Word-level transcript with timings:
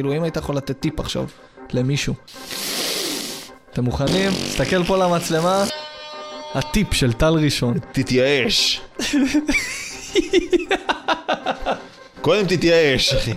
כאילו, 0.00 0.16
אם 0.16 0.22
היית 0.22 0.36
יכול 0.36 0.56
לתת 0.56 0.80
טיפ 0.80 1.00
עכשיו 1.00 1.26
למישהו. 1.72 2.14
אתם 3.72 3.84
מוכנים? 3.84 4.30
תסתכל 4.30 4.84
פה 4.84 4.96
למצלמה. 4.96 5.64
הטיפ 6.54 6.94
של 6.94 7.12
טל 7.12 7.34
ראשון. 7.34 7.78
תתייאש. 7.92 8.80
קודם 12.20 12.46
תתייאש, 12.46 13.14
אחי. 13.14 13.32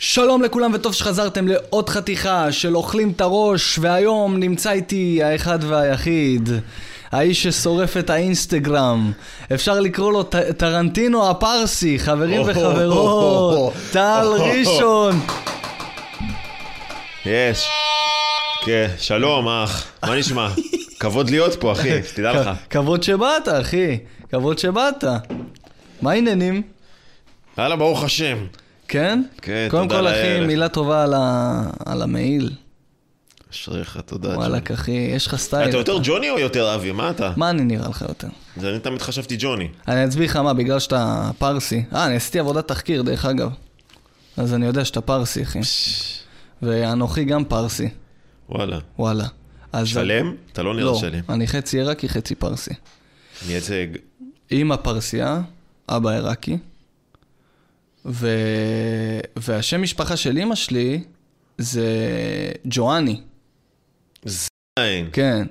שלום 0.00 0.42
לכולם 0.42 0.74
וטוב 0.74 0.94
שחזרתם 0.94 1.48
לעוד 1.48 1.88
חתיכה 1.88 2.52
של 2.52 2.76
אוכלים 2.76 3.10
את 3.10 3.20
הראש 3.20 3.78
והיום 3.78 4.36
נמצא 4.36 4.70
איתי 4.70 5.22
האחד 5.22 5.58
והיחיד 5.64 6.48
האיש 7.16 7.42
ששורף 7.42 7.96
את 7.96 8.10
האינסטגרם 8.10 9.12
אפשר 9.54 9.80
לקרוא 9.80 10.12
לו 10.12 10.22
טרנטינו 10.56 11.30
הפרסי 11.30 11.98
חברים 11.98 12.42
וחברות 12.46 13.72
טל 13.92 14.26
ראשון 14.38 15.20
יש. 17.26 17.68
כן, 18.64 18.88
שלום 18.98 19.48
אח, 19.48 19.86
מה 20.02 20.16
נשמע? 20.16 20.48
כבוד 21.00 21.30
להיות 21.30 21.60
פה, 21.60 21.72
אחי, 21.72 22.02
תדע 22.14 22.32
לך. 22.40 22.50
כבוד 22.70 23.02
שבאת 23.02 23.48
אחי 23.60 23.98
כבוד 24.30 24.58
שבאת 24.58 25.04
מה 26.02 26.10
העניינים? 26.10 26.62
יאללה, 27.58 27.76
ברוך 27.76 28.04
השם. 28.04 28.36
כן? 28.88 29.22
כן, 29.42 29.68
קודם 29.70 29.88
תודה 29.88 30.00
כל 30.00 30.08
אחי 30.08 30.34
לאל. 30.38 30.46
מילה 30.46 30.68
טובה. 30.68 31.04
על 31.86 32.02
המעיל 32.02 32.50
אשריך, 33.56 33.98
תודה. 34.06 34.36
וואלכ 34.36 34.70
אחי 34.70 34.92
יש 34.92 35.26
לך 35.26 35.36
סטייל 35.36 35.68
אתה 35.68 35.76
יותר 35.76 35.98
ג'וני 36.02 36.30
או 36.30 36.38
יותר 36.38 36.74
אבי? 36.74 36.92
מה 36.92 37.10
אתה? 37.10 37.32
מה 37.36 37.50
אני 37.50 37.64
נראה 37.64 37.88
לך 37.88 38.04
יותר? 38.08 38.28
זה 38.56 38.70
אני 38.70 38.78
תמיד 38.78 39.02
חשבתי 39.02 39.36
ג'וני. 39.38 39.68
אני 39.88 40.08
אסביר 40.08 40.24
לך 40.24 40.36
מה, 40.36 40.54
בגלל 40.54 40.78
שאתה 40.78 41.30
פרסי. 41.38 41.84
אה, 41.92 42.06
אני 42.06 42.16
עשיתי 42.16 42.38
עבודת 42.38 42.68
תחקיר, 42.68 43.02
דרך 43.02 43.24
אגב. 43.24 43.50
אז 44.36 44.54
אני 44.54 44.66
יודע 44.66 44.84
שאתה 44.84 45.00
פרסי, 45.00 45.42
אחי. 45.42 45.60
ואנוכי 46.62 47.24
גם 47.24 47.44
פרסי, 47.44 47.88
וואלה. 48.48 48.78
וואלה. 48.98 49.26
אז... 49.72 49.88
שלם? 49.88 50.34
אתה 50.52 50.62
לא 50.62 50.74
נראה 50.74 50.84
לא, 50.84 50.98
שלם. 51.00 51.20
אני 51.28 51.46
חצי 51.46 51.78
עיראקי, 51.78 52.08
חצי 52.08 52.34
פרסי. 52.34 52.70
מייצג. 53.48 53.86
אמא 54.52 54.76
פרסייה, 54.76 55.40
אבא 55.88 56.10
עיראקי. 56.10 56.58
ו... 58.06 58.28
והשם 59.36 59.82
משפחה 59.82 60.16
של 60.16 60.38
אמא 60.38 60.54
שלי 60.54 61.02
זה 61.58 61.88
ג'ואני. 62.64 63.20
כן. 65.12 65.46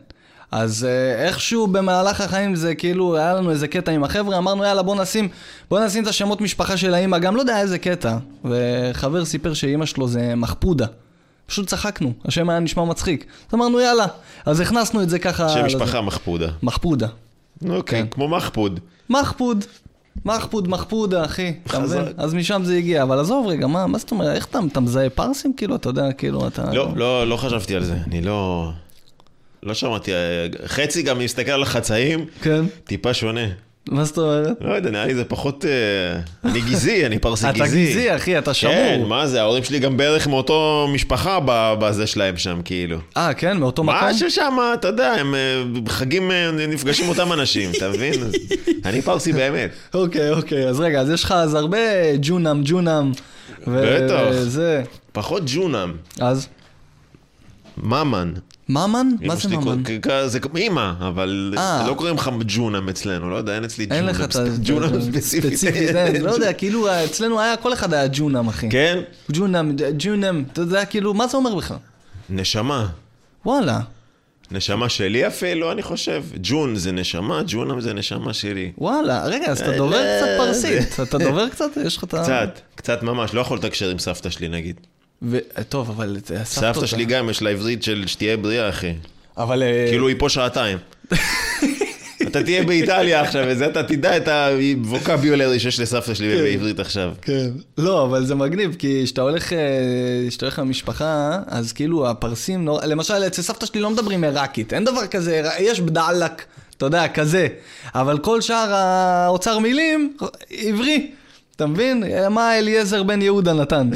אז 0.52 0.86
אה, 0.86 1.26
איכשהו 1.28 1.68
במהלך 1.68 2.22
החיים 2.22 2.56
זה 2.56 2.76
כאילו, 2.76 3.18
היה 3.18 3.34
לנו 3.34 3.52
איזה 3.52 3.68
קטע 3.68 3.92
עם 3.92 4.04
החבר'ה, 4.04 4.38
אמרנו 4.38 4.64
יאללה 4.64 4.82
בוא 4.82 4.96
נשים, 4.96 5.30
בוא 5.70 5.86
נשים 5.86 6.04
את 6.04 6.08
השמות 6.08 6.42
משפחה 6.42 6.78
של 6.78 6.94
האמא, 6.94 7.18
גם 7.18 7.36
לא 7.36 7.42
יודע 7.42 7.62
איזה 7.62 7.78
קטע. 7.78 8.18
וחבר 8.46 9.26
סיפר 9.26 9.54
שאימא 9.54 9.86
שלו 9.86 10.08
זה 10.08 10.36
מחפודה. 10.36 10.86
פשוט 11.48 11.68
צחקנו, 11.68 12.14
השם 12.26 12.50
היה 12.50 12.60
נשמע 12.60 12.86
מצחיק. 12.86 13.26
אז 13.50 13.56
אמרנו 13.56 13.80
יאללה, 13.80 14.06
אז 14.46 14.60
הכנסנו 14.60 15.02
את 15.04 15.10
זה 15.10 15.20
ככה... 15.20 15.50
שם. 15.50 15.66
משפחה 15.66 16.02
מחפודה. 16.02 16.48
מחפודה. 16.64 17.08
אוקיי, 17.70 18.02
כן. 18.02 18.08
כמו 18.12 18.28
מחפוד. 18.28 18.80
מחפוד. 19.10 19.66
מחפוד, 20.26 20.68
מחפודה, 20.68 21.26
אחי. 21.26 21.54
אתה. 21.68 21.80
מבין? 21.80 22.02
אז 22.18 22.34
משם 22.34 22.62
זה 22.64 22.76
הגיע. 22.76 23.04
אבל 23.04 23.20
עזוב 23.20 23.48
רגע, 23.48 23.68
מה, 23.68 23.88
מה 23.88 23.98
זאת 23.98 24.12
אומרת? 24.12 24.36
איך 24.36 24.46
אתה, 24.46 24.60
אתה 24.72 24.80
מזהה 24.80 25.10
פרסים? 25.10 25.54
כאילו, 25.54 25.76
אתה 25.76 25.90
יודע, 25.90 26.12
כאילו, 26.12 26.48
אתה... 26.48 26.74
לא, 26.74 26.94
לא, 26.96 27.28
לא 27.28 27.38
חשבתי 27.38 27.76
על 27.76 27.84
זה. 27.84 27.98
אני 28.08 28.22
לא... 28.22 28.72
לא 29.66 29.74
שמעתי. 29.74 30.14
אה, 30.14 30.18
חצי 30.66 31.02
גם 31.02 31.20
מסתכל 31.20 31.52
על 31.52 31.64
החצאים, 31.64 32.26
כן. 32.42 32.66
טיפה 32.84 33.14
שונה. 33.14 33.46
מה 33.90 34.04
זאת 34.04 34.18
אומרת? 34.18 34.58
לא 34.62 34.74
יודע, 34.74 34.90
נראה 34.90 35.06
לי 35.06 35.16
זה 35.16 35.26
פחות... 35.26 35.66
אה, 35.66 36.50
אני 36.52 36.62
גזעי, 36.62 37.06
אני 37.06 37.20
פרסי 37.20 37.50
אתה 37.50 37.60
גזעי. 37.66 37.90
גזעי, 37.90 38.16
אחי, 38.16 38.38
אתה 38.38 38.54
שמור. 38.54 38.74
כן, 38.74 39.02
מה 39.08 39.28
זה, 39.28 39.42
ההורים 39.42 39.64
שלי 39.64 39.80
גם 39.80 39.98
בערך 39.98 40.28
מאותו 40.28 40.88
משפחה 40.94 41.40
בזה 41.80 42.08
שלהם 42.08 42.38
שם, 42.38 42.62
כאילו. 42.66 42.98
אה, 43.18 43.34
כן? 43.34 43.58
מאותו 43.58 43.84
מקום? 43.84 44.00
מה 44.02 44.14
ששם, 44.14 44.58
אתה 44.74 44.88
יודע, 44.88 45.12
הם 45.12 45.36
אה, 45.36 45.64
בחגים 45.84 46.32
אה, 46.32 46.52
נפגשים 46.52 47.10
אותם 47.10 47.34
אנשים, 47.34 47.70
אתה 47.78 47.90
מבין? 47.90 48.14
אני 48.86 49.02
פרסי 49.02 49.34
באמת. 49.34 49.70
אוקיי, 49.94 50.32
אוקיי, 50.32 50.68
אז 50.68 50.80
רגע, 50.80 51.02
אז 51.02 51.10
יש 51.10 51.24
לך 51.24 51.32
אז 51.32 51.54
הרבה 51.54 51.78
ג'ונם, 52.22 52.62
ג'ונם. 52.66 53.12
ו- 53.68 53.98
בטח. 54.06 54.90
פחות 55.12 55.44
ג'ונם, 55.46 55.94
אז? 56.20 56.48
ממן. 57.78 58.34
ממן? 58.70 59.08
מה 59.22 59.36
זה 59.36 59.50
ממן? 59.50 59.84
זה 60.26 60.40
כמו 60.40 60.58
אימא, 60.58 60.92
אבל 61.00 61.54
אה. 61.58 61.86
לא 61.88 61.94
קוראים 61.94 62.16
לך 62.16 62.30
ג'ונם 62.48 62.90
אצלנו, 62.90 63.30
לא 63.30 63.36
יודע, 63.36 63.56
אין 63.56 63.64
אצלי 63.64 63.86
ג'ונם. 64.64 65.12
ספציפית. 65.20 65.90
לא 66.22 66.32
יודע, 66.32 66.54
כאילו 66.54 66.88
אצלנו 67.06 67.40
היה, 67.40 67.58
כל 67.58 67.74
אחד 67.74 67.94
היה 67.94 68.08
ג'ונם, 68.14 68.48
אחי. 68.48 68.70
כן? 68.70 69.00
ג'ונם, 69.32 69.72
ג'ונם, 69.98 70.44
אתה 70.52 70.62
יודע, 70.62 70.86
כאילו, 70.86 71.14
מה 71.14 71.28
זה 71.28 71.38
אומר 71.38 71.56
בכלל? 71.56 71.78
נשמה. 72.30 72.88
וואלה, 73.46 73.80
נשמה 74.52 74.90
שלי 74.90 75.28
אפילו, 75.28 75.72
אני 75.72 75.82
חושב. 75.82 76.24
ג'ון 76.42 76.76
זה 76.76 76.92
נשמה, 76.92 77.42
ג'ונם 77.48 77.82
זה 77.82 77.94
נשמה 77.94 78.34
שלי. 78.34 78.72
וואלה, 78.78 79.26
רגע, 79.26 79.46
אז 79.46 79.62
אתה 79.62 79.72
אה, 79.72 79.78
דובר 79.78 79.98
לא, 79.98 80.18
קצת 80.18 80.28
פרסית, 80.38 81.00
אתה 81.00 81.18
דובר 81.18 81.50
קצת? 81.50 81.66
יש 81.86 81.98
לך 81.98 82.04
את 82.04 82.14
ה... 82.14 82.24
קצת, 82.24 82.60
קצת 82.76 83.04
ממש, 83.04 83.34
לא 83.34 83.42
יכול 83.42 83.58
לתקשר 83.58 83.90
עם 83.90 84.00
סבתא 84.00 84.30
שלי 84.30 84.48
נגיד. 84.48 84.80
ו- 85.22 85.38
טוב, 85.70 85.90
אבל... 85.90 86.18
סבתא 86.44 86.86
שלי 86.86 87.06
גם 87.06 87.30
יש 87.30 87.42
לה 87.42 87.50
עברית 87.50 87.84
של 87.84 88.04
שתהיה 88.08 88.38
בריאה, 88.38 88.70
אחי. 88.70 88.94
אבל... 89.38 89.64
אה, 89.64 89.86
כאילו 89.90 90.08
היא 90.08 90.16
פה 90.20 90.30
שעתיים. 90.30 90.78
אתה 92.28 92.44
תהיה 92.44 92.64
באיטליה 92.64 93.22
עכשיו, 93.22 93.46
וזה 93.48 93.66
אתה 93.68 93.84
תדע 93.84 94.18
את 94.18 94.28
הווקביולרי 94.28 95.60
שיש 95.60 95.80
לסבתא 95.80 96.14
שלי 96.14 96.42
בעברית 96.42 96.80
עכשיו. 96.80 97.14
כן. 97.22 97.50
לא, 97.78 98.04
אבל 98.04 98.26
זה 98.26 98.36
מגניב, 98.36 98.76
כי 98.80 99.02
כשאתה 99.06 99.22
הולך, 99.22 99.54
אה, 99.54 99.60
כשאתה 100.30 100.46
הולך 100.46 100.60
למשפחה, 100.60 101.40
אז 101.48 101.74
כאילו 101.74 102.10
הפרסים, 102.10 102.66
נור... 102.66 102.80
למשל 102.86 103.14
אצל 103.14 103.42
סבתא 103.42 103.66
שלי 103.66 103.82
לא 103.82 103.90
מדברים 103.90 104.24
עיראקית, 104.24 104.74
אין 104.74 104.86
דבר 104.86 105.08
כזה, 105.08 105.44
יש 105.60 105.80
בדאלק, 105.80 106.46
אתה 106.78 106.86
יודע, 106.86 107.08
כזה. 107.08 107.48
אבל 107.96 108.18
כל 108.18 108.42
שאר 108.42 108.74
האוצר 108.74 109.60
מילים, 109.60 110.18
עברי. 110.52 111.12
אתה 111.56 111.66
מבין? 111.66 112.04
מה 112.30 112.58
אליעזר 112.58 113.04
בן 113.04 113.22
יהודה 113.22 113.54
נתן? 113.54 113.90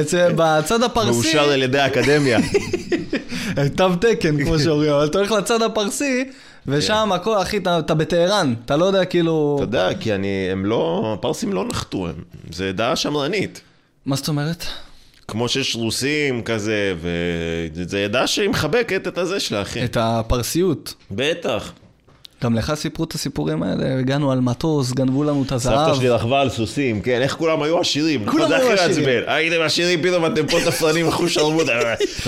אצל, 0.00 0.32
בצד 0.36 0.82
הפרסי, 0.82 1.10
מאושר 1.10 1.50
על 1.50 1.62
ידי 1.62 1.78
האקדמיה. 1.78 2.38
תו 3.76 3.96
תקן, 3.96 4.44
כמו 4.44 4.58
שאומרים, 4.58 4.92
אבל 4.92 5.06
אתה 5.06 5.18
הולך 5.18 5.30
לצד 5.30 5.62
הפרסי, 5.62 6.24
ושם 6.66 7.12
הכל, 7.12 7.42
אחי, 7.42 7.56
אתה, 7.56 7.78
אתה 7.78 7.94
בטהרן, 7.94 8.54
אתה 8.64 8.76
לא 8.76 8.84
יודע 8.84 9.04
כאילו... 9.04 9.54
אתה 9.56 9.64
יודע, 9.64 9.88
כי 10.00 10.14
אני, 10.14 10.48
הם 10.52 10.66
לא, 10.66 11.14
הפרסים 11.18 11.52
לא 11.52 11.64
נחתו, 11.64 12.06
הם, 12.08 12.14
זה 12.50 12.72
דעה 12.72 12.96
שמרנית. 12.96 13.60
מה 14.06 14.16
זאת 14.16 14.28
אומרת? 14.28 14.64
כמו 15.28 15.48
שיש 15.48 15.76
רוסים 15.76 16.42
כזה, 16.42 16.94
וזה 17.74 18.04
עדה 18.04 18.26
שהיא 18.26 18.48
מחבקת 18.48 19.08
את 19.08 19.18
הזה 19.18 19.40
שלה, 19.40 19.62
אחי. 19.62 19.84
את 19.84 19.96
הפרסיות. 20.00 20.94
בטח. 21.10 21.72
גם 22.44 22.54
לך 22.54 22.72
סיפרו 22.74 23.04
את 23.04 23.12
הסיפורים 23.14 23.62
האלה, 23.62 23.98
הגענו 23.98 24.32
על 24.32 24.40
מטוס, 24.40 24.92
גנבו 24.92 25.24
לנו 25.24 25.42
את 25.46 25.52
הזהב. 25.52 25.86
סבתא 25.86 25.98
שלי 25.98 26.08
רכבה 26.08 26.40
על 26.40 26.50
סוסים, 26.50 27.00
כן, 27.00 27.20
איך 27.22 27.32
כולם 27.36 27.62
היו 27.62 27.80
עשירים. 27.80 28.26
כולם 28.26 28.34
נכון, 28.44 28.48
זה 28.48 28.56
היו 28.56 28.72
הכי 28.72 28.82
עשירים. 28.90 29.16
מעצבן. 29.18 29.32
הייתם 29.32 29.60
עשירים, 29.62 30.02
פתאום 30.02 30.26
אתם 30.26 30.46
פה 30.46 30.58
תפרנים, 30.66 31.08
אחוז 31.12 31.30
שרמוטה. 31.30 31.72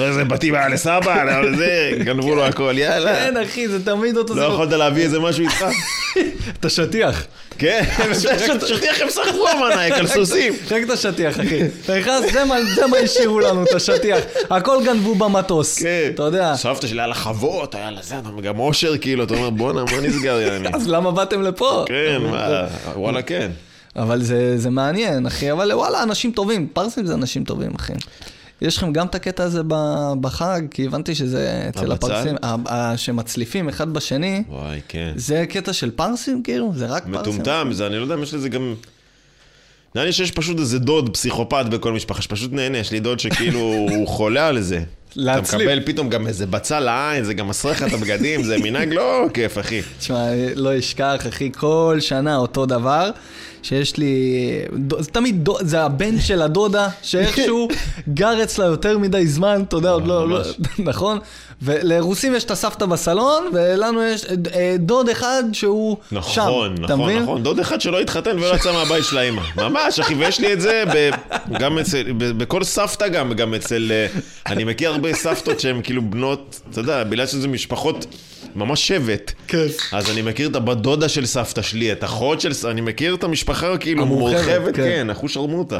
איזה 0.03 0.25
בתים 0.25 0.55
היה 0.55 0.69
לסבא, 0.69 1.25
זה, 1.57 1.91
גנבו 2.05 2.35
לו 2.35 2.45
הכל, 2.45 2.75
יאללה. 2.79 3.15
כן, 3.15 3.35
אחי, 3.37 3.69
זה 3.69 3.85
תמיד 3.85 4.17
אותו 4.17 4.35
לא 4.35 4.43
יכולת 4.43 4.73
להביא 4.73 5.03
איזה 5.05 5.19
משהו 5.21 5.43
איתך? 5.45 5.65
את 6.61 6.65
השטיח. 6.65 7.25
כן, 7.59 7.83
שטיח 8.69 9.01
הם 9.01 9.11
סחבו 9.11 9.49
המנאייק 9.49 9.95
על 9.95 10.07
סוסים. 10.07 10.53
רק 10.71 10.83
את 10.85 10.91
השטיח, 10.91 11.41
אחי. 11.41 11.61
אתה 11.85 11.99
נכנס, 11.99 12.33
זה 12.33 12.45
מה- 12.45 12.65
זה 12.75 12.87
מה 12.87 12.97
השאירו 12.97 13.41
לנו, 13.41 13.63
את 13.65 13.73
השטיח. 13.75 14.19
הכל 14.51 14.77
גנבו 14.85 15.15
במטוס. 15.15 15.79
כן. 15.83 16.11
אתה 16.15 16.23
יודע. 16.23 16.55
סבתא 16.57 16.87
שלי 16.87 16.99
היה 17.01 17.07
לה 17.07 17.15
חוות, 17.15 17.75
היה 17.75 17.91
לה 17.91 18.01
זה, 18.03 18.15
גם 18.43 18.59
אושר 18.59 18.99
כאילו, 18.99 19.25
אתה 19.25 19.35
אומר 19.35 19.51
בואנה, 19.51 19.85
מה 19.85 20.00
נסגר 20.01 20.41
יעני? 20.41 20.69
אז 20.77 20.89
למה 20.89 21.11
באתם 21.11 21.43
לפה? 21.43 21.85
כן, 21.89 22.19
מה, 22.31 22.67
וואלה 22.95 23.23
כן. 23.23 23.51
אבל 23.97 24.23
זה, 24.23 24.59
זה 24.59 24.71
מעניין, 24.71 25.27
אחי. 25.27 25.53
אבל 25.53 25.73
וואלה, 25.73 26.03
אנשים 26.03 26.33
טובים. 26.33 26.67
פרסים 26.73 27.07
זה 27.07 27.15
אנשים 27.15 27.45
טובים, 27.45 27.71
אחי. 27.77 27.93
יש 28.63 28.77
לכם 28.77 28.93
גם 28.93 29.07
את 29.07 29.15
הקטע 29.15 29.45
הזה 29.45 29.61
בחג, 30.21 30.61
כי 30.71 30.87
הבנתי 30.87 31.15
שזה 31.15 31.67
אצל? 31.69 31.93
הפרסים, 31.93 32.37
שמצליפים 32.97 33.69
אחד 33.69 33.93
בשני. 33.93 34.43
וואי, 34.49 34.81
כן. 34.89 35.13
זה 35.17 35.45
קטע 35.49 35.73
של 35.73 35.91
פרסים, 35.91 36.43
כאילו? 36.43 36.73
זה 36.77 36.87
רק 36.87 37.03
פרסים? 37.03 37.21
מטומטם, 37.21 37.69
זה, 37.73 37.87
אני 37.87 37.97
לא 37.97 38.03
יודע 38.03 38.15
אם 38.15 38.23
יש 38.23 38.35
לזה 38.35 38.49
גם... 38.49 38.75
נראה 39.95 40.07
לי 40.07 40.13
שיש 40.13 40.31
פשוט 40.31 40.59
איזה 40.59 40.79
דוד 40.79 41.11
פסיכופת 41.13 41.67
בכל 41.71 41.93
משפחה 41.93 42.23
שפשוט 42.23 42.53
נהנה, 42.53 42.79
יש 42.79 42.91
לי 42.91 43.01
דוד 43.01 43.21
שכאילו 43.21 43.61
הוא 43.61 44.09
חולה 44.09 44.47
על 44.47 44.61
זה. 44.61 44.83
אתה 45.13 45.21
להצליף. 45.21 45.61
מקבל 45.61 45.81
פתאום 45.87 46.09
גם 46.09 46.27
איזה 46.27 46.47
בצל 46.47 46.81
לעין, 46.81 47.25
זה 47.25 47.35
גם 47.35 47.49
מסריח 47.49 47.83
את 47.83 47.93
הבגדים, 47.93 48.43
זה 48.43 48.57
מנהג 48.65 48.93
לא 48.93 49.27
כיף, 49.35 49.59
אחי. 49.59 49.81
תשמע, 49.99 50.25
לא 50.55 50.79
אשכח, 50.79 51.27
אחי, 51.29 51.51
כל 51.57 51.97
שנה 52.01 52.37
אותו 52.37 52.67
דבר. 52.67 53.11
שיש 53.63 53.97
לי... 53.97 54.35
דו- 54.77 55.03
זה 55.03 55.11
תמיד, 55.11 55.45
דו- 55.45 55.59
זה 55.61 55.83
הבן 55.83 56.21
של 56.21 56.43
הדודה, 56.43 56.89
שאיכשהו 57.03 57.69
גר 58.15 58.43
אצלה 58.43 58.65
יותר 58.67 58.99
מדי 58.99 59.27
זמן, 59.27 59.63
אתה 59.69 59.77
יודע, 59.77 59.91
עוד 59.91 60.07
לא... 60.07 60.29
לא-. 60.29 60.41
נכון? 60.91 61.19
ולרוסים 61.63 62.35
יש 62.35 62.45
את 62.45 62.51
הסבתא 62.51 62.87
בסלון, 62.87 63.45
ולנו 63.53 64.03
יש 64.03 64.25
אה, 64.55 64.77
דוד 64.79 65.09
אחד 65.09 65.43
שהוא 65.53 65.97
שם. 66.11 66.41
נכון, 66.41 66.75
אתה 66.85 66.95
נכון, 66.95 67.01
מבין? 67.01 67.23
נכון. 67.23 67.43
דוד 67.43 67.59
אחד 67.59 67.81
שלא 67.81 68.01
התחתן 68.01 68.37
ולא 68.39 68.55
יצא 68.55 68.73
מהבית 68.73 69.05
של 69.05 69.19
האמא. 69.19 69.43
ממש, 69.57 70.01
אחי, 70.01 70.15
ויש 70.15 70.41
לי 70.41 70.53
את 70.53 70.61
זה 70.61 70.85
ב, 70.95 71.11
גם 71.59 71.79
אצל, 71.79 72.03
ב, 72.19 72.25
בכל 72.43 72.65
סבתא 72.65 73.09
גם, 73.09 73.33
גם 73.33 73.55
אצל... 73.55 73.93
אה, 73.93 74.07
אני 74.47 74.65
מכיר 74.65 74.91
הרבה 74.91 75.15
סבתות 75.15 75.61
שהן 75.61 75.81
כאילו 75.83 76.03
בנות, 76.03 76.61
אתה 76.71 76.81
יודע, 76.81 77.05
בגלל 77.05 77.27
שזה 77.27 77.49
משפחות 77.49 78.07
ממש 78.55 78.89
שבט. 78.89 79.33
כן. 79.49 79.67
אז 79.93 80.11
אני 80.11 80.23
מכיר 80.23 80.49
את 80.49 80.57
הבת 80.57 80.77
דודה 80.77 81.09
של 81.09 81.27
סבתא 81.27 81.63
שלי, 81.63 81.93
את 81.93 82.05
אחות 82.05 82.41
של... 82.41 82.53
אני 82.69 82.81
מכיר 82.81 83.15
את 83.15 83.25
המשפחה 83.25 83.77
כאילו 83.79 84.03
המורחבת, 84.03 84.47
מורחבת, 84.49 84.77
כן. 84.77 84.83
כן, 84.83 85.11
אחו 85.11 85.29
שרמוטה. 85.29 85.79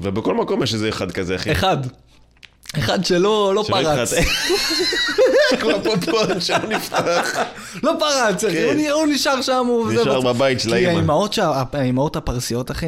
ובכל 0.00 0.34
מקום 0.34 0.62
יש 0.62 0.74
איזה 0.74 0.88
אחד 0.88 1.12
כזה, 1.12 1.36
אחי. 1.36 1.52
אחד. 1.52 1.76
אחד 2.78 3.04
שלא 3.04 3.52
לא 3.54 3.64
שלא 3.64 3.74
פרץ. 3.82 4.14
כמו 5.60 5.70
פופקורן 5.84 6.40
שלא 6.40 6.58
נפתח. 6.68 7.38
לא 7.82 7.92
פרץ, 7.98 8.44
אחי, 8.44 8.54
כן. 8.54 8.64
הוא 8.64 8.74
נ- 8.74 8.90
הוא 8.90 9.06
נשאר 9.06 9.42
שם. 9.42 9.64
הוא- 9.68 9.92
נשאר 9.92 10.20
בבית 10.20 10.60
של 10.60 10.70
כי 10.70 10.86
האמא. 10.86 10.88
האימהות 10.98 11.32
שה- 11.32 11.62
האימהות 11.72 12.16
הפרסיות, 12.16 12.70
אחי, 12.70 12.86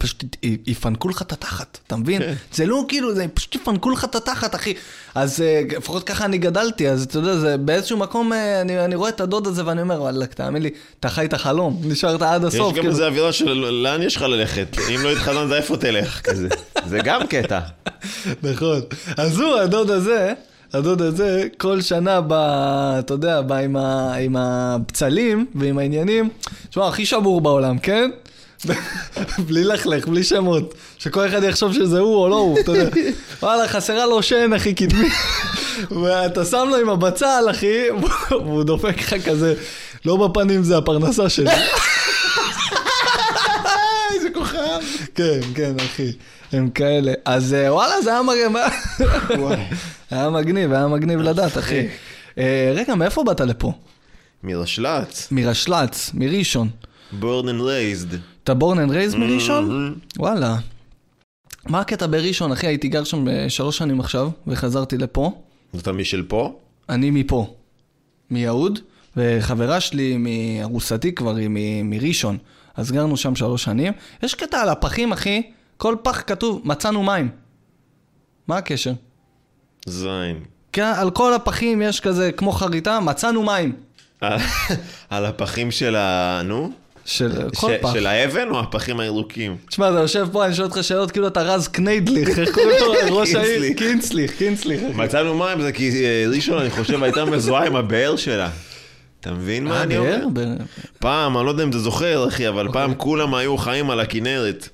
פשוט 0.00 0.36
יפנקו 0.66 1.08
לך 1.08 1.22
את 1.22 1.32
התחת, 1.32 1.78
אתה 1.86 1.96
מבין? 1.96 2.22
כן. 2.22 2.34
זה 2.52 2.66
לא 2.66 2.84
כאילו, 2.88 3.14
זה 3.14 3.26
פשוט 3.34 3.54
יפנקו 3.54 3.90
לך 3.90 4.04
את 4.04 4.14
התחת, 4.14 4.54
אחי. 4.54 4.74
אז 5.14 5.42
אה, 5.42 5.60
לפחות 5.76 6.04
ככה 6.04 6.24
אני 6.24 6.38
גדלתי, 6.38 6.88
אז 6.88 7.02
אתה 7.02 7.18
יודע, 7.18 7.36
זה 7.36 7.56
באיזשהו 7.56 7.98
מקום, 7.98 8.32
אה, 8.32 8.60
אני 8.60 8.84
אני 8.84 8.94
רואה 8.94 9.08
את 9.08 9.20
הדוד 9.20 9.46
הזה 9.46 9.66
ואני 9.66 9.82
אומר, 9.82 10.02
וואלכ, 10.02 10.34
תאמין 10.34 10.62
לי, 10.62 10.70
אתה 11.00 11.08
חי 11.08 11.24
את 11.24 11.32
החלום, 11.32 11.80
נשארת 11.84 12.22
עד 12.22 12.44
יש 12.44 12.54
הסוף. 12.54 12.68
גם 12.68 12.74
כאילו. 12.74 12.90
איזה 12.90 13.06
אווירה 13.06 13.32
של 13.32 13.52
לאן 13.52 14.02
יש 14.02 14.16
לך 14.16 14.22
ללכת? 14.22 14.76
אם 14.94 15.00
לא 15.02 15.12
התחתנת, 15.12 15.52
איפה 15.52 15.76
תלך? 15.76 16.20
כזה. 16.20 16.48
זה 16.86 16.98
גם 17.04 17.26
קטע. 17.26 17.60
נכון. 18.50 18.80
אז 19.16 19.40
הוא, 19.40 19.56
הדוד 19.56 19.90
הזה, 19.90 20.32
הדוד 20.72 21.02
הזה, 21.02 21.46
כל 21.58 21.80
שנה 21.80 22.20
ב... 22.26 22.32
אתה 22.98 23.14
יודע, 23.14 23.40
בא 23.40 23.56
עם, 23.56 23.76
ה, 23.76 24.14
עם 24.14 24.36
הבצלים 24.36 25.46
ועם 25.54 25.78
העניינים. 25.78 26.28
תשמע, 26.70 26.88
הכי 26.88 27.06
שבור 27.06 27.40
בעולם, 27.40 27.78
כן? 27.78 28.10
בלי 29.48 29.64
לכלך, 29.64 30.08
בלי 30.08 30.24
שמות. 30.24 30.74
שכל 30.98 31.26
אחד 31.26 31.42
יחשוב 31.42 31.72
שזה 31.72 31.98
הוא 31.98 32.16
או 32.16 32.28
לא 32.28 32.36
הוא, 32.36 32.60
אתה 32.60 32.70
יודע. 32.70 32.90
וואלה, 33.42 33.68
חסרה 33.68 34.06
לו 34.06 34.22
שן, 34.22 34.52
אחי, 34.52 34.74
קדמי. 34.74 35.08
ואתה 36.02 36.44
שם 36.44 36.66
לו 36.70 36.76
עם 36.76 36.88
הבצל, 36.88 37.46
אחי, 37.50 37.90
והוא 38.30 38.64
דופק 38.64 38.98
לך 38.98 39.28
כזה, 39.28 39.54
לא 40.04 40.28
בפנים 40.28 40.62
זה 40.62 40.78
הפרנסה 40.78 41.28
שלי. 41.28 41.50
איזה 44.14 44.28
כוכב. 44.34 44.80
כן, 45.14 45.40
כן, 45.54 45.72
אחי. 45.86 46.12
הם 46.52 46.70
כאלה. 46.70 47.12
אז 47.24 47.54
אה, 47.54 47.74
וואלה, 47.74 48.02
זה 48.02 48.10
היה 48.10 48.22
מגניב. 48.22 48.56
היה 50.10 50.30
מגניב, 50.30 50.72
היה 50.72 50.86
מגניב 50.86 51.20
לדעת, 51.20 51.58
אחי. 51.58 51.86
אה, 52.38 52.72
רגע, 52.76 52.94
מאיפה 52.94 53.24
באת 53.24 53.40
לפה? 53.40 53.72
מרשל"צ. 54.42 55.28
מרשל"צ, 55.30 56.10
מראשון. 56.14 56.68
Born 57.20 57.44
and 57.44 57.60
raised. 57.60 58.16
אתה 58.44 58.54
born 58.54 58.78
and 58.78 58.90
raised 58.90 59.14
מראשון? 59.14 59.94
וואלה. 60.18 60.56
מה 61.68 61.80
הקטע 61.80 62.06
בראשון, 62.06 62.52
אחי? 62.52 62.66
הייתי 62.66 62.88
גר 62.88 63.04
שם 63.04 63.28
אה, 63.28 63.50
שלוש 63.50 63.78
שנים 63.78 64.00
עכשיו, 64.00 64.30
וחזרתי 64.46 64.98
לפה. 64.98 65.42
אתה 65.78 65.92
משל 65.92 66.22
פה? 66.28 66.58
אני 66.88 67.10
מפה, 67.10 67.54
מיהוד, 68.30 68.78
וחברה 69.16 69.80
שלי 69.80 70.16
מארוסתי 70.18 71.14
כבר, 71.14 71.36
היא 71.36 71.48
מ- 71.50 71.90
מראשון. 71.90 72.38
אז 72.76 72.92
גרנו 72.92 73.16
שם 73.16 73.34
שלוש 73.34 73.64
שנים. 73.64 73.92
יש 74.22 74.34
קטע 74.34 74.60
על 74.60 74.68
הפחים, 74.68 75.12
אחי, 75.12 75.42
כל 75.76 75.96
פח 76.02 76.22
כתוב, 76.26 76.60
מצאנו 76.64 77.02
מים. 77.02 77.28
מה 78.48 78.56
הקשר? 78.56 78.92
זין. 79.86 80.36
כן, 80.72 80.92
על 80.96 81.10
כל 81.10 81.34
הפחים 81.34 81.82
יש 81.82 82.00
כזה, 82.00 82.32
כמו 82.32 82.52
חריטה, 82.52 83.00
מצאנו 83.00 83.42
מים. 83.42 83.72
על 85.10 85.26
הפחים 85.26 85.70
של 85.70 85.96
ה... 85.96 86.40
נו? 86.44 86.70
של 87.10 87.30
כל 87.54 87.72
פח. 87.80 87.92
של 87.94 88.06
האבן 88.06 88.48
או 88.50 88.60
הפחים 88.60 89.00
הירוקים? 89.00 89.56
תשמע, 89.68 89.90
אתה 89.90 89.98
יושב 89.98 90.28
פה, 90.32 90.46
אני 90.46 90.54
שואל 90.54 90.66
אותך 90.66 90.84
שאלות 90.84 91.10
כאילו 91.10 91.26
אתה 91.26 91.42
רז 91.42 91.68
קניידליך, 91.68 92.38
איך 92.38 92.54
קוראים 92.54 92.70
לו? 92.80 92.92
ראש 93.20 93.34
העיר? 93.34 93.60
קינסליך. 93.60 93.78
קינסליך, 93.78 94.38
קינסליך. 94.38 94.82
מצאנו 94.94 95.38
מים 95.38 95.60
זה 95.60 95.72
כי 95.72 96.04
אה, 96.04 96.24
ראשון, 96.34 96.58
אני 96.58 96.70
חושב, 96.70 97.02
הייתה 97.02 97.24
מזוהה 97.24 97.66
עם 97.66 97.76
הבאר 97.76 98.16
שלה. 98.16 98.50
אתה 99.20 99.30
מבין 99.30 99.64
מה 99.64 99.76
אה, 99.76 99.82
אני 99.82 99.98
אומר? 99.98 100.24
פעם, 100.98 101.36
אני 101.36 101.46
לא 101.46 101.50
יודע 101.50 101.62
אם 101.62 101.70
אתה 101.70 101.78
זוכר, 101.78 102.28
אחי, 102.28 102.48
אבל 102.48 102.66
אוקיי. 102.66 102.82
פעם 102.82 102.94
כולם 102.94 103.34
היו 103.34 103.56
חיים 103.56 103.90
על 103.90 104.00
הכנרת. 104.00 104.68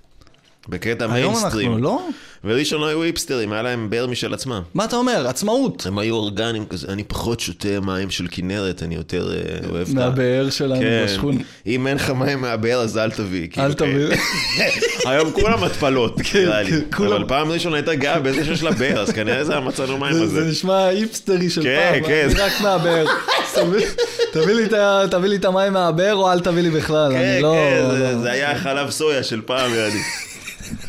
בקטע 0.69 1.13
היום 1.13 1.35
אנחנו 1.35 1.59
מיינסטרים. 1.59 1.83
לא? 1.83 2.09
וראשון 2.47 2.89
היו 2.89 3.03
היפסטרים, 3.03 3.53
היה 3.53 3.63
להם 3.63 3.91
באר 3.91 4.07
משל 4.07 4.35
עצמם. 4.35 4.61
מה 4.75 4.85
אתה 4.85 4.97
אומר? 4.97 5.27
עצמאות. 5.29 5.87
הם 5.87 5.99
היו 5.99 6.15
אורגנים 6.15 6.67
כזה, 6.67 6.87
אני 6.89 7.05
פחות 7.05 7.41
שותה 7.41 7.81
מים 7.83 8.11
של 8.11 8.27
כנרת, 8.31 8.83
אני 8.83 8.95
יותר 8.95 9.31
אה, 9.35 9.69
אוהב 9.71 9.89
את 9.89 9.97
ה... 9.97 10.01
מהבאר 10.01 10.51
שלנו 10.51 10.81
כן, 10.81 11.05
בשכונה. 11.07 11.41
אם 11.67 11.87
אין 11.87 11.97
לך 11.97 12.11
מים 12.11 12.41
מהבאר 12.41 12.81
אז 12.81 12.99
אל 12.99 13.11
תביא. 13.11 13.49
כאילו, 13.51 13.67
אל 13.67 13.73
תביא. 13.73 14.17
כן. 14.57 14.69
היום 15.11 15.31
כולם 15.33 15.65
התפלות, 15.65 16.21
נראה 16.35 16.63
לי. 16.63 16.71
כן. 16.97 17.05
אבל 17.07 17.25
פעם 17.29 17.51
ראשון 17.51 17.75
הייתה 17.75 17.95
גאה 17.95 18.19
בזה 18.21 18.45
שיש 18.45 18.63
לה 18.63 18.71
באר, 18.71 19.01
אז 19.01 19.11
כנראה 19.11 19.45
זה 19.45 19.57
המצאנו 19.57 19.99
מים 19.99 20.13
זה- 20.13 20.27
זה 20.27 20.41
הזה. 20.41 20.51
נשמע 20.51 20.85
היפסטרי 20.87 21.51
של 21.51 21.63
כן, 21.63 21.91
פעם, 21.95 22.05
כן. 22.09 22.29
אני 22.31 22.41
רק 22.41 22.53
מהבאר. 22.63 23.07
תביא- 23.55 23.87
תביא 24.33 24.55
לי 24.55 24.65
את 24.65 24.75
תביא 25.11 25.39
המים 25.45 25.73
מהבאר 25.73 26.15
או 26.15 26.33
אל 26.33 26.41
תביא 26.41 26.63
לי 26.63 26.71
בכלל, 26.71 27.13
כן, 27.13 27.19
אני 27.19 27.43
לא... 27.43 27.55
כן, 27.55 27.99
לא- 28.01 28.23
זה 28.23 28.31
היה 28.31 28.59
חלב 28.59 28.91
סויה 28.91 29.23
של 29.23 29.41
פעם, 29.47 29.75
יעני. 29.75 30.01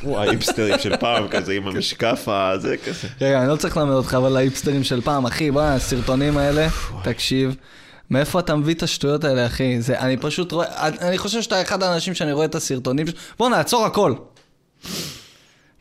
וואי, 0.03 0.29
היפסטרים 0.29 0.79
של 0.79 0.97
פעם 0.97 1.27
כזה, 1.27 1.53
עם 1.53 1.67
המשקף 1.67 2.23
הזה 2.27 2.75
כזה. 2.85 3.07
רגע, 3.21 3.41
אני 3.41 3.49
לא 3.49 3.55
צריך 3.55 3.77
ללמד 3.77 3.93
אותך, 3.93 4.13
אבל 4.13 4.37
ההיפסטרים 4.37 4.83
של 4.83 5.01
פעם, 5.01 5.25
אחי, 5.25 5.51
בוא, 5.51 5.61
הסרטונים 5.61 6.37
האלה, 6.37 6.67
תקשיב. 7.03 7.55
מאיפה 8.09 8.39
אתה 8.39 8.55
מביא 8.55 8.73
את 8.73 8.83
השטויות 8.83 9.23
האלה, 9.23 9.45
אחי? 9.45 9.81
זה, 9.81 9.99
אני 9.99 10.17
פשוט 10.17 10.51
רואה, 10.51 10.87
אני 10.87 11.17
חושב 11.17 11.41
שאתה 11.41 11.61
אחד 11.61 11.83
האנשים 11.83 12.13
שאני 12.13 12.31
רואה 12.31 12.45
את 12.45 12.55
הסרטונים, 12.55 13.07
בוא 13.39 13.49
נעצור 13.49 13.85
הכל. 13.85 14.13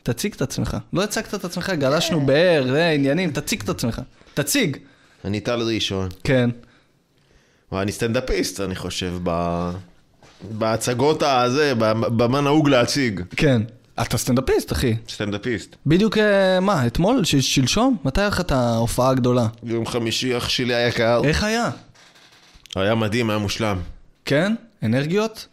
תציג 0.03 0.33
את 0.33 0.41
עצמך. 0.41 0.77
לא 0.93 1.03
הצגת 1.03 1.33
את 1.33 1.45
עצמך, 1.45 1.69
גלשנו 1.69 2.25
כבר, 2.25 2.67
זה 2.71 2.89
עניינים, 2.89 3.31
תציג 3.31 3.61
את 3.61 3.69
עצמך. 3.69 4.01
תציג. 4.33 4.77
אני 5.25 5.39
טל 5.39 5.61
ראשון. 5.61 6.09
כן. 6.23 6.49
וואי, 7.71 7.81
אני 7.81 7.91
סטנדאפיסט, 7.91 8.61
אני 8.61 8.75
חושב, 8.75 9.13
ב... 9.23 9.69
בהצגות 10.51 11.23
הזה, 11.23 11.73
במה 12.17 12.41
נהוג 12.41 12.69
להציג. 12.69 13.21
כן. 13.35 13.61
אתה 14.01 14.17
סטנדאפיסט, 14.17 14.71
אחי. 14.71 14.95
סטנדאפיסט. 15.09 15.75
בדיוק, 15.85 16.17
אה, 16.17 16.59
מה, 16.59 16.87
אתמול? 16.87 17.23
ש- 17.23 17.35
שלשום? 17.35 17.97
מתי 18.05 18.21
היה 18.21 18.27
לך 18.27 18.39
את 18.39 18.51
ההופעה 18.51 19.09
הגדולה? 19.09 19.47
יום 19.63 19.85
חמישי, 19.85 20.37
אח 20.37 20.49
שלי 20.49 20.73
היקר. 20.75 21.21
איך 21.23 21.43
היה? 21.43 21.69
היה 22.75 22.95
מדהים, 22.95 23.29
היה 23.29 23.39
מושלם. 23.39 23.79
כן? 24.25 24.55
אנרגיות? 24.83 25.47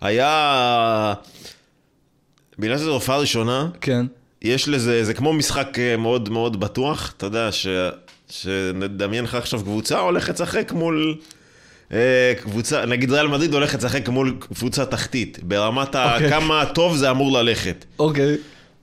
היה... 0.00 1.14
בגלל 2.58 2.78
שזו 2.78 2.92
הופעה 2.92 3.18
ראשונה, 3.18 3.68
כן. 3.80 4.06
יש 4.42 4.68
לזה, 4.68 5.04
זה 5.04 5.14
כמו 5.14 5.32
משחק 5.32 5.78
אה, 5.78 5.96
מאוד 5.96 6.28
מאוד 6.28 6.60
בטוח, 6.60 7.12
אתה 7.16 7.26
יודע, 7.26 7.52
ש... 7.52 7.66
שנדמיין 8.28 9.24
לך 9.24 9.34
עכשיו 9.34 9.60
קבוצה 9.62 9.98
הולכת 9.98 10.40
לשחק 10.40 10.72
מול... 10.72 11.18
אה, 11.92 12.32
קבוצה, 12.42 12.86
נגיד 12.86 13.10
ריאל 13.10 13.26
מדריד 13.28 13.54
הולכת 13.54 13.82
לשחק 13.82 14.08
מול 14.08 14.36
קבוצה 14.54 14.84
תחתית, 14.86 15.38
ברמת 15.42 15.94
ה... 15.94 16.14
אוקיי. 16.14 16.30
כמה 16.30 16.64
טוב 16.74 16.96
זה 16.96 17.10
אמור 17.10 17.32
ללכת. 17.32 17.84
אוקיי. 17.98 18.36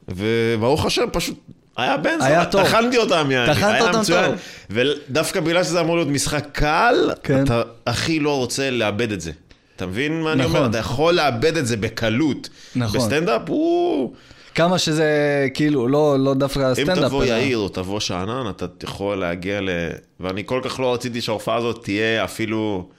וברוך 0.08 0.86
השם, 0.86 1.06
פשוט 1.14 1.40
היה 1.78 1.98
בן 1.98 2.18
טוב. 2.52 2.64
טחנתי 2.64 2.98
אותם, 2.98 3.32
יעני. 3.32 3.54
טחנת 3.54 3.82
אותם 3.82 4.00
מצוין. 4.00 4.26
טוב. 4.32 4.36
ודווקא 4.70 5.40
בגלל 5.40 5.64
שזה 5.64 5.82
אמור 5.82 5.96
להיות 5.96 6.08
משחק 6.08 6.46
קל, 6.52 7.12
כן. 7.24 7.44
אתה 7.44 7.62
הכי 7.88 8.20
לא 8.20 8.38
רוצה 8.38 8.70
לאבד 8.70 9.12
את 9.12 9.22
זה. 9.22 9.32
אתה 9.76 9.86
מבין 9.86 10.22
מה 10.22 10.32
אני 10.34 10.44
נכון. 10.44 10.56
אומר? 10.56 10.70
אתה 10.70 10.78
יכול 10.78 11.14
לאבד 11.14 11.58
את 11.58 11.68
זה 11.68 11.78
בקלות. 11.78 12.50
נכון. 12.76 13.00
בסטנדאפ 13.00 13.42
הוא... 13.48 14.14
כמה 14.56 14.78
שזה, 14.78 15.08
כאילו, 15.54 15.88
לא, 15.88 16.16
לא 16.20 16.34
דווקא 16.34 16.70
אם 16.70 16.74
סטנדאפ. 16.74 16.98
תבוא 16.98 17.24
אלא- 17.24 17.30
יאיר 17.30 17.58
או 17.58 17.70
תבוא 17.70 18.00
שאנן, 18.00 18.50
אתה 18.50 18.66
יכול 18.84 19.18
להגיע 19.18 19.62
ל... 19.62 19.70
ואני 20.20 20.44
כל 20.46 20.62
כך 20.64 20.80
לא 20.80 20.94
רציתי 20.94 21.22
שההופעה 21.22 21.56
הזאת 21.56 21.84
תהיה 21.84 22.24
אפילו 22.24 22.90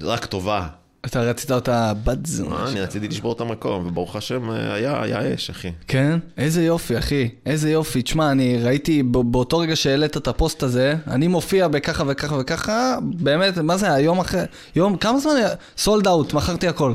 רק 0.00 0.24
טובה. 0.26 0.66
אתה 1.06 1.20
רצית 1.20 1.50
אותה 1.50 1.92
בת 2.04 2.26
זונה. 2.26 2.50
מה, 2.50 2.68
אני 2.68 2.80
רציתי 2.80 3.08
לשבור 3.08 3.32
את 3.32 3.40
המקום, 3.40 3.86
וברוך 3.86 4.16
השם 4.16 4.50
אה, 4.50 4.74
היה, 4.74 5.02
היה 5.02 5.34
אש, 5.34 5.50
אחי. 5.50 5.72
כן? 5.88 6.18
איזה 6.38 6.64
יופי, 6.64 6.98
אחי. 6.98 7.28
איזה 7.46 7.70
יופי. 7.70 8.02
תשמע, 8.02 8.30
אני 8.30 8.58
ראיתי 8.62 9.02
באותו 9.02 9.58
רגע 9.58 9.76
שהעלית 9.76 10.16
את 10.16 10.28
הפוסט 10.28 10.62
הזה, 10.62 10.94
אני 11.06 11.28
מופיע 11.28 11.68
בככה 11.68 12.04
וככה 12.06 12.36
וככה, 12.40 12.96
באמת, 13.02 13.58
מה 13.58 13.76
זה, 13.76 13.92
היום 13.92 14.20
אחרי... 14.20 14.40
יום, 14.76 14.96
כמה 14.96 15.18
זמן 15.18 15.32
היה? 15.36 15.48
סולד 15.76 16.06
אאוט, 16.08 16.32
מכרתי 16.32 16.68
הכל. 16.68 16.94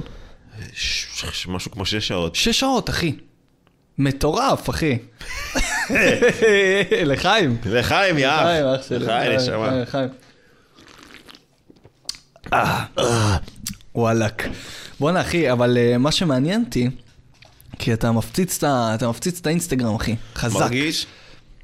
ש- 0.74 1.06
ש- 1.32 1.48
משהו 1.48 1.72
כמו 1.72 1.86
שש 1.86 2.08
שעות. 2.08 2.36
שש 2.36 2.60
שעות, 2.60 2.90
אחי. 2.90 3.16
מטורף, 3.98 4.70
אחי. 4.70 4.98
לחיים. 7.06 7.58
לחיים, 7.66 8.18
יאב. 8.18 8.40
לחיים, 8.42 8.66
אח 8.66 8.88
שלי. 8.88 9.00
לחיים, 9.00 9.32
נשמה. 9.32 9.72
לחיים, 9.82 10.10
וואלאק. 13.96 14.48
בואנה 15.00 15.22
אחי, 15.22 15.52
אבל 15.52 15.78
אה, 15.78 15.98
מה 15.98 16.12
שמעניין 16.12 16.64
אותי, 16.66 16.90
כי 17.80 17.94
אתה 17.94 18.12
מפציץ 18.12 18.64
את 18.64 19.04
מפציץ 19.04 19.40
את 19.40 19.48
האינסטגרם, 19.48 19.96
אחי. 19.96 20.16
חזק. 20.36 20.60
מרגיש? 20.60 21.08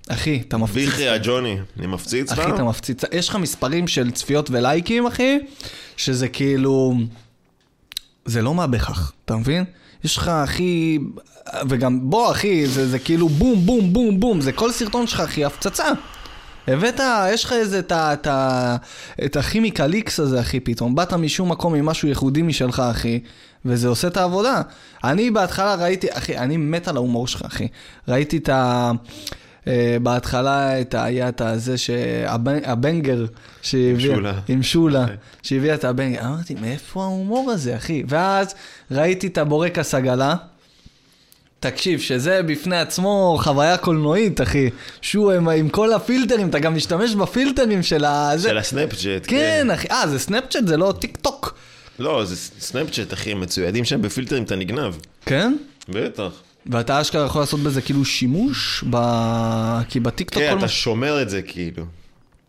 אחי, 0.09 0.41
אתה 0.47 0.57
מפציץ. 0.57 0.89
ביחי 0.89 1.07
הג'וני, 1.09 1.57
אני 1.79 1.87
מפציץ 1.87 2.31
בה? 2.31 2.43
אחי, 2.43 2.53
אתה 2.53 2.63
מפציץ. 2.63 3.01
יש 3.11 3.29
לך 3.29 3.35
מספרים 3.35 3.87
של 3.87 4.11
צפיות 4.11 4.49
ולייקים, 4.49 5.07
אחי, 5.07 5.37
שזה 5.97 6.27
כאילו... 6.27 6.93
זה 8.25 8.41
לא 8.41 8.53
מה 8.53 8.67
בכך, 8.67 9.11
אתה 9.25 9.35
מבין? 9.35 9.63
יש 10.03 10.17
לך, 10.17 10.27
אחי... 10.27 10.99
וגם, 11.69 12.09
בוא, 12.09 12.31
אחי, 12.31 12.67
זה, 12.67 12.89
זה 12.89 12.99
כאילו 12.99 13.29
בום, 13.29 13.65
בום, 13.65 13.93
בום, 13.93 14.19
בום, 14.19 14.41
זה 14.41 14.51
כל 14.51 14.71
סרטון 14.71 15.07
שלך, 15.07 15.19
אחי, 15.19 15.45
הפצצה. 15.45 15.85
הבאת, 16.67 16.99
יש 17.33 17.43
לך 17.43 17.53
איזה, 17.53 17.79
את 17.79 17.91
את 17.91 18.27
את 19.25 19.35
הכימיקל 19.35 19.93
איקס 19.93 20.19
הזה, 20.19 20.41
אחי, 20.41 20.59
פתאום. 20.59 20.95
באת 20.95 21.13
משום 21.13 21.51
מקום 21.51 21.75
עם 21.75 21.85
משהו 21.85 22.07
ייחודי 22.07 22.41
משלך, 22.41 22.79
אחי, 22.79 23.19
וזה 23.65 23.87
עושה 23.87 24.07
את 24.07 24.17
העבודה. 24.17 24.61
אני 25.03 25.31
בהתחלה 25.31 25.75
ראיתי, 25.75 26.07
אחי, 26.11 26.37
אני 26.37 26.57
מת 26.57 26.87
על 26.87 26.95
ההומור 26.95 27.27
שלך, 27.27 27.41
אחי. 27.45 27.67
ראיתי 28.07 28.37
את 28.37 28.49
ה... 28.49 28.91
אה, 29.67 29.97
בהתחלה 30.03 30.81
את 30.81 30.93
ה- 30.93 31.03
היה 31.03 31.29
את 31.29 31.41
הזה, 31.41 31.75
שהבנ- 31.77 32.67
הבנגר 32.69 33.25
שהביאה, 33.61 34.15
שולה. 34.15 34.33
עם 34.47 34.63
שולה, 34.63 35.07
כן. 35.07 35.15
שהביאה 35.43 35.75
את 35.75 35.83
הבנגר, 35.83 36.25
אמרתי, 36.25 36.55
מאיפה 36.61 37.03
ההומור 37.03 37.51
הזה, 37.51 37.75
אחי? 37.75 38.03
ואז 38.07 38.53
ראיתי 38.91 39.27
את 39.27 39.37
הבורקס 39.37 39.95
עגלה. 39.95 40.35
תקשיב, 41.71 41.99
שזה 41.99 42.43
בפני 42.43 42.77
עצמו 42.79 43.37
חוויה 43.43 43.77
קולנועית, 43.77 44.41
אחי. 44.41 44.69
שהוא 45.01 45.31
עם, 45.31 45.49
עם 45.49 45.69
כל 45.69 45.93
הפילטרים, 45.93 46.49
אתה 46.49 46.59
גם 46.59 46.75
משתמש 46.75 47.15
בפילטרים 47.15 47.83
של 47.83 48.05
ה... 48.05 48.31
זה- 48.35 48.49
של 48.49 48.57
הסנאפצ'אט. 48.57 49.25
כן, 49.27 49.67
אחי. 49.73 49.87
אה, 49.91 50.07
זה 50.07 50.19
סנאפצ'אט, 50.19 50.67
זה 50.67 50.77
לא 50.77 50.93
טיק 50.99 51.17
טוק. 51.17 51.55
לא, 51.99 52.25
זה 52.25 52.35
סנאפצ'אט, 52.59 53.13
אחי, 53.13 53.31
הם 53.31 53.41
מצוידים 53.41 53.85
שם 53.85 54.01
בפילטרים, 54.01 54.43
אתה 54.43 54.55
נגנב. 54.55 54.93
כן? 55.25 55.55
בטח. 55.89 56.29
ואתה 56.65 57.01
אשכרה 57.01 57.25
יכול 57.25 57.41
לעשות 57.41 57.59
בזה 57.59 57.81
כאילו 57.81 58.05
שימוש 58.05 58.83
ב... 58.89 58.97
כי 59.89 59.99
בטיק 59.99 60.29
טוק 60.29 60.43
כן, 60.43 60.51
אתה 60.51 60.61
מה... 60.61 60.67
שומר 60.67 61.21
את 61.21 61.29
זה 61.29 61.41
כאילו. 61.41 61.85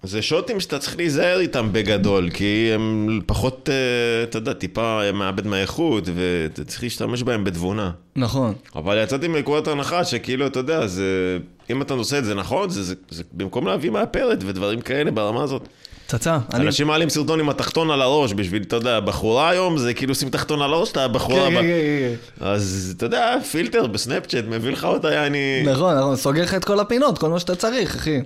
זה 0.06 0.22
שוטים 0.22 0.60
שאתה 0.60 0.78
צריך 0.78 0.96
להיזהר 0.96 1.40
איתם 1.40 1.68
בגדול, 1.72 2.30
כי 2.30 2.70
הם 2.74 3.20
פחות, 3.26 3.68
אה, 3.72 4.22
אתה 4.22 4.38
יודע, 4.38 4.52
טיפה 4.52 5.12
מאבד 5.14 5.46
מהאיכות, 5.46 6.08
ואתה 6.14 6.64
צריך 6.64 6.82
להשתמש 6.82 7.22
בהם 7.22 7.44
בתבונה. 7.44 7.90
נכון. 8.16 8.54
אבל 8.76 9.02
יצאתי 9.02 9.28
מנקודת 9.28 9.68
הנחה 9.68 10.04
שכאילו, 10.04 10.46
אתה 10.46 10.58
יודע, 10.58 10.86
זה... 10.86 11.38
אם 11.70 11.82
אתה 11.82 11.94
עושה 11.94 12.18
את 12.18 12.24
זה 12.24 12.34
נכון, 12.34 12.70
זה, 12.70 12.82
זה, 12.82 12.94
זה 13.10 13.22
במקום 13.32 13.66
להביא 13.66 13.90
מהפרט 13.90 14.38
ודברים 14.46 14.80
כאלה 14.80 15.10
ברמה 15.10 15.42
הזאת. 15.42 15.68
פצצה. 16.06 16.38
אני... 16.54 16.66
אנשים 16.66 16.86
מעלים 16.86 17.08
סרטון 17.08 17.40
עם 17.40 17.48
התחתון 17.48 17.90
על 17.90 18.02
הראש 18.02 18.32
בשביל, 18.32 18.62
אתה 18.62 18.76
יודע, 18.76 19.00
בחורה 19.00 19.50
היום 19.50 19.78
זה 19.78 19.94
כאילו 19.94 20.14
שים 20.14 20.30
תחתון 20.30 20.62
על 20.62 20.72
הראש, 20.72 20.90
אתה 20.90 21.08
בחורה 21.08 21.48
כן, 21.48 21.54
כן. 21.54 21.62
כן, 21.62 22.14
כן. 22.38 22.44
אז 22.44 22.94
אתה 22.96 23.06
יודע, 23.06 23.36
פילטר 23.50 23.86
בסנאפצ'אט 23.86 24.44
מביא 24.48 24.72
לך 24.72 24.84
אותה, 24.84 25.12
יעני... 25.12 25.62
נכון, 25.64 25.98
נכון, 25.98 26.16
סוגר 26.16 26.42
לך 26.42 26.54
את 26.54 26.64
כל 26.64 26.80
הפינות, 26.80 27.18
כל 27.18 27.28
מה 27.28 27.38
שאתה 27.38 27.54
צריך, 27.54 27.96
אחי. 27.96 28.20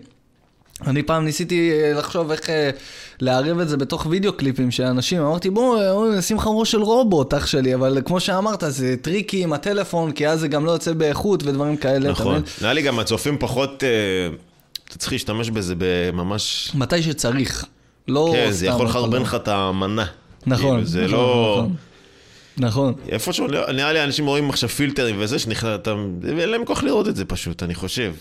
אני 0.86 1.02
פעם 1.02 1.24
ניסיתי 1.24 1.70
אה, 1.72 1.92
לחשוב 1.98 2.30
איך 2.30 2.50
אה, 2.50 2.70
לערב 3.20 3.58
את 3.58 3.68
זה 3.68 3.76
בתוך 3.76 4.06
וידאו 4.10 4.32
קליפים 4.32 4.70
של 4.70 4.82
אנשים, 4.82 5.22
אמרתי 5.22 5.50
בוא, 5.50 5.82
אה, 5.82 6.16
נשים 6.18 6.36
לך 6.36 6.48
ראש 6.52 6.70
של 6.70 6.82
רובוט, 6.82 7.34
אח 7.34 7.46
שלי, 7.46 7.74
אבל 7.74 7.98
כמו 8.04 8.20
שאמרת, 8.20 8.64
זה 8.68 8.94
טריקי 9.02 9.42
עם 9.42 9.52
הטלפון, 9.52 10.12
כי 10.12 10.28
אז 10.28 10.40
זה 10.40 10.48
גם 10.48 10.64
לא 10.64 10.70
יוצא 10.70 10.92
באיכות 10.92 11.42
ודברים 11.42 11.76
כאלה, 11.76 12.10
נכון. 12.10 12.42
נראה 12.62 12.72
לי 12.72 12.82
גם 12.82 12.98
הצופים 12.98 13.38
פחות... 13.38 13.84
אתה 14.88 14.98
צריך 14.98 15.12
להשתמש 15.12 15.50
בזה 15.50 15.74
בממש... 15.78 16.72
מתי 16.74 17.02
שצריך. 17.02 17.64
לא 18.08 18.32
כן, 18.32 18.50
זה 18.50 18.66
יכול 18.66 18.86
הכל. 18.86 18.98
לחרבן 18.98 19.22
לך 19.22 19.34
את 19.34 19.48
המנה. 19.48 20.04
נכון, 20.46 20.70
כאילו, 20.70 20.84
זה 20.84 21.04
נכון, 21.04 21.12
לא... 21.12 21.66
נכון. 22.58 22.94
איפשהו, 23.08 23.46
נראה 23.46 23.92
לי 23.92 24.04
אנשים 24.04 24.26
רואים 24.26 24.50
עכשיו 24.50 24.68
פילטרים 24.68 25.16
וזה, 25.18 25.38
שנכנס, 25.38 25.74
אתה... 25.74 25.94
אין 26.28 26.48
להם 26.48 26.64
כוח 26.64 26.82
לראות 26.82 27.08
את 27.08 27.16
זה 27.16 27.24
פשוט, 27.24 27.62
אני 27.62 27.74
חושב. 27.74 28.12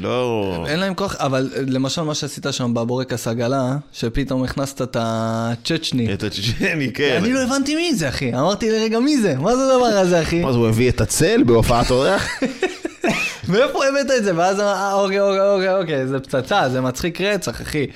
לא... 0.00 0.64
אין 0.68 0.80
להם 0.80 0.94
כוח, 0.94 1.16
אבל 1.16 1.50
למשל 1.66 2.02
מה 2.02 2.14
שעשית 2.14 2.46
שם 2.50 2.74
בבורקס 2.74 3.28
עגלה, 3.28 3.76
שפתאום 3.92 4.42
הכנסת 4.44 4.82
את 4.82 4.96
הצ'צ'ני. 5.00 6.14
את 6.14 6.22
הצ'צ'ני, 6.22 6.92
כן. 6.92 7.18
אני 7.22 7.32
לא 7.32 7.40
הבנתי 7.40 7.74
מי 7.74 7.94
זה, 7.94 8.08
אחי. 8.08 8.34
אמרתי 8.34 8.70
לרגע, 8.70 8.98
מי 8.98 9.20
זה? 9.20 9.34
מה 9.34 9.56
זה 9.56 9.62
הדבר 9.64 9.84
הזה, 9.84 10.22
אחי? 10.22 10.40
מה 10.40 10.52
זה, 10.52 10.58
הוא 10.58 10.68
הביא 10.68 10.88
את 10.88 11.00
הצל 11.00 11.42
בהופעת 11.46 11.90
אורח? 11.90 12.28
מאיפה 13.48 13.86
הבאת 13.86 14.10
את 14.18 14.24
זה? 14.24 14.36
ואז 14.36 14.60
אמר, 14.60 14.72
אה, 14.72 14.92
אוקיי, 14.94 15.20
אוקיי, 15.20 15.50
אוקיי, 15.50 15.80
אוקיי, 15.80 16.06
זה 16.06 16.20
פצצה, 16.20 16.68
זה 16.68 16.80
מצחיק 16.80 17.20
רצח, 17.20 17.62
אחי. 17.62 17.86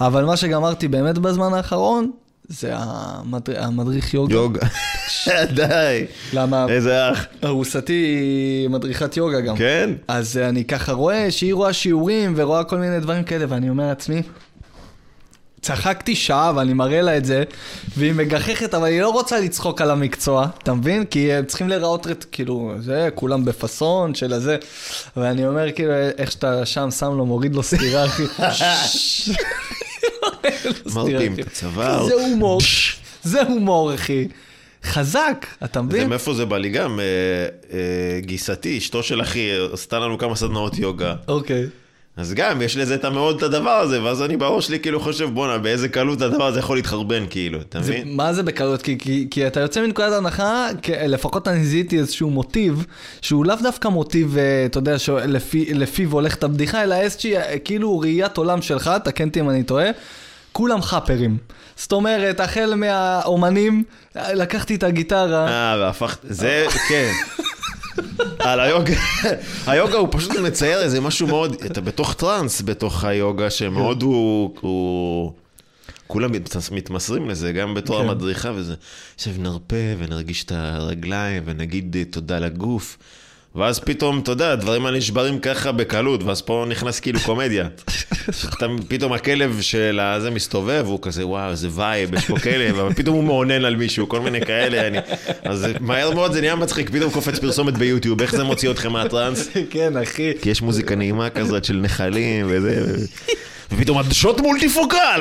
אבל 0.00 0.24
מה 0.24 0.36
שגמרתי 0.36 0.88
באמת 0.88 1.18
בזמן 1.18 1.54
האחרון, 1.54 2.10
זה 2.50 2.70
המדר... 2.74 3.64
המדריך 3.64 4.14
יוגה. 4.14 4.34
יוגה. 4.34 4.66
די. 5.54 6.06
למה 6.32 6.66
איזה 6.68 7.12
אח. 7.12 7.26
ארוסתי 7.44 7.92
היא 7.92 8.68
מדריכת 8.68 9.16
יוגה 9.16 9.40
גם. 9.40 9.56
כן? 9.56 9.90
אז 10.08 10.36
אני 10.36 10.64
ככה 10.64 10.92
רואה 10.92 11.30
שהיא 11.30 11.54
רואה 11.54 11.72
שיעורים 11.72 12.32
ורואה 12.36 12.64
כל 12.64 12.78
מיני 12.78 13.00
דברים 13.00 13.24
כאלה, 13.24 13.44
ואני 13.48 13.70
אומר 13.70 13.86
לעצמי, 13.86 14.22
צחקתי 15.60 16.16
שעה 16.16 16.52
ואני 16.56 16.72
מראה 16.72 17.02
לה 17.02 17.16
את 17.16 17.24
זה, 17.24 17.44
והיא 17.96 18.12
מגחכת, 18.12 18.74
אבל 18.74 18.86
היא 18.86 19.00
לא 19.00 19.08
רוצה 19.08 19.40
לצחוק 19.40 19.80
על 19.80 19.90
המקצוע, 19.90 20.46
אתה 20.62 20.74
מבין? 20.74 21.04
כי 21.04 21.32
הם 21.32 21.44
צריכים 21.44 21.68
להיראות, 21.68 22.06
כאילו, 22.32 22.72
זה, 22.78 23.08
כולם 23.14 23.44
בפאסון 23.44 24.14
של 24.14 24.32
הזה, 24.32 24.56
ואני 25.16 25.46
אומר, 25.46 25.72
כאילו, 25.72 25.92
איך 26.18 26.32
שאתה 26.32 26.66
שם, 26.66 26.90
שם 26.90 27.16
לו, 27.16 27.26
מוריד 27.26 27.54
לו 27.54 27.62
סטירה, 27.62 28.06
אחי. 28.06 28.24
מרפים 30.94 31.34
את 31.34 31.46
הצוואר. 31.46 32.04
זה 32.06 32.14
הומור, 32.14 32.60
זה 33.22 33.42
הומור, 33.42 33.94
אחי. 33.94 34.28
חזק, 34.84 35.46
אתה 35.64 35.82
מבין? 35.82 36.08
מאיפה 36.08 36.34
זה 36.34 36.44
בא 36.44 36.58
לי 36.58 36.68
גם, 36.68 37.00
אה, 37.00 37.04
אה, 37.72 38.20
גיסתי, 38.20 38.78
אשתו 38.78 39.02
של 39.02 39.20
אחי, 39.22 39.48
עשתה 39.72 39.98
לנו 39.98 40.18
כמה 40.18 40.36
סדנאות 40.36 40.78
יוגה. 40.78 41.14
אוקיי. 41.28 41.66
אז 42.16 42.34
גם, 42.34 42.62
יש 42.62 42.76
לזה 42.76 42.94
את 42.94 43.04
המאוד 43.04 43.36
את 43.36 43.42
הדבר 43.42 43.70
הזה, 43.70 44.02
ואז 44.02 44.22
אני 44.22 44.36
בראש 44.36 44.66
שלי 44.66 44.78
כאילו 44.80 45.00
חושב, 45.00 45.24
בואנה, 45.24 45.58
באיזה 45.58 45.88
קלות 45.88 46.22
הדבר 46.22 46.46
הזה 46.46 46.58
יכול 46.58 46.76
להתחרבן, 46.76 47.24
כאילו, 47.30 47.60
אתה 47.60 47.78
מבין? 47.80 48.16
מה 48.16 48.32
זה 48.32 48.42
בקלות? 48.42 48.82
כי, 48.82 48.98
כי, 48.98 49.26
כי 49.30 49.46
אתה 49.46 49.60
יוצא 49.60 49.80
מנקודת 49.82 50.12
הנחה, 50.12 50.68
כ- 50.82 50.90
לפחות 50.90 51.48
אני 51.48 51.64
זיהיתי 51.64 51.98
איזשהו 51.98 52.30
מוטיב, 52.30 52.86
שהוא 53.20 53.46
לאו 53.46 53.56
דווקא 53.62 53.88
מוטיב, 53.88 54.36
אה, 54.38 54.66
אתה 54.66 54.78
יודע, 54.78 54.98
שלפי, 54.98 55.74
לפיו 55.74 56.12
הולכת 56.12 56.44
הבדיחה, 56.44 56.82
אלא 56.82 56.94
איזושהי, 56.94 57.34
כאילו 57.64 57.98
ראיית 57.98 58.36
עולם 58.36 58.62
שלך, 58.62 58.90
תקן 59.04 59.28
אותי 59.28 59.40
אם 59.40 59.50
אני 59.50 59.62
טועה, 59.62 59.86
כולם 60.52 60.82
חאפרים. 60.82 61.36
זאת 61.76 61.92
אומרת, 61.92 62.40
החל 62.40 62.74
מהאומנים, 62.76 63.84
לקחתי 64.16 64.74
את 64.74 64.82
הגיטרה, 64.82 65.48
אה, 65.48 65.76
והפכת, 65.80 66.18
זה, 66.22 66.66
כן. 66.88 67.12
על 68.38 68.60
היוגה, 68.60 68.94
היוגה 69.66 69.96
הוא 69.98 70.08
פשוט 70.10 70.36
מצייר 70.36 70.82
איזה 70.82 71.00
משהו 71.00 71.26
מאוד, 71.26 71.56
אתה 71.66 71.80
בתוך 71.80 72.14
טראנס 72.14 72.62
בתוך 72.62 73.04
היוגה, 73.04 73.50
שמאוד 73.50 74.02
הוא, 74.02 74.54
הוא, 74.60 75.32
כולם 76.06 76.30
מתמס- 76.32 76.70
מתמסרים 76.72 77.28
לזה, 77.30 77.52
גם 77.52 77.74
בתור 77.74 78.02
כן. 78.02 78.08
המדריכה 78.08 78.50
וזה. 78.54 78.74
עכשיו 79.14 79.32
נרפה 79.38 79.76
ונרגיש 79.98 80.44
את 80.44 80.52
הרגליים 80.54 81.42
ונגיד 81.46 81.96
תודה 82.10 82.38
לגוף. 82.38 82.98
ואז 83.54 83.78
פתאום, 83.78 84.18
אתה 84.18 84.30
יודע, 84.30 84.52
הדברים 84.52 84.86
האלה 84.86 84.98
נשברים 84.98 85.38
ככה 85.38 85.72
בקלות, 85.72 86.22
ואז 86.22 86.40
פה 86.40 86.64
נכנס 86.68 87.00
כאילו 87.00 87.20
קומדיה. 87.20 87.68
אתה, 88.54 88.66
פתאום 88.88 89.12
הכלב 89.12 89.58
של 89.60 90.00
הזה 90.00 90.30
מסתובב, 90.30 90.84
הוא 90.86 90.98
כזה, 91.02 91.26
וואו, 91.26 91.50
איזה 91.50 91.68
vibe, 91.74 92.14
יש 92.14 92.24
פה 92.24 92.38
כלב, 92.38 92.78
אבל 92.78 92.94
פתאום 92.94 93.16
הוא 93.16 93.24
מאונן 93.24 93.64
על 93.64 93.76
מישהו, 93.76 94.08
כל 94.08 94.20
מיני 94.20 94.40
כאלה. 94.40 94.86
אני... 94.86 94.98
אז 95.42 95.66
מהר 95.80 96.10
מאוד 96.14 96.32
זה 96.32 96.40
נהיה 96.40 96.56
מצחיק, 96.56 96.90
פתאום 96.90 97.10
קופץ 97.10 97.38
פרסומת 97.38 97.78
ביוטיוב, 97.78 98.20
איך 98.22 98.36
זה 98.36 98.44
מוציא 98.44 98.70
אתכם 98.70 98.92
מהטראנס? 98.92 99.48
כן, 99.70 99.96
אחי. 99.96 100.32
כי 100.42 100.50
יש 100.50 100.62
מוזיקה 100.62 100.94
נעימה 100.94 101.30
כזאת 101.30 101.64
של 101.64 101.76
נחלים 101.76 102.46
וזה, 102.48 102.96
ופתאום 103.72 103.98
עדשות 103.98 104.40
מולטיפוקל. 104.40 105.20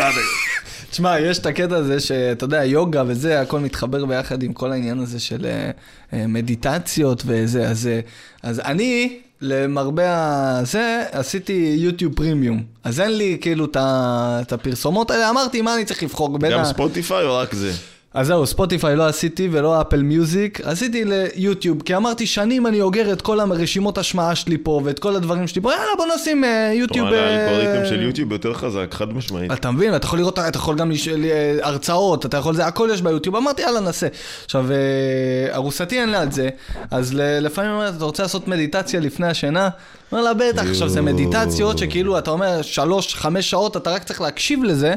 תשמע, 0.89 1.19
יש 1.19 1.39
את 1.39 1.45
הקטע 1.45 1.75
הזה 1.75 1.99
שאתה 1.99 2.43
יודע, 2.43 2.65
יוגה 2.65 3.03
וזה, 3.07 3.41
הכל 3.41 3.59
מתחבר 3.59 4.05
ביחד 4.05 4.43
עם 4.43 4.53
כל 4.53 4.71
העניין 4.71 4.99
הזה 4.99 5.19
של 5.19 5.45
אה, 5.45 5.71
אה, 6.13 6.27
מדיטציות 6.27 7.23
וזה, 7.25 7.67
אז, 7.67 7.87
אה, 7.87 7.99
אז 8.43 8.59
אני, 8.59 9.19
למרבה 9.41 10.59
הזה, 10.59 11.03
עשיתי 11.11 11.75
יוטיוב 11.79 12.13
פרימיום. 12.15 12.63
אז 12.83 12.99
אין 12.99 13.17
לי 13.17 13.37
כאילו 13.41 13.67
את 13.73 14.53
הפרסומות 14.53 15.11
האלה, 15.11 15.29
אמרתי, 15.29 15.61
מה 15.61 15.75
אני 15.75 15.85
צריך 15.85 16.03
לבחור 16.03 16.39
בין 16.39 16.51
גם 16.51 16.59
ה... 16.59 16.65
ספוטיפיי 16.65 17.25
או 17.25 17.35
רק 17.35 17.53
זה? 17.53 17.71
אז 18.13 18.27
זהו, 18.27 18.45
ספוטיפיי 18.45 18.95
לא 18.95 19.07
עשיתי 19.07 19.49
ולא 19.51 19.81
אפל 19.81 20.01
מיוזיק, 20.01 20.61
עשיתי 20.61 21.03
ליוטיוב, 21.05 21.81
כי 21.81 21.95
אמרתי 21.95 22.27
שנים 22.27 22.67
אני 22.67 22.81
אוגר 22.81 23.13
את 23.13 23.21
כל 23.21 23.39
הרשימות 23.39 23.97
השמעה 23.97 24.35
שלי 24.35 24.57
פה 24.57 24.81
ואת 24.83 24.99
כל 24.99 25.15
הדברים 25.15 25.47
שלי 25.47 25.61
פה, 25.61 25.71
יאללה 25.71 25.91
בוא 25.97 26.05
נשים 26.15 26.43
אה, 26.43 26.71
יוטיוב... 26.73 27.07
אה, 27.07 27.47
האלגוריתם 27.47 27.89
של 27.89 28.01
יוטיוב 28.01 28.31
יותר 28.31 28.53
חזק, 28.53 28.87
חד 28.91 29.13
משמעית. 29.13 29.51
אתה 29.51 29.71
מבין, 29.71 29.95
אתה 29.95 30.05
יכול 30.05 30.19
לראות, 30.19 30.39
אתה 30.39 30.57
יכול 30.57 30.75
גם 30.75 30.91
לש... 30.91 31.07
ל- 31.07 31.59
הרצאות, 31.61 32.25
אתה 32.25 32.37
יכול 32.37 32.55
זה, 32.55 32.65
הכל 32.65 32.89
יש 32.93 33.01
ביוטיוב, 33.01 33.35
אמרתי 33.35 33.61
יאללה 33.61 33.79
נעשה. 33.79 34.07
עכשיו, 34.45 34.65
אה, 34.71 35.55
ארוסתי 35.55 36.01
אין 36.01 36.09
לה 36.09 36.23
את 36.23 36.31
זה, 36.31 36.49
אז 36.91 37.13
לפעמים 37.15 37.71
אומרת, 37.71 37.95
אתה 37.97 38.05
רוצה 38.05 38.23
לעשות 38.23 38.47
מדיטציה 38.47 38.99
לפני 38.99 39.27
השינה? 39.27 39.69
אומר 40.11 40.23
לה 40.23 40.33
בטח, 40.33 40.65
עכשיו 40.69 40.89
זה. 40.89 41.01
מדיטציות 41.01 41.77
שכאילו, 41.77 42.17
אתה 42.17 42.31
אומר 42.31 42.61
שלוש, 42.61 43.15
חמש 43.15 43.49
שעות, 43.49 43.77
אתה 43.77 43.91
רק 43.91 44.03
צריך 44.03 44.21
להקשיב 44.21 44.63
לזה, 44.63 44.93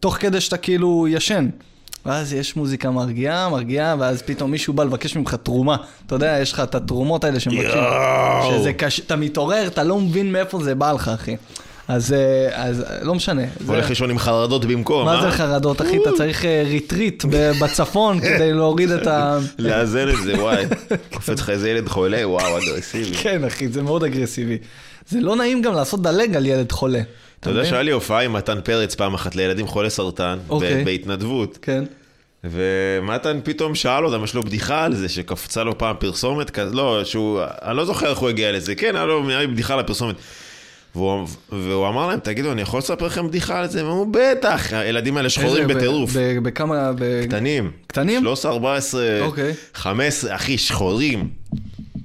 תוך 0.00 0.16
כדי 0.20 0.40
שאתה 0.40 0.56
כאילו 0.56 1.06
ישן. 1.08 1.48
ואז 2.06 2.32
יש 2.32 2.56
מוזיקה 2.56 2.90
מרגיעה, 2.90 3.48
מרגיעה, 3.48 3.96
ואז 3.98 4.22
פתאום 4.22 4.50
מישהו 4.50 4.72
בא 4.74 4.84
לבקש 4.84 5.16
ממך 5.16 5.34
תרומה. 5.42 5.76
אתה 6.06 6.14
יודע, 6.14 6.38
יש 6.42 6.52
לך 6.52 6.60
את 6.60 6.74
התרומות 6.74 7.24
האלה 7.24 7.40
שמבקשים. 7.40 7.82
שזה 8.50 8.72
קשה, 8.72 9.02
אתה 9.06 9.16
מתעורר, 9.16 9.66
אתה 9.66 9.82
לא 9.82 10.00
מבין 10.00 10.32
מאיפה 10.32 10.62
זה 10.62 10.74
בא 10.74 10.92
לך, 10.92 11.08
אחי. 11.14 11.36
אז, 11.88 12.12
אה, 12.12 12.64
אז 12.64 12.84
לא 13.02 13.14
משנה. 13.14 13.42
זה- 13.60 13.72
הולך 13.72 13.88
לישון 13.88 14.10
עם 14.10 14.18
חרדות 14.18 14.64
במקום, 14.64 15.04
מה 15.04 15.14
אה? 15.16 15.20
זה 15.22 15.30
חרדות, 15.30 15.80
אחי? 15.82 15.96
אתה 16.02 16.10
צריך 16.16 16.44
אה, 16.44 16.62
retreat 16.66 17.24
ב- 17.30 17.52
בצפון 17.60 18.20
כדי 18.28 18.52
להוריד 18.52 18.90
את 18.90 19.06
ה... 19.06 19.38
לאזן 19.58 20.08
את 20.08 20.22
זה, 20.24 20.34
וואי. 20.42 20.64
קופץ 21.14 21.40
לך 21.40 21.50
איזה 21.50 21.70
ילד 21.70 21.88
חולה, 21.88 22.28
וואו, 22.28 22.58
אגרסיבי. 22.58 23.14
כן, 23.14 23.44
אחי, 23.44 23.68
זה 23.68 23.82
מאוד 23.82 24.04
אגרסיבי. 24.04 24.58
זה 25.08 25.20
לא 25.20 25.36
נעים 25.36 25.62
גם 25.62 25.74
לעשות 25.74 26.02
דלג 26.02 26.36
על 26.36 26.46
ילד 26.46 26.72
חולה. 26.72 27.00
אתה 27.42 27.50
יודע? 27.50 27.64
שהיה 27.64 27.82
לי 27.82 27.90
הופעה 27.90 28.20
עם 28.20 28.32
מתן 28.32 28.60
פרץ 28.64 28.94
פעם 28.94 29.14
אחת 29.14 29.36
לילדים 29.36 29.66
חולי 29.66 29.90
סרטן, 29.90 30.38
אוקיי. 30.48 30.84
בהתנדבות. 30.84 31.58
כן. 31.62 31.84
ומתן 32.44 33.38
פתאום 33.44 33.74
שאל 33.74 34.06
אותם, 34.06 34.24
יש 34.24 34.34
לו 34.34 34.42
בדיחה 34.42 34.84
על 34.84 34.94
זה, 34.94 35.08
שקפצה 35.08 35.64
לו 35.64 35.78
פעם 35.78 35.96
פרסומת 35.98 36.50
כזה, 36.50 36.74
לא, 36.74 37.04
שהוא, 37.04 37.40
אני 37.62 37.76
לא 37.76 37.84
זוכר 37.84 38.10
איך 38.10 38.18
הוא 38.18 38.28
הגיע 38.28 38.52
לזה, 38.52 38.74
כן, 38.74 38.96
היה 38.96 39.04
לו 39.04 39.22
נראה 39.22 39.40
לי 39.40 39.46
בדיחה 39.46 39.74
על 39.74 39.80
הפרסומת. 39.80 40.16
והוא, 40.94 41.26
והוא 41.52 41.88
אמר 41.88 42.06
להם, 42.06 42.18
תגידו, 42.18 42.52
אני 42.52 42.62
יכול 42.62 42.78
לספר 42.78 43.06
לכם 43.06 43.28
בדיחה 43.28 43.58
על 43.58 43.68
זה? 43.68 43.80
הם 43.80 43.86
אמרו, 43.86 44.06
בטח, 44.10 44.72
הילדים 44.72 45.16
האלה 45.16 45.30
שחורים 45.30 45.68
בטירוף. 45.68 46.10
בכמה... 46.42 46.90
קטנים. 47.28 47.70
קטנים? 47.86 48.20
13, 48.22 48.52
14, 48.52 49.20
אוקיי. 49.20 49.52
15, 49.74 50.34
אחי, 50.34 50.58
שחורים. 50.58 51.41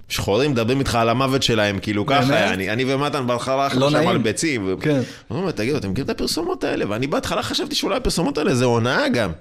שחורים, 0.10 0.52
מדברים 0.52 0.80
איתך 0.80 0.96
על 0.96 1.10
המוות 1.10 1.44
שלהם, 1.44 1.80
כאילו 1.80 2.06
ככה? 2.06 2.54
אני, 2.54 2.70
אני 2.70 2.86
ומתן 2.88 3.28
בהתחלה 3.28 3.56
לא 3.56 3.62
הלכנו 3.64 3.90
שם 3.90 3.96
נעים. 3.96 4.10
על 4.10 4.18
ביצים. 4.18 4.76
כן. 4.82 5.02
אמרו, 5.32 5.52
תגידו, 5.52 5.78
אתם 5.78 5.92
מכירים 5.92 6.06
את 6.06 6.16
הפרסומות 6.16 6.64
האלה? 6.64 6.86
ואני 6.90 7.08
בהתחלה 7.08 7.44
חשבתי 7.44 7.76
שאולי 7.76 7.98
הפרסומות 7.98 8.38
האלה 8.38 8.56
זה 8.56 8.66
הונאה 8.66 9.10
גם. 9.10 9.32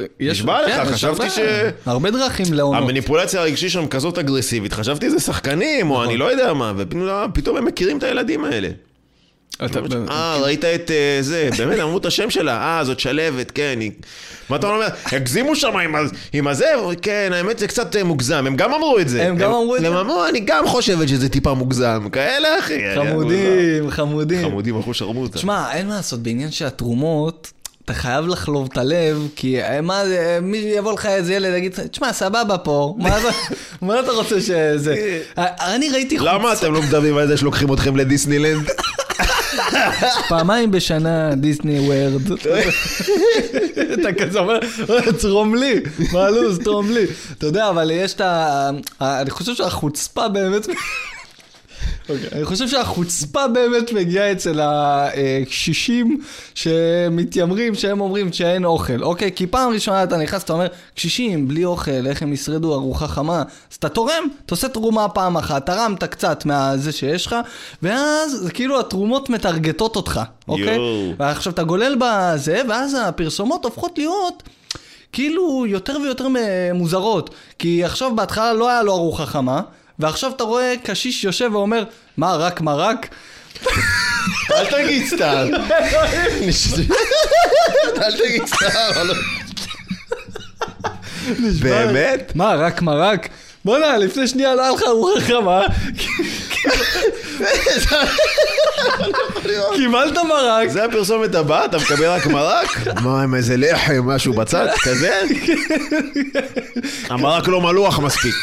יש- 0.00 0.08
נשבע 0.20 0.62
לך, 0.62 0.74
כן, 0.74 0.84
חשבתי 0.84 1.30
ש- 1.30 1.38
הרבה 1.86 2.10
דרכים 2.10 2.46
לעונות. 2.52 2.82
המניפולציה 2.82 3.40
הרגשית 3.40 3.70
שם 3.70 3.86
כזאת 3.86 4.18
אגרסיבית, 4.18 4.72
חשבתי 4.72 5.10
זה 5.10 5.20
שחקנים, 5.20 5.86
נכון. 5.86 5.96
או 6.04 6.10
אני 6.10 6.16
לא 6.16 6.24
יודע 6.24 6.52
מה, 6.52 6.72
ופתאום 6.76 7.56
הם 7.56 7.64
מכירים 7.64 7.98
את 7.98 8.02
הילדים 8.02 8.44
האלה. 8.44 8.68
אה, 10.10 10.38
ראית 10.42 10.64
את 10.64 10.90
אה, 10.90 11.18
זה, 11.20 11.48
באמת, 11.58 11.78
אמרו 11.78 11.98
את 11.98 12.06
השם 12.06 12.30
שלה, 12.30 12.56
אה, 12.78 12.84
זאת 12.84 13.00
שלות, 13.00 13.50
כן, 13.54 13.76
היא... 13.80 13.90
מה 14.48 14.56
אתה 14.56 14.66
אומר? 14.66 14.86
הגזימו 15.12 15.56
שם 15.56 15.72
עם 16.32 16.46
הזה, 16.46 16.66
כן, 17.02 17.30
האמת 17.34 17.58
זה 17.58 17.66
קצת 17.66 17.96
אה, 17.96 18.04
מוגזם, 18.04 18.46
הם 18.46 18.56
גם 18.56 18.72
אמרו 18.74 18.98
את 18.98 19.08
זה. 19.08 19.26
הם 19.28 19.36
גם 19.36 19.50
אמרו 19.50 19.76
את 19.76 19.80
זה? 19.80 19.88
הם 19.88 19.94
אמרו, 19.96 20.26
אני 20.28 20.40
גם 20.40 20.66
חושבת 20.66 21.08
שזה 21.08 21.28
טיפה 21.28 21.54
מוגזם, 21.54 22.08
כאלה, 22.12 22.58
אחי. 22.58 22.78
חמודים, 22.94 23.90
חמודים. 23.90 24.42
חמודים, 24.48 24.78
אחו 24.78 24.94
שרמוטה. 24.94 25.34
תשמע, 25.38 25.72
אין 25.72 25.86
מה 25.88 25.96
לעשות, 25.96 26.20
בעניין 26.22 26.50
של 26.50 26.66
התרומות, 26.66 27.52
אתה 27.84 27.94
חייב 27.94 28.26
לחלוב 28.28 28.68
את 28.72 28.78
הלב, 28.78 29.28
כי 29.36 29.62
אה, 29.62 29.80
מה 29.80 30.06
זה, 30.06 30.38
מי 30.42 30.56
יבוא 30.58 30.92
לך 30.92 31.06
איזה 31.06 31.34
ילד 31.34 31.52
ויגיד, 31.52 31.72
תשמע, 31.90 32.12
סבבה 32.12 32.58
פה, 32.58 32.94
מה 32.98 33.18
אתה- 33.18 33.28
מה 33.86 34.00
אתה 34.00 34.12
רוצה 34.12 34.40
שזה... 34.40 35.20
אני 35.74 35.90
ראיתי 35.90 36.18
למה 36.18 36.52
אתם 36.52 36.72
לא 36.74 36.82
מדברים 36.82 37.16
על 37.16 37.26
זה 37.28 37.36
שלוקחים 37.36 37.72
אתכם 37.72 37.96
לדיסנילנד? 37.96 38.68
פעמיים 40.28 40.70
בשנה 40.70 41.34
דיסני 41.34 41.78
וורד. 41.80 42.22
אתה 44.00 44.12
כזה 44.24 44.38
אומר, 44.38 44.58
"אה, 44.90 45.12
תרום 45.20 45.54
לי, 45.54 45.80
מה 46.12 46.24
הלו"ז, 46.24 46.58
תרום 46.58 46.90
לי. 46.90 47.04
אתה 47.38 47.46
יודע, 47.46 47.68
אבל 47.68 47.90
יש 47.90 48.14
את. 48.14 48.20
ה- 48.20 48.70
אני 49.00 49.30
חושב 49.30 49.54
שהחוצפה 49.54 50.28
באמת... 50.28 50.66
אוקיי, 52.08 52.28
אני 52.32 52.44
חושב 52.44 52.68
שהחוצפה 52.68 53.48
באמת 53.48 53.92
מגיעה 53.92 54.32
אצל 54.32 54.60
הקשישים 54.62 56.20
שמתיימרים, 56.54 57.74
שהם 57.74 58.00
אומרים 58.00 58.32
שאין 58.32 58.64
אוכל, 58.64 59.02
אוקיי? 59.02 59.30
כי 59.36 59.46
פעם 59.46 59.72
ראשונה 59.72 60.04
אתה 60.04 60.16
נכנס, 60.16 60.42
אתה 60.42 60.52
אומר, 60.52 60.66
קשישים, 60.94 61.48
בלי 61.48 61.64
אוכל, 61.64 62.06
איך 62.06 62.22
הם 62.22 62.32
ישרדו 62.32 62.74
ארוחה 62.74 63.08
חמה? 63.08 63.42
אז 63.70 63.76
אתה 63.76 63.88
תורם, 63.88 64.24
אתה 64.46 64.54
עושה 64.54 64.68
תרומה 64.68 65.08
פעם 65.08 65.36
אחת, 65.36 65.66
תרמת 65.66 66.04
קצת 66.04 66.44
מהזה 66.44 66.92
שיש 66.92 67.26
לך, 67.26 67.36
ואז 67.82 68.30
זה 68.30 68.50
כאילו 68.50 68.80
התרומות 68.80 69.30
מטרגטות 69.30 69.96
אותך, 69.96 70.20
אוקיי? 70.48 70.74
יואו. 70.74 71.12
ועכשיו 71.18 71.52
אתה 71.52 71.62
גולל 71.62 71.96
בזה, 72.00 72.62
ואז 72.68 72.96
הפרסומות 73.02 73.64
הופכות 73.64 73.98
להיות... 73.98 74.42
כאילו 75.12 75.66
יותר 75.66 75.96
ויותר 76.02 76.26
מוזרות. 76.74 77.34
כי 77.58 77.84
עכשיו 77.84 78.16
בהתחלה 78.16 78.52
לא 78.52 78.70
היה 78.70 78.82
לו 78.82 78.92
ארוחה 78.92 79.26
חמה, 79.26 79.60
ועכשיו 79.98 80.30
אתה 80.36 80.44
רואה 80.44 80.74
קשיש 80.84 81.24
יושב 81.24 81.50
ואומר, 81.52 81.84
מה, 82.16 82.36
רק 82.36 82.60
מרק? 82.60 83.08
אל 84.52 84.66
תגיד 84.70 85.06
סתם. 85.06 85.48
אל 88.02 88.12
תגיד 88.12 88.46
סתם. 88.46 89.08
באמת? 91.60 92.32
מה, 92.34 92.54
רק 92.54 92.82
מרק? 92.82 93.28
בוא'נה, 93.64 93.98
לפני 93.98 94.28
שנייה 94.28 94.54
לא 94.54 94.62
היה 94.62 94.70
לך 94.70 94.82
ארוחה 94.82 95.20
חמה, 95.20 95.60
קיבלת 99.76 100.18
מרק, 100.28 100.68
זה 100.68 100.84
הפרסומת 100.84 101.34
הבאה, 101.34 101.64
אתה 101.64 101.78
מקבל 101.78 102.06
רק 102.06 102.26
מרק? 102.26 102.66
מה, 103.02 103.22
עם 103.22 103.34
איזה 103.34 103.56
לחם, 103.56 104.10
משהו 104.10 104.32
בצד, 104.32 104.66
כזה? 104.82 105.20
המרק 107.10 107.48
לא 107.48 107.60
מלוח 107.60 107.98
מספיק. 107.98 108.34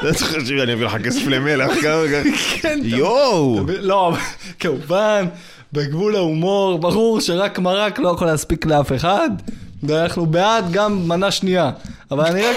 אתה 0.00 0.14
צריך 0.14 0.46
שאני 0.46 0.72
אביא 0.72 0.86
לך 0.86 0.96
כסף 1.04 1.26
למלח. 1.26 1.70
כן, 2.62 2.78
יואו! 2.82 3.60
לא, 3.66 4.12
כמובן, 4.60 5.26
בגבול 5.72 6.16
ההומור, 6.16 6.78
ברור 6.78 7.20
שרק 7.20 7.58
מרק 7.58 7.98
לא 7.98 8.08
יכול 8.08 8.26
להספיק 8.26 8.66
לאף 8.66 8.92
אחד, 8.92 9.30
ואנחנו 9.82 10.26
בעד 10.26 10.72
גם 10.72 11.08
מנה 11.08 11.30
שנייה. 11.30 11.70
אבל 12.10 12.24
אני 12.24 12.42
רק, 12.42 12.56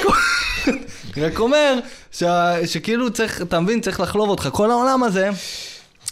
אני 1.17 1.25
רק 1.25 1.39
אומר, 1.39 1.80
שה, 2.12 2.56
שכאילו 2.67 3.12
צריך, 3.12 3.41
אתה 3.41 3.60
מבין, 3.60 3.82
צריך 3.82 3.99
לחלוב 3.99 4.30
אותך. 4.30 4.49
כל 4.52 4.71
העולם 4.71 5.04
הזה, 5.04 5.30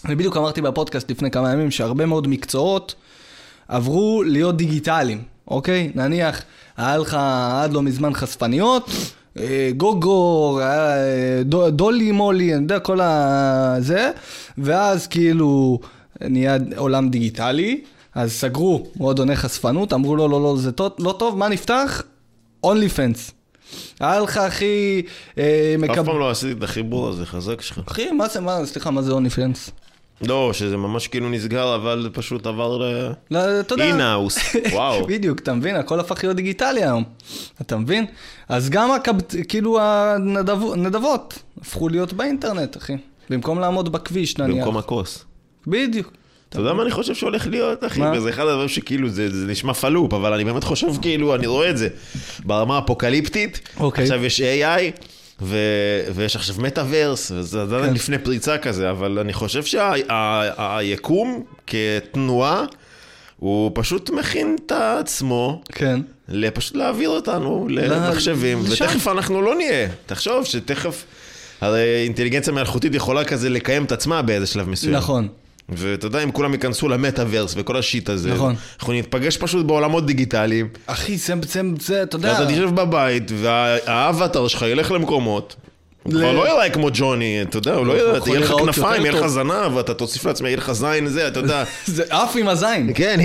אני 0.06 0.16
בדיוק 0.16 0.38
אמרתי 0.38 0.62
בפודקאסט 0.62 1.12
לפני 1.12 1.32
כמה 1.32 1.52
ימים, 1.52 1.72
שהרבה 1.72 2.06
מאוד 2.06 2.28
מקצועות 2.28 2.96
עברו 3.68 4.24
להיות 4.24 4.58
דיגיטליים, 4.58 5.22
אוקיי? 5.48 5.92
נניח, 5.96 6.42
היה 6.78 6.98
לך 6.98 7.18
עד 7.52 7.74
לא 7.74 7.82
מזמן 7.82 8.14
חשפניות, 8.14 8.90
גוגו, 9.78 10.60
היה, 10.60 10.98
אה, 10.98 11.44
דו- 11.44 11.70
דולי 11.70 12.12
מולי, 12.12 12.54
אני 12.54 12.62
יודע, 12.64 12.80
כל 12.80 13.00
הזה, 13.02 14.12
ואז 14.58 15.08
כאילו 15.08 15.80
נהיה 16.22 16.58
עולם 16.78 17.10
דיגיטלי, 17.10 17.82
אז 18.16 18.32
סגרו 18.34 18.88
מועדוני 18.96 19.36
חשפנות, 19.36 19.94
אמרו 19.94 20.16
לו, 20.16 20.28
לא, 20.28 20.42
לא, 20.44 20.56
זה 20.58 20.72
טוב, 20.72 20.92
לא 21.00 21.16
טוב, 21.20 21.38
מה 21.38 21.48
נפתח? 21.50 22.02
אונלי 22.64 22.90
פנס. 22.90 23.32
היה 24.00 24.20
לך 24.20 24.38
הכי... 24.38 25.02
אה, 25.38 25.76
אף. 26.00 26.06
פעם 26.06 26.20
לא 26.20 26.32
עשיתי 26.32 26.52
את 26.52 26.64
החיבור 26.64 27.08
הזה, 27.10 27.26
חזק 27.26 27.62
שלך. 27.62 27.80
אחי, 27.88 28.12
מה 28.12 28.28
זה, 28.28 28.40
מה, 28.40 28.66
סליחה, 28.66 28.92
מה 28.92 29.02
זה 29.02 29.12
אונלי 29.12 29.30
פנס? 29.30 29.70
לא, 30.22 30.54
שזה 30.54 30.78
ממש 30.78 31.08
כאילו 31.08 31.30
נסגר, 31.30 31.76
אבל 31.76 32.10
פשוט 32.14 32.48
עבר 32.48 32.78
ל... 32.78 33.12
לא, 33.32 33.60
אתה 33.60 33.74
יודע. 33.74 33.84
אינהאוס, 33.86 34.38
וואו. 34.74 35.08
בדיוק, 35.08 35.40
אתה 35.40 35.54
מבין? 35.54 35.76
הכל 35.76 36.00
הפך 36.00 36.24
להיות 36.24 36.36
דיגיטלי 36.36 36.84
היום. 36.84 37.04
אתה 37.62 37.78
מבין? 37.78 38.06
אז 38.50 38.70
גם 38.70 38.92
הקב... 38.92 39.14
כאילו 39.48 39.80
הנדבות 39.82 41.40
הפכו 41.62 41.90
להיות 41.90 42.14
באינטרנט, 42.14 42.78
אחי. 42.78 42.98
במקום 43.30 43.60
לעמוד 43.60 43.92
בכביש, 43.92 44.38
נניח. 44.38 44.58
במקום 44.58 44.78
הכוס. 44.78 45.26
בדיוק. 45.68 46.12
אתה 46.50 46.60
יודע 46.60 46.74
מה 46.74 46.84
אני 46.84 46.92
חושב 46.92 47.16
שהולך 47.16 47.48
להיות, 47.48 47.84
אחי? 47.84 48.00
מה? 48.00 48.12
וזה 48.16 48.30
אחד 48.30 48.48
הדברים 48.48 48.70
שכאילו, 48.70 49.10
זה, 49.10 49.40
זה 49.40 49.48
נשמע 49.48 49.74
פלופ, 49.74 50.14
אבל 50.14 50.34
אני 50.34 50.44
באמת 50.46 50.64
חושב 50.64 50.88
כאילו, 51.02 51.36
אני 51.36 51.48
רואה 51.48 51.70
את 51.70 51.78
זה 51.78 51.88
ברמה 52.46 52.80
אפוקליפטית. 52.80 53.60
אוקיי. 53.80 54.04
עכשיו 54.04 54.26
יש 54.26 54.42
AI, 54.42 55.02
ו... 55.42 55.58
ויש 56.16 56.36
עכשיו 56.36 56.56
מטאוורס, 56.60 57.32
וזה 57.32 57.62
עדיין 57.62 57.86
כן. 57.86 57.94
לפני 57.94 58.18
פריצה 58.18 58.58
כזה, 58.58 58.90
אבל 58.90 59.20
אני 59.20 59.34
חושב 59.34 59.64
שהיקום 59.64 61.44
כתנועה, 61.68 62.66
הוא 63.38 63.72
פשוט 63.74 64.10
מכין 64.10 64.56
את 64.66 64.72
עצמו. 64.72 65.62
כן. 65.70 66.00
פשוט 66.54 66.76
להעביר 66.76 67.10
אותנו 67.10 67.68
למחשבים, 67.70 68.64
לשם. 68.70 68.86
ותכף 68.86 69.08
אנחנו 69.08 69.42
לא 69.42 69.56
נהיה. 69.56 69.88
תחשוב 70.06 70.46
שתכף, 70.46 71.06
הרי 71.62 72.04
אינטליגנציה 72.04 72.54
מלאכותית 72.54 72.96
יכולה 72.96 73.24
כזה 73.24 73.50
לקיים 73.50 73.84
את 73.84 73.92
עצמה 73.92 74.22
באיזה 74.22 74.48
שלב 74.48 74.70
מסוים. 74.70 74.96
נכון. 74.96 75.28
ואתה 75.70 76.06
יודע, 76.06 76.24
אם 76.24 76.32
כולם 76.32 76.54
ייכנסו 76.54 76.90
למטאוורס 76.90 77.54
וכל 77.58 77.78
השיט 77.78 78.10
הזה, 78.10 78.34
נכון. 78.34 78.56
אנחנו 78.80 78.94
נתפגש 78.94 79.38
פשוט 79.38 79.66
בעולמות 79.66 80.06
דיגיטליים, 80.06 80.70
אחי, 80.86 81.18
זה, 81.18 81.34
זה, 81.44 81.62
זה, 81.80 82.04
אתה 82.04 82.16
יודע... 82.16 82.38
ואתה 82.40 82.52
תשב 82.52 82.70
בבית, 82.76 83.32
והאבטר 83.36 84.48
שלך 84.48 84.62
ילך 84.62 84.92
למקומות, 84.92 85.56
הוא 86.08 86.22
כבר 86.22 86.32
לא 86.32 86.50
יראה 86.50 86.70
כמו 86.70 86.90
ג'וני, 86.94 87.42
אתה 87.42 87.58
יודע, 87.58 87.74
הוא 87.74 87.86
לא 87.86 87.94
יראה, 87.94 88.20
יהיה 88.28 88.40
לך 88.40 88.52
כנפיים, 88.52 89.02
יהיה 89.06 89.12
לך. 89.12 89.28
זנב, 89.28 89.76
ואתה 89.76 89.94
תוסיף 89.94 90.26
לעצמך, 90.26 90.48
יהיה 90.48 90.58
לך 90.58 90.72
זין 90.72 91.08
זה, 91.08 91.28
אתה 91.28 91.40
יודע. 91.40 91.64
זה 91.86 92.04
אף 92.10 92.36
עם 92.36 92.48
הזין. 92.48 92.92
כן. 92.96 93.20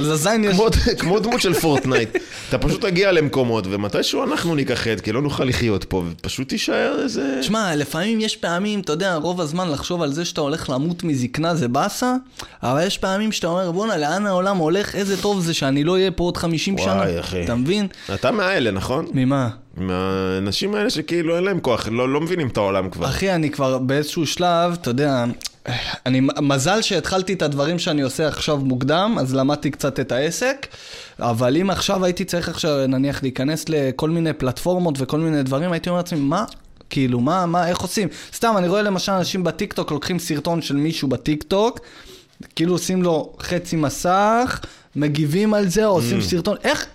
לזין 0.00 0.44
יש... 0.44 0.56
כמו- 0.98 1.18
דמות 1.20 1.40
של 1.40 1.54
פורטנייט. 1.54 2.16
אתה 2.48 2.58
פשוט 2.58 2.80
תגיע 2.84 3.12
למקומות, 3.12 3.64
ומתישהו 3.70 4.24
אנחנו 4.24 4.54
ניכחד, 4.54 5.00
כי 5.00 5.12
לא 5.12 5.22
נוכל 5.22 5.44
לחיות 5.44 5.84
פה, 5.84 6.02
ופשוט 6.10 6.48
תישאר 6.48 6.96
איזה... 7.02 7.36
תשמע, 7.40 7.76
לפעמים 7.76 8.20
יש 8.20 8.36
פעמים, 8.36 8.80
אתה 8.80 8.92
יודע, 8.92 9.14
רוב 9.14 9.40
הזמן 9.40 9.70
לחשוב 9.70 10.02
על 10.02 10.12
זה 10.12 10.24
שאתה 10.24 10.40
הולך 10.40 10.70
למות 10.70 11.04
מזקנה 11.04 11.54
זה 11.54 11.68
באסה, 11.68 12.14
אבל 12.62 12.86
יש 12.86 12.98
פעמים 12.98 13.32
שאתה 13.32 13.46
אומר, 13.46 13.70
בואנה, 13.72 13.96
לאן 13.96 14.26
העולם 14.26 14.56
הולך, 14.56 14.94
איזה 14.94 15.22
טוב 15.22 15.40
זה 15.40 15.54
שאני 15.54 15.84
לא 15.84 15.92
אהיה 15.92 16.10
פה 16.10 16.24
עוד 16.24 16.36
50 16.36 16.78
שנה. 16.78 16.92
וואי, 16.94 17.20
אחי. 17.20 17.44
אתה 17.44 17.54
מבין? 17.54 17.86
אתה 18.14 18.30
מהאלה, 18.30 18.70
נכון? 18.70 19.06
ממה? 19.14 19.48
מהאנשים 19.76 20.74
האלה 20.74 20.90
שכאילו 20.90 21.36
אין 21.36 21.44
להם 21.44 21.60
כוח, 21.60 21.88
לא 21.90 22.08
לא 22.08 22.20
מבינים 22.20 22.48
את 22.48 22.56
העולם 22.56 22.90
כבר. 22.90 23.06
אחי, 23.06 23.32
אני 23.32 23.50
כבר 23.50 23.78
באיזשהו 23.78 24.26
שלב, 24.26 24.72
אתה 24.72 24.90
יודע, 24.90 25.24
אני, 26.06 26.20
מזל 26.42 26.82
שהתחלתי 26.82 27.32
את 27.32 27.42
הדברים 27.42 27.78
שאני 27.78 28.02
עושה 28.02 28.28
עכשיו 28.28 28.56
מוקדם, 28.56 29.16
אז 29.20 29.34
למדתי 29.34 29.70
קצת 29.70 30.00
את 30.00 30.12
העסק, 30.12 30.66
אבל 31.20 31.56
אם 31.56 31.70
עכשיו 31.70 32.04
הייתי 32.04 32.24
צריך 32.24 32.48
עכשיו, 32.48 32.86
נניח, 32.86 33.22
להיכנס 33.22 33.68
לכל 33.68 34.10
מיני 34.10 34.32
פלטפורמות 34.32 34.94
וכל 34.98 35.18
מיני 35.18 35.42
דברים, 35.42 35.72
הייתי 35.72 35.88
אומר 35.88 35.98
לעצמי, 35.98 36.20
מה? 36.20 36.44
כאילו, 36.90 37.20
מה, 37.20 37.46
מה, 37.46 37.68
איך 37.68 37.80
עושים? 37.80 38.08
סתם, 38.34 38.54
אני 38.58 38.68
רואה 38.68 38.82
למשל 38.82 39.12
אנשים 39.12 39.44
בטיקטוק 39.44 39.92
לוקחים 39.92 40.18
סרטון 40.18 40.62
של 40.62 40.76
מישהו 40.76 41.08
בטיקטוק, 41.08 41.80
כאילו 42.56 42.72
עושים 42.72 43.02
לו 43.02 43.32
חצי 43.40 43.76
מסך, 43.76 44.60
מגיבים 44.96 45.54
על 45.54 45.68
זה, 45.68 45.86
או 45.86 45.90
עושים 45.90 46.20
סרטון, 46.20 46.56
איך, 46.64 46.86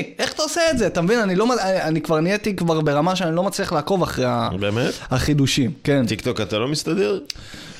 אחי? 0.00 0.12
איך 0.18 0.32
אתה 0.32 0.42
עושה 0.42 0.60
את 0.70 0.78
זה? 0.78 0.86
אתה 0.86 1.02
מבין? 1.02 1.18
אני 1.18 1.34
לא, 1.34 1.46
אני, 1.62 1.82
אני 1.82 2.00
כבר 2.00 2.20
נהייתי 2.20 2.56
כבר 2.56 2.80
ברמה 2.80 3.16
שאני 3.16 3.36
לא 3.36 3.42
מצליח 3.42 3.72
לעקוב 3.72 4.02
אחרי. 4.02 4.24
באמת? 4.60 4.92
החידושים, 5.10 5.70
כן. 5.84 6.06
טיקטוק 6.06 6.40
אתה 6.40 6.58
לא 6.58 6.68
מסתדר? 6.68 7.18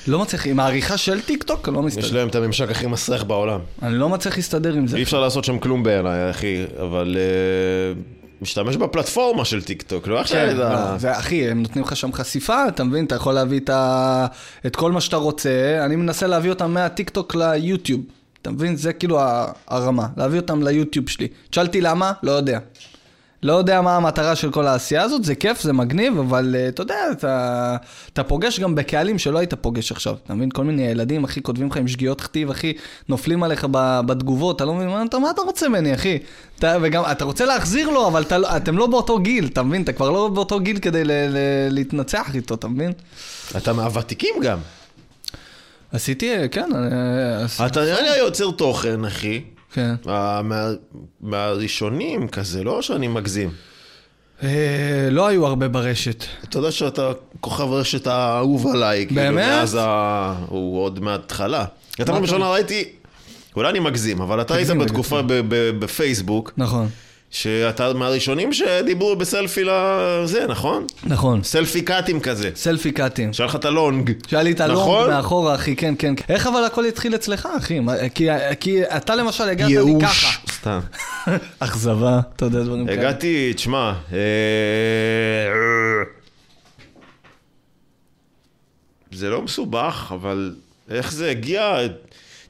לא 0.07 0.19
מצליח, 0.19 0.47
עם 0.47 0.59
העריכה 0.59 0.97
של 0.97 1.21
טיק 1.21 1.43
טוק, 1.43 1.67
לא 1.67 1.79
יש 1.87 1.97
מסתדר. 1.97 2.17
להם 2.19 2.27
את 2.27 2.35
הממשק 2.35 2.71
הכי 2.71 2.87
מסריח 2.87 3.23
בעולם. 3.23 3.59
אני 3.81 3.95
לא 3.97 4.09
מצליח 4.09 4.35
להסתדר 4.37 4.73
עם 4.73 4.87
זה. 4.87 4.97
אי 4.97 5.03
אפשר 5.03 5.19
לעשות 5.21 5.43
שם 5.43 5.59
כלום 5.59 5.83
בעיניי, 5.83 6.29
אחי, 6.29 6.63
אבל... 6.81 7.17
אה, 7.19 8.01
משתמש 8.41 8.75
בפלטפורמה 8.77 9.45
של 9.45 9.63
טיק 9.63 9.81
טוק, 9.81 10.07
לא 10.07 10.19
עכשיו... 10.19 10.37
כן, 10.49 10.55
ה- 10.61 10.91
לא, 10.91 10.97
זה 10.97 11.11
אחי, 11.19 11.49
הם 11.49 11.61
נותנים 11.61 11.83
לך 11.85 11.95
שם 11.95 12.13
חשיפה, 12.13 12.67
אתה 12.67 12.83
מבין? 12.83 13.05
אתה 13.05 13.15
יכול 13.15 13.33
להביא 13.33 13.59
את, 13.59 13.69
ה... 13.69 14.25
את 14.65 14.75
כל 14.75 14.91
מה 14.91 15.01
שאתה 15.01 15.17
רוצה, 15.17 15.49
אני 15.85 15.95
מנסה 15.95 16.27
להביא 16.27 16.49
אותם 16.49 16.73
מהטיק 16.73 17.09
טוק 17.09 17.35
ליוטיוב. 17.35 18.01
אתה 18.43 18.51
מבין? 18.51 18.75
זה 18.75 18.93
כאילו 18.93 19.19
הרמה, 19.67 20.07
להביא 20.17 20.39
אותם 20.39 20.63
ליוטיוב 20.63 21.09
שלי. 21.09 21.27
שאלתי 21.51 21.81
למה? 21.81 22.11
לא 22.23 22.31
יודע. 22.31 22.59
לא 23.43 23.53
יודע 23.53 23.81
מה 23.81 23.95
המטרה 23.95 24.35
של 24.35 24.51
כל 24.51 24.67
העשייה 24.67 25.01
הזאת, 25.01 25.23
זה 25.23 25.35
כיף, 25.35 25.61
זה 25.61 25.73
מגניב, 25.73 26.19
אבל 26.19 26.55
uh, 26.55 26.69
אתה 26.69 26.81
יודע, 26.81 26.95
אתה, 27.11 27.75
אתה 28.13 28.23
פוגש 28.23 28.59
גם 28.59 28.75
בקהלים 28.75 29.19
שלא 29.19 29.39
היית 29.39 29.53
פוגש 29.53 29.91
עכשיו. 29.91 30.15
אתה 30.23 30.33
מבין? 30.33 30.49
כל 30.51 30.63
מיני 30.63 30.81
ילדים, 30.81 31.23
אחי, 31.23 31.41
כותבים 31.41 31.67
לך 31.67 31.77
עם 31.77 31.87
שגיאות 31.87 32.21
כתיב, 32.21 32.49
אחי, 32.49 32.73
נופלים 33.09 33.43
עליך 33.43 33.67
ב- 33.71 34.01
בתגובות, 34.05 34.55
אתה 34.55 34.65
לא 34.65 34.73
מבין, 34.73 34.87
מה 34.87 35.03
אתה, 35.09 35.19
מה 35.19 35.29
אתה 35.29 35.41
רוצה 35.41 35.69
ממני, 35.69 35.93
אחי? 35.93 36.17
אתה, 36.59 36.77
וגם, 36.81 37.03
אתה 37.11 37.25
רוצה 37.25 37.45
להחזיר 37.45 37.89
לו, 37.89 38.07
אבל 38.07 38.21
אתה, 38.21 38.37
לא- 38.37 38.57
אתם 38.57 38.77
לא 38.77 38.87
באותו 38.87 39.19
גיל, 39.19 39.45
אתה 39.45 39.63
מבין? 39.63 39.81
אתה 39.81 39.93
כבר 39.93 40.09
לא 40.09 40.27
באותו 40.27 40.59
גיל 40.59 40.79
כדי 40.79 41.03
ל, 41.03 41.11
ל, 41.11 41.37
להתנצח 41.69 42.35
איתו, 42.35 42.53
אתה 42.55 42.67
מבין? 42.67 42.91
אתה 43.57 43.73
מהוותיקים 43.73 44.35
גם. 44.43 44.57
עשיתי, 45.93 46.29
כן, 46.51 46.69
אה, 47.61 47.65
אתה 47.67 47.81
נראה 47.81 48.01
לי 48.01 48.09
היוצר 48.09 48.51
תוכן, 48.51 49.05
אחי. 49.05 49.41
כן. 49.73 49.95
מה- 50.05 50.71
מהראשונים 51.21 52.27
כזה, 52.27 52.63
לא 52.63 52.81
שאני 52.81 53.07
מגזים. 53.07 53.49
אה, 54.43 54.49
לא 55.11 55.27
היו 55.27 55.45
הרבה 55.47 55.67
ברשת. 55.67 56.23
אתה 56.43 56.57
יודע 56.57 56.71
שאתה 56.71 57.11
כוכב 57.39 57.71
רשת 57.71 58.07
האהוב 58.07 58.67
עליי. 58.67 59.05
כאילו, 59.07 59.21
באמת? 59.21 59.45
מאז 59.47 59.77
ה... 59.81 60.35
הוא 60.47 60.79
עוד 60.83 60.99
מההתחלה. 60.99 61.65
אתה 62.01 62.11
ראשונה 62.13 62.49
ראיתי, 62.51 62.85
אולי 63.55 63.69
אני 63.69 63.79
מגזים, 63.79 64.21
אבל 64.21 64.41
אתה 64.41 64.55
היית 64.55 64.69
בתקופה 64.69 65.21
בפייסבוק, 65.79 66.51
נכון, 66.57 66.89
שאתה 67.33 67.93
מהראשונים 67.93 68.53
שדיברו 68.53 69.15
בסלפי 69.15 69.63
לזה, 69.63 70.47
נכון? 70.47 70.85
נכון. 71.03 71.43
סלפי 71.43 71.81
קאטים 71.81 72.19
כזה. 72.19 72.51
סלפי 72.55 72.91
קאטים. 72.91 73.33
שהיה 73.33 73.47
לך 73.47 73.55
את 73.55 73.65
הלונג. 73.65 74.11
שהיה 74.27 74.43
לי 74.43 74.51
את 74.51 74.61
הלונג 74.61 74.79
נכון? 74.81 75.09
מאחורה, 75.09 75.55
אחי, 75.55 75.75
כן, 75.75 75.93
כן. 75.99 76.13
איך 76.29 76.47
אבל 76.47 76.63
הכל 76.63 76.85
התחיל 76.85 77.15
אצלך, 77.15 77.47
אחי? 77.57 77.79
כי, 78.15 78.27
כי 78.59 78.83
אתה 78.83 79.15
למשל 79.15 79.43
הגעת 79.43 79.67
לי 79.67 79.73
ייאוש. 79.73 80.03
ככה. 80.03 80.37
סתם. 80.51 80.79
אכזבה, 81.59 82.19
אתה 82.35 82.45
יודע, 82.45 82.63
דברים 82.63 82.85
כאלה. 82.87 82.99
הגעתי, 82.99 83.53
תשמע, 83.53 83.93
אה, 84.13 84.17
זה 89.11 89.29
לא 89.29 89.41
מסובך, 89.41 90.11
אבל 90.15 90.55
איך 90.89 91.13
זה 91.13 91.29
הגיע? 91.29 91.75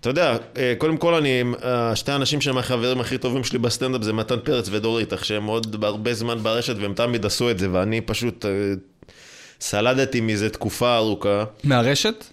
אתה 0.03 0.09
יודע, 0.09 0.35
אה, 0.57 0.73
קודם 0.77 0.97
כל 0.97 1.13
אני, 1.13 1.43
אה, 1.63 1.95
שתי 1.95 2.11
האנשים 2.11 2.41
שהם 2.41 2.57
החברים 2.57 2.99
הכי 3.01 3.17
טובים 3.17 3.43
שלי 3.43 3.59
בסטנדאפ 3.59 4.01
זה 4.01 4.13
מתן 4.13 4.35
פרץ 4.43 4.67
ודורית, 4.71 5.13
אך 5.13 5.25
שהם 5.25 5.45
עוד 5.45 5.83
הרבה 5.83 6.13
זמן 6.13 6.37
ברשת 6.37 6.75
והם 6.79 6.93
תמיד 6.93 7.25
עשו 7.25 7.49
את 7.51 7.59
זה, 7.59 7.67
ואני 7.71 8.01
פשוט 8.01 8.45
אה, 8.45 8.51
סלדתי 9.61 10.21
מזה 10.21 10.49
תקופה 10.49 10.95
ארוכה. 10.95 11.43
מהרשת? 11.63 12.23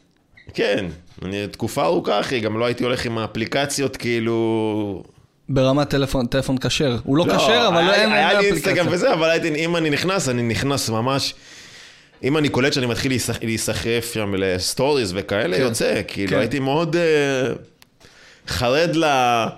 כן, 0.54 0.86
אני 1.24 1.46
תקופה 1.48 1.84
ארוכה, 1.84 2.20
אחי, 2.20 2.40
גם 2.40 2.58
לא 2.58 2.64
הייתי 2.64 2.84
הולך 2.84 3.04
עם 3.06 3.18
האפליקציות, 3.18 3.96
כאילו... 3.96 5.02
ברמת 5.48 5.88
טלפון, 5.90 6.26
טלפון 6.26 6.58
כשר. 6.58 6.96
הוא 7.04 7.16
לא 7.16 7.24
כשר, 7.24 7.64
אבל 7.68 7.76
היה- 7.76 7.94
אין 7.94 8.02
אין 8.02 8.12
היה 8.12 8.40
לי. 8.40 8.46
אינסטגרם 8.46 8.86
וזה, 8.90 9.12
אבל 9.12 9.30
הייתי, 9.30 9.64
אם 9.64 9.76
אני 9.76 9.90
נכנס, 9.90 10.28
אני 10.28 10.42
נכנס 10.42 10.90
ממש... 10.90 11.34
אם 12.22 12.38
אני 12.38 12.48
קולט 12.48 12.72
שאני 12.72 12.86
מתחיל 12.86 13.12
להיסח- 13.12 13.42
להיסחף 13.44 14.10
שם 14.14 14.34
לסטוריז 14.34 15.12
וכאלה, 15.16 15.56
כן. 15.56 15.62
יוצא. 15.62 16.02
כאילו, 16.08 16.30
כן. 16.30 16.38
הייתי 16.38 16.58
מאוד 16.58 16.96
אה, 16.96 17.52
חרד 18.46 18.90
ל... 18.96 19.04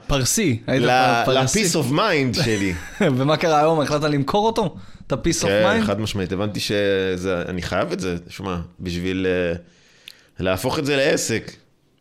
privacy. 0.06 0.60
היית 0.66 0.82
ל- 0.82 1.22
privacy. 1.24 1.64
ל-peace 1.64 1.74
of 1.74 1.92
mind 1.92 2.36
שלי. 2.44 2.72
ומה 3.00 3.36
קרה 3.36 3.60
היום? 3.60 3.80
החלטת 3.80 4.04
למכור 4.04 4.46
אותו? 4.46 4.76
את 5.06 5.12
ה-peace 5.12 5.42
of 5.42 5.46
כן, 5.46 5.78
mind? 5.82 5.86
חד 5.86 6.00
משמעית. 6.00 6.32
הבנתי 6.32 6.60
שאני 6.60 7.62
חייב 7.62 7.92
את 7.92 8.00
זה, 8.00 8.16
שמע, 8.28 8.56
בשביל 8.80 9.26
אה, 9.26 9.54
להפוך 10.40 10.78
את 10.78 10.86
זה 10.86 10.96
לעסק. 10.96 11.52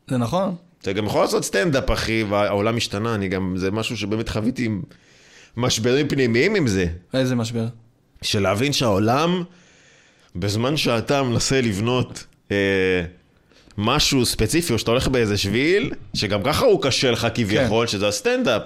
זה 0.09 0.17
נכון. 0.17 0.55
אתה 0.81 0.91
גם 0.93 1.05
יכול 1.05 1.21
לעשות 1.21 1.43
סטנדאפ, 1.45 1.91
אחי, 1.91 2.23
והעולם 2.29 2.77
השתנה, 2.77 3.15
אני 3.15 3.27
גם, 3.27 3.53
זה 3.57 3.71
משהו 3.71 3.97
שבאמת 3.97 4.29
חוויתי 4.29 4.69
משברים 5.57 6.07
פנימיים 6.07 6.55
עם 6.55 6.67
זה. 6.67 6.85
איזה 7.13 7.35
משבר. 7.35 7.65
של 8.21 8.39
להבין 8.39 8.73
שהעולם, 8.73 9.43
בזמן 10.35 10.77
שאתה 10.77 11.23
מנסה 11.23 11.61
לבנות 11.61 12.25
אה, 12.51 12.55
משהו 13.77 14.25
ספציפי, 14.25 14.73
או 14.73 14.79
שאתה 14.79 14.91
הולך 14.91 15.07
באיזה 15.07 15.37
שביל, 15.37 15.91
שגם 16.13 16.43
ככה 16.43 16.65
הוא 16.65 16.81
קשה 16.81 17.11
לך 17.11 17.27
כביכול, 17.33 17.87
שזה 17.87 18.07
הסטנדאפ, 18.07 18.61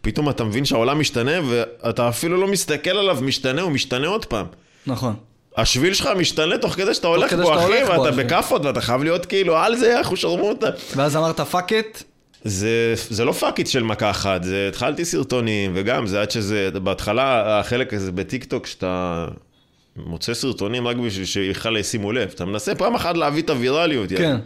פתאום 0.00 0.30
אתה 0.30 0.44
מבין 0.44 0.64
שהעולם 0.64 1.00
משתנה, 1.00 1.32
ואתה 1.48 2.08
אפילו 2.08 2.40
לא 2.40 2.48
מסתכל 2.48 2.90
עליו 2.90 3.18
משתנה, 3.22 3.62
הוא 3.62 3.70
משתנה 3.70 4.06
עוד 4.06 4.24
פעם. 4.24 4.46
נכון. 4.86 5.14
השביל 5.56 5.94
שלך 5.94 6.08
משתנה 6.18 6.58
תוך 6.58 6.74
כדי 6.74 6.94
שאתה 6.94 7.08
הולך 7.08 7.32
בו, 7.32 7.54
אחי, 7.54 7.82
ואתה. 7.88 8.16
בכאפות, 8.16 8.64
ואתה 8.64 8.80
חייב 8.80 9.02
להיות 9.02 9.26
כאילו 9.26 9.56
על 9.56 9.76
זה, 9.76 10.00
הוא 10.00 10.16
שרמוטה. 10.16 10.66
ואז 10.96 11.16
אמרת 11.16 11.40
fuck 11.40 11.72
it, 11.72 12.02
זה, 12.44 12.94
זה 13.10 13.24
לא 13.24 13.32
fuck 13.32 13.55
it 13.55 13.66
של 13.66 13.82
מכה 13.82 14.10
אחת, 14.10 14.44
זה 14.44 14.66
התחלתי 14.68 15.04
סרטונים, 15.04 15.72
וגם 15.74 16.06
זה 16.06 16.20
עד 16.20 16.30
שזה, 16.30 16.70
בהתחלה 16.82 17.58
החלק 17.60 17.94
הזה 17.94 18.12
בטיקטוק, 18.12 18.66
שאתה 18.66 19.26
מוצא 20.06 20.34
סרטונים 20.34 20.88
רק 20.88 20.96
בשביל 20.96 21.24
שבכלל 21.26 21.76
ישימו 21.76 22.12
לב. 22.12 22.30
אתה 22.34 22.44
מנסה 22.44 22.74
פעם 22.74 22.94
אחת 22.94 23.16
להביא 23.16 23.42
את 23.42 23.50
הווירליות. 23.50 24.08
כן. 24.08 24.36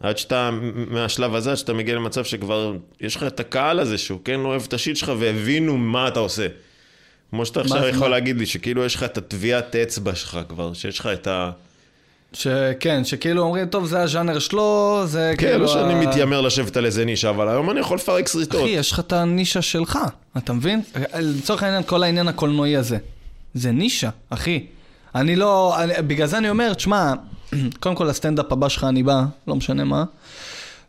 עד 0.00 0.18
שאתה, 0.18 0.50
מהשלב 0.90 1.34
הזה, 1.34 1.50
עד 1.50 1.56
שאתה 1.56 1.72
מגיע 1.72 1.94
למצב 1.94 2.24
שכבר 2.24 2.72
יש 3.00 3.16
לך 3.16 3.22
את 3.22 3.40
הקהל 3.40 3.80
הזה, 3.80 3.98
שהוא 3.98 4.20
כן 4.24 4.40
אוהב 4.40 4.62
את 4.68 4.72
ה 4.72 4.77
shit 4.77 4.96
שלך, 4.96 5.12
והבינו 5.18 5.76
מה 5.76 6.08
אתה 6.08 6.20
עושה. 6.20 6.46
כמו 7.30 7.46
שאתה 7.46 7.60
עכשיו 7.60 7.80
זה, 7.80 7.88
יכול 7.88 8.00
מה? 8.00 8.08
להגיד 8.08 8.38
לי, 8.38 8.46
שכאילו 8.46 8.84
יש 8.84 8.94
לך 8.94 9.02
את 9.02 9.18
הטביעת 9.18 9.76
אצבע 9.76 10.14
שלך 10.14 10.38
כבר, 10.48 10.72
שיש 10.72 10.98
לך 10.98 11.06
את 11.12 11.26
ה... 11.26 11.50
שכן, 12.32 13.04
שכאילו 13.04 13.42
אומרים, 13.42 13.66
טוב, 13.66 13.86
זה 13.86 14.02
הז'אנר 14.02 14.38
שלו, 14.38 15.02
זה 15.06 15.34
כן, 15.38 15.46
כאילו... 15.46 15.58
לא 15.58 15.68
שאני 15.68 15.92
ה- 15.94 15.96
מתיימר 16.08 16.40
לשבת 16.40 16.76
על 16.76 16.86
איזה 16.86 17.04
נישה, 17.04 17.30
אבל 17.30 17.48
היום 17.48 17.70
אני 17.70 17.80
יכול 17.80 17.96
לפרק 17.96 18.28
שריטות. 18.28 18.60
אחי, 18.60 18.68
יש 18.68 18.92
לך 18.92 19.00
את 19.00 19.12
הנישה 19.12 19.62
שלך, 19.62 19.98
אתה 20.36 20.52
מבין? 20.52 20.82
לצורך 21.18 21.62
העניין, 21.62 21.82
כל 21.82 22.02
העניין 22.02 22.28
הקולנועי 22.28 22.76
הזה. 22.76 22.98
זה 23.56 23.72
נישה, 23.72 24.10
אחי. 24.30 24.66
אני 25.14 25.36
לא... 25.36 25.82
אני, 25.82 25.92
בגלל 26.02 26.26
זה 26.26 26.38
אני 26.38 26.50
אומר, 26.50 26.74
תשמע, 26.74 27.12
קודם 27.80 27.94
כל 27.94 28.10
הסטנדאפ 28.10 28.52
הבא 28.52 28.68
שלך 28.68 28.84
אני 28.84 29.02
בא, 29.02 29.24
לא 29.48 29.56
משנה 29.56 29.84
מה. 29.84 30.04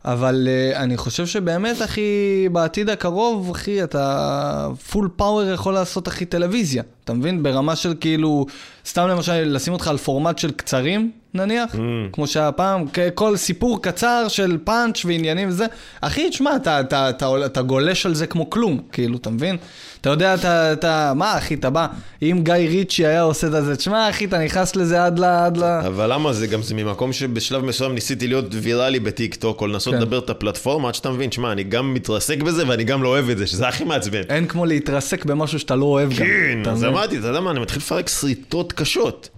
אבל 0.06 0.47
אה, 0.47 0.77
אני 0.77 0.97
חושב 0.97 1.25
שבאמת, 1.25 1.82
אחי, 1.82 2.49
בעתיד 2.51 2.89
הקרוב, 2.89 3.49
אחי, 3.51 3.84
אתה 3.84 4.69
full 4.91 5.10
power 5.15 5.51
יכול 5.53 5.73
לעשות, 5.73 6.08
אחי, 6.08 6.25
טלוויזיה. 6.25 6.84
אתה 7.08 7.15
מבין? 7.15 7.43
ברמה 7.43 7.76
של 7.76 7.93
כאילו, 8.00 8.46
סתם 8.86 9.08
למשל, 9.08 9.43
לשים 9.43 9.74
אותך 9.74 9.88
על 9.88 9.98
פורמט 9.98 10.38
של 10.38 10.52
קצרים, 10.52 11.12
נניח, 11.34 11.76
Mm. 11.76 11.78
כמו 12.12 12.28
שהיה 12.28 12.52
פעם, 12.52 12.86
כל 13.15 13.38
סיפור 13.38 13.82
קצר 13.82 14.26
של 14.28 14.58
פאנץ' 14.63 15.06
ועניינים 15.06 15.50
וזה. 15.50 15.65
אחי, 16.02 16.30
תשמע, 16.30 16.56
אתה, 16.56 16.80
אתה, 16.80 17.10
אתה, 17.10 17.46
אתה 17.46 17.62
גולש 17.62 18.06
על 18.06 18.13
זה 18.13 18.28
כמו 18.28 18.50
כלום, 18.50 18.80
כאילו, 18.91 19.17
אתה 19.17 19.30
מבין? 19.30 19.58
אתה 20.02 20.10
יודע, 20.10 20.34
אתה, 20.34 20.74
אתה, 20.74 21.13
מה 21.15 21.38
אחי, 21.38 21.54
אתה 21.54 21.70
בא, 21.70 21.88
אם 22.22 22.39
גיא 22.43 22.54
ריצ'י 22.54 23.06
היה 23.06 23.22
עושה 23.22 23.48
את 23.48 23.65
זה, 23.65 23.76
תשמע 23.76 24.10
אחי, 24.10 24.26
אתה 24.26 24.39
נכנס 24.43 24.76
לזה 24.76 25.06
עד 25.06 25.20
ל... 25.20 25.24
עד 25.24 25.58
ל... 25.58 25.63
אבל 25.63 26.13
למה 26.13 26.34
זה 26.34 26.48
גם 26.48 26.62
זה 26.62 26.76
ממקום 26.76 27.13
שבשלב 27.13 27.65
מסוים 27.65 27.93
ניסיתי 27.96 28.28
להיות 28.28 28.46
ויראלי 28.52 29.00
בטיק 29.00 29.36
טוק, 29.36 29.62
או 29.62 29.67
לנסות 29.67 29.93
כן. 29.93 30.00
לדבר 30.02 30.20
את 30.20 30.30
הפלטפורמה, 30.30 30.88
עד 30.88 30.96
שאתה 30.96 31.10
מבין, 31.10 31.32
שמע, 31.32 31.52
אני 31.52 31.63
גם 31.63 31.93
מתרסק 31.93 32.41
בזה 32.41 32.67
ואני 32.67 32.84
גם 32.84 33.04
לא 33.04 33.10
אוהב 33.10 33.30
את 33.30 33.38
זה, 33.38 33.48
שזה 33.48 33.67
הכי 33.67 33.84
מעצבן. 33.84 34.22
אין 34.30 34.48
כמו 34.48 34.65
להתרסק 34.65 35.26
במשהו 35.26 35.60
שאתה 35.60 35.76
לא 35.76 35.86
אוהב 35.86 36.10
גם. 36.10 36.15
כן, 36.15 36.60
אתה 36.62 36.72
אז 36.72 36.84
מבין? 36.84 36.93
אמרתי, 36.97 37.17
אתה 37.17 37.27
יודע 37.27 37.39
מה, 37.39 37.51
אני 37.51 37.60
מתחיל 37.60 37.77
לפרק 37.77 38.10
שריטות 38.10 38.73
קשות. 38.73 39.29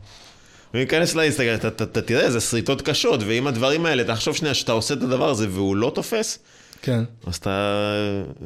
ואם 0.74 0.82
ניכנס 0.82 1.16
לאינסטגרם, 1.16 1.56
אתה 1.56 2.02
תראה, 2.02 2.32
זה 2.32 2.40
שריטות 2.40 2.82
קשות, 2.82 3.20
ואם 3.28 3.48
הדברים 3.48 3.86
האלה, 3.86 4.04
תחשוב 4.04 4.36
שנייה 4.36 4.54
שאתה 4.54 4.72
עושה 4.72 4.94
את 4.94 5.04
הדבר 5.04 5.30
הזה 5.30 5.48
והוא 5.50 5.76
לא 5.76 5.92
תופס, 5.96 6.40
כן. 6.82 7.04
אז 7.28 7.36
אתה... 7.36 7.84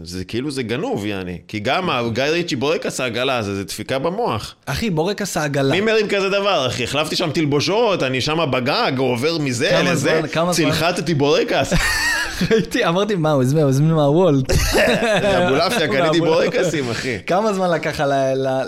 זה 0.04 0.26
כאילו 0.26 0.52
זה 0.52 0.64
גנוב, 0.64 1.06
יעני. 1.06 1.38
כי 1.48 1.60
גם 1.60 1.90
גיא 2.14 2.24
ריצ'י 2.24 2.56
בורקס 2.56 3.00
העגלה 3.00 3.38
הזה, 3.38 3.56
זה 3.56 3.64
דפיקה 3.64 4.00
במוח. 4.00 4.56
אחי, 4.66 4.90
בורקס 4.90 5.38
העגלה. 5.38 5.72
מי 5.72 5.82
מרים 5.82 6.08
כזה 6.08 6.30
דבר, 6.30 6.68
אחי? 6.68 6.84
החלפתי 6.84 7.16
שם 7.16 7.30
תלבושות, 7.34 8.04
אני 8.04 8.22
שם 8.22 8.52
בגג, 8.52 8.92
עובר 8.98 9.38
מזה 9.38 9.82
לזה? 9.86 10.22
צלחתתי 10.52 11.14
בורקס. 11.14 11.74
ראיתי, 12.52 12.86
אמרתי, 12.86 13.16
מה, 13.16 13.32
הוא 13.32 13.42
הזמין, 13.42 13.64
הוא 13.64 13.70
הזמין 13.70 13.92
מהוולט. 13.92 14.52
אבולעפיה, 15.38 15.88
קניתי 15.88 16.20
בורקסים, 16.20 16.90
אחי. 16.90 17.18
כמה 17.28 17.54
זמן 17.54 17.72
לקח 17.72 18.00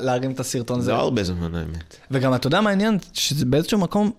להרים 0.01 0.31
את 0.31 0.39
הסרטון 0.39 0.79
הזה? 0.79 0.85
זה 0.85 0.91
לא 0.91 0.97
הרבה 0.97 1.23
זמן, 1.23 1.55
האמת. 1.55 1.95
וגם 2.11 2.35
אתה 2.35 2.47
יודע 2.47 2.61
מה 2.61 2.69
העניין? 2.69 2.97
שזה 3.13 3.45
באיזשהו 3.45 3.79
מקום, 3.79 4.11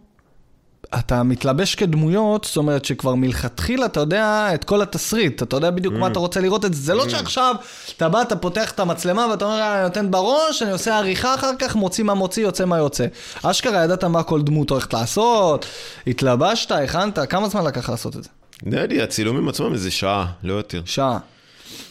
אתה 0.95 1.23
מתלבש 1.23 1.75
כדמויות, 1.75 2.45
זאת 2.45 2.57
אומרת 2.57 2.85
שכבר 2.85 3.15
מלכתחילה 3.15 3.87
אתה 3.87 4.01
יודע 4.01 4.49
את 4.55 4.65
כל 4.65 4.83
התסריט, 4.83 5.43
אתה 5.43 5.57
יודע 5.57 5.71
בדיוק 5.71 5.95
Mm. 5.95 5.99
מה 5.99 6.07
אתה 6.07 6.19
רוצה 6.19 6.41
לראות 6.41 6.65
את 6.65 6.75
זה. 6.75 6.81
זה 6.83 6.95
לא 6.95 7.09
שעכשיו 7.09 7.55
אתה 7.97 8.09
בא, 8.09 8.23
אתה 8.23 8.37
פותח 8.37 8.71
את 8.71 8.81
המצלמה 8.81 9.27
ואתה 9.31 9.45
אומר, 9.45 9.61
"אה, 9.61 9.75
אני 9.75 9.83
נותן 9.83 10.11
בראש, 10.11 10.63
אני 10.63 10.71
עושה 10.71 10.97
עריכה 10.99 11.35
אחר 11.35 11.51
כך, 11.59 11.77
מוציא 11.77 12.05
מה 12.05 12.15
מוציא, 12.15 12.43
יוצא 12.43 12.65
מה 12.65 12.79
יוצא. 12.79 13.07
אשכרה 13.43 13.85
ידעת 13.85 14.05
מה 14.05 14.23
כל 14.23 14.43
דמות 14.43 14.71
הולכת 14.71 14.95
לעשות, 14.95 15.67
התלבשת, 16.07 16.71
הכנת, 16.73 17.19
כמה 17.29 17.49
זמן 17.49 17.65
לקח 17.65 17.91
לעשות 17.91 18.17
את 18.17 18.25
זה? 18.25 18.31
לא 18.67 18.81
יודע, 18.81 19.05
הצילומים 19.05 19.49
עצמם 19.49 19.73
איזה 19.73 19.91
שעה, 19.91 20.27
לא 20.45 20.55
יותר. 20.55 20.83
שעה. 20.85 21.19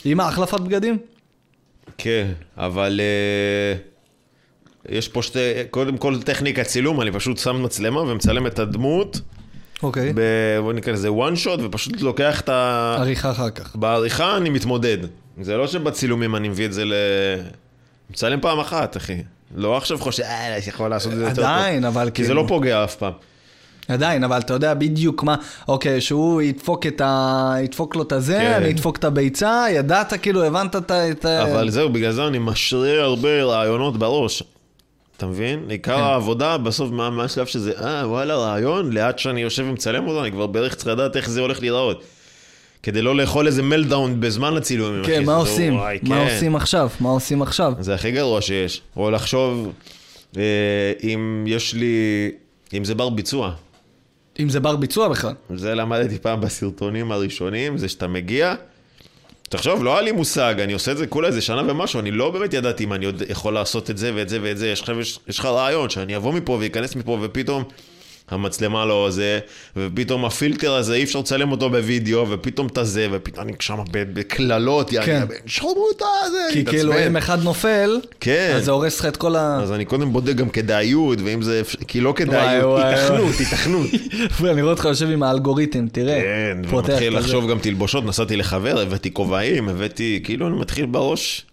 עם 0.06 0.20
ההחלפת 0.20 0.60
בגדים? 0.60 0.98
כן, 1.98 2.28
אבל 2.58 3.00
אה, 3.04 3.78
יש 4.90 5.08
פה 5.08 5.22
שתי, 5.22 5.40
קודם 5.70 5.98
כל 5.98 6.22
טכניקת 6.22 6.66
צילום, 6.66 7.02
אני 7.02 7.12
פשוט 7.12 7.38
שם 7.38 7.64
מצלמה 7.64 8.02
ומצלם 8.02 8.48
את 8.48 8.60
הדמות, 8.60 9.22
אוקיי. 9.84 10.12
ב, 10.16 10.22
בוא 10.62 10.74
נקרא 10.74 10.94
לזה 10.94 11.08
one 11.10 11.46
shot, 11.46 11.62
ופשוט 11.64 12.02
לוקח 12.02 12.42
את 12.42 12.50
ה... 12.50 12.96
עריכה 13.00 13.32
אחר 13.32 13.50
כך. 13.50 13.76
בעריכה 13.76 14.38
אני 14.38 14.50
מתמודד. 14.50 14.98
זה 15.42 15.58
לא 15.58 15.68
שבצילומים 15.68 16.36
אני 16.36 16.50
מביא 16.50 16.66
את 16.66 16.74
זה 16.74 16.86
ל... 16.86 16.94
מצלם 18.10 18.42
פעם 18.42 18.60
אחת, 18.60 18.98
אחי. 18.98 19.18
לא 19.56 19.78
עכשיו 19.78 19.98
חושב, 19.98 20.24
אה, 20.24 20.58
יכול 20.68 20.90
לעשות 20.90 21.14
את 21.14 21.18
זה 21.18 21.24
יותר 21.24 21.36
טוב. 21.36 21.46
עדיין, 21.46 21.86
אבל 21.86 22.10
כי 22.10 22.24
זה 22.24 22.30
כאילו- 22.30 22.42
לא 22.44 22.48
פוגע 22.48 22.84
אף 22.84 22.96
פעם. 22.96 23.14
עדיין, 23.88 24.24
אבל 24.24 24.38
אתה 24.40 24.54
יודע 24.54 24.74
בדיוק 24.74 25.24
מה, 25.24 25.36
אוקיי, 25.68 26.02
שהוא 26.02 26.42
ידפוק 26.42 26.86
את 26.88 27.02
ה... 27.02 27.54
ידפוק 27.64 27.96
לו 27.96 28.02
את 28.02 28.12
הזה, 28.12 28.38
כן. 28.38 28.54
אני 28.54 28.72
אדפוק 28.72 28.98
את 28.98 29.04
הביצה, 29.04 29.66
ידעת, 29.72 30.14
כאילו, 30.22 30.44
הבנת 30.44 30.76
את 30.76 30.92
ה... 30.92 31.12
את 31.12 31.26
ה- 31.26 31.44
אבל 31.52 31.70
זהו, 31.70 31.90
בגלל 31.90 32.12
זה 32.12 32.28
אני 32.28 32.38
משרה 32.40 33.02
הרבה 33.02 33.44
רעיונות 33.44 33.98
בראש. 33.98 34.44
אתה 35.18 35.26
מבין? 35.26 35.66
עיקר 35.70 35.96
כן. 35.96 36.02
העבודה, 36.02 36.58
בסוף 36.58 36.92
מה 36.92 37.10
מה 37.10 37.24
השלב 37.24 37.46
שזה, 37.46 37.72
אה, 37.82 38.10
וואלה, 38.10 38.36
רעיון, 38.36 38.94
לאט 38.94 39.20
שאני 39.20 39.42
יושב 39.42 39.66
ומצלם 39.70 40.08
אותו, 40.08 40.22
אני 40.24 40.32
כבר 40.32 40.48
בערך 40.48 40.76
צריך 40.76 40.88
לדעת 40.88 41.16
איך 41.16 41.30
זה 41.30 41.42
הולך 41.42 41.60
להיראות. 41.62 42.04
כדי 42.84 43.02
לא 43.02 43.16
לאכול 43.16 43.48
איזה 43.48 43.64
מלדאון 43.64 44.20
בזמן 44.20 44.58
הצילומים. 44.58 45.04
כן, 45.06 45.24
מה 45.26 45.32
זה- 45.32 45.38
עושים? 45.38 45.76
וואי, 45.76 46.00
מה 46.04 46.16
כן. 46.28 46.34
עושים 46.34 46.56
עכשיו? 46.56 46.90
מה 47.00 47.10
עושים 47.10 47.42
עכשיו? 47.42 47.74
זה 47.80 47.96
הכי 47.96 48.12
גרוע 48.12 48.42
שיש. 48.42 48.82
או 48.98 49.12
לחשוב 49.12 49.72
אה, 50.38 50.42
אם 51.04 51.44
יש 51.48 51.74
לי, 51.74 52.32
אם 52.74 52.84
זה 52.84 52.96
בר 52.96 53.10
ביצוע. 53.10 53.52
אם 54.40 54.50
זה 54.50 54.60
בר 54.60 54.76
ביצוע 54.76 55.08
בכלל. 55.08 55.34
זה 55.56 55.76
למדתי 55.76 56.18
פעם 56.18 56.42
בסרטונים 56.42 57.12
הראשונים, 57.12 57.78
זה 57.78 57.90
שאתה 57.90 58.08
מגיע, 58.08 58.56
תחשוב, 59.50 59.84
לא 59.84 59.94
היה 59.94 60.02
לי 60.02 60.12
מושג, 60.12 60.56
אני 60.60 60.74
עושה 60.74 60.92
את 60.92 60.98
זה 60.98 61.08
כולה 61.08 61.28
איזה 61.28 61.42
שנה 61.42 61.62
ומשהו, 61.72 62.00
אני 62.00 62.12
לא 62.12 62.32
באמת 62.32 62.54
ידעתי 62.54 62.84
אם 62.84 62.94
אני 62.94 63.06
עוד 63.06 63.24
יכול 63.30 63.54
לעשות 63.54 63.90
את 63.90 63.98
זה 63.98 64.12
ואת 64.16 64.30
זה 64.30 64.40
ואת 64.42 64.58
זה, 64.58 64.68
יש 64.68 65.40
לך, 65.40 65.46
רעיון 65.46 65.90
שאני 65.90 66.16
אבוא 66.16 66.34
מפה 66.34 66.52
ואיכנס 66.60 66.96
מפה 66.96 67.18
ופתאום 67.22 67.64
המצלמה 68.30 68.86
לא 68.86 69.08
זה, 69.10 69.40
ופתאום 69.76 70.26
הפילטר 70.26 70.74
הזה 70.74 70.94
אי 70.94 71.04
אפשר 71.04 71.20
לצלם 71.20 71.52
אותו 71.52 71.70
בווידאו, 71.70 72.30
ופתאום 72.30 72.68
את 72.68 72.78
הזה, 72.78 73.08
ופתאום 73.12 73.48
אני 73.48 73.54
שם 73.60 73.78
בקללות, 73.92 74.90
כן. 74.90 74.96
יעני, 74.96 75.36
שלמו 75.46 75.86
את 75.96 76.02
הזה, 76.26 76.48
כי 76.54 76.66
כאילו. 76.66 76.94
אם 77.08 77.18
אחד 77.18 77.44
נופל, 77.44 78.00
כן. 78.20 78.54
אז 78.56 78.66
זה 78.66 78.72
הורס 78.72 79.00
לך 79.00 79.06
את 79.06 79.18
כל 79.18 79.36
ה... 79.36 79.60
אז 79.64 79.72
אני 79.72 79.86
קודם 79.86 80.14
בודק 80.14 80.36
גם 80.36 80.50
כדאיות, 80.50 81.20
ואם 81.24 81.42
זה, 81.42 81.62
כי 81.88 82.02
לא 82.02 82.14
כדאיות, 82.16 82.82
התכנות, 82.84 83.36
התכנות. 83.40 83.88
אני 84.52 84.62
רואה 84.62 84.74
אותך 84.74 84.86
יושב 84.86 85.10
עם 85.10 85.24
האלגוריתם, 85.24 85.88
תראה. 85.88 86.22
כן, 86.22 86.58
ומתחיל. 86.70 87.18
לחשוב 87.18 87.50
גם 87.50 87.60
תלבושות, 87.60 88.06
נסעתי 88.06 88.36
לחבר, 88.36 88.80
הבאתי 88.80 89.14
כובעים, 89.14 89.70
הבאתי, 89.70 90.22
כאילו 90.24 90.48
אני 90.48 90.56
מתחיל 90.56 90.86
בראש 90.86 91.46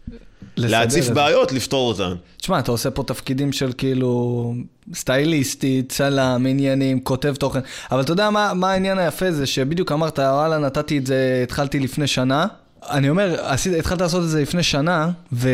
להציף. 0.57 1.09
בעיות, 1.09 1.53
לפתור 1.53 1.89
אותן. 1.89 2.15
תשמע, 2.37 2.59
אתה 2.59 2.71
עושה 2.71 2.91
פה 2.91 3.03
תפקידים 3.03 3.53
של 3.53 3.73
כאילו 3.79 4.55
סטייליסטי, 4.95 5.83
צלם, 5.89 6.47
עניינים, 6.49 7.01
כותב 7.01 7.35
תוכן, 7.35 7.61
אבל 7.93 8.01
אתה 8.01 8.13
יודע 8.13 8.31
מה, 8.31 8.55
מה 8.55 8.71
העניין 8.73 8.99
היפה 8.99 9.33
זה 9.33 9.47
שבדיוק 9.47 9.93
אמרת, 9.93 10.19
וואלה, 10.19 10.59
נתתי 10.59 10.99
את 10.99 11.07
זה, 11.07 11.41
התחלתי 11.43 11.81
לפני 11.81 12.07
שנה. 12.07 12.47
אני 12.91 13.11
אומר, 13.11 13.37
עשית, 13.43 13.75
התחלת 13.79 14.01
לעשות 14.01 14.23
את 14.23 14.29
זה 14.29 14.43
לפני 14.43 14.63
שנה, 14.63 15.11
ו, 15.33 15.49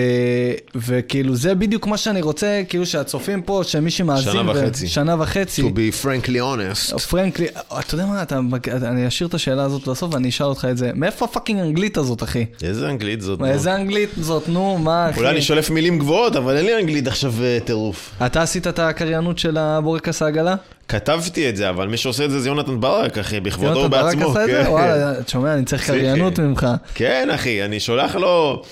וכאילו 0.75 1.37
זה 1.37 1.55
בדיוק 1.55 1.87
מה 1.87 1.97
שאני 1.97 2.23
רוצה, 2.23 2.63
כאילו 2.69 2.87
שהצופים 2.87 3.43
פה, 3.43 3.61
שמי 3.65 3.91
שמאזין... 3.91 4.33
שנה 4.33 4.51
ו- 4.51 4.55
וחצי. 4.55 4.89
שנה 4.89 5.23
וחצי. 5.23 5.63
To 5.63 5.65
be 5.65 6.05
frankly 6.05 6.29
honest. 6.29 6.99
פרנקלי, 6.99 7.47
אתה 7.79 7.95
יודע 7.95 8.07
מה, 8.07 8.23
אתה, 8.23 8.41
אני 8.83 9.09
אשאיר 9.09 9.29
את 9.29 9.35
השאלה 9.35 9.63
הזאת 9.65 9.87
לסוף 9.87 10.15
ואני 10.15 10.29
אשאל 10.29 10.47
אותך 10.47 10.67
את 10.71 10.77
זה. 10.77 10.91
מאיפה 10.95 11.25
הפאקינג 11.25 11.61
אנגלית 11.61 11.97
הזאת, 11.97 12.23
אחי? 12.23 12.47
איזה 12.63 12.89
אנגלית 12.89 13.21
זאת? 13.21 13.41
נו? 13.41 13.47
איזה 13.47 13.75
אנגלית 13.75 14.11
זאת, 14.21 14.49
נו, 14.49 14.79
מה, 14.79 15.11
אחי? 15.11 15.21
אולי 15.21 15.31
אני 15.31 15.43
שולף 15.43 15.71
מילים 15.71 15.99
גבוהות, 15.99 16.37
אבל 16.37 16.57
אין 16.57 16.65
לי 16.67 16.81
אנגלית 16.81 17.07
עכשיו 17.07 17.35
אה, 17.43 17.59
טירוף. 17.65 18.11
אתה 18.27 18.43
עשית 18.43 18.67
את 18.67 18.79
הקריינות 18.79 19.39
של 19.39 19.57
הבורקס 19.59 20.23
העגלה? 20.23 20.55
כתבתי 20.89 21.49
את 21.49 21.57
זה, 21.57 21.69
אבל 21.69 21.89
מי 21.89 21.97
שעושה 21.97 22.25
את 22.25 22.31
זה 22.31 22.41
זה 22.41 22.49
יונתן 22.49 22.81
ברק, 22.81 23.19
אחי, 23.19 23.41
בכבודו 23.41 23.81
יונתן 23.81 23.91
ברק 23.91 24.15
ובעצמו. 24.15 24.31
עשה 24.31 24.45
את 24.45 24.51
כן. 24.51 24.63
זה? 24.65 24.71
וואלה, 24.71 25.21
אתה 25.21 25.31
שומע, 25.31 25.55
אני 25.55 25.65
צריך 25.65 25.87
קריינות. 25.87 26.39
ממך. 26.39 26.67
כן, 26.95 27.29
אחי, 27.35 27.65
אני 27.65 27.81
שולח 27.81 28.15
לו... 28.15 28.63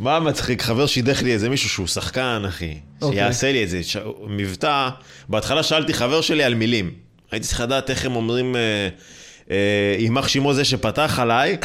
מה 0.00 0.20
מצחיק? 0.20 0.62
חבר 0.62 0.86
שידך 0.86 1.22
לי 1.22 1.32
איזה 1.32 1.48
מישהו 1.48 1.68
שהוא 1.68 1.86
שחקן, 1.86 2.42
אחי. 2.48 2.74
אוקיי. 3.02 3.18
שיעשה 3.18 3.52
לי 3.52 3.62
איזה. 3.62 3.80
מבטא. 4.26 4.88
בהתחלה 5.28 5.62
שאלתי 5.62 5.94
חבר 5.94 6.20
שלי 6.20 6.44
על 6.44 6.54
מילים. 6.54 6.90
הייתי 7.30 7.46
צריך 7.46 7.60
לדעת 7.60 7.90
איך 7.90 8.06
הם 8.06 8.16
אומרים, 8.16 8.56
אה, 8.56 8.88
אה, 9.50 9.96
יימח 9.98 10.28
שמו 10.28 10.54
זה 10.54 10.64
שפתח 10.64 11.18
עליי. 11.22 11.56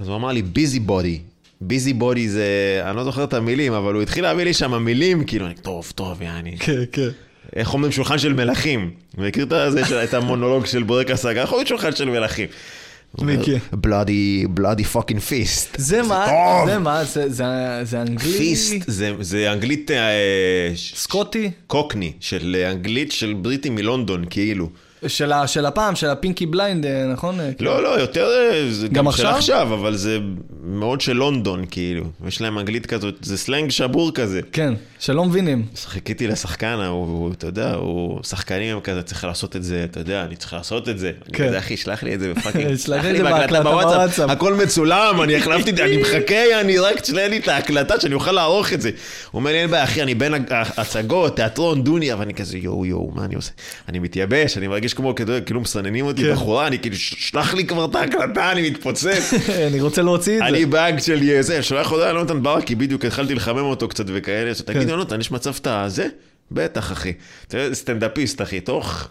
אז 0.00 0.08
הוא 0.08 0.16
אמר 0.16 0.32
לי, 0.32 0.42
ביזי 0.42 0.80
בודי. 0.80 1.18
ביזי 1.60 1.92
בודי 1.92 2.28
זה, 2.28 2.46
אני 2.84 2.96
לא 2.96 3.04
זוכר 3.04 3.24
את 3.24 3.34
המילים, 3.34 3.72
אבל 3.72 3.94
הוא 3.94 4.02
התחיל 4.02 4.24
להביא 4.24 4.44
לי 4.44 4.54
שם 4.54 4.84
מילים, 4.84 5.24
כאילו, 5.24 5.46
טוב, 5.62 5.92
טוב, 5.94 6.22
יעני. 6.22 6.58
כן, 6.58 6.82
כן. 6.92 7.08
איך 7.56 7.74
אומרים 7.74 7.92
שולחן 7.92 8.18
של 8.18 8.32
מלכים? 8.32 8.90
מכיר 9.18 9.46
את 10.04 10.14
המונולוג 10.14 10.66
של 10.66 10.82
בורקס 10.82 11.24
הגה? 11.26 11.42
איך 11.42 11.50
אומרים 11.50 11.66
שולחן 11.66 11.94
של 11.96 12.04
מלכים? 12.10 12.48
מכיר. 13.18 13.58
bloody, 13.72 14.46
bloody 14.50 14.84
fucking 14.84 15.20
pissed. 15.20 15.74
זה 15.78 16.02
מה? 16.02 16.26
זה 16.66 16.78
מה? 16.78 17.04
זה- 17.04 17.28
זה- 17.28 17.44
זה 17.82 18.00
אנגלי? 18.02 18.38
pissed 18.38 18.74
זה, 19.20 19.52
אנגלית 19.52 19.90
אה, 19.90 20.72
סקוטי? 20.76 21.50
קוקני, 21.66 22.12
של 22.20 22.56
אה, 22.58 22.70
אנגלית 22.70 23.12
של 23.12 23.34
בריטים 23.42 23.74
מלונדון, 23.74 24.24
כאילו. 24.30 24.70
של 25.06 25.32
ה- 25.32 25.46
של 25.46 25.66
הפעם, 25.66 25.96
של 25.96 26.06
ה 26.06 26.13
Peaky 26.13 26.46
Blinders, 26.46 26.86
אה, 26.86 27.06
נכון? 27.12 27.40
אה, 27.40 27.50
לא, 27.60 27.82
לא, 27.82 27.88
יותר, 28.00 28.26
אה, 28.52 28.70
זה 28.70 28.88
גם 28.88 28.94
גם 29.04 29.12
של 29.12 29.26
עכשיו? 29.26 29.36
עכשיו, 29.36 29.74
אבל 29.74 29.96
זה 29.96 30.18
מאוד 30.64 31.00
של 31.00 31.12
לונדון, 31.12 31.64
כאילו. 31.70 32.04
יש 32.26 32.40
להם 32.40 32.58
אנגלית 32.58 32.86
כזאת, 32.86 33.14
זה 33.20 33.38
סלנג 33.38 33.70
שבור 33.70 34.12
כזה. 34.12 34.40
כן, 34.52 34.74
שלא 34.98 35.24
מבינים. 35.24 35.66
חיכיתי 35.84 36.26
לשחקן, 36.26 36.66
הוא, 36.88 37.06
הוא, 37.06 37.32
אתה 37.32 37.46
יודע, 37.46 37.74
הוא, 37.74 38.22
שחקנים 38.22 38.74
הם 38.76 38.80
כזה, 38.80 39.02
צריך 39.02 39.24
לעשות 39.24 39.56
את 39.56 39.62
זה, 39.64 39.84
אתה 39.90 40.00
יודע, 40.00 40.24
אני 40.24 40.36
צריך 40.36 40.52
לעשות 40.52 40.88
את 40.88 40.98
זה. 40.98 41.12
כן. 41.32 41.54
אחי, 41.54 41.76
שלח 41.76 42.02
לי 42.02 42.14
את 42.14 42.20
זה 42.20 42.28
ב 42.34 42.39
fucking. 42.39 42.76
שלח 42.76 43.04
לי 43.04 43.22
בהקלטה 43.22 43.62
בוואטסאפ. 43.62 44.30
הכל 44.30 44.54
מצולם, 44.54 45.22
אני 45.22 45.36
החלפתי, 45.36 45.70
את 45.70 45.76
זה, 45.76 45.84
אני 45.84 45.96
מחכה, 46.02 46.60
אני 46.60 46.78
רק 46.78 47.00
תשלח 47.00 47.30
לי 47.30 47.38
את 47.38 47.48
ההקלטה, 47.48 48.00
שאני 48.00 48.14
אוכל 48.14 48.32
לערוך 48.32 48.72
את 48.72 48.80
זה. 48.80 48.90
הוא 49.30 49.38
אומר 49.38 49.50
לי, 49.52 49.60
אין 49.60 49.70
בעיה, 49.70 49.84
אחי, 49.84 50.02
אני 50.02 50.14
בין 50.14 50.34
הצגות, 50.50 51.36
תיאטרון, 51.36 51.84
דוניה, 51.84 52.16
ואני 52.18 52.34
כזה, 52.34 52.58
יואו, 52.58 52.86
יואו, 52.86 53.10
מה 53.14 53.24
אני 53.24 53.34
עושה? 53.34 53.50
אני 53.88 53.98
מתייבש, 53.98 54.58
אני 54.58 54.68
מרגיש 54.68 54.87
מרגיש 54.88 54.94
כמו 54.94 55.14
כאילו, 55.46 55.60
מסננים 55.60 56.04
אותי 56.06 56.22
כן. 56.22 56.32
בחורה, 56.32 56.66
אני 56.66 56.78
כאילו, 56.78 56.96
"ש- 56.96 57.14
שלח 57.18 57.54
לי 57.54 57.64
כבר 57.66 57.84
את 57.84 57.94
ההקלטה, 57.94 58.52
אני 58.52 58.70
מתפוצץ. 58.70 59.34
אני 59.68 59.80
רוצה 59.80 60.02
להוציא 60.02 60.34
את 60.34 60.38
זה. 60.38 60.46
אני 60.46 60.66
באג 60.66 60.98
של 61.00 61.42
זה, 61.42 61.62
שולח 61.62 61.90
הודעה 61.90 62.12
ליונתן 62.12 62.42
ברקי, 62.42 62.74
בדיוק 62.74 63.04
התחלתי 63.04 63.34
לחמם 63.34 63.58
אותו 63.58 63.88
קצת 63.88 64.04
וכאלה, 64.08 64.50
אז 64.50 64.62
תגיד 64.62 64.82
כן. 64.82 64.88
יונתן, 64.88 65.20
יש 65.20 65.30
מצב 65.30 65.54
שאתה 65.54 65.84
זה? 65.88 66.08
בטח, 66.50 66.92
אחי. 66.92 67.12
סטנדאפיסט, 67.72 68.42
אחי, 68.42 68.60
תוך 68.60 69.08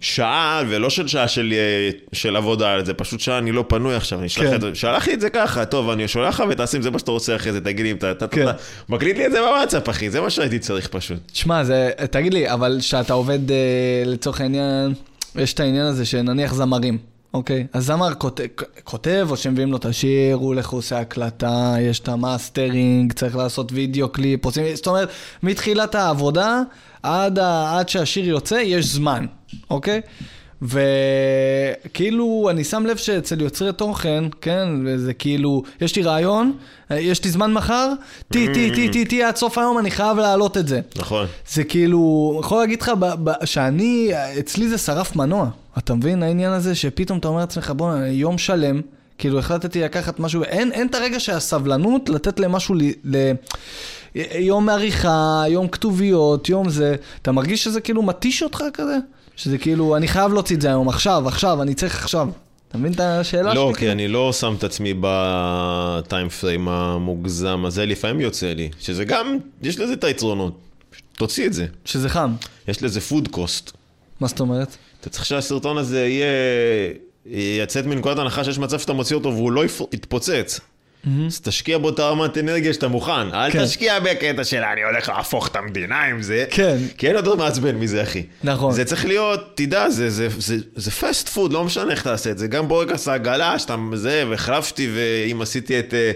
שעה, 0.00 0.62
ולא 0.68 0.90
של 0.90 1.08
שעה 1.08 1.28
של, 1.28 1.52
אה, 1.56 1.90
של 2.12 2.36
עבודה 2.36 2.84
זה, 2.84 2.94
פשוט 2.94 3.20
שעה 3.20 3.38
אני 3.38 3.52
לא 3.52 3.64
פנוי 3.68 3.94
עכשיו, 3.94 4.18
אני 4.18 4.26
אשלח 4.26 4.48
כן. 4.48 4.54
את 4.54 4.60
זה, 4.60 4.74
שלח 4.74 5.06
לי 5.06 5.14
את 5.14 5.20
זה 5.20 5.30
ככה, 5.30 5.64
טוב, 5.64 5.90
אני 5.90 6.08
שולח 6.08 6.40
לך 6.40 6.46
ותעשה 6.50 6.76
עם 6.76 6.82
זה 6.82 6.90
מה 6.90 6.98
שאתה 6.98 7.10
רוצה 7.10 7.36
אחרי 7.36 7.52
זה, 7.52 7.60
תגיד 7.60 7.84
לי 7.84 7.90
אם 7.90 7.96
אתה, 7.96 8.10
אתה, 8.10 8.28
כן. 8.28 8.48
אתה, 8.48 8.52
מקליט 8.88 9.16
לי 9.16 9.26
את 9.26 9.32
זה 9.32 9.40
בוואטסאפ, 9.40 9.88
אחי, 9.88 10.10
זה 10.10 10.20
מה 10.20 10.30
שהייתי 10.30 10.58
צריך 10.58 10.88
פשוט. 10.88 11.18
שמע, 11.32 11.64
זה, 11.64 11.90
תגיד 12.10 12.34
לי, 12.34 12.52
אבל 12.52 12.76
כשאתה 12.80 13.12
עובד, 13.12 13.50
אה, 13.50 13.56
לצורך 14.06 14.40
העניין, 14.40 14.94
יש 15.36 15.54
את 15.54 15.60
העניין 15.60 15.86
הזה 15.86 16.04
שנניח 16.04 16.54
זמרים, 16.54 16.98
אוקיי? 17.34 17.66
אז 17.72 17.86
זמר 17.86 18.14
כותב, 18.14 18.44
כותב, 18.84 19.26
או 19.30 19.36
שמביאים 19.36 19.70
לו 19.70 19.76
את 19.76 19.84
השיר, 19.84 20.36
הוא 20.36 20.46
הולך, 20.46 20.68
עושה 20.70 21.00
הקלטה, 21.00 21.74
יש 21.80 22.00
את 22.00 22.08
המאסטרינג, 22.08 23.12
צריך 23.12 23.36
לעשות 23.36 23.72
וידאו 23.72 24.08
קליפ, 24.08 24.44
עושים, 24.44 24.64
זאת 24.74 24.86
אומרת, 24.86 25.08
מתחילת 25.42 25.94
העבודה 25.94 26.62
עד, 27.02 27.38
ה, 27.38 27.78
עד 27.78 27.88
שהשיר 27.88 28.28
יוצא, 28.28 28.54
יש 28.54 28.86
זמן, 28.86 29.26
אוקיי? 29.70 30.00
וכאילו, 30.62 32.48
אני 32.50 32.64
שם 32.64 32.86
לב 32.86 32.96
שאצל 32.96 33.40
יוצרי 33.40 33.72
תוכן, 33.72 34.24
כן, 34.40 34.68
וזה 34.84 35.14
כאילו, 35.14 35.62
יש 35.80 35.96
לי 35.96 36.02
רעיון, 36.02 36.52
יש 36.90 37.24
לי 37.24 37.30
זמן 37.30 37.52
מחר, 37.52 37.92
טי, 38.32 38.46
טי, 38.54 38.70
טי, 38.74 38.88
טי, 38.88 39.04
טי, 39.04 39.22
עד 39.22 39.36
סוף 39.36 39.58
היום 39.58 39.78
אני 39.78 39.90
חייב 39.90 40.18
להעלות 40.18 40.56
את 40.56 40.68
זה. 40.68 40.80
נכון. 40.96 41.26
זה 41.48 41.64
כאילו, 41.64 42.40
יכול 42.44 42.58
להגיד 42.58 42.82
לך 42.82 42.92
שאני, 43.44 44.10
אצלי 44.38 44.68
זה 44.68 44.78
שרף 44.78 45.16
מנוע. 45.16 45.48
אתה 45.78 45.94
מבין 45.94 46.22
העניין 46.22 46.52
הזה 46.52 46.74
שפתאום 46.74 47.18
אתה 47.18 47.28
אומר 47.28 47.40
לעצמך, 47.40 47.72
בוא, 47.76 47.94
יום 47.96 48.38
שלם, 48.38 48.80
כאילו 49.18 49.38
החלטתי 49.38 49.80
לקחת 49.80 50.20
משהו, 50.20 50.44
אין, 50.44 50.72
אין 50.72 50.86
את 50.86 50.94
הרגע 50.94 51.20
שהסבלנות 51.20 52.08
לתת 52.08 52.40
למשהו 52.40 52.74
ל... 52.74 52.82
ל 53.04 53.32
יום 54.34 54.68
עריכה, 54.68 55.44
יום 55.48 55.68
כתוביות, 55.68 56.48
יום 56.48 56.68
זה, 56.68 56.96
אתה 57.22 57.32
מרגיש 57.32 57.64
שזה 57.64 57.80
כאילו 57.80 58.02
מתיש 58.02 58.42
אותך 58.42 58.64
כזה? 58.74 58.96
שזה 59.42 59.58
כאילו, 59.58 59.96
אני 59.96 60.08
חייב 60.08 60.32
להוציא 60.32 60.56
את 60.56 60.60
זה 60.60 60.68
היום, 60.68 60.88
עכשיו, 60.88 61.28
עכשיו, 61.28 61.62
אני 61.62 61.74
צריך 61.74 62.02
עכשיו. 62.02 62.28
אתה 62.68 62.78
מבין 62.78 62.92
את 62.92 63.00
השאלה 63.00 63.54
לא, 63.54 63.70
שלי? 63.70 63.80
כי 63.80 63.92
אני 63.92 64.08
לא 64.08 64.32
שם 64.32 64.54
את 64.58 64.64
עצמי 64.64 64.94
ב 65.00 65.26
time 65.26 66.28
frame 66.28 66.68
המוגזם 66.68 67.64
הזה, 67.66 67.86
לפעמים 67.86 68.20
יוצא 68.20 68.52
לי, 68.52 68.70
שזה 68.80 69.04
גם, 69.04 69.38
יש 69.62 69.78
לזה 69.78 69.92
את 69.92 70.04
היתרונות. 70.04 70.58
תוציא 71.16 71.46
את 71.46 71.52
זה. 71.52 71.66
שזה 71.84 72.08
חם. 72.08 72.32
יש 72.68 72.82
לזה 72.82 73.00
food 73.00 73.28
cost. 73.28 73.70
מה 74.20 74.28
זאת 74.28 74.40
אומרת? 74.40 74.76
אתה 75.00 75.10
צריך 75.10 75.24
שהסרטון 75.26 75.78
הזה 75.78 76.06
יהיה... 76.06 76.26
יצאת 77.62 77.86
מנקודת 77.86 78.18
הנחה 78.18 78.44
שיש 78.44 78.58
מצב 78.58 78.78
שאתה 78.78 78.92
מוציא 78.92 79.16
אותו 79.16 79.28
והוא 79.28 79.52
לא 79.52 79.64
יתפוצץ. 79.92 80.60
אז 81.26 81.40
תשקיע 81.40 81.78
בו 81.78 81.88
את 81.88 81.98
הרמת 81.98 82.38
אנרגיה 82.38 82.72
שאתה 82.72 82.88
מוכן. 82.88 83.34
אל 83.34 83.50
כן. 83.50 83.64
תשקיע 83.64 84.00
בקטע 84.00 84.44
של 84.44 84.62
אני 84.72 84.82
הולך 84.82 85.08
להפוך 85.08 85.48
את 85.48 85.56
המדינה 85.56 86.04
עם 86.04 86.22
זה. 86.22 86.44
כן. 86.50 86.76
כי 86.98 87.06
אין 87.06 87.16
יותר 87.16 87.34
מעצבן 87.34 87.76
מזה, 87.76 88.02
אחי. 88.02 88.22
נכון. 88.44 88.72
זה 88.72 88.84
צריך 88.84 89.06
להיות, 89.06 89.52
תדע, 89.54 89.90
זה, 89.90 90.10
זה, 90.10 90.28
זה, 90.38 90.56
זה 90.76 90.90
fast 90.90 91.28
food, 91.28 91.52
לא 91.52 91.64
משנה 91.64 91.90
איך 91.92 92.02
תעשה 92.02 92.30
את 92.30 92.38
זה. 92.38 92.46
גם 92.46 92.68
בורגס 92.68 93.08
העגלה, 93.08 93.58
שאתה 93.58 93.76
זה, 93.94 94.24
והחלפתי, 94.28 94.90
ואם 94.94 95.42
עשיתי 95.42 95.78
את... 95.78 95.94
אה, 95.94 96.12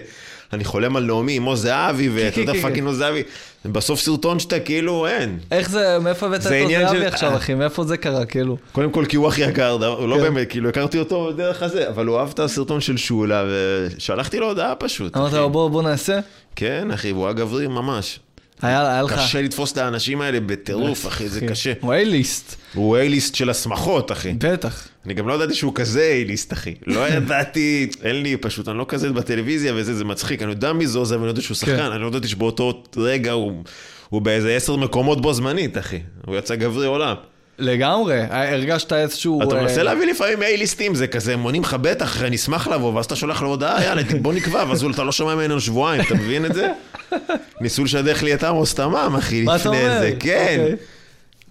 אני 0.53 0.63
חולם 0.63 0.95
על 0.95 1.03
נעמי 1.03 1.35
עם 1.35 1.43
עוז 1.43 1.61
זהבי, 1.61 2.09
ואתה 2.09 2.39
יודע 2.39 2.53
fucking 2.61 2.87
עוז 2.87 2.97
זהבי. 2.97 3.23
בסוף 3.71 3.99
סרטון 3.99 4.39
שאתה 4.39 4.59
כאילו, 4.59 5.07
אין. 5.07 5.39
איך 5.51 5.69
זה, 5.69 5.97
מאיפה 6.01 6.25
הבאת 6.25 6.47
את 6.47 6.51
עניין 6.51 6.87
זהבי 6.87 7.05
עכשיו, 7.05 7.35
אחי? 7.35 7.53
מאיפה 7.53 7.83
זה 7.83 7.97
קרה, 7.97 8.25
כאילו? 8.25 8.57
קודם 8.71 8.91
כל 8.91 9.05
כי 9.09 9.17
הוא 9.17 9.27
הכי 9.27 9.41
יקר, 9.41 9.95
הוא 9.99 10.07
לא 10.07 10.15
כן. 10.15 10.21
באמת, 10.21 10.49
כאילו 10.49 10.69
הכרתי 10.69 10.99
אותו 10.99 11.31
דרך 11.31 11.63
הזה, 11.63 11.89
אבל 11.89 12.05
הוא 12.05 12.19
אהב 12.19 12.29
את 12.33 12.39
הסרטון 12.39 12.81
של 12.81 12.97
שולה, 12.97 13.43
ושלחתי 13.49 14.39
לו 14.39 14.47
הודעה 14.47 14.75
פשוט. 14.75 15.17
אמרת. 15.17 15.33
לו, 15.33 15.49
בוא, 15.49 15.69
בוא 15.69 15.83
נעשה? 15.83 16.19
כן, 16.55 16.91
אחי, 16.91 17.09
הוא 17.09 17.25
היה 17.25 17.33
גבר 17.33 17.67
ממש. 17.67 18.19
היה 18.61 18.91
היה 18.91 19.01
לך... 19.01 19.13
קשה 19.13 19.41
לתפוס 19.41 19.71
את 19.71 19.77
האנשים 19.77 20.21
האלה 20.21 20.39
בטירוף, 20.39 21.07
אחי, 21.07 21.29
זה 21.29 21.41
קשה. 21.47 21.73
הוא 21.81 21.93
A-list, 21.93 22.55
הוא 22.73 22.97
A-list 22.97 23.35
של 23.35 23.49
השמחות, 23.49 24.11
אחי. 24.11 24.33
בטח. 24.37 24.87
אני 25.05 25.13
גם 25.13 25.27
לא 25.27 25.33
ידעתי 25.33 25.53
שהוא 25.53 25.71
כזה 25.75 26.01
A-list, 26.01 26.53
אחי. 26.53 26.73
לא 26.87 27.09
ידעתי, 27.09 27.89
אין 28.03 28.21
לי, 28.21 28.37
פשוט, 28.37 28.67
אני 28.67 28.77
לא 28.77 28.85
כזה 28.87 29.11
בטלוויזיה 29.11 29.73
וזה, 29.75 29.93
זה 29.95 30.05
מצחיק. 30.05 30.41
אני 30.41 30.51
יודע 30.51 30.73
מי 30.73 30.87
זה 30.87 30.99
עוז, 30.99 31.19
אני 31.19 31.27
יודע 31.27 31.41
שהוא 31.41 31.57
כן. 31.57 31.65
שחקן, 31.65 31.91
אני 31.91 32.01
לא 32.01 32.07
ידעתי 32.07 32.27
שבאותו 32.27 32.83
רגע 32.97 33.31
הוא... 33.31 33.63
הוא 34.09 34.21
באיזה 34.21 34.55
עשר 34.55 34.75
מקומות 34.75 35.21
בו 35.21 35.33
זמנית, 35.33 35.77
אחי. 35.77 35.99
הוא 36.25 36.35
יצא 36.35 36.55
גבר 36.55 36.85
עולם. 36.85 37.15
לגמרי, 37.59 38.21
הרגשת 38.29 38.93
איזשהו... 38.93 39.43
אתה 39.43 39.55
אה, 39.55 39.61
מנסה 39.61 39.83
להביא 39.83 40.05
לפעמים 40.05 40.43
אייליסטים, 40.43 40.95
זה 40.95 41.07
כזה, 41.07 41.33
הם 41.33 41.43
עונים 41.43 41.61
לך 41.61 41.73
בטח, 41.73 42.21
אני 42.21 42.35
אשמח 42.35 42.67
לבוא, 42.67 42.93
ואז 42.93 43.05
אתה 43.05 43.15
שולח 43.15 43.41
לו 43.41 43.49
הודעה, 43.49 43.83
יאללה, 43.83 44.01
בוא 44.21 44.33
נקבע, 44.33 44.65
ואז 44.67 44.83
אתה 44.83 45.03
לא 45.03 45.11
שומע 45.11 45.35
ממנו 45.35 45.61
שבועיים, 45.61 46.01
אתה 46.01 46.15
מבין 46.15 46.45
את 46.45 46.53
זה? 46.53 46.71
ניסו 47.61 47.83
לשדך 47.83 48.23
לי 48.23 48.33
את 48.33 48.43
עמוס 48.43 48.73
תמם, 48.73 49.15
אחי, 49.17 49.45
לפני? 49.45 49.81
זה, 49.99 50.11
כן. 50.19 50.57
אוקיי. 50.59 50.75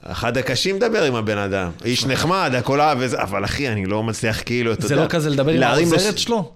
אחד 0.07 0.39
הקשים 0.39 0.77
לדבר 0.77 1.03
עם 1.03 1.15
הבן 1.15 1.39
אדם. 1.39 1.71
איש 1.85 2.07
נחמד, 2.07 2.53
הכל 2.59 2.81
אהבה 2.81 2.99
וזה, 3.01 3.23
אבל 3.23 3.45
אחי, 3.45 3.69
אני 3.69 3.87
לא 3.87 4.03
מצליח 4.03 4.43
כאילו, 4.43 4.73
אתה 4.73 4.87
זה 4.87 4.95
יודע... 4.95 5.05
לא 5.05 5.09
כזה 5.09 5.31
לדבר 5.31 5.53
עם 5.53 5.63
העוזרת 5.63 6.19
שלו? 6.19 6.53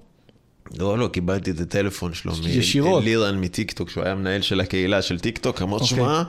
לא, 0.78 0.98
לא, 0.98 1.08
קיבלתי 1.08 1.50
את 1.50 1.60
הטלפון 1.60 2.14
שלו. 2.14 2.32
ישירות. 2.46 3.04
לירן 3.04 3.40
מטיקטוק, 3.40 3.90
שהוא 3.90 4.04
היה 4.04 4.14
מנהל 4.14 4.42
של 4.42 4.60
הקהילה 4.60 5.02
של 5.02 5.18
טיקטוק, 5.18 5.62
אמר, 5.62 5.74
אוקיי. 5.74 5.88
שמע, 5.88 6.22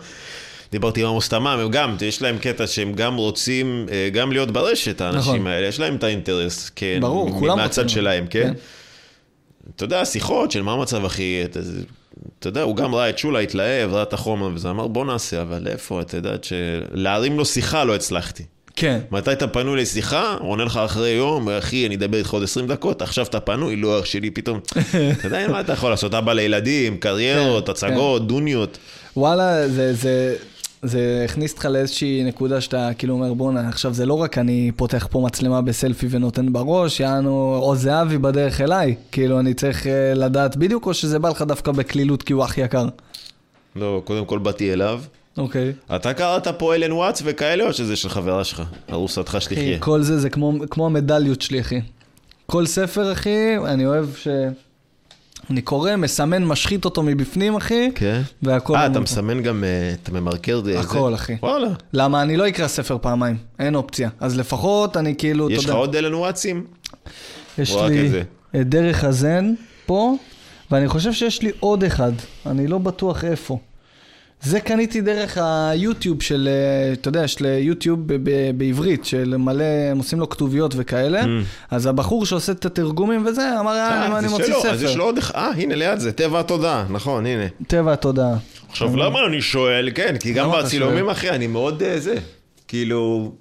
דיברתי 0.72 1.02
עם 1.02 1.08
עמוס 1.08 1.30
תמם, 1.30 1.48
הם 1.48 1.72
גם, 1.72 1.96
יש 2.02 2.22
להם 2.22 2.38
קטע 2.38 2.68
שהם 2.68 2.94
גם 2.94 3.16
רוצים 3.16 3.86
אה, 3.92 4.10
גם 4.10 4.32
להיות 4.32 4.52
ברשת, 4.52 5.02
האנשים 5.02 5.34
נכון. 5.34 5.48
האלה, 5.48 5.68
יש 5.68 5.80
להם 5.80 5.96
את 5.96 6.04
האינטרס, 6.04 6.72
כן, 6.76 6.98
ברור, 7.02 7.40
כולם 7.40 7.58
מהצד 7.58 7.82
רוצים. 7.82 7.96
שלהם, 7.96 8.28
כן? 8.30 8.44
כן. 8.44 8.54
אתה 9.76 9.84
יודע, 9.84 10.06
שיחות 10.06 10.52
של 10.52 10.62
מה 10.62 10.72
המצב, 10.74 11.06
אחי, 11.06 11.44
אתה- 12.40 12.48
יודע, 12.48 12.62
הוא 12.62 12.76
גם 12.76 12.96
ראה 12.96 13.10
את 13.10 13.18
שולה, 13.18 13.40
התלהב, 13.40 13.94
ראה 13.94 14.04
את 14.04 14.14
החומר 14.14 14.50
וזה, 14.54 14.70
אמר, 14.70 14.88
בוא 14.88 15.06
נעשה, 15.06 15.42
אבל 15.42 15.68
איפה, 15.68 16.02
אתה 16.02 16.18
יודעת 16.18 16.44
שלהרים 16.44 17.38
לו 17.38 17.46
שיחה 17.46 17.84
לא 17.84 17.96
הצלחתי. 17.96 18.44
כן. 18.76 19.00
מתי 19.12 19.32
אתה 19.32 19.48
פנוי 19.48 19.82
לשיחה, 19.82 20.36
עונה 20.40 20.64
לך 20.64 20.78
אחרי 20.78 21.10
יום, 21.10 21.50
אחי, 21.50 21.86
אני 21.88 21.96
אדבר 21.96 22.18
איתך 22.18 22.30
עוד 22.30 22.44
20 22.44 22.68
דקות, 22.68 23.02
עכשיו 23.02 23.26
אתה 23.26 23.40
פנוי, 23.40 23.76
לא, 23.76 24.00
אח 24.00 24.06
שלי, 24.06 24.32
פתאום. 24.32 24.60
אתה 25.20 25.28
יודע 25.28 25.48
מה 25.48 25.60
אתה 25.60 25.74
יכול 25.74 25.90
לעשות? 25.90 26.14
אבא 26.14 26.34
לילדים, 26.34 26.98
קריירות, 26.98 27.66
כן, 27.66 27.72
הצגות, 27.72 28.28
דוניות. 28.28 28.78
וואלה, 29.18 29.68
זה, 29.68 29.94
זה, 29.94 30.36
זה 30.84 31.22
הכניס 31.26 31.52
אותך 31.52 31.66
לאיזושהי 31.66 32.24
נקודה 32.24 32.62
שאתה 32.62 32.90
כאילו 32.98 33.14
אומר, 33.14 33.34
בואנה, 33.34 33.70
עכשיו 33.70 33.94
זה 33.94 34.06
לא 34.06 34.14
רק 34.14 34.38
אני 34.38 34.72
פותח 34.76 35.08
פה 35.12 35.22
מצלמה 35.22 35.62
בסלפי 35.62 36.08
ונותן 36.10 36.54
בראש, 36.54 37.00
יענו, 37.00 37.60
או 37.62 37.76
זהבי 37.76 38.18
בדרך 38.18 38.62
אליי. 38.62 38.96
כאילו, 39.12 39.40
אני 39.40 39.54
צריך 39.54 39.88
אה, 39.88 40.14
לדעת 40.14 40.58
בדיוק, 40.58 40.86
או 40.86 40.94
שזה 40.94 41.20
בא 41.20 41.30
לך 41.30 41.42
דווקא 41.42 41.72
בקלילות 41.72 42.24
כי 42.24 42.34
הוא 42.34 42.44
אח 42.44 42.58
יקר. 42.58 42.88
לא, 43.76 44.02
קודם 44.06 44.26
כל 44.26 44.40
באתי 44.40 44.74
אליו. 44.74 45.02
אוקיי. 45.38 45.74
אתה 45.96 46.14
קראת 46.14 46.48
פה 46.48 46.76
אלן 46.76 46.92
וואטס 46.92 47.22
וכאלה, 47.26 47.64
או 47.68 47.74
שזה 47.74 47.96
של 47.96 48.10
חברה 48.10 48.44
שלך? 48.44 48.64
ארוסתך 48.92 49.38
שתחיה. 49.40 49.80
כל 49.80 50.02
זה, 50.02 50.20
זה 50.20 50.30
כמו, 50.30 50.54
כמו 50.70 50.86
המדליות 50.86 51.42
שלי, 51.42 51.62
אחי. 51.62 51.82
כל 52.46 52.66
ספר, 52.66 53.12
אחי, 53.12 53.58
אני 53.58 53.86
אוהב 53.86 54.06
ש... 54.16 54.28
אני 55.50 55.62
קורא, 55.62 55.96
מסמן, 55.96 56.46
משחית 56.46 56.86
אותו 56.86 57.04
מבפנים, 57.04 57.56
אחי, 57.56 57.92
כן? 57.96 58.22
והכל... 58.44 58.76
אה, 58.76 58.86
אתה. 58.86 59.00
מסמן 59.00 59.44
גם, 59.44 59.64
אה, 59.64 59.94
אתה 60.04 60.12
ממרקר 60.12 60.62
זה? 60.64 60.80
הכל, 60.80 61.16
אחי. 61.16 61.36
וואלה. 61.44 61.68
למה? 61.94 62.22
אני 62.22 62.38
לא 62.38 62.48
אקרא 62.48 62.68
ספר 62.68 62.98
פעמיים, 63.02 63.38
אין 63.60 63.76
אופציה. 63.76 64.10
אז 64.20 64.38
לפחות 64.38 64.98
אני 64.98 65.16
כאילו, 65.18 65.48
אתה 65.48 65.54
יש 65.54 65.60
לך 65.64 65.70
יודע, 65.70 65.80
עוד 65.80 65.96
אלן 65.96 66.14
וואטסים? 66.14 66.66
יש 67.58 67.76
לי 67.76 68.20
את? 68.22 68.26
את 68.56 68.70
דרך 68.70 69.04
הזן 69.04 69.54
פה, 69.86 70.16
ואני 70.72 70.88
חושב 70.88 71.14
שיש 71.14 71.42
לי 71.42 71.52
עוד 71.60 71.84
אחד, 71.84 72.12
אני 72.46 72.68
לא 72.68 72.78
בטוח 72.78 73.24
איפה. 73.24 73.60
זה 74.42 74.60
קניתי 74.60 75.02
דרך 75.02 75.38
היוטיוב 75.42 76.22
של, 76.22 76.50
אה, 76.52 76.94
אתה 76.94 77.10
יודע, 77.10 77.24
יש 77.24 77.40
ליוטיוב 77.40 78.00
ב- 78.08 78.14
ב- 78.24 78.58
בעברית, 78.58 79.06
של 79.06 79.38
מלא, 79.38 79.64
הם 79.92 79.98
עושים 79.98 80.20
לו 80.20 80.30
כתוביות 80.30 80.74
וכאלה, 80.78 81.22
אז 81.72 81.86
הבחור 81.86 82.26
שעושה 82.26 82.52
את 82.52 82.66
התרגומים 82.66 83.26
וזה, 83.26 83.60
אמר, 83.60 83.72
אה, 83.72 83.90
אה, 84.12 84.20
אני 84.20 84.28
מוציא 84.28 84.46
שלו, 84.46 84.66
אז 84.66 84.84
יש 84.84 84.90
לו 84.90 84.90
ספר. 84.94 85.02
עוד 85.04 85.18
אחד, 85.18 85.36
אה, 85.38 85.52
הנה 85.58 85.76
ליד 85.76 86.00
זה, 86.00 86.12
טבע 86.12 86.40
התודעה, 86.40 86.86
נכון, 86.90 87.26
הנה. 87.26 87.46
טבע 87.68 87.94
התודעה. 87.94 88.38
עכשיו, 88.70 88.96
למה 88.96 89.20
אני 89.28 89.42
שואל? 89.42 89.90
כן, 89.96 90.16
כי 90.20 90.34
גם 90.34 90.52
בצילומים? 90.52 91.10
אחי, 91.10 91.30
אני 91.30 91.48
מאוד 91.48 91.84
אה, 91.84 92.00
זה. 92.00 92.16
כאילו, 92.68 93.32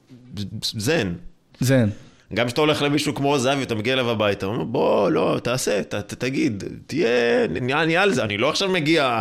זן. 0.62 1.12
זן. 1.60 1.88
גם 2.34 2.46
כשאתה 2.46 2.60
הולך 2.60 2.82
למישהו 2.82 3.14
כמו 3.14 3.38
זהבי, 3.38 3.62
אתה 3.62 3.74
מגיע 3.74 3.92
אליו 3.92 4.10
הביתה, 4.10 4.46
הוא 4.46 4.54
אומר, 4.54 4.64
בוא, 4.64 5.10
לא, 5.10 5.38
תעשה, 5.42 5.82
ת, 5.82 5.94
ת, 5.94 6.14
תגיד, 6.14 6.64
תהיה, 6.86 7.08
נהיה 7.60 7.82
אני 7.82 7.96
על 7.96 8.12
זה, 8.14 8.24
אני 8.24 8.38
לא 8.38 8.50
עכשיו 8.50 8.68
מגיע, 8.68 9.20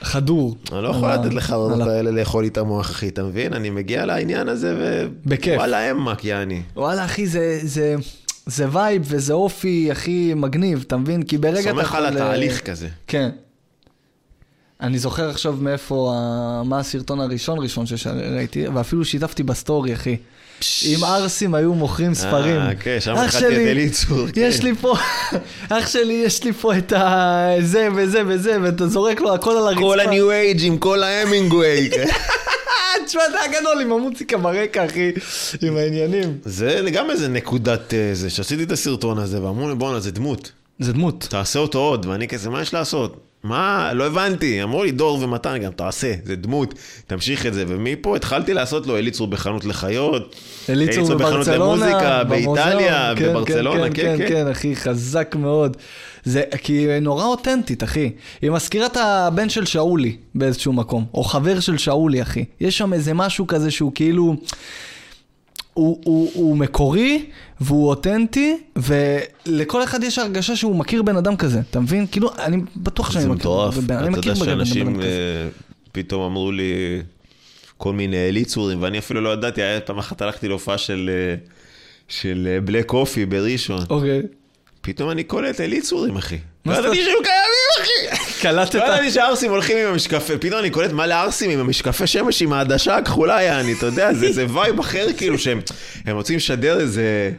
חדור. 0.00 0.56
אני 0.72 0.82
לא 0.82 0.88
יכול 0.88 1.08
על 1.10 1.20
לתת 1.20 1.34
לך 1.34 1.50
על 1.50 1.56
הרעיונות 1.60 1.88
ה- 1.88 1.90
האלה 1.90 2.10
לאכול 2.10 2.42
לי 2.44 2.48
את 2.48 2.58
המוח, 2.58 2.90
אחי, 2.90 3.08
אתה 3.08 3.22
מבין? 3.24 3.52
אני 3.52 3.70
מגיע 3.70 4.06
לעניין 4.06 4.48
הזה, 4.48 4.74
ו... 4.78 5.06
בכיף. 5.26 5.56
וואלה, 5.56 5.90
אמק, 5.90 6.24
יעני. 6.24 6.62
וואלה, 6.76 7.04
אחי, 7.04 7.26
זה, 7.26 7.58
זה, 7.62 7.94
זה 8.46 8.66
וייב 8.72 9.02
וזה 9.06 9.32
אופי 9.32 9.88
הכי 9.92 10.32
מגניב, 10.36 10.84
אתה 10.86 10.96
מבין? 10.96 11.22
כי 11.22 11.38
ברגע 11.38 11.60
אתה 11.60 11.68
סומך 11.70 11.94
על 11.94 12.04
יכול, 12.04 12.18
אה, 12.18 12.26
התהליך 12.26 12.60
כזה. 12.60 12.88
כן. 13.06 13.30
אני 14.80 14.98
זוכר 14.98 15.30
עכשיו 15.30 15.52
מאיפה, 15.60 16.12
ה- 16.14 16.62
מה 16.64 16.78
הסרטון 16.78 17.20
הראשון 17.20 17.58
ראשון 17.58 17.86
שראיתי, 17.86 18.68
ואפילו 18.68 19.04
שיתפתי 19.04 19.42
בסטורי, 19.42 19.94
אחי. 19.94 20.16
אם 20.84 21.04
ערסים 21.04 21.54
היו 21.54 21.74
מוכרים 21.74 22.14
ספרים. 22.14 22.60
אה, 22.60 22.74
כן, 22.74 22.96
שם 23.00 23.16
התחלתי 23.16 23.46
את 23.46 23.52
אליצור. 23.52 24.26
יש 24.36 24.62
לי 24.62 24.74
פה, 24.74 24.94
אח 25.68 25.88
שלי, 25.88 26.22
יש 26.26 26.44
לי 26.44 26.52
פה 26.52 26.78
את 26.78 26.92
ה... 26.92 27.48
זה 27.60 27.88
וזה 27.96 28.22
וזה, 28.26 28.56
ואתה 28.62 28.86
זורק 28.88 29.20
לו 29.20 29.34
הכל 29.34 29.50
על 29.50 29.66
הרצפה. 29.66 29.80
כל 29.80 30.00
הניו 30.00 30.30
אייג' 30.30 30.64
עם 30.64 30.78
כל 30.78 31.02
ההמינגווי. 31.02 31.90
תשמע, 33.06 33.22
זה 33.30 33.40
היה 33.40 33.60
גדול 33.60 33.80
עם 33.80 33.92
המוזיקה 33.92 34.38
ברקע, 34.38 34.86
אחי, 34.86 35.12
עם 35.62 35.76
העניינים. 35.76 36.38
זה 36.44 36.90
גם 36.92 37.10
איזה 37.10 37.28
נקודת 37.28 37.94
אה, 37.94 38.10
זה, 38.12 38.30
שעשיתי 38.30 38.62
את 38.62 38.72
הסרטון 38.72 39.18
הזה, 39.18 39.42
ואמרו 39.42 39.68
לי, 39.68 39.74
בואנה, 39.74 40.00
זה 40.00 40.10
דמות. 40.10 40.52
זה 40.78 40.92
דמות. 40.92 41.26
תעשה 41.30 41.58
אותו 41.58 41.78
עוד, 41.78 42.06
ואני 42.06 42.28
כזה, 42.28 42.50
מה 42.50 42.62
יש 42.62 42.74
לעשות? 42.74 43.25
מה? 43.48 43.90
לא 43.94 44.06
הבנתי. 44.06 44.62
אמרו 44.62 44.84
לי, 44.84 44.90
דור 44.90 45.22
ומתן 45.22 45.58
גם, 45.58 45.72
תעשה, 45.72 46.14
זה 46.24 46.36
דמות, 46.36 46.74
תמשיך 47.06 47.46
את 47.46 47.54
זה. 47.54 47.64
ומפה 47.68 48.16
התחלתי 48.16 48.54
לעשות 48.54 48.86
לו 48.86 48.96
אליצור 48.96 49.26
בחנות 49.26 49.64
לחיות. 49.64 50.36
אליצור 50.70 51.14
בחנות 51.14 51.32
בברצלונה, 51.32 51.86
למוזיקה, 51.86 52.24
במוזיאון. 52.24 52.56
באיטליה, 52.56 53.12
כן, 53.16 53.28
בברצלונה, 53.28 53.90
כן, 53.90 54.14
כן. 54.18 54.28
כן, 54.28 54.48
אחי, 54.48 54.76
חזק 54.76 55.36
מאוד. 55.38 55.76
זה, 56.24 56.42
כי 56.62 56.86
נורא 57.00 57.24
אותנטית, 57.24 57.82
אחי. 57.82 58.10
היא 58.42 58.50
מזכירה 58.50 58.86
את 58.86 58.96
הבן 58.96 59.48
של 59.48 59.64
שאולי 59.66 60.16
באיזשהו 60.34 60.72
מקום, 60.72 61.04
או 61.14 61.24
חבר 61.24 61.60
של 61.60 61.78
שאולי, 61.78 62.22
אחי. 62.22 62.44
יש 62.60 62.78
שם 62.78 62.92
איזה 62.92 63.14
משהו 63.14 63.46
כזה 63.46 63.70
שהוא 63.70 63.92
כאילו... 63.94 64.36
הוא, 65.76 66.00
הוא, 66.04 66.30
הוא 66.34 66.56
מקורי, 66.56 67.24
והוא 67.60 67.88
אותנטי, 67.88 68.56
ולכל 68.76 69.84
אחד 69.84 70.02
יש 70.04 70.18
הרגשה 70.18 70.56
שהוא 70.56 70.76
מכיר 70.76 71.02
בן 71.02 71.16
אדם 71.16 71.36
כזה, 71.36 71.60
אתה 71.70 71.80
מבין? 71.80 72.06
כאילו, 72.06 72.30
אני 72.38 72.56
בטוח 72.76 73.10
שאני 73.10 73.22
זה 73.22 73.28
מכיר. 73.28 73.38
מטורף. 73.40 73.74
בן- 73.78 73.94
אני 73.96 74.08
אתה 74.08 74.18
מכיר 74.18 74.32
יודע 74.32 74.44
בן 74.44 74.50
אדם 74.50 74.64
שאנשים 74.64 74.96
כזה. 74.96 75.06
אה, 75.06 75.48
פתאום 75.92 76.22
אמרו 76.22 76.52
לי 76.52 76.72
כל 77.76 77.92
מיני 77.92 78.28
אליצורים, 78.28 78.82
ואני 78.82 78.98
אפילו 78.98 79.20
לא 79.20 79.32
ידעתי, 79.32 79.62
היה 79.62 79.80
פעם 79.80 79.98
אחת 79.98 80.22
הלכתי 80.22 80.48
להופעה 80.48 80.78
של... 80.78 81.10
אה, 81.12 81.34
של 82.08 82.48
אה, 82.50 82.60
בלק 82.60 82.86
קופי 82.86 83.26
בראשון. 83.26 83.80
אוקיי. 83.90 84.22
פתאום 84.80 85.10
אני 85.10 85.24
קולט 85.24 85.60
אליצורים, 85.60 86.16
אחי. 86.16 86.38
מה 86.64 86.72
לא 86.72 86.76
זאת 86.76 86.84
ידעתי 86.86 87.04
שהם 87.04 87.24
קיימים, 87.24 88.10
אחי. 88.16 88.25
קלטת? 88.50 88.74
לא 88.74 88.84
ידעתי 88.84 89.10
שהערסים 89.10 89.50
הולכים 89.50 89.76
עם 89.78 89.86
המשקפי, 89.86 90.38
פתאום 90.40 90.60
אני 90.60 90.70
קולט 90.70 90.92
מה 90.92 91.06
לערסים 91.06 91.50
עם 91.50 91.58
המשקפי 91.60 92.06
שמש 92.06 92.42
עם 92.42 92.52
העדשה 92.52 92.96
הכחולה, 92.96 93.42
יעני, 93.42 93.72
אתה 93.72 93.86
יודע, 93.86 94.12
זה 94.14 94.46
וייב 94.54 94.80
אחר, 94.80 95.06
כאילו, 95.16 95.38
שהם 95.38 95.60
הם 96.06 96.16
רוצים 96.16 96.36
לשדר 96.36 96.80
איזה, 96.80 97.30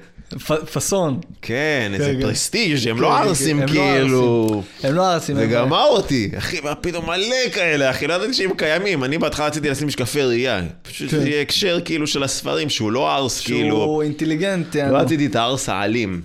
פאסון. 0.73 1.19
כן, 1.41 1.91
איזה 1.93 2.13
כן. 2.13 2.21
prestige, 2.21 2.87
הם 2.89 2.95
כן, 2.95 3.01
לא 3.01 3.07
כן, 3.07 3.27
ערסים, 3.27 3.59
הם 3.61 3.67
לא 3.67 3.71
כאילו... 3.73 4.63
הם 4.83 4.93
לא 4.93 5.11
ערסים. 5.11 5.35
זה 5.35 5.43
הם- 5.43 5.49
גמר 5.51 5.83
אותי, 5.85 6.31
אחי, 6.37 6.59
מה 6.63 6.75
פתאום 6.75 7.05
מלא 7.05 7.49
כאלה, 7.53 7.89
אחי, 7.89 8.07
לא 8.07 8.13
ידעתי 8.13 8.33
שהם 8.33 8.53
קיימים. 8.57 9.03
אני 9.03 9.17
בהתחלה 9.17 9.45
רציתי 9.45 9.69
לשים 9.69 9.87
משקפי 9.87 10.21
ראייה, 10.21 10.61
פשוט 10.81 11.11
כן. 11.11 11.23
שיהיה 11.23 11.41
הקשר 11.41 11.79
כאילו 11.85 12.07
של 12.07 12.23
הספרים, 12.23 12.69
שהוא 12.69 12.91
לא 12.91 13.11
ערס, 13.15 13.41
כאילו... 13.41 13.75
שהוא 13.75 14.03
אינטליגנט, 14.03 14.75
לא. 14.75 14.97
רציתי 14.97 15.25
את 15.25 15.35
הערס 15.35 15.69
האלים. 15.69 16.21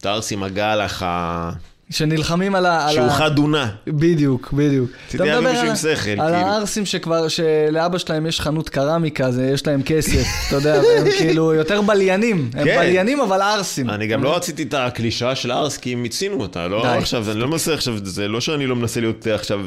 את 0.00 0.06
הערס 0.06 0.32
עם 0.32 0.42
הגלח 0.42 1.02
ה... 1.02 1.50
שנלחמים 1.90 2.54
על 2.54 2.66
ה... 2.66 2.88
על 2.88 2.94
שהוא 2.94 3.08
חד 3.08 3.38
אונה. 3.38 3.70
בדיוק, 3.86 4.52
בדיוק. 4.52 4.90
רציתי 5.06 5.22
מדבר 5.22 5.40
מישהו 5.40 5.60
על 5.60 5.68
עם 5.68 5.76
שכל, 5.76 5.90
על 5.90 6.16
כאילו. 6.16 6.48
הערסים 6.48 6.86
שכבר, 6.86 7.28
שלאבא 7.28 7.98
שלהם 7.98 8.26
יש 8.26 8.40
חנות 8.40 8.68
קרמיקה, 8.68 9.30
זה 9.30 9.50
יש 9.54 9.66
להם 9.66 9.82
כסף, 9.82 10.26
אתה 10.48 10.56
יודע, 10.56 10.80
והם 10.84 11.10
כאילו 11.18 11.54
יותר 11.54 11.82
בליינים. 11.82 12.50
הם 12.54 12.64
כן. 12.64 12.76
בליינים 12.78 13.20
אבל 13.20 13.42
ערסים. 13.42 13.90
אני 13.90 14.06
גם 14.06 14.22
לא 14.22 14.36
רציתי 14.36 14.62
את 14.62 14.74
הקלישאה 14.74 15.34
של 15.34 15.50
הארס, 15.50 15.76
כי 15.76 15.92
הם 15.92 16.02
מיצינו 16.02 16.40
אותה, 16.40 16.68
לא. 16.68 16.86
עכשיו, 16.86 17.30
אני 17.30 17.40
לא 17.40 17.48
מנסה 17.48 17.74
עכשיו, 17.74 17.98
זה 18.04 18.28
לא 18.28 18.40
שאני 18.40 18.66
לא 18.66 18.76
מנסה 18.76 19.00
להיות 19.00 19.26
אה, 19.26 19.34
עכשיו, 19.34 19.60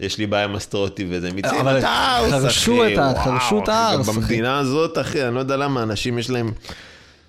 יש 0.00 0.18
לי 0.18 0.26
בעיה 0.26 0.44
עם 0.44 0.54
הסטריאוטיפ 0.54 1.06
וזה, 1.10 1.32
מיצינו 1.32 1.60
אבל 1.60 1.78
את 1.78 1.84
הארס, 1.84 2.32
אחי, 2.32 2.96
חרשו 3.24 3.62
את 3.62 3.68
הארס. 3.68 4.08
במדינה 4.08 4.58
הזאת, 4.58 4.98
אחי, 4.98 5.26
אני 5.26 5.34
לא 5.34 5.40
יודע 5.40 5.56
למה, 5.56 5.82
אנשים 5.82 6.18
יש 6.18 6.30
להם... 6.30 6.52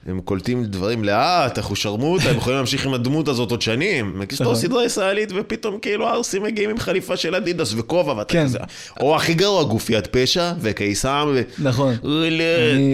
הם 0.08 0.20
קולטים 0.22 0.64
דברים 0.66 1.04
לאט, 1.04 1.58
אנחנו 1.58 1.76
שרמוטה, 1.76 2.30
הם 2.30 2.38
יכולים 2.38 2.58
להמשיך 2.58 2.86
עם 2.86 2.94
הדמות 2.94 3.28
הזאת 3.28 3.52
עוד 3.52 3.62
שנים. 3.62 4.22
נכון. 4.40 4.56
סדרה 4.56 4.86
ישראלית, 4.86 5.30
ופתאום 5.36 5.80
כאילו 5.82 6.08
הערסים 6.08 6.44
מגיעים 6.44 6.70
עם 6.70 6.78
חליפה 6.80 7.18
של 7.18 7.36
אדידס 7.36 7.74
וכובע, 7.78 8.14
ואתה 8.14 8.34
כן. 8.34 8.44
כזה... 8.44 8.60
או 9.00 9.16
הכי 9.16 9.34
גרוע, 9.34 9.64
גופיית 9.64 10.08
פשע, 10.08 10.52
וקיסם, 10.62 11.28
ו... 11.34 11.42
נכון. 11.60 11.96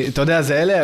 אתה 0.10 0.22
יודע, 0.22 0.42
זה 0.42 0.62
אלה, 0.62 0.84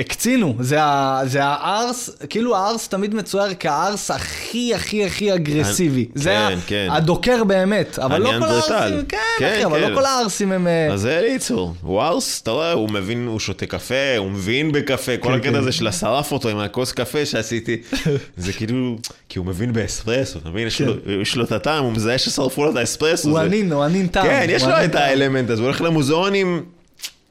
הקצינו, 0.00 0.54
זה 0.60 0.82
ה- 0.82 1.20
זה 1.24 1.38
הארס, 1.44 2.10
כאילו 2.30 2.56
הארס 2.56 2.88
תמיד 2.88 3.14
מצויר 3.14 3.44
כהארס 3.60 4.10
הכי 4.10 4.74
הכי 4.74 5.04
הכי 5.04 5.34
אגרסיבי. 5.34 6.04
כן, 6.14 6.20
זה 6.20 6.38
ה- 6.38 6.48
כן. 6.66 6.88
הדוקר 6.90 7.44
באמת, 7.44 7.98
אבל 7.98 8.22
לא 8.22 8.30
כל. 8.38 8.44
הארסים, 8.44 9.04
כן, 9.08 9.16
כן, 9.38 9.52
אחי, 9.54 9.64
אבל 9.64 9.80
כן. 9.84 9.90
לא 9.90 9.96
כל 9.96 10.04
הארסים 10.04 10.52
הם... 10.52 10.66
אה, 10.66 10.92
אז 10.92 11.00
זה 11.00 11.18
אליצור, 11.18 11.74
הוא 11.82 12.02
ארס, 12.02 12.40
אתה 12.42 12.50
רואה, 12.50 12.72
הוא 12.72 12.90
מבין, 12.90 13.26
הוא 13.26 13.40
שותה 13.40 13.66
קפה, 13.66 13.94
הוא 14.18 14.30
מבין 14.30 14.72
בקפה, 14.72 15.16
כל 15.16 15.28
כן, 15.28 15.34
הקטע 15.34 15.50
כן. 15.50 15.63
הזה 15.68 15.72
של 15.72 15.86
השרף 15.86 16.32
אותו 16.32 16.48
עם 16.48 16.58
הכוס 16.58 16.92
קפה 16.92 17.26
שעשיתי, 17.26 17.76
זה 18.36 18.52
כאילו, 18.52 18.96
כי 19.28 19.38
הוא 19.38 19.46
מבין 19.46 19.72
באספרסו, 19.72 20.38
אתה 20.38 20.48
מבין? 20.48 20.66
יש 20.66 20.80
לו- 20.80 20.94
יש 21.22 21.36
לו 21.36 21.44
את 21.44 21.52
הטעם, 21.52 21.84
הוא 21.84 21.92
מזהה 21.92 22.18
ששרפו 22.18 22.64
לו 22.64 22.70
את 22.70 22.76
האספרסו. 22.76 23.22
כן. 23.24 23.30
הוא 23.30 23.38
ענין, 23.38 23.72
הוא 23.72 23.82
ענין 23.82 24.06
טעם. 24.06 24.24
כן, 24.26 24.46
יש 24.50 24.62
לו 24.62 24.84
את. 24.84 24.94
האלמנט 24.94 25.50
הזה, 25.50 25.62
הוא 25.62 25.66
הולך 25.66 25.80
למוזיאונים, 25.82 26.62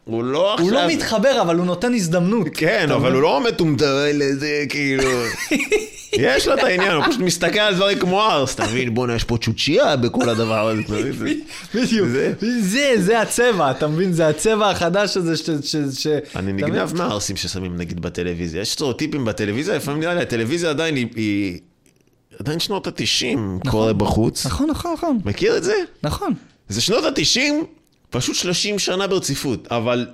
הוא 0.06 0.24
לא 0.24 0.54
עכשיו... 0.54 0.66
הוא 0.66 0.74
לא 0.74 0.88
מתחבר, 0.88 1.42
אבל 1.42 1.56
הוא 1.56 1.66
נותן 1.66 1.94
הזדמנות. 1.94 2.48
כן, 2.54 2.88
אבל? 2.94 3.14
הוא 3.14 3.22
לא 3.22 3.44
מטומטם 3.48 3.86
לזה, 4.14 4.66
כאילו... 4.70 5.10
יש 6.20 6.48
לו 6.48 6.54
את 6.54 6.64
העניין, 6.64 6.92
הוא 6.92 7.04
פשוט 7.06 7.22
מסתכל 7.22 7.60
על 7.60 7.76
דברים 7.76 8.00
כמו 8.00 8.22
ארס, 8.22 8.56
אתה 8.56 8.64
מבין? 8.64 8.94
בואנה, 8.94 9.16
יש 9.16 9.24
פה 9.24 9.38
צ'וצ'יה 9.38 9.96
בכל 9.96 10.30
הדבר 10.30 10.70
הזה, 10.70 10.82
בדיוק. 11.76 12.08
זה- 12.62 12.94
זה, 12.98 13.22
הצבע, 13.22 13.72
אתה 13.72 13.88
מבין? 13.88 14.14
זה 14.14 14.28
הצבע 14.28 14.70
החדש 14.70 15.18
הזה 15.18 15.38
ש... 15.94 16.08
אני? 16.36 16.54
נגנב 16.54 16.94
מהערסים 16.98 17.36
ששמים 17.36 17.78
נגיד 17.78 18.00
בטלוויזיה. 18.02 18.62
יש 18.62 18.72
סטריאוטיפים 18.72 19.26
בטלוויזיה, 19.26 19.76
לפעמים 19.76 20.00
נראה 20.00 20.14
לי, 20.14 20.22
הטלוויזיה 20.22 20.70
עדיין 20.70 20.96
היא-. 20.96 21.58
עדיין 22.40 22.60
שנות 22.60 22.88
התשעים 22.88 23.60
קורה 23.70 23.94
בחוץ. 23.94 24.46
נכון, 24.46 24.70
נכון, 24.70 24.94
נכון. 24.94 25.20
מכיר 25.26 25.58
את 25.58 25.64
זה? 25.64 25.74
נכון. 26.04 26.34
זה 26.70 26.82
שנות 26.82 27.04
התשעים, 27.06 27.64
פשוט 28.14 28.36
30 28.36 28.80
שנה 28.80 29.08
ברציפות, 29.08 29.68
אבל 29.72 30.08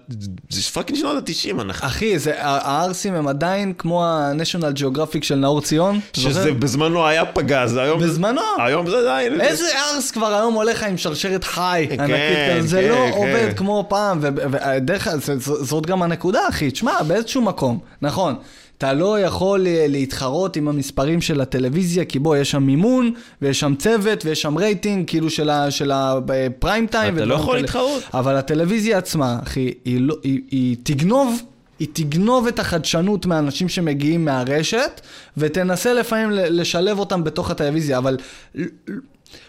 זה 0.50 0.62
fucking 0.62 1.00
שנות 1.00 1.18
התשעים, 1.18 1.60
אנחנו... 1.60 1.88
אחי, 1.88 2.20
זה, 2.20 2.34
הערסים 2.38 3.14
הם 3.14 3.28
עדיין 3.28 3.74
כמו 3.78 4.06
ה-National 4.06 4.80
Geographic 4.80 5.22
של 5.22 5.36
נאור 5.36 5.62
ציון. 5.62 6.00
אתה 6.12 6.22
זוכר? 6.22 6.34
שזה 6.34 6.52
בזמנו 6.52 7.08
היה 7.08 7.26
פגז, 7.26 7.76
היום... 7.78 8.02
בזמנו. 8.02 8.42
היום 8.58 8.90
זה 8.90 8.98
עדיין... 8.98 9.42
איזה 9.42 9.66
ארס 9.80 10.12
כבר 10.12 10.34
היום 10.34 10.54
הולך 10.54 10.84
עם 10.84 10.98
שרשרת 10.98 11.44
חי, 11.44 11.86
כן, 11.90 12.00
ענקית 12.00 12.58
כזה, 12.58 12.68
זה 12.68 12.82
כן, 12.82 12.90
לא 12.90 12.96
כן. 12.96 13.18
עובד 13.18 13.54
כמו 13.56 13.86
פעם, 13.90 14.20
ודרך 14.22 15.08
אגב, 15.08 15.20
זאת 15.40 15.86
גם 15.86 16.02
הנקודה, 16.04 16.40
אחי, 16.50 16.72
תשמע, 16.72 17.04
באיזשהו 17.04 17.42
מקום, 17.42 17.80
נכון, 18.02 18.36
אתה 18.80 18.94
לא 18.94 19.20
יכול 19.20 19.68
אה, 19.68 19.86
להתחרות 19.90 20.56
עם 20.56 20.68
המספרים 20.68 21.22
של 21.22 21.42
הטלוויזיה, 21.42 22.06
כי 22.06 22.20
בוא, 22.20 22.38
יש 22.38 22.52
שם 22.52 22.64
מימון, 22.64 23.12
ויש 23.42 23.60
שם 23.60 23.74
צוות, 23.76 24.26
ויש 24.26 24.42
שם 24.42 24.58
רייטינג, 24.58 25.08
כאילו 25.08 25.30
של 25.30 25.50
ה- 25.50 25.72
של 25.72 25.92
הפריים 25.92 26.88
טיים. 26.88 27.18
אתה 27.18 27.26
לא 27.26 27.36
יכול 27.36 27.48
כאלה. 27.54 27.62
להתחרות. 27.62 28.04
אבל 28.14 28.36
הטלוויזיה 28.36 28.98
עצמה, 28.98 29.40
אחי, 29.44 29.72
היא, 29.86 30.02
לא, 30.02 30.16
היא, 30.24 30.42
היא 30.52 30.76
תגנוב. 30.84 31.42
היא 31.80 31.88
תגנוב 31.94 32.48
את 32.48 32.60
החדשנות 32.60 33.26
מאנשים 33.26 33.70
שמגיעים 33.70 34.26
מהרשת, 34.26 35.02
ותנסה 35.38 35.94
לפעמים 35.94 36.30
לשלב 36.32 37.00
אותם 37.00 37.24
בתוך 37.24 37.52
הטלוויזיה, 37.52 37.98
אבל 37.98 38.18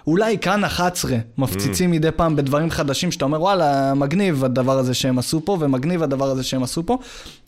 אולי 0.07 0.39
כאן 0.39 0.64
11 0.64 1.16
מפציצים 1.39 1.91
מדי 1.91 2.11
פעם 2.11 2.37
בדברים 2.37 2.70
חדשים, 2.70 3.12
שאתה 3.12 3.24
אומר, 3.24 3.41
וואלה, 3.41 3.95
מגניב 3.95 4.45
הדבר 4.45 4.78
הזה 4.78 4.95
שהם 4.95 5.18
עשו 5.18 5.45
פה, 5.45 5.57
ומגניב 5.61 6.03
הדבר 6.03 6.31
הזה 6.31 6.43
שהם 6.43 6.62
עשו 6.62 6.87
פה, 6.87 6.99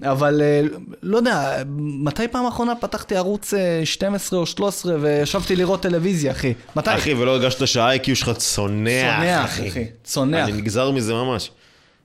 אבל 0.03 0.43
אה, 0.43 0.62
לא 1.03 1.16
יודע, 1.16 1.62
מתי 1.78 2.28
פעם 2.28 2.47
אחרונה 2.47 2.74
פתחתי 2.74 3.16
ערוץ 3.16 3.55
אה, 3.55 3.80
12 3.85 4.39
או 4.39 4.47
13 4.47 4.97
וישבתי 5.01 5.57
לראות 5.57 5.83
טלוויזיה, 5.83 6.33
אחי? 6.33 6.53
מתי? 6.76 6.95
אחי, 6.95 7.14
ולא 7.14 7.30
הרגשת 7.30 7.66
שה-IQ 7.66 8.14
שלך 8.14 8.30
צונח, 8.37 9.18
צונח, 9.18 9.45
אחי. 9.45 9.68
אחי, 9.68 9.85
צונח. 10.05 10.49
אני 10.49 10.53
נגזר 10.53 10.91
מזה 10.91 11.12
ממש. 11.14 11.51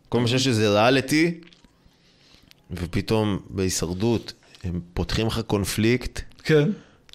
כל 0.10 0.20
מה 0.20 0.28
שיש 0.28 0.48
איזה 0.48 0.70
ריאליטי, 0.70 1.34
ופתאום 2.72 3.40
בהישרדות 3.50 4.34
הם 4.64 4.80
פותחים 4.94 5.28
לך 5.28 5.40
קונפליקט 5.48 6.22
כן. 6.44 6.70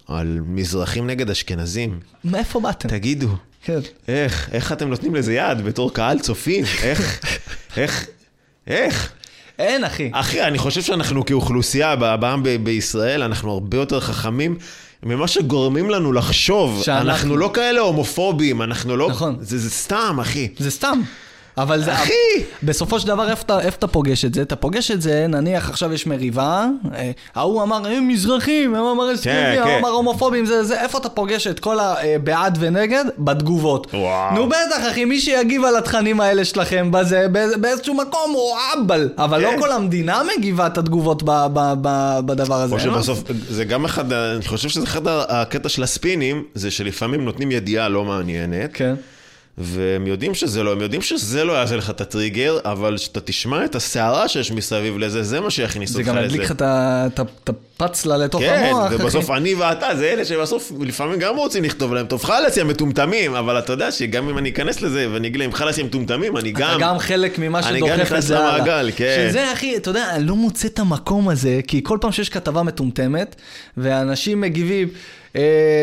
על 0.07 0.39
מזרחים 0.45 1.07
נגד 1.07 1.29
אשכנזים. 1.29 1.99
מאיפה 2.23 2.59
באתם? 2.59 2.89
תגידו, 2.89 3.27
כן. 3.63 3.79
איך, 4.07 4.49
איך 4.51 4.71
אתם 4.71 4.89
נותנים 4.89 5.15
לזה 5.15 5.33
יד 5.33 5.61
בתור 5.65 5.93
קהל 5.93 6.19
צופים? 6.19 6.63
איך, 6.83 7.19
איך, 7.77 8.05
איך? 8.67 9.11
אין, 9.59 9.83
אחי. 9.83 10.09
אחי, 10.13 10.43
אני 10.43 10.57
חושב 10.57 10.81
שאנחנו 10.81 11.25
כאוכלוסייה, 11.25 11.95
בעם 11.95 12.43
ב- 12.43 12.49
בישראל, 12.63 13.23
אנחנו 13.23 13.51
הרבה 13.51 13.77
יותר 13.77 13.99
חכמים 13.99 14.57
ממה 15.03 15.27
שגורמים 15.27 15.89
לנו 15.89 16.13
לחשוב. 16.13 16.81
שאנחנו- 16.83 17.09
אנחנו 17.09 17.37
לא 17.37 17.51
כאלה 17.53 17.79
הומופובים, 17.79 18.61
אנחנו 18.61 18.97
לא... 18.97 19.09
נכון. 19.09 19.37
זה, 19.41 19.57
זה 19.57 19.69
סתם, 19.69 20.17
אחי. 20.21 20.47
זה 20.59 20.71
סתם. 20.71 21.01
אבל 21.57 21.83
זה... 21.83 21.93
אחי! 21.93 22.11
בסופו 22.63 22.99
של 22.99 23.07
דבר, 23.07 23.29
איפה 23.29 23.43
אתה- 23.45 23.87
פוגש 23.87 24.25
את 24.25 24.33
זה? 24.33 24.41
אתה 24.41 24.55
פוגש 24.55 24.91
את 24.91 25.01
זה, 25.01 25.25
נניח 25.29 25.69
עכשיו 25.69 25.93
יש 25.93 26.07
מריבה, 26.07 26.65
אה, 26.95 27.11
ההוא 27.35 27.63
אמר, 27.63 27.87
הם 27.87 28.07
מזרחים, 28.07 28.75
הם 28.75 28.85
אמר 28.85 29.17
סביבי, 29.17 29.37
ההוא 29.57 29.71
כן. 29.71 29.77
אמר 29.79 29.89
הומופובים, 29.89 30.45
זה 30.45 30.63
זה, 30.63 30.81
איפה 30.81 30.97
אתה 30.97 31.09
פוגש 31.09 31.47
את 31.47 31.59
כל 31.59 31.77
הבעד 31.79 32.57
ונגד? 32.61 33.05
בתגובות. 33.17 33.93
נו 34.35 34.47
בטח, 34.49 34.91
אחי, 34.91 35.05
מי 35.05 35.19
שיגיב 35.19 35.63
על 35.65 35.75
התכנים 35.75 36.21
האלה 36.21 36.45
שלכם 36.45 36.89
בזה, 36.91 37.27
באיזשהו 37.61 37.93
מקום 37.93 38.31
הוא 38.33 38.55
אהבל. 38.57 39.09
אבל 39.17 39.41
לא 39.41 39.49
כן. 39.49 39.59
כל 39.59 39.71
המדינה 39.71 40.21
מגיבה 40.37 40.67
את 40.67 40.77
התגובות 40.77 41.23
בדבר 42.25 42.55
הזה. 42.61 42.75
או 42.75 42.77
מה 42.77 42.83
שבסוף, 42.83 43.23
זה 43.49 43.65
גם 43.65 43.85
אחד, 43.85 44.13
אני 44.13 44.45
חושב 44.45 44.69
שזה 44.69 44.83
אחד 44.83 45.01
הקטע 45.07 45.69
של 45.69 45.83
הספינים, 45.83 46.43
זה 46.53 46.71
שלפעמים 46.71 47.25
נותנים 47.25 47.51
ידיעה 47.51 47.89
לא 47.89 48.03
מעניינת, 48.03 48.69
כן. 48.73 48.95
והם 49.57 50.07
יודעים 50.07 50.33
שזה 50.33 50.63
לא, 50.63 50.71
הם 50.71 50.81
יודעים 50.81 51.01
שזה 51.01 51.43
לא 51.43 51.53
יעשה 51.53 51.75
לך 51.75 51.89
את 51.89 52.01
הטריגר, 52.01 52.59
אבל 52.65 52.97
שאתה 52.97 53.21
תשמע 53.21 53.65
את 53.65 53.75
הסערה 53.75 54.27
שיש 54.27 54.51
מסביב 54.51 54.97
לזה, 54.97 55.23
זה 55.23 55.41
מה 55.41 55.49
שיכניס 55.49 55.89
זה 55.89 55.99
אותך 55.99 56.09
גם 56.09 56.17
לזה. 56.17 56.25
ידליק 56.25 56.41
לך 56.41 56.51
את 56.51 57.49
ה- 57.83 57.87
את 57.87 57.89
ה- 57.89 57.95
את 57.95 57.99
הפצלה 57.99 58.17
לתוך 58.17 58.41
כן, 58.41 58.63
המוח. 58.65 58.87
אחי. 58.87 58.95
ובסוף 58.95 59.29
אני 59.31 59.53
ואתה 59.53 59.87
זה 59.95 60.05
אלה 60.05 60.25
שבסוף 60.25 60.71
לפעמים 60.81 61.19
גם 61.19 61.35
רוצים 61.37 61.63
לכתוב 61.63 61.93
להם, 61.93 62.05
טוב 62.05 62.23
חלאס 62.23 62.57
יא 62.57 62.63
מטומטמים, 62.63 63.33
אבל 63.35 63.59
אתה 63.59 63.73
יודע 63.73 63.91
שגם 63.91 64.29
אם 64.29 64.37
אני 64.37 64.49
אכנס 64.49 64.81
לזה 64.81 65.07
ואני 65.13 65.27
אגיד 65.27 65.39
להם 65.41 65.51
חלאס 65.53 65.77
יא 65.77 65.83
מטומטמים, 65.83 66.37
אני 66.37 66.51
אתה 66.51 66.59
גם... 66.59 66.79
גם 66.81 66.99
חלק 66.99 67.39
ממה 67.39 67.59
אני 67.59 67.79
גם 67.79 67.87
שדוחף 67.87 67.95
את 68.01 68.01
נכנס 68.01 68.23
זה 68.23 68.39
הלאה. 68.39 68.57
למעגל, 68.57 68.89
כן. 68.95 69.27
שזה, 69.29 69.53
אחי, 69.53 69.77
אתה 69.77 69.89
יודע, 69.89 70.05
אני 70.15 70.25
לא 70.27 70.35
מוצא 70.35 70.67
את 70.67 70.79
המקום 70.79 71.29
הזה, 71.29 71.59
כי 71.67 71.81
כל 71.83 71.97
פעם 72.01 72.11
שיש 72.11 72.29
כתבה 72.29 72.63
מטומטמת, 72.63 73.35
ואנשים 73.77 74.41
מגיבים, 74.41 74.87
אה, 75.35 75.41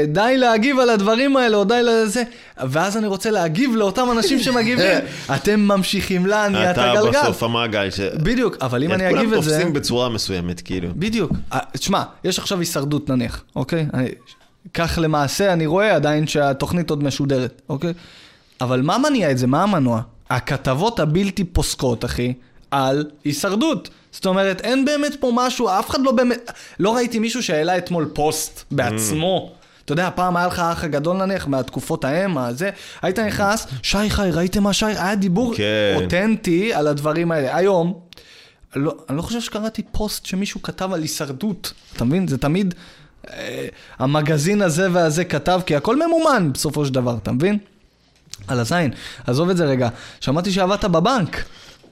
די 0.09 0.35
להגיב 0.39 0.79
על 0.79 0.91
הדברים 0.91 1.37
האלה, 1.37 1.57
או 1.57 1.65
די 1.65 1.81
לזה, 1.83 2.23
ואז 2.69 2.97
אני 2.97 3.07
רוצה 3.07 3.31
להגיב 3.31 3.77
לאותם 3.77 4.07
אנשים 4.13 4.39
שמגיבים, 4.39 4.99
אתם 5.35 5.61
ממשיכים 5.61 6.27
להניע 6.27 6.71
את 6.71 6.75
אתה 6.75 6.93
הגלגל. 6.93 7.21
בסוף 7.23 7.43
המעגל, 7.43 7.91
ש- 7.91 8.01
בדיוק, 8.01 8.57
אבל 8.61 8.83
אם 8.83 8.93
אני 8.93 9.07
אגיב 9.09 9.19
כולם 9.21 9.35
את 9.35 9.43
זה... 9.43 9.51
תופסים 9.51 9.73
בצורה 9.73 10.09
מסוימת, 10.09 10.61
כאילו. 10.61 10.89
בדיוק. 10.97 11.33
תשמע, 11.91 12.03
יש 12.25 12.39
עכשיו 12.39 12.59
הישרדות 12.59 13.11
נניח, 13.11 13.45
אוקיי? 13.57 13.87
אני, 13.95 14.09
כך 14.75 14.99
למעשה 15.03 15.53
אני 15.53 15.67
רואה 15.67 15.95
עדיין 15.95 16.27
שהתוכנית 16.27 16.91
עוד 16.91 17.05
משודרת, 17.05 17.63
אוקיי? 17.69 17.93
אבל 18.61 18.83
מה 18.83 18.99
מניע 18.99 19.31
את 19.31 19.39
זה? 19.39 19.47
מה 19.47 19.63
המנוע? 19.63 20.01
הכתבות 20.31 21.01
הבלתי 21.01 21.45
פוסקות, 21.45 22.05
אחי, 22.05 22.33
על 22.71 23.11
הישרדות. 23.25 23.91
זאת 24.13 24.27
אומרת, 24.27 24.61
אין 24.61 24.85
באמת 24.85 25.17
פה 25.21 25.33
משהו, 25.35 25.69
אף 25.69 25.91
אחד 25.91 26.01
לא 26.01 26.13
באמת... 26.13 26.51
לא 26.79 26.95
ראיתי 26.95 27.19
מישהו 27.19 27.43
שהעלה 27.43 27.79
אתמול 27.79 28.11
פוסט 28.15 28.65
בעצמו. 28.71 29.53
אתה 29.85 29.93
יודע, 29.93 30.11
פעם 30.15 30.37
היה 30.37 30.47
לך 30.47 30.59
האח 30.59 30.85
הגדול 30.85 31.17
נניח, 31.17 31.47
מהתקופות 31.47 32.05
ההם, 32.05 32.39
הזה, 32.39 32.71
היית 33.03 33.19
נכנס, 33.19 33.67
שי 33.83 34.11
חי, 34.11 34.31
ראיתם 34.33 34.63
מה 34.63 34.73
שי? 34.73 34.87
היה 34.87 35.15
דיבור 35.15 35.55
כן. 35.57 35.65
אותנטי 35.97 36.75
על 36.75 36.87
הדברים 36.87 37.33
האלה. 37.33 37.57
היום, 37.57 38.01
לא, 38.77 38.95
אני 39.09 39.17
לא 39.17 39.23
חושב 39.23 39.41
שקראתי 39.41 39.83
פוסט 39.93 40.27
שמישהו 40.27 40.63
כתב 40.63 40.93
על 40.93 41.03
הישרדות, 41.03 41.73
אתה 41.97 42.05
מבין? 42.05 42.29
זה 42.29 42.39
תמיד 42.39 42.75
אה, 43.31 43.69
המגזין 43.99 44.63
הזה 44.63 44.89
והזה 44.93 45.25
כתב, 45.25 45.61
כי 45.67 45.77
הכל 45.77 45.97
ממומן 45.97 46.53
בסופו 46.53 46.87
של 46.87 46.95
דבר, 46.95 47.17
אתה 47.23 47.33
מבין? 47.33 47.59
על 48.49 48.61
הזין. 48.61 48.91
עזוב 49.27 49.51
את 49.51 49.57
זה 49.57 49.65
רגע. 49.65 49.89
שמעתי 50.21 50.53
שעבדת 50.53 50.85
בבנק. 50.85 51.45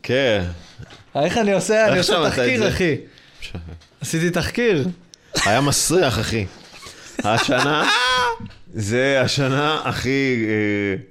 כן. 0.02 0.44
איך 1.14 1.38
אני 1.38 1.52
עושה? 1.52 1.88
אני 1.88 1.98
עושה 1.98 2.30
תחקיר? 2.30 2.68
אחי. 2.68 2.96
עשיתי 4.00 4.30
תחקיר. 4.30 4.88
היה 5.46 5.60
מסריח, 5.60 6.18
אחי. 6.18 6.46
השנה, 7.24 7.88
זה 8.74 9.20
השנה 9.24 9.80
הכי... 9.84 10.44
אה, 10.48 11.02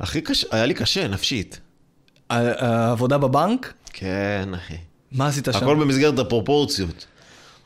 הכי 0.00 0.20
קשה, 0.20 0.46
היה 0.50 0.66
לי 0.66 0.74
קשה, 0.74 1.08
נפשית. 1.08 1.60
העבודה 2.30 3.18
בבנק? 3.18 3.72
כן, 3.94 4.48
אחי. 4.54 4.74
מה 5.12 5.26
עשית 5.26 5.48
שם? 5.52 5.58
הכל 5.58 5.76
במסגרת 5.76 6.18
הפרופורציות. 6.18 7.06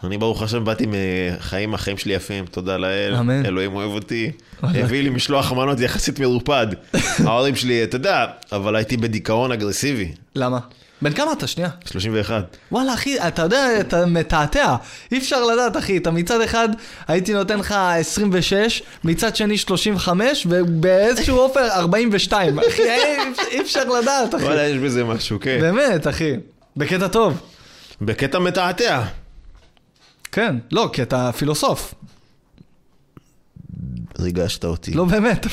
אני 0.04 0.18
ברוך 0.18 0.42
השם 0.42 0.64
באתי 0.64 0.86
מחיים, 0.86 1.74
החיים 1.74 1.96
שלי 1.96 2.12
יפים, 2.14 2.46
תודה 2.46 2.76
לאל, 2.76 3.14
אמן. 3.14 3.46
אלוהים 3.46 3.74
אוהב 3.74 3.90
אותי. 3.90 4.30
הביא 4.62 5.02
לי 5.02 5.10
משלוח 5.10 5.52
מנות 5.52 5.80
יחסית 5.80 6.18
מרופד. 6.20 6.66
ההורים 7.26 7.56
שלי, 7.56 7.84
אתה 7.84 7.96
יודע, 7.96 8.26
אבל 8.52 8.76
הייתי 8.76 8.96
בדיכאון 8.96 9.52
אגרסיבי, 9.52 10.12
למה? 10.34 10.58
בן 11.03 11.12
כמה 11.12 11.32
אתה? 11.32 11.46
שנייה. 11.46 11.70
31. 11.84 12.57
וואלה, 12.72 12.94
אחי, 12.94 13.18
אתה 13.28 13.42
יודע, 13.42 13.80
אתה 13.80 14.07
מתעתע. 14.07 14.76
אי 15.12 15.18
אפשר 15.18 15.44
לדעת, 15.44 15.76
אחי. 15.76 15.96
אתה 15.96 16.11
מצד 16.11 16.40
אחד 16.40 16.68
הייתי 17.09 17.32
נותן 17.34 17.59
לך 17.59 17.72
26, 17.72 18.82
מצד 19.05 19.36
שני 19.36 19.59
35, 19.59 20.46
ובאיזשהו 20.51 21.38
אופן 21.44 21.61
42. 21.61 22.59
אחי, 22.59 22.82
אי 23.51 23.61
אפשר 23.61 23.84
לדעת, 23.84 24.34
אחי. 24.34 24.44
וואלה, 24.44 24.66
יש 24.66 24.78
בזה 24.78 25.05
משהו, 25.05 25.38
כן. 25.40 25.59
באמת, 25.61 26.07
אחי. 26.07 26.32
בקטע 26.76 27.09
טוב. 27.09 27.40
בקטע 28.01 28.38
מתעתע. 28.38 29.03
כן. 30.32 30.57
לא, 30.72 30.90
כי 30.92 31.03
אתה 31.03 31.30
פילוסוף. 31.38 31.94
ריגשת 34.18 34.64
אותי. 34.64 34.90
לא 34.94 35.05
באמת, 35.05 35.46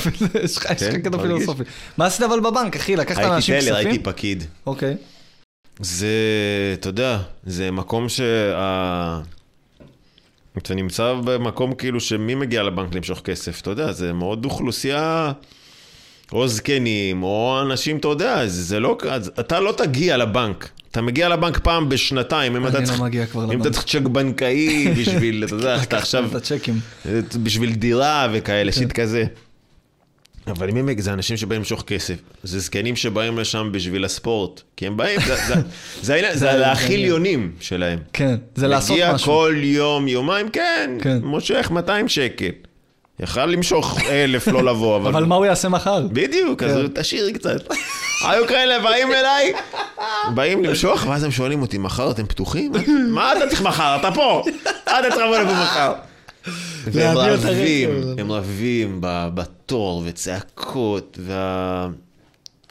יש 0.44 0.56
לך 0.56 0.66
כן, 0.78 1.00
קטע. 1.00 1.18
פילוסופי. 1.18 1.62
מה 1.96 2.06
עשית 2.06 2.22
אבל 2.22 2.40
בבנק, 2.40 2.76
אחי? 2.76 2.96
לקחת 2.96 3.18
הייתי 3.18 3.30
לאנשים 3.30 3.60
טלר, 3.60 3.76
הייתי 3.76 3.90
כספים? 3.90 4.02
פקיד. 4.12 4.44
אוקיי. 4.66 4.96
זה, 5.80 6.08
אתה 6.74 6.88
יודע, 6.88 7.18
זה 7.46 7.70
מקום 7.70 8.08
שה... 8.08 9.20
אתה 10.58 10.74
נמצא 10.74 11.14
במקום 11.24 11.74
כאילו 11.74 12.00
שמי 12.00 12.34
מגיע 12.34 12.62
לבנק 12.62 12.94
למשוך 12.94 13.20
כסף, 13.20 13.60
אתה 13.60 13.70
יודע, 13.70 13.92
זה 13.92 14.12
מאוד 14.12 14.44
אוכלוסייה, 14.44 15.32
או 16.32 16.48
זקנים, 16.48 17.22
או 17.22 17.58
אנשים, 17.62 17.96
אתה 17.96 18.08
יודע, 18.08 18.46
זה, 18.46 18.62
זה 18.62 18.80
לא, 18.80 18.98
אתה 19.40 19.60
לא 19.60 19.72
תגיע 19.76 20.16
לבנק. 20.16 20.68
אתה 20.90 21.02
מגיע 21.02 21.28
לבנק 21.28 21.58
פעם 21.58 21.88
בשנתיים, 21.88 22.56
אם 22.56 22.62
אני 22.62 22.70
אתה 22.70 22.80
לא 22.80 22.86
צריך, 22.86 23.00
מגיע 23.00 23.26
כבר 23.26 23.44
אם 23.44 23.50
לבנק. 23.50 23.60
אתה 23.60 23.70
צריך 23.70 23.84
צ'ק 23.84 24.02
בנקאי 24.02 24.94
בשביל, 24.98 25.44
אתה 25.44 25.54
יודע, 25.54 25.76
אתה 25.82 25.98
עכשיו, 25.98 26.24
את 26.30 26.34
הצ'קים. 26.34 26.80
בשביל 27.42 27.74
דירה 27.74 28.28
וכאלה, 28.32 28.72
כן. 28.72 28.78
שיט 28.78 28.92
כזה. 28.92 29.24
אבל 30.46 30.68
הם, 30.70 31.00
זה 31.00 31.12
אנשים 31.12 31.36
שבאים 31.36 31.60
למשוך 31.60 31.82
כסף, 31.86 32.14
זה 32.42 32.60
זקנים 32.60 32.96
שבאים 32.96 33.38
לשם 33.38 33.68
בשביל 33.72 34.04
הספורט, 34.04 34.60
כי 34.76 34.86
הם 34.86 34.96
באים, 34.96 35.20
זה, 36.02 36.14
העניין, 36.14 36.36
זה 36.36 36.52
להאכיל 36.60 37.04
יונים 37.04 37.52
שלהם. 37.60 37.98
כן, 38.12 38.36
זה 38.54 38.68
לעשות 38.68 38.90
מגיע 38.90 39.12
משהו. 39.12 39.26
כל 39.26 39.54
יום, 39.58 40.08
יומיים, 40.08 40.48
כן, 40.48 40.90
כן. 41.00 41.18
מושך 41.22 41.70
200 41.70 42.08
שקל. 42.08 42.50
יכל 43.20 43.46
למשוך 43.46 44.00
אלף, 44.08 44.48
לא 44.48 44.64
לבוא, 44.64 44.96
אבל... 44.96 45.10
אבל 45.10 45.24
מה 45.24 45.34
הוא 45.34 45.46
יעשה 45.46 45.68
מחר? 45.68 46.06
בדיוק, 46.12 46.62
אז 46.62 46.72
כן. 46.72 47.00
תשאירי 47.02 47.32
קצת. 47.32 47.72
היו 48.28 48.46
כאלה 48.46 48.80
באים 48.80 49.12
אליי, 49.12 49.52
באים 50.34 50.64
למשוך, 50.64 51.06
ואז 51.06 51.24
הם 51.24 51.30
שואלים 51.30 51.62
אותי, 51.62 51.78
מחר 51.78 52.10
אתם 52.10 52.26
פתוחים? 52.26 52.72
מה 53.08 53.32
אתה 53.32 53.46
צריך 53.48 53.62
מחר? 53.62 53.96
אתה 54.00 54.12
פה! 54.12 54.42
אתה 54.82 55.10
צריך 55.10 55.16
לבוא 55.26 55.38
לפה 55.38 55.52
מחר? 55.52 55.92
והם 56.84 57.16
רבים. 57.16 57.90
הם 58.18 58.32
רבים 58.32 58.98
בתור, 59.02 60.02
וצעקות, 60.06 61.18
וה... 61.22 61.88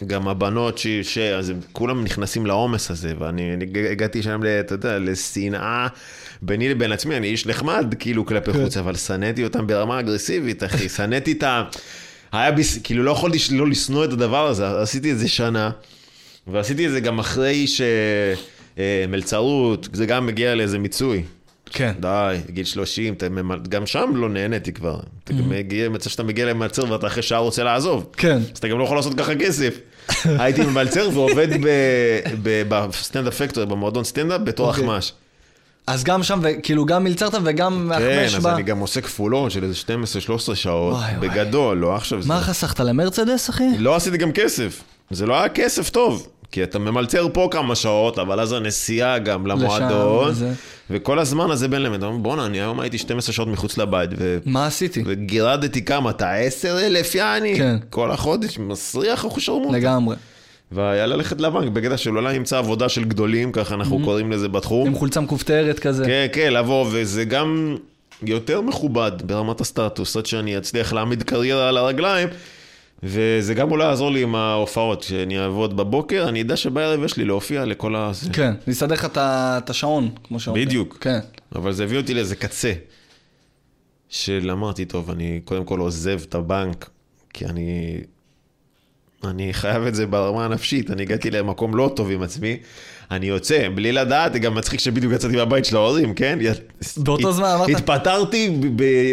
גם 0.08 0.28
הבנות 0.28 0.78
ש... 0.78 0.88
ש... 0.88 1.18
אז 1.18 1.50
הם 1.50 1.60
כולם 1.72 2.04
נכנסים 2.04 2.46
לעומס 2.46 2.92
הזה, 2.92 3.14
ואני 3.20 3.54
אני 3.54 3.66
הגעתי 3.92 4.24
שם, 4.24 4.42
אתה 4.60 4.74
יודע, 4.74 5.00
לשנאה 5.00 5.88
ביני 6.42 6.70
לבין 6.70 6.92
עצמי, 6.92 7.18
אני 7.18 7.28
איש 7.28 7.46
נחמד, 7.46 7.96
כאילו, 8.00 8.26
כלפי 8.26 8.54
כן. 8.54 8.64
חוץ, 8.64 8.78
אבל 8.78 8.96
שנאתי 8.96 9.44
אותם 9.44 9.68
ברמה 9.68 10.00
אגרסיבית, 10.00 10.64
אחי, 10.64 10.90
שנאתי 10.90 11.32
את 11.32 11.44
ה... 11.44 11.64
היה 12.32 12.52
ביס... 12.52 12.78
כאילו, 12.84 13.04
לא 13.04 13.12
יכולתי 13.12 13.40
שלא 13.40 13.68
לשנוא 13.68 14.06
את 14.06 14.12
הדבר 14.12 14.48
הזה, 14.48 14.82
עשיתי 14.82 15.12
את 15.12 15.20
זה 15.20 15.28
שנה, 15.28 15.70
ועשיתי 16.48 16.88
את 16.88 16.92
זה 16.92 17.00
גם 17.00 17.20
אחרי 17.20 17.68
ש... 17.68 17.82
אה, 18.78 19.06
מלצרות, 19.08 19.90
זה 19.94 20.06
גם 20.06 20.26
מגיע 20.26 20.56
לאיזה 20.56 20.80
מיצוי. 20.80 21.24
כן. 21.70 21.94
די, 22.00 22.38
גיל 22.50 22.66
30, 22.66 23.14
אתה 23.14 23.30
ממל- 23.30 23.60
גם 23.70 23.86
שם 23.86 24.12
לא 24.16 24.30
נהניתי 24.30 24.72
כבר. 24.74 25.00
אתה 25.24 25.34
גם 25.34 25.50
מגיע, 25.50 25.90
מצב 25.90 26.10
שאתה 26.10 26.24
מגיע 26.24 26.46
למלצר 26.46 26.92
ואתה 26.92 27.08
אחרי 27.08 27.24
שעה 27.24 27.40
רוצה 27.40 27.64
לעזוב. 27.64 28.10
כן. 28.18 28.38
אז 28.38 28.58
אתה 28.58 28.68
גם 28.68 28.80
לא 28.80 28.84
יכול 28.84 28.98
לעשות 28.98 29.14
ככה 29.18 29.36
כסף. 29.36 29.80
הייתי 30.40 30.62
ממלצר 30.66 31.10
ועובד 31.14 31.48
בסטנדאפ 32.44 33.36
פקטורי, 33.42 33.66
במועדון 33.66 34.04
סטנדאפ, 34.04 34.42
בתור 34.42 34.68
אוקיי. 34.70 34.84
אחמ"ש. 34.84 35.12
אז 35.88 36.04
גם 36.04 36.24
שם, 36.24 36.42
כאילו 36.64 36.86
גם 36.86 37.04
מלצרת 37.04 37.34
וגם 37.44 37.92
כן, 37.98 38.26
אז 38.36 38.46
ב... 38.46 38.48
אני 38.48 38.64
גם 38.64 38.80
עושה 38.80 39.02
כפולות 39.02 39.52
של 39.52 39.64
איזה 39.64 39.76
12-13 40.52 40.56
שעות. 40.56 40.98
בגדול, 41.20 41.78
לא 41.78 41.96
עכשיו. 41.96 42.22
מה 42.26 42.42
חסכת 42.42 42.80
למרצדס, 42.80 43.50
אחי? 43.50 43.64
לא 43.78 43.96
עשיתי 43.96 44.18
גם 44.18 44.32
כסף. 44.32 44.84
זה 45.12 45.26
לא 45.26 45.40
היה 45.40 45.50
כסף 45.50 45.90
טוב. 45.90 46.28
כי 46.56 46.64
אתה 46.64 46.80
ממלצר 46.80 47.28
פה 47.34 47.48
כמה 47.52 47.76
שעות, 47.76 48.20
אבל 48.20 48.40
אז 48.40 48.52
הנסיעה 48.52 49.20
גם 49.20 49.48
למועדון. 49.48 50.34
וכל 50.90 51.20
הזמן 51.20 51.52
הזה 51.52 51.68
בין 51.68 51.82
להם, 51.82 51.94
אתה 51.94 52.06
אומר, 52.06 52.18
בואנה, 52.18 52.46
אני 52.46 52.58
היום 52.58 52.80
הייתי 52.80 52.98
12 52.98 53.34
שעות 53.34 53.48
מחוץ 53.48 53.78
לבית, 53.78 54.10
ו... 54.18 54.38
מה 54.46 54.66
עשיתי? 54.66 55.04
וגירדתי 55.06 55.86
כמה, 55.86 56.10
אתה 56.10 56.34
עשר 56.34 56.86
אלף 56.86 57.16
יעני? 57.16 57.58
כן. 57.58 57.78
כל 57.90 58.12
החודש, 58.12 58.60
מסריח 58.60 59.26
אחושרמוט. 59.26 59.74
לגמרי. 59.74 60.16
והיה 60.72 61.06
ללכת 61.06 61.42
לבנק 61.42 61.72
בקטע 61.72 61.98
של 61.98 62.18
אולי 62.18 62.38
נמצא 62.38 62.58
עבודה 62.58 62.90
של 62.90 63.04
גדולים, 63.04 63.52
ככה 63.52 63.76
אנחנו 63.76 64.00
קוראים 64.04 64.32
לזה 64.32 64.48
בתחום. 64.48 64.88
עם 64.88 64.96
חולצה 64.96 65.22
מכופתרת 65.22 65.80
כזה. 65.80 66.06
כן, 66.06 66.28
כן, 66.34 66.54
לבוא, 66.54 66.86
וזה 66.92 67.26
גם 67.26 67.76
יותר 68.24 68.62
מכובד 68.62 69.12
ברמת 69.24 69.62
הסטטוס, 69.62 70.18
עד 70.18 70.26
שאני 70.26 70.58
אצליח 70.58 70.94
להעמיד 70.94 71.24
קריירה 71.24 71.70
על 71.70 71.78
הרגליים. 71.78 72.28
וזה 73.08 73.54
גם 73.54 73.72
אולי 73.72 73.86
יעזור 73.86 74.12
לי 74.12 74.24
עם 74.24 74.36
ההופעות, 74.36 75.02
כשאני 75.02 75.40
אעבוד 75.40 75.78
בבוקר, 75.78 76.26
אני 76.30 76.42
אדע 76.42 76.56
שבערב 76.56 77.04
יש 77.04 77.18
לי 77.18 77.26
להופיע 77.26 77.66
לכל 77.66 77.96
ה... 77.96 78.12
כן, 78.34 78.54
נסדר 78.68 78.94
לך 78.94 79.08
את 79.18 79.70
השעון, 79.70 80.10
כמו 80.24 80.40
שאומרים. 80.40 80.66
בדיוק. 80.68 80.98
כן. 81.02 81.20
אבל 81.56 81.72
זה 81.74 81.84
הביא 81.84 81.98
אותי 81.98 82.14
לאיזה 82.14 82.36
קצה, 82.36 82.74
של 84.10 84.50
אמרתי, 84.52 84.86
טוב, 84.86 85.12
אני 85.12 85.40
קודם 85.46 85.66
כל 85.66 85.80
עוזב 85.80 86.20
את 86.30 86.36
הבנק, 86.36 86.90
כי 87.34 87.46
אני... 87.46 87.98
אני 89.24 89.54
חייב 89.54 89.84
את 89.84 89.96
זה 89.96 90.06
ברמה 90.08 90.46
הנפשית, 90.46 90.92
אני 90.92 91.02
הגעתי 91.02 91.32
למקום 91.32 91.76
לא 91.76 91.92
טוב 91.96 92.12
עם 92.12 92.22
עצמי, 92.22 92.58
אני 93.12 93.26
יוצא, 93.26 93.68
בלי 93.76 93.92
לדעת, 93.92 94.34
זה 94.34 94.40
גם 94.40 94.56
מצחיק 94.56 94.80
שבדיוק 94.80 95.14
יצאתי 95.14 95.36
מהבית 95.36 95.66
של 95.66 95.76
ההורים, 95.76 96.14
כן? 96.14 96.40
באותו 96.98 97.32
זמן 97.32 97.46
אמרת- 97.56 97.70
התפטרתי 97.70 98.52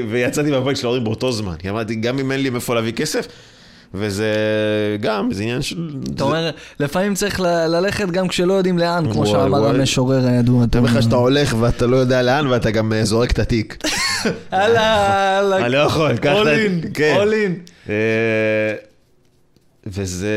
ויצאתי 0.09 0.51
מהבית 0.51 0.77
של 0.77 0.87
ההורים 0.87 1.05
באותו 1.05 1.33
זמן, 1.33 1.55
אמרתי, 1.71 1.95
גם 1.95 2.19
אם 2.19 2.33
אין 2.33 2.41
לי 2.41 2.51
מאיפה 2.51 2.75
להביא 2.75 2.93
כסף, 2.93 3.27
וזה 3.95 4.27
גם, 5.01 5.33
זה 5.33 5.43
עניין 5.43 5.63
של... 5.63 5.91
אתה 6.15 6.25
אומר, 6.25 6.51
לפעמים 6.81 7.15
צריך 7.15 7.41
ללכת 7.41 8.11
גם 8.11 8.29
כשלא 8.29 8.53
יודעים 8.53 8.79
לאן, 8.79 9.13
כמו 9.13 9.27
שאמר. 9.27 9.67
המשורר 9.67 10.27
הידוע. 10.27 10.65
אני 10.65 10.79
אומר 10.79 10.91
לך 10.91 11.03
שאתה 11.03 11.17
הולך 11.17 11.57
ואתה 11.61 11.87
לא 11.87 11.97
יודע 11.97 12.23
לאן 12.23 12.47
ואתה 12.47 12.71
גם 12.71 12.93
אה, 12.93 13.05
זורק 13.05 13.31
את 13.31 13.39
התיק. 13.39 13.77
הלאה, 14.51 15.39
הלאה. 15.39 15.59
אני 15.59 15.73
לא 15.73 15.79
יכול, 15.79 16.17
קח 16.17 16.33
את 16.33 16.97
all 16.97 17.33
in. 17.33 17.71
אה, 17.89 18.75
וזה... 19.87 20.37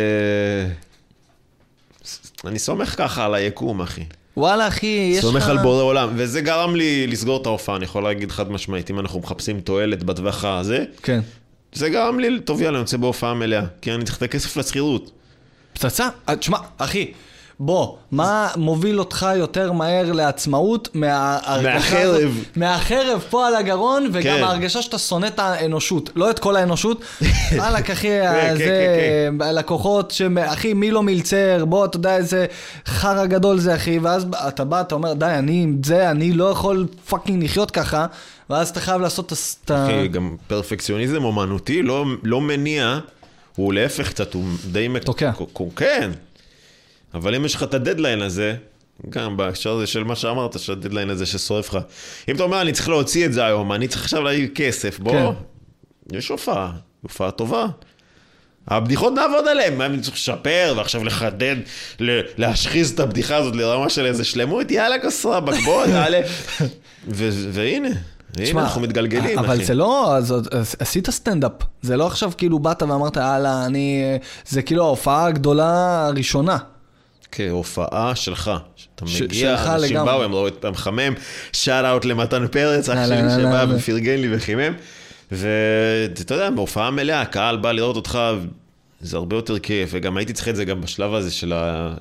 אני 2.46 2.60
סומך 2.60 2.96
ככה 2.98 3.26
על 3.26 3.36
היקום, 3.36 3.82
אחי. 3.82 4.04
וואלה, 4.38 4.68
אחי, 4.68 5.12
יש 5.14 5.18
לך... 5.18 5.32
סומך 5.32 5.48
על 5.48 5.58
בורא 5.58 5.84
עולם, 5.84 6.10
וזה 6.16 6.42
גרם 6.42 6.76
לי 6.76 7.08
לסגור 7.08 7.42
את 7.42 7.46
ההופעה, 7.46 7.76
אני 7.76 7.86
יכול 7.86 8.04
להגיד 8.04 8.32
חד 8.32 8.52
משמעית, 8.52 8.92
אם 8.92 9.00
אנחנו 9.00 9.20
מחפשים 9.20 9.60
תועלת 9.60 10.04
בטווח 10.04 10.46
הזה, 10.46 10.84
כן. 11.04 11.20
זה 11.76 11.90
גרם 11.90 12.20
לי, 12.20 12.40
טוב 12.40 12.62
יאללה, 12.62 12.78
אני 12.78 12.82
יוצא 12.82 12.98
בהופעה 12.98 13.34
מלאה, 13.34 13.62
כי 13.82 13.92
אני 13.92 14.04
צריך 14.04 14.18
את 14.18 14.24
הכסף 14.24 14.58
לשכירות. 14.58 15.12
פצצה. 15.74 16.08
אה, 16.30 16.36
תשמע, 16.36 16.58
אחי, 16.78 17.12
בוא, 17.60 17.96
מה 18.12 18.50
מוביל 18.56 19.00
אותך 19.00 19.28
יותר 19.36 19.72
מהר 19.72 20.12
לעצמאות 20.12 20.90
מהחרב. 20.94 22.44
מהחרב 22.56 23.24
פה 23.30 23.48
על 23.48 23.56
הגרון, 23.56 24.10
וגם 24.14 24.38
כן. 24.38 24.44
ההרגשה 24.44 24.82
שאתה 24.82 24.98
שונא 24.98 25.28
את 25.28 25.40
האנושות. 25.40 26.10
לא 26.16 26.30
את 26.30 26.40
כל 26.40 26.56
האנושות. 26.56 27.02
וואלכ, 27.58 27.90
אחי, 27.92 28.08
כן, 28.08 28.56
זה... 28.58 29.30
לקוחות. 29.54 30.14
אחי, 30.46 30.74
מי 30.74 30.92
לא 30.92 31.04
מלצר, 31.04 31.66
בוא, 31.66 31.86
אתה 31.86 31.98
יודע 31.98 32.18
איזה 32.18 32.46
חרא 32.86 33.26
גדול 33.26 33.60
זה, 33.60 33.76
אחי, 33.76 34.00
ואז 34.00 34.26
אתה 34.48 34.64
בא, 34.64 34.82
אתה 34.82 34.96
אומר, 34.96 35.14
די, 35.14 35.26
אני 35.26 35.64
עם 35.64 35.78
זה, 35.86 36.12
אני 36.12 36.34
לא 36.34 36.46
יכול 36.46 36.88
fucking 37.10 37.44
לחיות 37.44 37.72
ככה, 37.72 38.06
ואז 38.50 38.70
אתה 38.70 38.80
חייב 38.80 39.02
לעשות 39.02 39.34
את 39.64 39.72
ה-. 39.72 39.86
אחי, 39.86 40.08
גם 40.08 40.36
פרפקציוניזם 40.48 41.24
אומנותי 41.24 41.82
לא, 41.82 42.06
לא 42.24 42.42
מניע, 42.42 43.00
הוא 43.56 43.74
להפך 43.74 44.10
קצת, 44.10 44.34
הוא 44.34 44.44
די... 44.72 44.88
תוקע. 45.04 45.32
כן. 45.76 46.12
אבל 47.14 47.36
אם 47.36 47.46
יש 47.46 47.56
לך 47.56 47.64
את 47.64 47.74
הדדליין 47.74 48.22
הזה, 48.22 48.56
גם 49.10 49.38
בהקשר 49.38 49.72
הזה 49.72 49.88
של 49.88 50.04
מה 50.04 50.16
שאמרת, 50.16 50.60
של 50.60 50.72
הדדליין 50.72 51.10
הזה 51.10 51.26
ששורף 51.26 51.70
לך. 51.74 51.80
אם 52.30 52.36
אתה 52.36 52.44
אומר, 52.44 52.62
אני 52.62 52.72
צריך 52.72 52.90
להוציא 52.90 53.26
את 53.26 53.34
זה 53.34 53.46
היום, 53.46 53.72
אני 53.72 53.88
צריך 53.88 54.04
עכשיו 54.04 54.22
להעיר 54.22 54.48
כסף, 54.56 55.00
בוא, 55.00 55.12
כן. 55.12 56.18
יש 56.18 56.30
הופעה, 56.30 56.72
הופעה 57.02 57.32
טובה. 57.32 57.66
הבדיחות 58.68 59.14
נעבוד 59.14 59.48
עליהן, 59.48 59.78
מה 59.78 59.86
אני 59.86 60.02
צריך 60.02 60.16
לשפר 60.16 60.74
ועכשיו 60.78 61.04
לחדד, 61.04 61.56
להשחיז 62.38 62.92
את 62.92 63.00
הבדיחה 63.00 63.36
הזאת 63.36 63.56
לרמה 63.56 63.90
של 63.90 64.06
איזה 64.06 64.24
שלמות, 64.24 64.72
יאללה 64.72 65.00
כוס 65.02 65.26
רבאק, 65.26 65.56
בוא 65.66 65.86
נעלה. 65.94 66.22
ו- 67.08 67.50
והנה, 67.52 67.90
הנה 68.38 68.62
אנחנו 68.62 68.82
מתגלגלים, 68.82 69.40
אבל 69.40 69.56
אחי. 69.56 69.66
זה 69.66 69.74
לא, 69.74 70.16
עשית 70.80 71.10
סטנדאפ. 71.10 71.52
זה 71.82 71.98
לא 71.98 72.08
עכשיו 72.08 72.32
כאילו 72.38 72.60
באת 72.60 72.84
ואמרת, 72.84 73.16
יאללה, 73.18 73.66
אני... 73.66 74.04
זה 74.48 74.62
כאילו 74.62 74.84
ההופעה 74.84 75.26
הגדולה 75.26 76.06
הראשונה. 76.08 76.58
כהופעה 77.32 78.16
שלך. 78.16 78.52
אתה 78.96 79.06
מגיע, 79.06 79.76
אנשים. 79.76 80.06
באו, 80.06 80.24
הם 80.24 80.34
ראו 80.34 80.48
את 80.48 80.66
המחמם, 80.66 81.14
שאט 81.54 81.86
אאוט 81.86 82.06
למתן 82.06 82.48
פרץ, 82.48 82.90
אח 82.90 83.08
שלי 83.08 83.30
שבא. 83.42 83.66
ופרגן 83.70 84.16
לי 84.20 84.36
וחימם. 84.36 84.74
ואתה 85.32 86.34
יודע, 86.34 86.50
בהופעה 86.50 86.92
מלאה, 86.92 87.22
הקהל 87.22 87.58
בא 87.58 87.72
לראות 87.72 87.96
אותך, 87.96 88.20
זה 89.02 89.18
הרבה 89.18 89.36
יותר 89.36 89.60
כיף, 89.60 89.90
וגם 89.92 90.18
הייתי 90.18 90.34
צריך 90.34 90.48
את 90.48 90.56
זה 90.56 90.66
גם 90.66 90.82
בשלב 90.82 91.14
הזה 91.14 91.32
של 91.32 91.54
ה... 91.54 91.94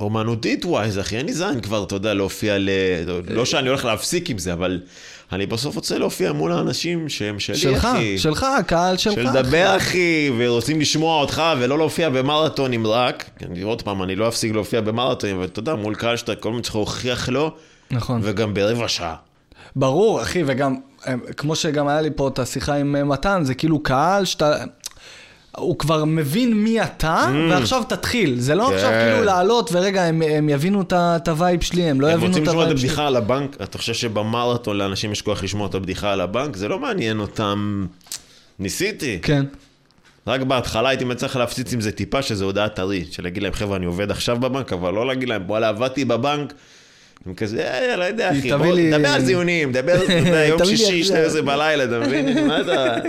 אומנותית 0.00 0.64
ווייז, 0.64 0.98
אחי, 0.98 1.16
אין 1.16 1.26
לי 1.26 1.32
זין 1.32 1.60
כבר, 1.60 1.84
אתה 1.84 1.94
יודע, 1.94 2.14
להופיע 2.14 2.58
ל... 2.58 2.70
לא 3.28 3.44
שאני 3.44 3.68
הולך 3.68 3.84
להפסיק 3.84 4.30
עם 4.30 4.38
זה, 4.38 4.52
אבל 4.52 4.80
אני 5.32 5.46
בסוף 5.46 5.76
רוצה 5.76 5.98
להופיע 5.98 6.32
מול 6.32 6.52
האנשים 6.52 7.08
שהם 7.08 7.40
שלי, 7.40 7.56
שלך, 7.56 7.84
אחי. 7.84 8.18
שלך, 8.18 8.46
הקהל 8.58 8.96
שלך. 8.96 9.14
של 9.14 9.22
לדבר, 9.22 9.76
אחי, 9.76 10.30
ורוצים 10.38 10.80
לשמוע 10.80 11.20
אותך, 11.20 11.42
ולא 11.58 11.78
להופיע 11.78 12.08
במרתונים 12.08 12.86
רק. 12.86 13.30
אני, 13.50 13.62
עוד 13.62 13.82
פעם, 13.82 14.02
אני 14.02 14.16
לא 14.16 14.28
אפסיק 14.28 14.52
להופיע 14.52 14.80
במרתונים, 14.80 15.36
אבל 15.36 15.44
אתה 15.44 15.58
יודע, 15.58 15.74
מול 15.74 15.94
קהל 15.94 16.16
שאתה 16.16 16.34
כל 16.34 16.48
הזמן 16.48 16.62
צריך 16.62 16.74
להוכיח 16.74 17.28
לו, 17.28 17.50
נכון. 17.90 18.20
וגם 18.24 18.54
ברבע 18.54 18.88
שעה. 18.88 19.16
ברור, 19.76 20.22
אחי, 20.22 20.42
וגם, 20.46 20.76
אה, 21.06 21.14
כמו 21.36 21.56
שגם 21.56 21.88
היה 21.88 22.00
לי 22.00 22.10
פה 22.16 22.28
את 22.28 22.38
השיחה 22.38 22.74
עם 22.74 22.96
אה, 22.96 23.04
מתן, 23.04 23.44
זה 23.44 23.54
כאילו 23.54 23.82
קהל 23.82 24.24
שאתה... 24.24 24.64
הוא 25.56 25.78
כבר 25.78 26.04
מבין 26.04 26.54
מי 26.54 26.82
אתה, 26.82 27.16
ועכשיו 27.50 27.82
תתחיל. 27.88 28.40
זה 28.40 28.54
לא 28.54 28.66
Mm. 28.66 28.70
כן. 28.70 28.74
עכשיו 28.74 28.90
כאילו 28.90 29.22
לעלות, 29.24 29.70
ורגע, 29.72 30.02
הם, 30.04 30.22
הם 30.22 30.48
יבינו 30.48 30.80
את 30.82 30.92
את 30.96 31.28
ה-vibe 31.28 31.60
שלי, 31.62 31.82
הם 31.82 32.00
לא 32.00 32.06
הם 32.06 32.12
יבינו 32.12 32.26
רוצים 32.28 32.42
את 32.42 32.48
לשמוע 32.48 32.62
את 32.62 32.68
ה-vibe 32.68 32.78
שלי. 32.78 32.88
הבדיחה 32.88 33.06
על 33.06 33.16
הבנק, 33.16 33.56
אתה 33.62 33.78
חושב 33.78 33.92
שבמרתון 33.94 34.76
לאנשים 34.78 35.12
יש 35.12 35.22
כוח 35.22 35.44
לשמוע 35.44 35.66
את 35.68 35.74
הבדיחה 35.74 36.12
על 36.12 36.20
הבנק? 36.20 36.56
זה 36.56 36.68
לא 36.68 36.78
מעניין 36.78 37.20
אותם. 37.20 37.86
ניסיתי. 38.58 39.18
כן. 39.22 39.44
רק 40.26 40.40
בהתחלה 40.40 40.88
הייתי 40.88 41.04
מצליח 41.04 41.36
להפציץ 41.36 41.72
עם 41.72 41.80
זה 41.80 41.92
טיפה, 41.92 42.22
שזה 42.22 42.44
הודעה 42.44 42.68
טרי, 42.68 43.04
של 43.10 43.22
להגיד 43.22 43.42
להם, 43.42 43.52
חבר'ה, 43.52 43.76
אני 43.76 43.86
עובד 43.86 44.10
עכשיו 44.10 44.36
בבנק, 44.40 44.72
אבל 44.72 44.94
לא 44.94 45.06
להגיד 45.06 45.28
להם, 45.28 45.42
וואלה, 45.46 45.68
עבדתי 45.68 46.04
בבנק. 46.04 46.54
הם 47.26 47.34
כזה, 47.34 47.62
אה, 47.90 47.96
לא 47.96 48.04
יודע, 48.04 48.30
אחי, 48.38 48.52
בוא, 48.56 48.66
לי- 48.74 48.90
דבר 48.90 49.08
על 49.08 49.20
זיונים, 49.24 49.72
דבר, 49.72 49.92
יודע, 50.26 50.44
יום 50.44 50.64
שישי, 50.64 51.00
עכשיו. 51.00 51.16
12 51.16 51.42
בלילה, 51.42 51.84
אתה 51.84 52.00
מבין? 52.00 52.46
מה 52.48 52.60
אתה... 52.60 52.94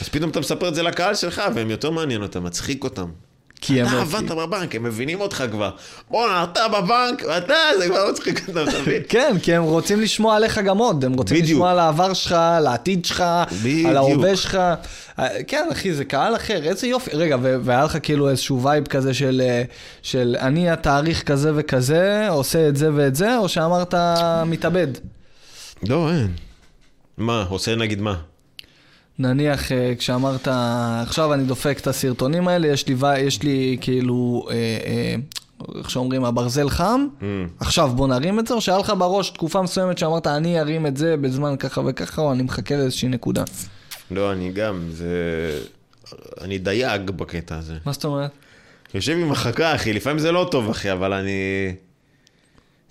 אז 0.00 0.08
פתאום 0.08 0.30
אתה 0.30 0.40
מספר 0.40 0.68
את 0.68 0.74
זה 0.74 0.82
לקהל 0.82 1.14
שלך, 1.14 1.42
והם 1.54 1.70
יותר 1.70 1.90
מעניין 1.90 2.22
אותם, 2.22 2.44
מצחיק 2.44 2.84
אותם. 2.84 3.06
כי 3.60 3.80
הם... 3.80 3.86
אתה 3.86 4.00
עבדת 4.00 4.30
בבנק, 4.30 4.74
הם 4.74 4.82
מבינים 4.82 5.20
אותך 5.20 5.44
כבר. 5.50 5.70
בואנה, 6.10 6.44
אתה 6.44 6.68
בבנק, 6.68 7.22
ואתה, 7.28 7.54
זה 7.78 7.88
כבר 7.88 8.10
מצחיק 8.10 8.48
אותם, 8.48 8.68
אתה 8.68 8.80
מבין? 8.80 9.02
כן, 9.08 9.36
כי 9.42 9.54
הם 9.54 9.62
רוצים 9.62 10.00
לשמוע 10.00 10.36
עליך 10.36 10.58
גם 10.58 10.78
עוד, 10.78 11.04
הם 11.04 11.12
רוצים 11.12 11.36
בדיוק. 11.36 11.50
לשמוע 11.50 11.70
על 11.70 11.78
העבר 11.78 12.14
שלך, 12.14 12.32
על 12.32 12.66
העתיד 12.66 13.04
שלך, 13.04 13.24
בדיוק. 13.62 13.88
על 13.88 13.96
ההווה 13.96 14.36
שלך. 14.36 14.58
אה, 15.18 15.28
כן, 15.46 15.68
אחי, 15.72 15.92
זה 15.92 16.04
קהל 16.04 16.36
אחר, 16.36 16.64
איזה 16.64 16.86
יופי. 16.86 17.10
רגע, 17.14 17.36
והיה 17.40 17.84
לך 17.84 17.98
כאילו 18.02 18.28
איזשהו 18.28 18.62
vibe 18.62 18.86
כזה 18.86 19.14
של, 19.14 19.42
אה, 19.44 19.62
של 20.02 20.36
אני 20.40 20.70
התאריך 20.70 21.22
כזה 21.22 21.52
וכזה, 21.54 22.28
עושה 22.28 22.68
את 22.68 22.76
זה 22.76 22.90
ואת 22.94 23.14
זה, 23.14 23.38
או 23.38 23.48
שאמרת 23.48 23.94
מתאבד? 24.46 24.88
לא, 25.88 26.10
אין. 26.10 26.28
מה, 27.18 27.46
עושה 27.48 27.76
נגיד 27.76 28.00
מה? 28.00 28.29
נניח 29.20 29.72
אה, 29.72 29.92
כשאמרת, 29.98 30.48
עכשיו 31.02 31.34
אני 31.34 31.44
דופק 31.44 31.78
את 31.80 31.86
הסרטונים 31.86 32.48
האלה, 32.48 32.68
יש 32.68 32.88
לי, 32.88 32.94
יש 33.18 33.42
לי 33.42 33.76
כאילו, 33.80 34.46
אה, 34.50 34.54
אה, 34.54 35.14
איך 35.78 35.90
שאומרים, 35.90 36.24
הברזל 36.24 36.70
חם, 36.70 37.06
Mm. 37.20 37.24
עכשיו 37.60 37.88
בוא 37.88 38.08
נרים 38.08 38.38
את 38.38 38.46
זה, 38.46 38.54
או 38.54 38.60
שהיה 38.60 38.78
לך 38.78 38.92
בראש 38.98 39.30
תקופה 39.30 39.62
מסוימת 39.62 39.98
שאמרת, 39.98 40.26
אני 40.26 40.60
ארים 40.60 40.86
את 40.86 40.96
זה 40.96 41.16
בזמן 41.16 41.56
ככה 41.56 41.80
וככה, 41.86 42.22
או 42.22 42.32
אני 42.32 42.42
מחכה 42.42 42.76
לאיזושהי 42.76 43.08
נקודה. 43.08 43.44
לא, 44.10 44.32
אני 44.32 44.52
גם, 44.52 44.88
זה... 44.90 45.06
אני 46.40 46.58
דייג 46.58 47.10
בקטע 47.10 47.58
הזה. 47.58 47.74
מה 47.86 47.92
זאת 47.92 48.04
אומרת? 48.04 48.30
יושב 48.94 49.12
עם 49.12 49.32
החכה, 49.32 49.74
אחי, 49.74 49.92
לפעמים 49.92 50.18
זה 50.18 50.32
לא 50.32 50.48
טוב, 50.50 50.70
אחי, 50.70 50.92
אבל 50.92 51.12
אני... 51.12 51.72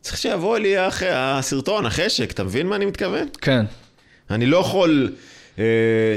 צריך 0.01 0.17
שיבוא 0.17 0.57
לי 0.57 0.87
אחי, 0.87 1.09
הסרטון, 1.09 1.85
החשק, 1.85 2.31
אתה 2.31 2.43
מבין 2.43 2.67
מה 2.67 2.75
אני 2.75 2.85
מתכוון? 2.85 3.27
כן. 3.41 3.65
אני 4.29 4.45
לא 4.45 4.57
יכול... 4.57 5.11
אה, 5.59 5.65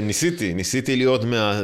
ניסיתי, 0.01 0.53
ניסיתי 0.53 0.95
להיות 0.95 1.23
מה... 1.23 1.61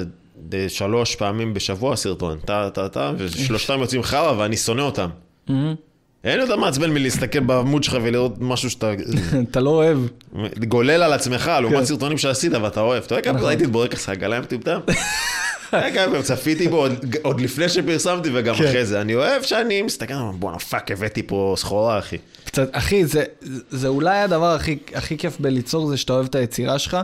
אה, 0.54 0.70
שלוש 0.70 1.16
פעמים 1.16 1.54
בשבוע 1.54 1.96
סרטון, 1.96 2.40
טה 2.46 2.70
טה 2.74 2.90
טה, 2.90 3.12
ושלושתם 3.18 3.80
יוצאים 3.80 4.04
חרא 4.04 4.34
ואני 4.38 4.58
שונא 4.58 4.82
אותם. 4.82 5.10
מהמם. 5.48 5.76
אין 6.24 6.40
יותר 6.40 6.56
מעצבן 6.56 6.92
מלהסתכל 6.92 7.40
בעמוד 7.40 7.84
שלך 7.84 7.98
ולראות 8.04 8.34
משהו 8.40 8.70
שאתה 8.70 8.92
אתה 9.52 9.60
לא 9.60 9.70
אוהב. 9.70 9.98
גולל 10.68 11.04
על 11.04 11.14
עצמך, 11.14 11.42
כן. 11.42 11.62
לעומת 11.62 11.84
סרטונים 11.84 12.18
שעשית 12.18 12.52
ואתה 12.54 12.82
אוהב. 12.82 13.04
אתה 13.04 13.14
יודע 13.14 13.24
כמה 13.24 13.34
נכון. 13.34 13.48
ראיתי 13.48 13.64
את 13.64 13.72
בורקס 13.72 14.10
הגליים 14.10 14.44
מטומטם? 14.44 14.80
רגע, 15.74 16.06
צפיתי 16.22 16.68
בו 16.68 16.88
עוד- 17.22 17.42
לפני 17.42 17.70
שפרסמתי 17.70 18.30
וגם 18.34 18.56
כן. 18.56 18.64
אחרי 18.64 18.86
זה. 18.86 19.02
אני 19.02 19.16
אוהב 19.16 19.44
שאני 19.44 19.82
מסתכל, 19.82 20.14
בואנה 20.34 20.60
fuck, 20.60 20.92
הבאתי 20.92 21.24
פה 21.24 21.54
סחורה, 21.58 22.00
אחי. 22.00 22.18
קצת, 22.46 22.70
אחי, 22.72 23.06
זה, 23.06 23.24
זה 23.70 23.88
אולי 23.88 24.18
הדבר 24.20 24.54
הכי, 24.54 24.78
הכי 24.94 25.18
כיף 25.18 25.38
בליצור, 25.40 25.88
זה 25.88 25.98
שאתה 25.98 26.14
אוהב 26.14 26.26
את 26.26 26.36
היצירה 26.36 26.80
שלך. 26.80 26.98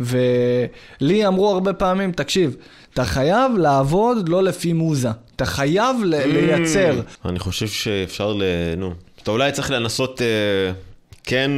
ולי 0.00 1.26
אמרו 1.26 1.50
הרבה 1.50 1.72
פעמים, 1.72 2.12
תקשיב, 2.12 2.56
אתה 2.94 3.04
חייב 3.04 3.52
לעבוד 3.58 4.28
לא 4.28 4.42
לפי 4.42 4.72
מוזה. 4.72 5.08
אתה 5.36 5.44
חייב 5.44 5.96
ל- 6.04 6.26
לייצר. 6.26 7.00
אני 7.24 7.38
חושב 7.38 7.66
שאפשר 7.66 8.32
ל... 8.32 8.42
נו. 8.76 8.92
אתה 9.22 9.30
אולי 9.30 9.52
צריך 9.52 9.70
לנסות, 9.70 10.22
אה, 10.22 10.26
כן, 11.24 11.50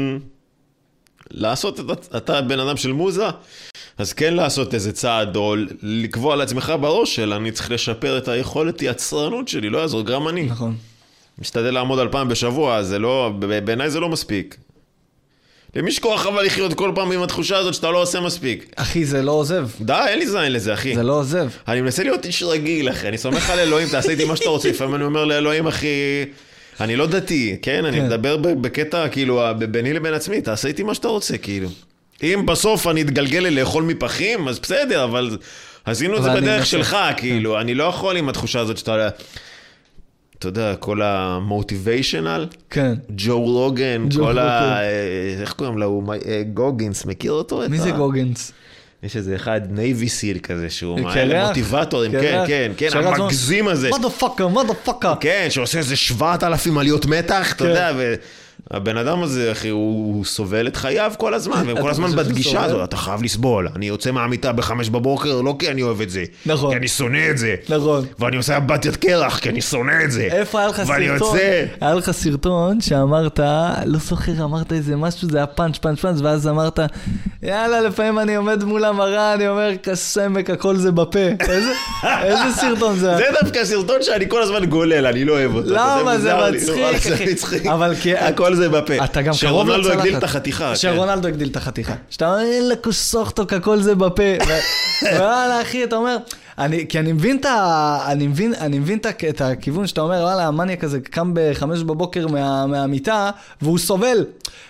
לעשות, 1.30 1.80
את, 1.80 2.16
אתה 2.16 2.40
בן 2.40 2.60
אדם 2.60 2.76
של 2.76 2.92
מוזה, 2.92 3.26
אז 3.98 4.12
כן 4.12 4.34
לעשות 4.34 4.74
איזה 4.74 4.92
צעד, 4.92 5.36
או 5.36 5.54
לקבוע 5.82 6.36
לעצמך 6.36 6.72
בראש 6.80 7.16
של 7.16 7.32
אני 7.32 7.52
צריך 7.52 7.70
לשפר 7.70 8.18
את 8.18 8.28
היכולת 8.28 8.82
יצרנות 8.82 9.48
שלי, 9.48 9.70
לא 9.70 9.78
יעזור, 9.78 10.02
גם 10.02 10.28
אני. 10.28 10.42
נכון. 10.42 10.76
משתדל 11.38 11.70
לעמוד 11.70 11.98
על 11.98 12.08
פעם 12.08 12.28
בשבוע, 12.28 12.82
זה 12.82 12.98
לא, 12.98 13.32
בעיניי 13.64 13.90
זה 13.90 14.00
לא 14.00 14.08
מספיק. 14.08 14.56
למי 15.76 15.90
יש 15.90 15.98
כוח 15.98 16.26
אבל 16.26 16.42
לחיות 16.42 16.74
כל 16.74 16.92
פעם 16.94 17.12
עם 17.12 17.22
התחושה 17.22 17.56
הזאת 17.56 17.74
שאתה 17.74 17.90
לא 17.90 18.02
עושה 18.02 18.20
מספיק? 18.20 18.74
אחי, 18.76 19.04
זה 19.04 19.22
לא 19.22 19.32
עוזב. 19.32 19.68
די, 19.80 20.04
אין 20.08 20.18
לי 20.18 20.26
זין 20.26 20.52
לזה, 20.52 20.74
אחי. 20.74 20.94
זה 20.94 21.02
לא 21.02 21.12
עוזב. 21.12 21.48
אני 21.68 21.80
מנסה 21.80 22.02
להיות 22.02 22.26
איש 22.26 22.42
רגיל, 22.42 22.90
אחי. 22.90 23.08
אני 23.08 23.18
סומך 23.18 23.50
על 23.50 23.58
אלוהים, 23.58 23.88
תעשה 23.88 24.10
איתי 24.10 24.24
מה 24.24 24.36
שאתה 24.36 24.48
רוצה. 24.48 24.70
לפעמים 24.70 24.94
אני 24.94 25.04
אומר 25.04 25.24
לאלוהים, 25.24 25.66
אחי, 25.66 25.86
אני 26.80 26.96
לא 26.96 27.06
דתי, 27.06 27.56
כן? 27.62 27.84
אני 27.84 27.96
כן. 27.96 28.06
מדבר 28.06 28.36
בקטע, 28.36 29.08
כאילו, 29.08 29.42
ביני 29.70 29.92
לבין 29.92 30.14
עצמי, 30.14 30.40
תעשה 30.40 30.68
איתי 30.68 30.82
מה 30.82 30.94
שאתה 30.94 31.08
רוצה, 31.08 31.38
כאילו. 31.38 31.68
אם 32.22 32.46
בסוף 32.46 32.86
אני 32.86 33.02
אתגלגל 33.02 33.38
לאכול 33.38 33.82
מפחים, 33.84 34.48
אז 34.48 34.58
בסדר, 34.58 35.04
אבל 35.04 35.38
עשינו 35.84 36.16
את 36.16 36.22
זה 36.22 36.30
בדרך. 36.34 36.66
שלך, 36.66 36.96
כאילו. 37.16 37.60
אני 37.60 37.74
לא 37.74 37.84
יכול 37.84 38.16
עם 38.16 38.28
התחושה 38.28 38.60
הזאת 38.60 38.78
שאתה... 38.78 39.08
אתה 40.38 40.48
יודע, 40.48 40.76
כל 40.76 41.02
ה-motivational, 41.02 42.46
כן. 42.70 42.94
ג'ו 43.10 43.40
רוגן, 43.40 44.06
כל. 44.16 44.38
ה... 44.38 44.78
אה, 44.80 45.34
איך 45.40 45.52
קוראים 45.52 45.78
לו? 45.78 46.02
אה, 46.26 46.42
גוגינס, 46.54 47.04
מכיר 47.04 47.32
אותו? 47.32 47.62
מי 47.70 47.78
זה 47.78 47.90
גוגינס? 47.90 48.52
יש 49.04 49.16
איזה 49.16 49.36
אחד 49.36 49.60
Navy 49.70 50.08
SEAL 50.08 50.38
כזה, 50.38 50.70
שהוא? 50.70 51.00
מאלה 51.00 51.48
מוטיבטורים, 51.48 52.12
כן, 52.12 52.20
קרח? 52.20 52.48
כן, 52.48 52.72
כן, 52.76 52.90
שרץ 52.90 53.04
ואומר, 53.04 53.22
המגזים 53.22 53.68
הזה. 53.68 53.90
מה 53.90 53.98
דה 53.98 54.10
פאקה, 54.10 54.48
מה 54.48 54.64
דה 54.64 54.74
פאקה. 54.74 55.14
כן, 55.20 55.46
שעושה 55.50 55.78
איזה 55.78 55.96
7,000 55.96 56.78
עליות 56.78 57.06
מתח, 57.06 57.52
אתה 57.52 57.64
כן. 57.64 57.70
יודע, 57.70 57.92
והבן 58.70 58.96
אדם 58.96 59.22
הזה, 59.22 59.52
אחי, 59.52 59.68
הוא 59.68 60.14
הוא 60.14 60.24
סובל 60.24 60.66
את 60.68 60.76
חייו 60.76 61.12
כל 61.18 61.34
הזמן, 61.34 61.62
והם 61.66 61.80
כל 61.82 61.90
הזמן 61.90 62.10
בגישה? 62.16 62.64
הזאת, 62.64 62.88
אתה 62.88 62.96
חייב 62.96 63.22
לסבול, 63.22 63.68
אני 63.76 63.86
יוצא 63.86 64.10
מהמיטה 64.10 64.52
בחמש 64.52 64.88
בבוקר, 64.90 65.40
לא 65.40 65.56
כי 65.58 65.68
אני 65.70 65.82
אוהב 65.82 66.00
את 66.00 66.10
זה, 66.10 66.24
נכון. 66.46 66.70
כי 66.70 66.76
אני 66.76 66.88
שונא 66.88 67.30
את 67.30 67.38
זה, 67.38 67.54
נכון. 67.68 68.04
ואני 68.18 68.36
עושה 68.36 68.60
אמבטיית 68.60 68.96
קרח, 68.96 69.38
כי 69.38 69.48
אני 69.48 69.60
שונא 69.60 69.92
את 70.04 70.10
זה, 70.10 70.22
איפה 70.32 70.58
היה 70.60 70.68
לך 70.68 70.82
ואני 70.86 71.08
סרטון? 71.08 71.28
יוצא, 71.36 71.64
היה 71.80 71.94
לך 71.94 72.10
סרטון 72.10 72.80
שאמרת, 72.80 73.40
לא 73.86 73.98
זוכר, 73.98 74.44
אמרת 74.44 74.72
איזה 74.72 74.96
משהו, 74.96 75.28
זה 75.30 75.36
היה 75.36 75.46
פאנץ' 75.46 75.78
פאנץ' 75.78 76.00
פאנץ', 76.00 76.18
ואז 76.22 76.48
אמרת, 76.48 76.78
יאללה, 77.42 77.80
לפעמים 77.80 78.18
אני 78.18 78.34
עומד 78.36 78.64
מול 78.64 78.84
המראה, 78.84 79.34
אני 79.34 79.48
אומר, 79.48 79.70
כסמק, 79.82 80.50
הכל 80.50 80.76
זה 80.76 80.92
בפה. 80.92 81.18
איזה- 81.48 81.72
איזה 82.22 82.42
סרטון 82.60 82.96
זה? 82.96 83.16
זה 83.16 83.24
דווקא 83.42 83.64
סרטון 83.64 84.02
שאני 84.02 84.28
כל 84.28 84.42
הזמן 84.42 84.64
גולל, 84.64 85.06
אני 85.06 85.24
לא 85.24 85.32
אוהב 85.32 85.54
אותו. 85.54 85.68
למה? 85.70 86.18
זה. 86.18 86.34
מצחיק, 86.34 87.02
זה 87.02 87.14
אחי. 87.44 87.70
אבל 87.70 87.94
הכל 88.54 88.62
זה 88.62 88.68
בפה. 88.68 89.04
אתה 89.04 89.22
גם 89.22 89.32
קרוב 89.40 89.66
שרונלדו 89.66 89.88
לצלחת. 89.88 89.98
הגדיל 89.98 90.18
את 90.18 90.22
החתיכה. 90.22 90.68
כן. 90.70 90.76
שרונלדו 90.76 91.28
הגדיל 91.28 91.48
את 91.48 91.56
החתיכה. 91.56 91.94
שאתה 92.10 92.28
אומר, 92.28 92.42
אין 92.42 92.68
לקוש 92.68 92.96
סוכטוק, 92.96 93.52
הכל 93.52 93.80
זה 93.80 93.94
בפה. 93.94 94.22
וואלה, 95.02 95.62
אחי, 95.62 95.84
אתה 95.84 95.96
אומר, 95.96 96.16
אני, 96.58 96.86
כי 96.88 96.98
אני 96.98 97.12
מבין 97.12 97.36
את 97.36 97.44
ה... 97.44 97.98
אני 98.06 98.26
מבין, 98.26 98.54
אני 98.60 98.78
מבין 98.78 98.98
את, 98.98 99.40
הכיוון 99.40 99.86
שאתה 99.86 100.00
אומר, 100.00 100.20
וואלה, 100.22 100.46
המניאק 100.46 100.84
הזה 100.84 101.00
קם 101.00 101.30
בחמש 101.34 101.82
בבוקר 101.82 102.26
מה, 102.26 102.66
מהמיטה, 102.66 103.30
והוא 103.62 103.78
סובל. 103.78 104.24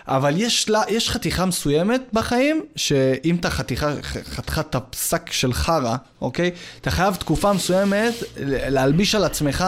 אבל 0.09 0.35
יש, 0.37 0.69
לה, 0.69 0.83
יש 0.89 1.11
חתיכה 1.11 1.47
מסוימת 1.47 2.03
בחיים, 2.13 2.63
שאם 2.77 3.37
אתה 3.37 3.51
חתיכה, 3.51 3.93
חתיכת 4.03 4.75
הפסק 4.75 5.33
של 5.33 5.53
חרא, 5.53 5.97
אוקיי? 6.21 6.51
אתה 6.81 6.91
חייב 6.91 7.15
תקופה 7.15 7.53
מסוימת 7.53 8.15
להלביש 8.69 9.15
על 9.15 9.25
עצמך 9.25 9.65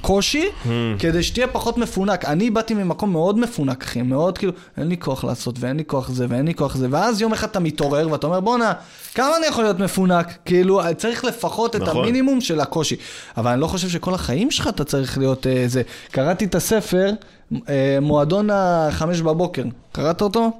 קושי, 0.00 0.46
Hmm. 0.64 0.68
כדי 0.98 1.22
שתהיה 1.22 1.46
פחות 1.46 1.78
מפונק. 1.78 2.24
אני 2.24 2.50
באתי 2.50 2.74
ממקום 2.74 3.12
מאוד 3.12 3.38
מפונק, 3.38 3.82
אחי, 3.82 4.02
מאוד 4.02 4.38
כאילו, 4.38 4.52
אין 4.76 4.88
לי 4.88 4.96
כוח 4.96 5.24
לעשות, 5.24 5.56
ואין 5.60 5.76
לי 5.76 5.84
כוח 5.86 6.08
זה, 6.08 6.26
ואין 6.28 6.46
לי 6.46 6.54
כוח 6.54 6.76
זה, 6.76 6.86
ואז 6.90 7.20
יום 7.20 7.32
אחד 7.32 7.48
אתה 7.48 7.60
מתעורר 7.60 8.12
ואתה 8.12 8.26
אומר, 8.26 8.40
בואנה, 8.40 8.72
כמה 9.14 9.36
אני 9.36 9.46
יכול 9.46 9.64
להיות 9.64 9.78
מפונק? 9.78 10.38
כאילו, 10.44 10.80
צריך 10.96 11.24
לפחות 11.24 11.76
את 11.76 11.80
נכון. 11.80 11.96
המינימום 12.02 12.40
של 12.40 12.60
הקושי. 12.60 12.96
אבל 13.36 13.50
אני 13.50 13.60
לא 13.60 13.66
חושב 13.66 13.88
שכל 13.88 14.14
החיים 14.14 14.50
שלך 14.50 14.68
אתה 14.68 14.84
צריך 14.84 15.18
להיות 15.18 15.46
אה, 15.46 15.64
זה. 15.66 15.82
קראתי 16.10 16.44
את 16.44 16.54
הספר, 16.54 17.06
אה, 17.06 17.12
מועדון 18.00 18.48
החמש 18.52 19.20
בבוקר. 19.20 19.62
קראת 19.92 20.20
אותו? 20.22 20.50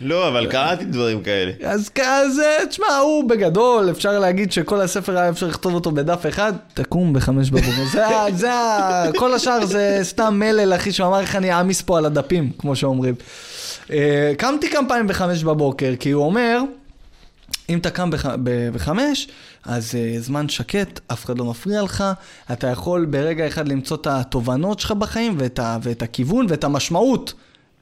לא, 0.00 0.28
אבל 0.28 0.46
קראתי 0.46 0.84
דברים 0.84 1.22
כאלה. 1.22 1.52
אז 1.64 1.88
כזה, 1.94 2.56
תשמע, 2.68 2.96
הוא 3.02 3.28
בגדול, 3.28 3.90
אפשר 3.90 4.18
להגיד 4.18 4.52
שכל 4.52 4.80
הספר 4.80 5.18
היה 5.18 5.28
אפשר 5.28 5.46
לכתוב 5.46 5.74
אותו 5.74 5.90
בדף 5.90 6.26
אחד, 6.28 6.52
תקום 6.74 7.12
בחמש 7.12 7.50
בבוקר. 7.50 7.66
זה, 7.92 8.06
ה- 8.06 8.30
זה, 8.34 8.52
ה- 8.52 9.06
כל 9.16 9.34
השאר 9.34 9.64
זה 9.66 9.98
סתם 10.02 10.34
מלל, 10.38 10.74
אחי, 10.74 10.92
שהוא 10.92 11.06
אמר 11.08 11.20
איך 11.20 11.36
אני 11.36 11.52
אעמיס 11.52 11.82
פה 11.82 11.98
על 11.98 12.06
הדפים, 12.06 12.50
כמו 12.58 12.76
שאומרים. 12.76 13.14
אה, 13.92 14.32
קמתי 14.38 14.70
כמה 14.70 14.88
פעמים 14.88 15.06
בחמש 15.06 15.44
בבוקר, 15.44 15.92
כי 16.00 16.10
הוא 16.10 16.24
אומר, 16.24 16.60
אם 17.70 17.78
אתה 17.78 17.90
קם 17.90 18.10
בח, 18.10 18.26
בחמש, 18.72 19.28
אז 19.64 19.90
uh, 19.90 20.20
זמן 20.20 20.48
שקט, 20.48 21.00
אף 21.12 21.24
אחד 21.24 21.38
לא 21.38 21.44
מפריע 21.44 21.82
לך, 21.82 22.04
אתה 22.52 22.66
יכול 22.66 23.04
ברגע 23.04 23.46
אחד 23.46 23.68
למצוא 23.68 23.96
את 23.96 24.06
התובנות 24.06 24.80
שלך 24.80 24.92
בחיים 24.92 25.34
ואת, 25.38 25.58
ה, 25.58 25.78
ואת 25.82 26.02
הכיוון 26.02 26.46
ואת 26.48 26.64
המשמעות 26.64 27.32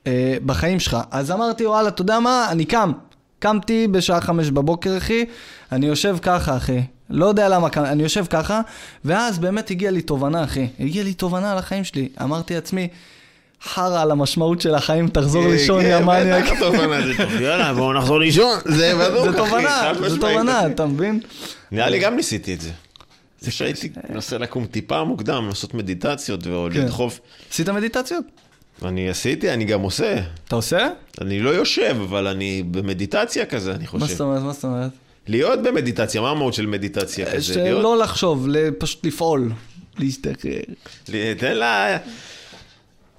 uh, 0.05 0.09
בחיים 0.47 0.81
שלך. 0.81 0.97
אז 1.11 1.31
אמרתי, 1.31 1.67
וואלה, 1.67 1.89
אתה 1.89 2.03
יודע 2.03 2.21
מה, 2.21 2.47
אני 2.51 2.65
קם. 2.65 2.93
קמתי 3.39 3.89
בשעה 3.89 4.21
חמש 4.21 4.51
בבוקר, 4.51 4.97
אחי, 4.97 5.25
אני 5.73 5.87
יושב 5.87 6.17
ככה, 6.23 6.57
אחי. 6.57 6.81
לא 7.11 7.27
יודע 7.27 7.49
למה, 7.49 7.69
אני 7.77 8.03
יושב 8.03 8.25
ככה, 8.31 8.61
ואז 9.05 9.39
באמת 9.39 9.71
הגיעה 9.71 9.93
לי 9.93 10.03
תובנה, 10.03 10.45
אחי. 10.45 10.69
הגיעה 10.81 11.05
לי 11.05 11.15
תובנה 11.15 11.53
על 11.53 11.59
החיים 11.59 11.85
שלי. 11.85 12.09
אמרתי 12.23 12.55
לעצמי, 12.55 12.89
חרא 13.63 14.03
על 14.03 14.11
המשמעות 14.11 14.61
של 14.61 14.75
החיים, 14.75 15.09
תחזור 15.09 15.49
לישון, 15.49 15.85
יא 15.85 15.99
מניאק. 15.99 16.45
כן, 16.45 16.51
בטח 16.51 16.61
תובנה 16.61 17.07
זה 17.07 17.13
טוב. 17.17 17.41
יאללה, 17.43 17.75
בואו 17.75 17.93
נחזור 17.93 18.19
לישון. 18.21 18.59
זה 18.65 18.93
בדוק, 19.01 19.25
זה 19.25 19.31
אחי, 19.31 19.37
תובנה, 19.39 19.93
זה 20.09 20.17
תובנה. 20.21 20.67
אתה 20.67 20.87
מבין? 20.87 21.21
נראה 21.73 21.91
לי 21.91 21.99
גם 21.99 22.17
ניסיתי 22.17 22.55
את 22.55 22.61
זה. 22.61 22.71
זה 23.41 23.51
שהייתי 23.51 23.89
מנסה 24.11 24.39
לקום 24.39 24.67
טיפה 24.67 25.05
מוקדם, 25.05 25.45
לעשות 25.49 25.75
מדיטציות 25.75 26.43
כן. 26.43 26.51
ולדחוף. 26.51 27.21
עשית 27.53 27.69
מדיטציות? 27.69 28.25
אני 28.85 29.09
עשיתי, 29.11 29.51
אני 29.53 29.65
גם 29.65 29.81
עושה. 29.81 30.17
אתה 30.49 30.57
עושה? 30.57 30.89
אני 31.21 31.41
לא 31.41 31.51
יושב, 31.51 31.97
אבל 32.03 32.27
אני 32.27 32.63
במדיטציה 32.71 33.47
כזה, 33.47 33.71
אני 33.75 33.85
מה 33.85 33.91
חושב. 33.91 34.07
זאת 34.07 34.21
אומרת? 34.21 34.43
מה 34.43 34.53
זאת 34.53 34.65
אומרת? 34.65 34.91
להיות 35.27 35.63
במדיטציה, 35.63 36.21
מה 36.21 36.31
המהות 36.31 36.55
של 36.55 36.67
מדיטציה 36.67 37.27
כזה? 37.35 37.55
שלא 37.55 37.99
לחשוב, 37.99 38.47
פשוט 38.79 39.07
לפעול. 39.07 39.53
להשתחרר. 39.99 40.61
ל- 41.09 41.35
תן 41.35 41.57
לה... 41.57 41.97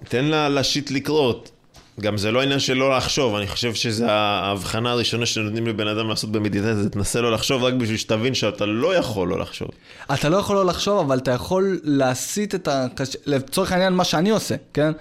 תן 0.04 0.26
לה 0.26 0.50
לשיט 0.50 0.92
לקרות. 0.92 1.52
גם 2.00 2.18
זה 2.18 2.32
לא 2.32 2.42
עניין 2.42 2.60
של 2.60 2.74
לא 2.74 2.98
לחשוב, 2.98 3.36
אני 3.36 3.48
חושב 3.48 3.74
שזו 3.74 4.06
ההבחנה 4.06 4.92
הראשונה 4.92 5.26
שנותנים 5.26 5.68
לבן 5.68 5.88
אדם 5.88 6.10
לעשות 6.10 6.32
במדיטציה, 6.32 6.76
זה 6.76 6.90
תנסה 6.90 7.22
לא 7.22 7.32
לחשוב 7.32 7.64
רק 7.64 7.74
בשביל 7.74 7.98
שתבין 7.98 8.34
שאתה 8.34 8.66
לא 8.66 8.96
יכול 8.96 9.28
לא 9.28 9.40
לחשוב. 9.40 9.68
אתה 10.14 10.30
לא 10.30 10.38
יכול 10.38 10.56
לא 10.56 10.66
לחשוב, 10.66 11.00
אבל 11.00 11.18
אתה 11.18 11.32
יכול 11.32 11.80
להסיט 11.84 12.56
את 12.56 12.68
ה... 12.68 12.88
לצורך 13.26 13.72
העניין, 13.72 13.94
מה 13.94 14.04
שאני 14.04 14.30
עושה, 14.30 14.56
כן? 14.74 14.92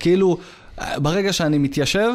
כאילו, 0.00 0.38
ברגע 0.96 1.32
שאני 1.32 1.58
מתיישב, 1.58 2.10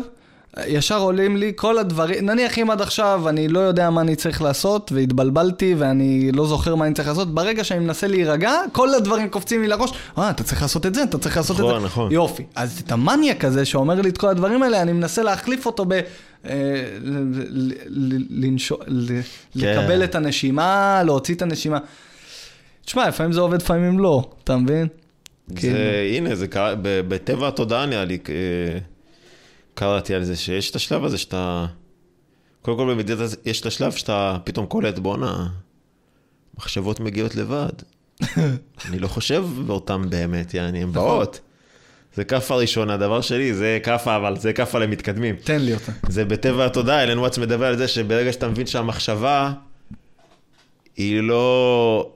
ישר 0.68 1.00
עולים 1.00 1.38
לי 1.38 1.52
כל 1.56 1.78
הדברים, 1.78 2.26
נניח 2.26 2.60
אם 2.60 2.72
עד 2.72 2.82
עכשיו 2.82 3.30
אני 3.30 3.48
לא 3.48 3.60
יודע 3.60 3.90
מה 3.90 4.02
אני 4.02 4.16
צריך 4.16 4.42
לעשות, 4.42 4.92
והתבלבלתי 4.96 5.76
ואני 5.78 6.32
לא 6.32 6.48
זוכר 6.48 6.76
מה 6.76 6.86
אני 6.86 6.94
צריך 6.94 7.08
לעשות, 7.08 7.34
ברגע 7.34 7.64
שאני 7.64 7.80
מנסה 7.80 8.08
להירגע, 8.08 8.52
כל 8.72 8.94
הדברים 8.94 9.30
קופצים 9.30 9.62
לי 9.62 9.68
לראש, 9.68 9.92
אה, 10.18 10.30
אתה 10.30 10.44
צריך 10.44 10.62
לעשות 10.62 10.86
את 10.86 10.96
זה, 10.96 11.04
אתה 11.04 11.18
צריך 11.18 11.38
לעשות 11.38 11.60
את 11.60 11.62
נכון, 11.62 11.80
זה. 11.80 11.86
נכון. 11.86 12.12
יופי. 12.12 12.44
אז 12.56 12.82
את 12.86 12.92
המניאק 12.92 13.46
הזה 13.46 13.66
שאומר 13.66 14.02
לי 14.02 14.10
את 14.10 14.18
כל 14.18 14.28
הדברים 14.28 14.64
האלה, 14.64 14.82
אני 14.82 14.94
מנסה 14.94 15.24
להחליף 15.24 15.66
אותו 15.66 15.86
ב... 15.86 15.94
אה, 15.94 16.02
כן. 19.60 19.72
לקבל 19.82 20.04
את 20.04 20.16
הנשימה, 20.16 21.02
להוציא 21.06 21.36
את 21.36 21.42
הנשימה. 21.42 21.78
תשמע, 22.86 23.08
לפעמים 23.08 23.32
זה 23.32 23.40
עובד, 23.40 23.62
לפעמים 23.62 24.00
לא, 24.00 24.30
אתה 24.44 24.58
מבין? 24.58 24.88
כאילו. 25.56 25.74
זה, 25.74 26.12
הנה, 26.18 26.36
זה 26.36 26.48
קרה, 26.48 26.74
בטבע 26.82 27.48
התודעה 27.48 27.86
נראה 27.86 28.06
לי, 28.06 28.18
אה, 28.30 28.80
קראתי 29.76 30.16
על 30.16 30.24
זה, 30.24 30.36
שיש 30.36 30.72
את 30.72 30.76
השלב 30.76 31.04
הזה 31.04 31.18
שאתה... 31.18 31.66
קודם 32.62 32.78
כל 32.78 32.94
במדיטציה 32.94 33.26
יש 33.46 33.62
את 33.62 33.66
השלב 33.66 33.92
שאתה 33.92 34.38
פתאום 34.44 34.66
קולט, 34.66 35.00
בואנה, 35.00 35.48
מחשבות 36.58 37.00
מגיעות 37.00 37.36
לבד. 37.36 37.72
אני 38.86 39.00
לא 39.00 39.08
חושב 39.08 39.46
באותם 39.66 40.10
באמת, 40.10 40.54
יעני, 40.54 40.84
הן 40.84 40.90
נכון. 40.90 41.02
באות. 41.02 41.40
זה 42.16 42.24
כאפה 42.24 42.56
ראשונה, 42.56 42.98
דבר 42.98 43.22
שלי, 43.22 43.54
זה 43.54 43.80
כאפה, 43.84 44.16
אבל 44.16 44.38
זה 44.38 44.54
כאפה 44.54 44.80
למתקדמים. 44.80 45.36
תן 45.36 45.62
לי 45.62 45.74
אותה. 45.74 45.92
זה 46.10 46.26
בטבע 46.26 46.66
התודעה, 46.66 47.04
אלן 47.04 47.20
וואטס 47.20 47.38
מדבר 47.38 47.66
על 47.66 47.78
זה 47.78 47.88
שברגע 47.88 48.34
שאתה 48.34 48.48
מבין 48.48 48.68
שהמחשבה 48.68 49.54
היא 50.98 51.22
לא... 51.22 52.10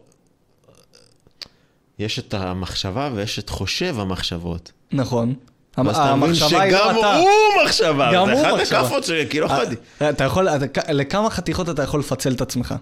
יש 2.00 2.20
את 2.20 2.34
המחשבה 2.34 3.10
ויש 3.16 3.40
את 3.40 3.50
חושב 3.50 4.00
המחשבות. 4.00 4.72
נכון. 4.92 5.34
המחשבה 5.78 6.18
היא 6.62 6.72
שגם 6.72 6.96
לא 6.96 7.00
אתה. 7.00 7.16
הוא 7.16 7.30
מחשבה, 7.66 8.12
גם 8.14 8.26
זה 8.26 8.32
הוא 8.34 8.42
אחת 8.42 8.54
מחשבה. 8.60 8.80
הכאפות 8.80 9.04
שכאילו 9.04 9.48
לא 9.48 9.52
יכולתי. 9.54 9.76
אה, 10.02 10.10
אתה 10.10 10.24
יכול, 10.24 10.48
לכמה 10.90 11.30
חתיכות 11.30 11.70
אתה 11.70 11.84
יכול 11.84 12.00
לפצל 12.00 12.34
את 12.34 12.42
עצמך? 12.42 12.76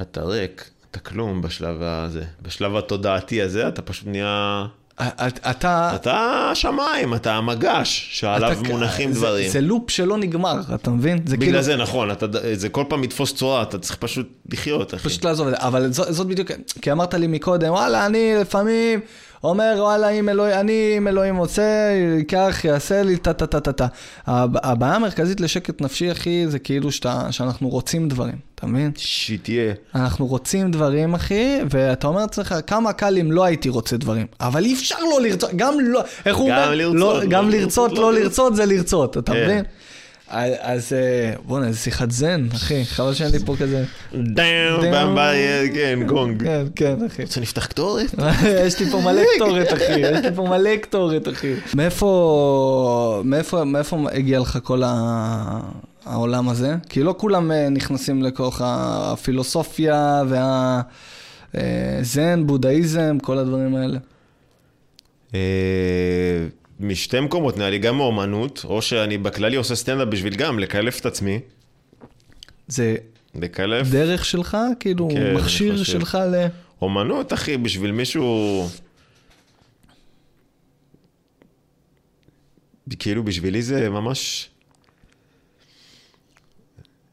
אתה 0.00 0.20
ריק, 0.22 0.64
אתה 0.90 0.98
כלום 0.98 1.42
בשלב 1.42 1.76
הזה. 1.82 2.24
בשלב 2.42 2.76
התודעתי 2.76 3.42
הזה 3.42 3.68
אתה 3.68 3.82
פשוט 3.82 4.06
נהיה... 4.06 4.64
אתה... 5.50 5.92
אתה 5.94 6.14
השמיים, 6.52 7.14
אתה 7.14 7.34
המגש, 7.34 8.08
שעליו 8.12 8.52
אתה- 8.52 8.68
מונחים 8.68 9.12
זה- 9.12 9.18
דברים. 9.20 9.50
זה 9.50 9.60
לופ 9.60 9.90
שלא 9.90 10.18
נגמר, 10.18 10.54
אתה 10.74 10.90
מבין? 10.90 11.18
זה 11.26 11.36
בגלל 11.36 11.48
כאילו... 11.50 11.62
זה 11.62 11.76
נכון, 11.76 12.10
אתה, 12.10 12.26
זה 12.54 12.68
כל 12.68 12.84
פעם 12.88 13.04
יתפוס 13.04 13.34
צורה, 13.34 13.62
אתה 13.62 13.78
צריך 13.78 13.96
פשוט 13.96 14.28
לחיות, 14.52 14.94
אחי. 14.94 15.08
פשוט 15.08 15.24
לעזוב 15.24 15.48
את 15.48 15.54
זה, 15.60 15.66
אבל 15.66 15.92
זאת, 15.92 16.14
זאת 16.14 16.26
בדיוק, 16.26 16.50
כי 16.82 16.92
אמרת 16.92 17.14
לי 17.14 17.26
מקודם, 17.26 17.70
וואלה, 17.72 18.06
אני 18.06 18.34
לפעמים 18.40 19.00
אומר, 19.44 19.74
וואלה, 19.78 20.08
אם 20.08 20.28
אלוהים, 20.28 20.60
אני, 20.60 20.94
אם 20.98 21.08
אלוהים 21.08 21.36
רוצה, 21.36 21.62
ייקח, 22.18 22.60
יעשה 22.64 23.02
לי, 23.02 23.16
טה 23.16 23.32
טה 23.32 23.46
טה 23.46 23.60
טה 23.60 23.72
טה. 23.72 23.86
הב- 24.26 24.56
הבעיה 24.66 24.94
המרכזית 24.94 25.40
לשקט 25.40 25.80
נפשי, 25.80 26.12
אחי, 26.12 26.44
זה 26.48 26.58
כאילו 26.58 26.92
שאתה, 26.92 27.26
שאנחנו 27.30 27.68
רוצים 27.68 28.08
דברים, 28.08 28.34
אתה 28.54 28.66
מבין? 28.66 28.90
שתהיה. 28.96 29.72
אנחנו 29.94 30.26
רוצים 30.26 30.70
דברים, 30.70 31.14
אחי, 31.14 31.58
ואתה 31.70 32.06
אומר 32.06 32.20
לעצמך, 32.20 32.54
כמה 32.66 32.92
קל 32.92 33.18
אם 33.20 33.32
לא 33.32 33.44
הייתי 33.44 33.68
רוצה 33.68 33.96
דברים. 33.96 34.26
אבל 34.40 34.64
אי 34.64 34.74
אפשר 34.74 34.96
לא 35.10 35.20
לרצות, 35.22 35.50
גם 35.56 35.74
לא, 35.80 36.02
איך 36.26 36.36
הוא 36.36 36.50
גם 36.50 36.56
אומר? 36.56 36.74
לרצות, 36.74 36.94
לא, 36.96 37.20
לא 37.22 37.26
גם 37.28 37.50
לרצות, 37.50 37.90
לרצות, 37.90 37.98
לא 37.98 38.12
לא 38.12 38.20
לרצות 38.20 38.56
זה 38.56 38.66
לרצות, 38.66 39.18
אתה 39.18 39.32
כן. 39.32 39.44
מבין? 39.44 39.64
אז- 40.32 40.52
אז 40.60 40.92
אה, 40.92 41.32
בואנה, 41.46 41.66
איזה 41.66 41.78
שיחת 41.78 42.10
זן, 42.10 42.46
אחי, 42.54 42.84
חבל 42.84 43.14
שאין 43.14 43.30
לי 43.32 43.38
פה 43.38 43.56
כזה. 43.58 43.84
דאם, 44.14 44.80
כן, 45.74 46.06
גונג. 46.06 46.42
כן, 46.44 46.66
כן, 46.76 46.96
אחי. 47.06 47.22
רוצה 47.22 47.40
נפתח 47.40 47.66
קטורת? 47.66 48.14
יש 48.66 48.80
לי 48.80 48.90
פה 48.90 49.00
מלא 49.00 49.22
קטורת, 49.36 49.72
אחי, 49.72 50.00
יש 50.00 50.24
לי 50.24 50.34
פה 50.36 50.42
מלא 50.48 50.76
קטורת, 50.76 51.28
אחי. 51.28 51.54
מאיפה, 51.74 53.22
מאיפה, 53.24 53.64
מאיפה 53.64 53.98
הגיע 54.12 54.38
לך 54.40 54.58
כל 54.62 54.82
ה... 54.86 55.60
העולם 56.06 56.48
הזה? 56.48 56.76
כי 56.88 57.02
לא 57.02 57.14
כולם 57.18 57.52
אה, 57.52 57.68
נכנסים 57.68 58.22
לכוח 58.22 58.60
הפילוסופיה 58.64 60.22
והזן, 61.54 62.46
בודהיזם, 62.46 63.18
כל 63.22 63.38
הדברים 63.38 63.74
האלה. 63.76 63.98
משתי 66.80 67.20
מקומות, 67.20 67.56
נראה 67.56 67.70
לי 67.70 67.78
גם 67.78 67.96
מאומנות, 67.96 68.64
או 68.64 68.82
שאני 68.82 69.18
בכללי 69.18 69.56
עושה 69.56 69.74
סטנדאפ 69.74 70.08
בשביל 70.08 70.34
גם 70.34 70.58
לקלף 70.58 71.00
את 71.00 71.06
עצמי. 71.06 71.40
זה 72.68 72.96
לקלף 73.34 73.88
דרך 73.90 74.24
שלך? 74.24 74.56
כאילו, 74.80 75.08
כן, 75.12 75.34
מכשיר. 75.34 75.82
שלך 75.82 76.18
ל... 76.32 76.46
אומנות, 76.82 77.32
אחי, 77.32 77.56
בשביל 77.56 77.92
מישהו... 77.92 78.68
כאילו, 82.98 83.24
בשבילי 83.24 83.62
זה 83.62 83.90
ממש... 83.90 84.48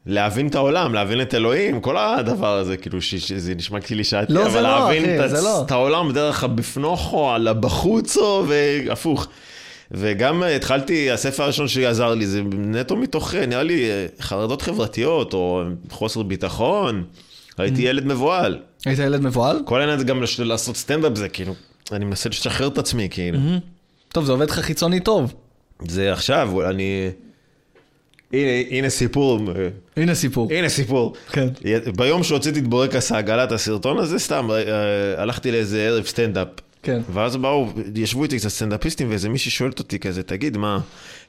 להבין 0.06 0.46
את 0.46 0.54
העולם, 0.54 0.94
להבין 0.94 1.22
את 1.22 1.34
אלוהים, 1.34 1.80
כל 1.80 1.96
הדבר 1.96 2.56
הזה, 2.56 2.76
כאילו, 2.76 3.02
ש- 3.02 3.14
שזה 3.14 3.54
נשמע 3.54 3.80
קלישאתי, 3.80 4.32
לא, 4.32 4.42
אבל 4.42 4.50
זה 4.50 4.60
לא, 4.60 4.68
להבין 4.68 5.04
אחי, 5.04 5.24
את, 5.24 5.30
זה 5.30 5.40
לא. 5.40 5.62
את 5.66 5.70
העולם 5.70 6.12
דרך 6.12 6.44
הבפנוכו, 6.44 7.30
על 7.30 7.48
הבחוצו, 7.48 8.44
והפוך. 8.48 9.28
וגם 9.90 10.42
אה, 10.42 10.56
התחלתי, 10.56 11.10
הספר 11.10 11.42
הראשון 11.42 11.68
שעזר 11.68 12.14
לי, 12.14 12.26
זה 12.26 12.42
נטו 12.52 12.96
מתוך, 12.96 13.34
אה, 13.34 13.46
נראה 13.46 13.62
לי, 13.62 13.90
אה, 13.90 14.06
חרדות 14.20 14.62
חברתיות, 14.62 15.34
או 15.34 15.62
חוסר 15.90 16.22
ביטחון. 16.22 17.04
Mm. 17.08 17.52
הייתי 17.58 17.82
ילד 17.82 18.06
מבוהל. 18.06 18.58
היית 18.86 18.98
ילד 18.98 19.20
מבוהל? 19.20 19.62
כל 19.64 19.80
העניין 19.80 19.98
זה 19.98 20.04
גם 20.04 20.22
לעשות 20.38 20.76
סטנדאפ 20.76 21.16
זה 21.16 21.28
כאילו, 21.28 21.54
אני 21.92 22.04
מנסה 22.04 22.28
לשחרר 22.28 22.68
את 22.68 22.78
עצמי 22.78 23.08
כאילו. 23.10 23.38
טוב, 24.08 24.24
זה 24.24 24.32
עובד 24.32 24.50
לך 24.50 24.58
חיצוני 24.58 25.00
טוב. 25.00 25.34
זה 25.88 26.12
עכשיו, 26.12 26.70
אני... 26.70 27.10
הנה, 28.32 28.50
הנה 28.70 28.90
סיפור, 28.90 29.40
הנה 29.96 30.14
סיפור. 30.14 30.48
הנה 30.52 30.68
סיפור. 30.68 31.14
כן. 31.32 31.48
ביום 31.96 32.22
שהוצאתי 32.22 32.58
את 32.58 32.68
בורקס 32.68 33.12
העגלת 33.12 33.52
הסרטון 33.52 33.98
הזה, 33.98 34.18
סתם, 34.18 34.48
הלכתי 35.16 35.52
לאיזה 35.52 35.82
ערב 35.82 36.06
סטנדאפ. 36.06 36.48
כן. 36.82 37.00
ואז 37.12 37.36
באו, 37.36 37.68
ישבו 37.94 38.22
איתי 38.22 38.38
קצת 38.38 38.48
סטנדאפיסטים, 38.48 39.10
ואיזה 39.10 39.28
מישהי 39.28 39.50
שואלת 39.50 39.78
אותי 39.78 39.98
כזה, 39.98 40.22
תגיד, 40.22 40.56
מה, 40.56 40.80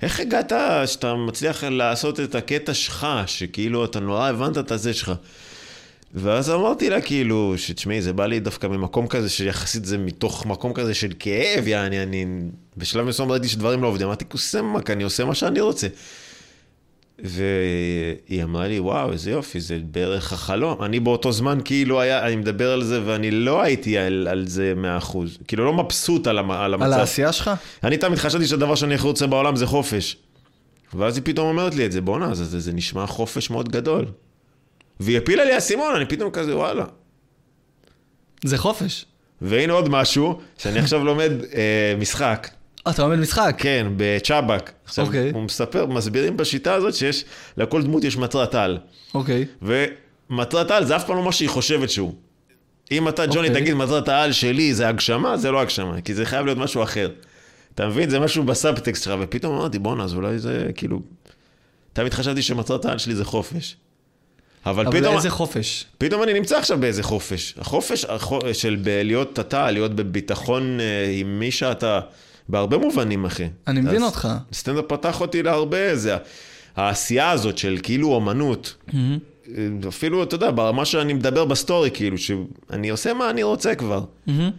איך 0.01 0.19
הגעת 0.19 0.51
שאתה 0.85 1.15
מצליח 1.15 1.63
לעשות 1.63 2.19
את 2.19 2.35
הקטע 2.35 2.73
שלך, 2.73 3.07
שכאילו 3.25 3.85
אתה 3.85 3.99
נורא 3.99 4.29
הבנת 4.29 4.57
את 4.57 4.71
הזה 4.71 4.93
שלך? 4.93 5.11
ואז 6.13 6.49
אמרתי 6.49 6.89
לה, 6.89 7.01
כאילו, 7.01 7.53
שתשמעי, 7.57 8.01
זה 8.01 8.13
בא 8.13 8.25
לי 8.25 8.39
דווקא 8.39 8.67
ממקום 8.67 9.07
כזה, 9.07 9.29
שיחסית 9.29 9.85
זה 9.85 9.97
מתוך 9.97 10.45
מקום 10.45 10.73
כזה 10.73 10.93
של 10.93 11.11
כאב, 11.19 11.67
יעני, 11.67 12.03
אני... 12.03 12.25
בשלב 12.77 13.05
מסוים 13.05 13.31
ראיתי 13.31 13.47
שדברים 13.47 13.83
לא 13.83 13.87
עובדים, 13.87 14.07
אמרתי, 14.07 14.25
קוסמק, 14.25 14.89
אני 14.89 15.03
עושה 15.03 15.25
מה 15.25 15.35
שאני 15.35 15.61
רוצה. 15.61 15.87
והיא 17.23 18.43
אמרה 18.43 18.67
לי, 18.67 18.79
וואו, 18.79 19.11
איזה 19.11 19.31
יופי, 19.31 19.59
זה 19.59 19.79
בערך 19.83 20.33
החלום. 20.33 20.83
אני 20.83 20.99
באותו 20.99 21.31
זמן 21.31 21.59
כאילו 21.65 22.01
היה, 22.01 22.27
אני 22.27 22.35
מדבר 22.35 22.71
על 22.71 22.83
זה, 22.83 23.01
ואני 23.05 23.31
לא 23.31 23.61
הייתי 23.61 23.97
על, 23.97 24.27
על 24.31 24.47
זה 24.47 24.73
מאה 24.75 24.97
אחוז. 24.97 25.37
כאילו, 25.47 25.65
לא 25.65 25.73
מבסוט 25.73 26.27
על, 26.27 26.39
המ, 26.39 26.51
על 26.51 26.73
המצב. 26.73 26.85
על 26.85 26.93
העשייה 26.93 27.31
שלך? 27.31 27.51
אני 27.83 27.97
תמיד 27.97 28.17
חשבתי 28.17 28.47
שהדבר 28.47 28.75
שאני 28.75 28.95
הכי 28.95 29.07
רוצה 29.07 29.27
בעולם 29.27 29.55
זה 29.55 29.65
חופש. 29.65 30.17
ואז 30.93 31.17
היא 31.17 31.23
פתאום 31.25 31.47
אומרת 31.47 31.75
לי 31.75 31.85
את 31.85 31.91
זה, 31.91 32.01
בואנה, 32.01 32.35
זה, 32.35 32.45
זה, 32.45 32.59
זה 32.59 32.73
נשמע 32.73 33.05
חופש 33.05 33.49
מאוד 33.49 33.69
גדול. 33.69 34.05
והיא 34.99 35.17
הפילה 35.17 35.45
לי 35.45 35.57
אסימון, 35.57 35.95
אני 35.95 36.05
פתאום 36.05 36.31
כזה, 36.31 36.57
וואלה. 36.57 36.85
זה 38.43 38.57
חופש. 38.57 39.05
והנה 39.41 39.73
עוד 39.73 39.89
משהו, 39.89 40.39
שאני 40.57 40.79
עכשיו 40.79 41.03
לומד 41.03 41.31
אה, 41.53 41.95
משחק. 41.99 42.47
אה, 42.87 42.91
אתה 42.91 43.01
לומד 43.03 43.19
משחק? 43.19 43.55
כן, 43.57 43.87
בצ'אבק. 43.97 44.71
אוקיי. 44.97 45.31
הוא 45.31 45.43
מספר, 45.43 45.85
מסבירים 45.85 46.37
בשיטה 46.37 46.73
הזאת 46.73 46.93
שיש, 46.93 47.25
לכל 47.57 47.83
דמות 47.83 48.03
יש 48.03 48.17
מטרת 48.17 48.55
על. 48.55 48.77
אוקיי. 49.13 49.45
ומטרת 49.61 50.71
על 50.71 50.85
זה 50.85 50.95
אף 50.95 51.05
פעם 51.05 51.15
לא 51.15 51.23
מה 51.23 51.31
שהיא 51.31 51.49
חושבת 51.49 51.89
שהוא. 51.89 52.13
אם 52.91 53.07
אתה, 53.07 53.25
ג'וני, 53.25 53.47
אוקיי. 53.47 53.61
תגיד 53.61 53.73
מטרת 53.73 54.09
העל 54.09 54.31
שלי 54.31 54.73
זה 54.73 54.87
הגשמה, 54.87 55.37
זה 55.37 55.51
לא 55.51 55.61
הגשמה, 55.61 56.01
כי 56.01 56.13
זה 56.13 56.25
חייב 56.25 56.45
להיות 56.45 56.57
משהו 56.57 56.83
אחר. 56.83 57.09
אתה 57.75 57.87
מבין? 57.87 58.09
זה 58.09 58.19
משהו 58.19 58.43
בסאבטקסט 58.43 59.03
שלך, 59.03 59.13
ופתאום 59.21 59.55
אמרתי, 59.55 59.79
בואנה, 59.79 60.03
אז 60.03 60.13
אולי 60.13 60.39
זה 60.39 60.67
כאילו... 60.75 61.01
תמיד 61.93 62.13
חשבתי 62.13 62.41
שמטרת 62.41 62.85
העל 62.85 62.97
שלי 62.97 63.15
זה 63.15 63.25
חופש. 63.25 63.75
אבל, 64.65 64.87
אבל 64.87 64.99
פתאום, 64.99 65.15
איזה 65.15 65.29
חופש. 65.29 65.85
פתאום 65.97 66.23
אני 66.23 66.33
נמצא 66.33 66.57
עכשיו 66.57 66.79
באיזה 66.79 67.03
חופש. 67.03 67.55
החופש 67.57 68.05
החו- 68.05 68.53
של 68.53 68.77
להיות 68.85 69.39
אתה, 69.39 69.71
להיות 69.71 69.95
בביטחון 69.95 70.79
אה, 70.79 70.85
עם 71.19 71.39
מי 71.39 71.51
שאתה, 71.51 71.99
בהרבה 72.51 72.77
מובנים, 72.77 73.25
אחי. 73.25 73.47
אני 73.67 73.81
מבין 73.81 74.03
אותך. 74.03 74.27
סטנדאפ 74.53 74.85
פתח 74.87 75.21
אותי 75.21 75.43
להרבה, 75.43 75.95
זה 75.95 76.15
העשייה 76.75 77.31
הזאת 77.31 77.57
של 77.57 77.77
כאילו 77.83 78.13
אומנות. 78.13 78.75
אפילו, 79.87 80.23
אתה 80.23 80.35
יודע, 80.35 80.51
ברמה 80.51 80.85
שאני 80.85 81.13
מדבר 81.13 81.45
בסטורי, 81.45 81.91
כאילו, 81.91 82.17
שאני 82.17 82.89
עושה 82.89 83.13
מה 83.13 83.29
אני 83.29 83.43
רוצה 83.43 83.75
כבר. 83.75 84.03
מהמם. 84.27 84.49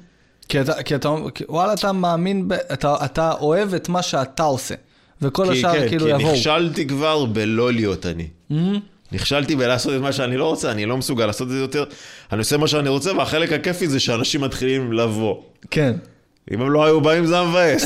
כי 0.49 0.61
אתה, 0.61 0.83
כי 0.83 0.95
אתה, 0.95 1.09
וואלה, 1.49 1.73
אתה 1.73 1.93
מאמין, 1.93 2.49
ב, 2.49 2.53
אתה, 2.53 2.97
אתה 3.05 3.33
אוהב 3.33 3.75
את 3.75 3.89
מה 3.89 4.03
שאתה 4.03 4.43
עושה. 4.43 4.75
וכל 5.23 5.47
כי, 5.47 5.59
השאר 5.59 5.73
כן, 5.73 5.89
כאילו 5.89 6.05
כי 6.05 6.11
יבואו. 6.11 6.33
נכשלתי 6.33 6.87
כבר 6.87 7.25
בלא 7.25 7.73
להיות 7.73 8.07
אני. 8.07 8.29
מהמם. 8.51 8.81
נכשלתי 9.13 9.57
בלעשות 9.57 9.95
את 9.95 10.01
מה 10.01 10.13
שאני 10.13 10.37
לא 10.37 10.45
רוצה, 10.45 10.71
אני 10.71 10.87
לא 10.87 10.97
מסוגל 10.97 11.27
לעשות 11.27 11.47
את 11.47 11.53
זה 11.53 11.59
יותר. 11.59 11.85
אני 12.33 12.39
עושה 12.39 12.57
מה 12.57 12.69
שאני 12.69 12.89
רוצה, 12.89 13.13
והחלק 13.17 13.53
הכיפי 13.53 13.89
זה 13.89 14.01
שאנשים 14.01 14.41
מתחילים 14.41 14.93
לבוא. 14.93 15.37
כן. 15.71 15.93
אם 16.51 16.61
הם 16.61 16.71
לא 16.71 16.85
היו 16.85 17.01
באים 17.01 17.27
זה 17.27 17.41
היה 17.41 17.49
מבאס, 17.49 17.85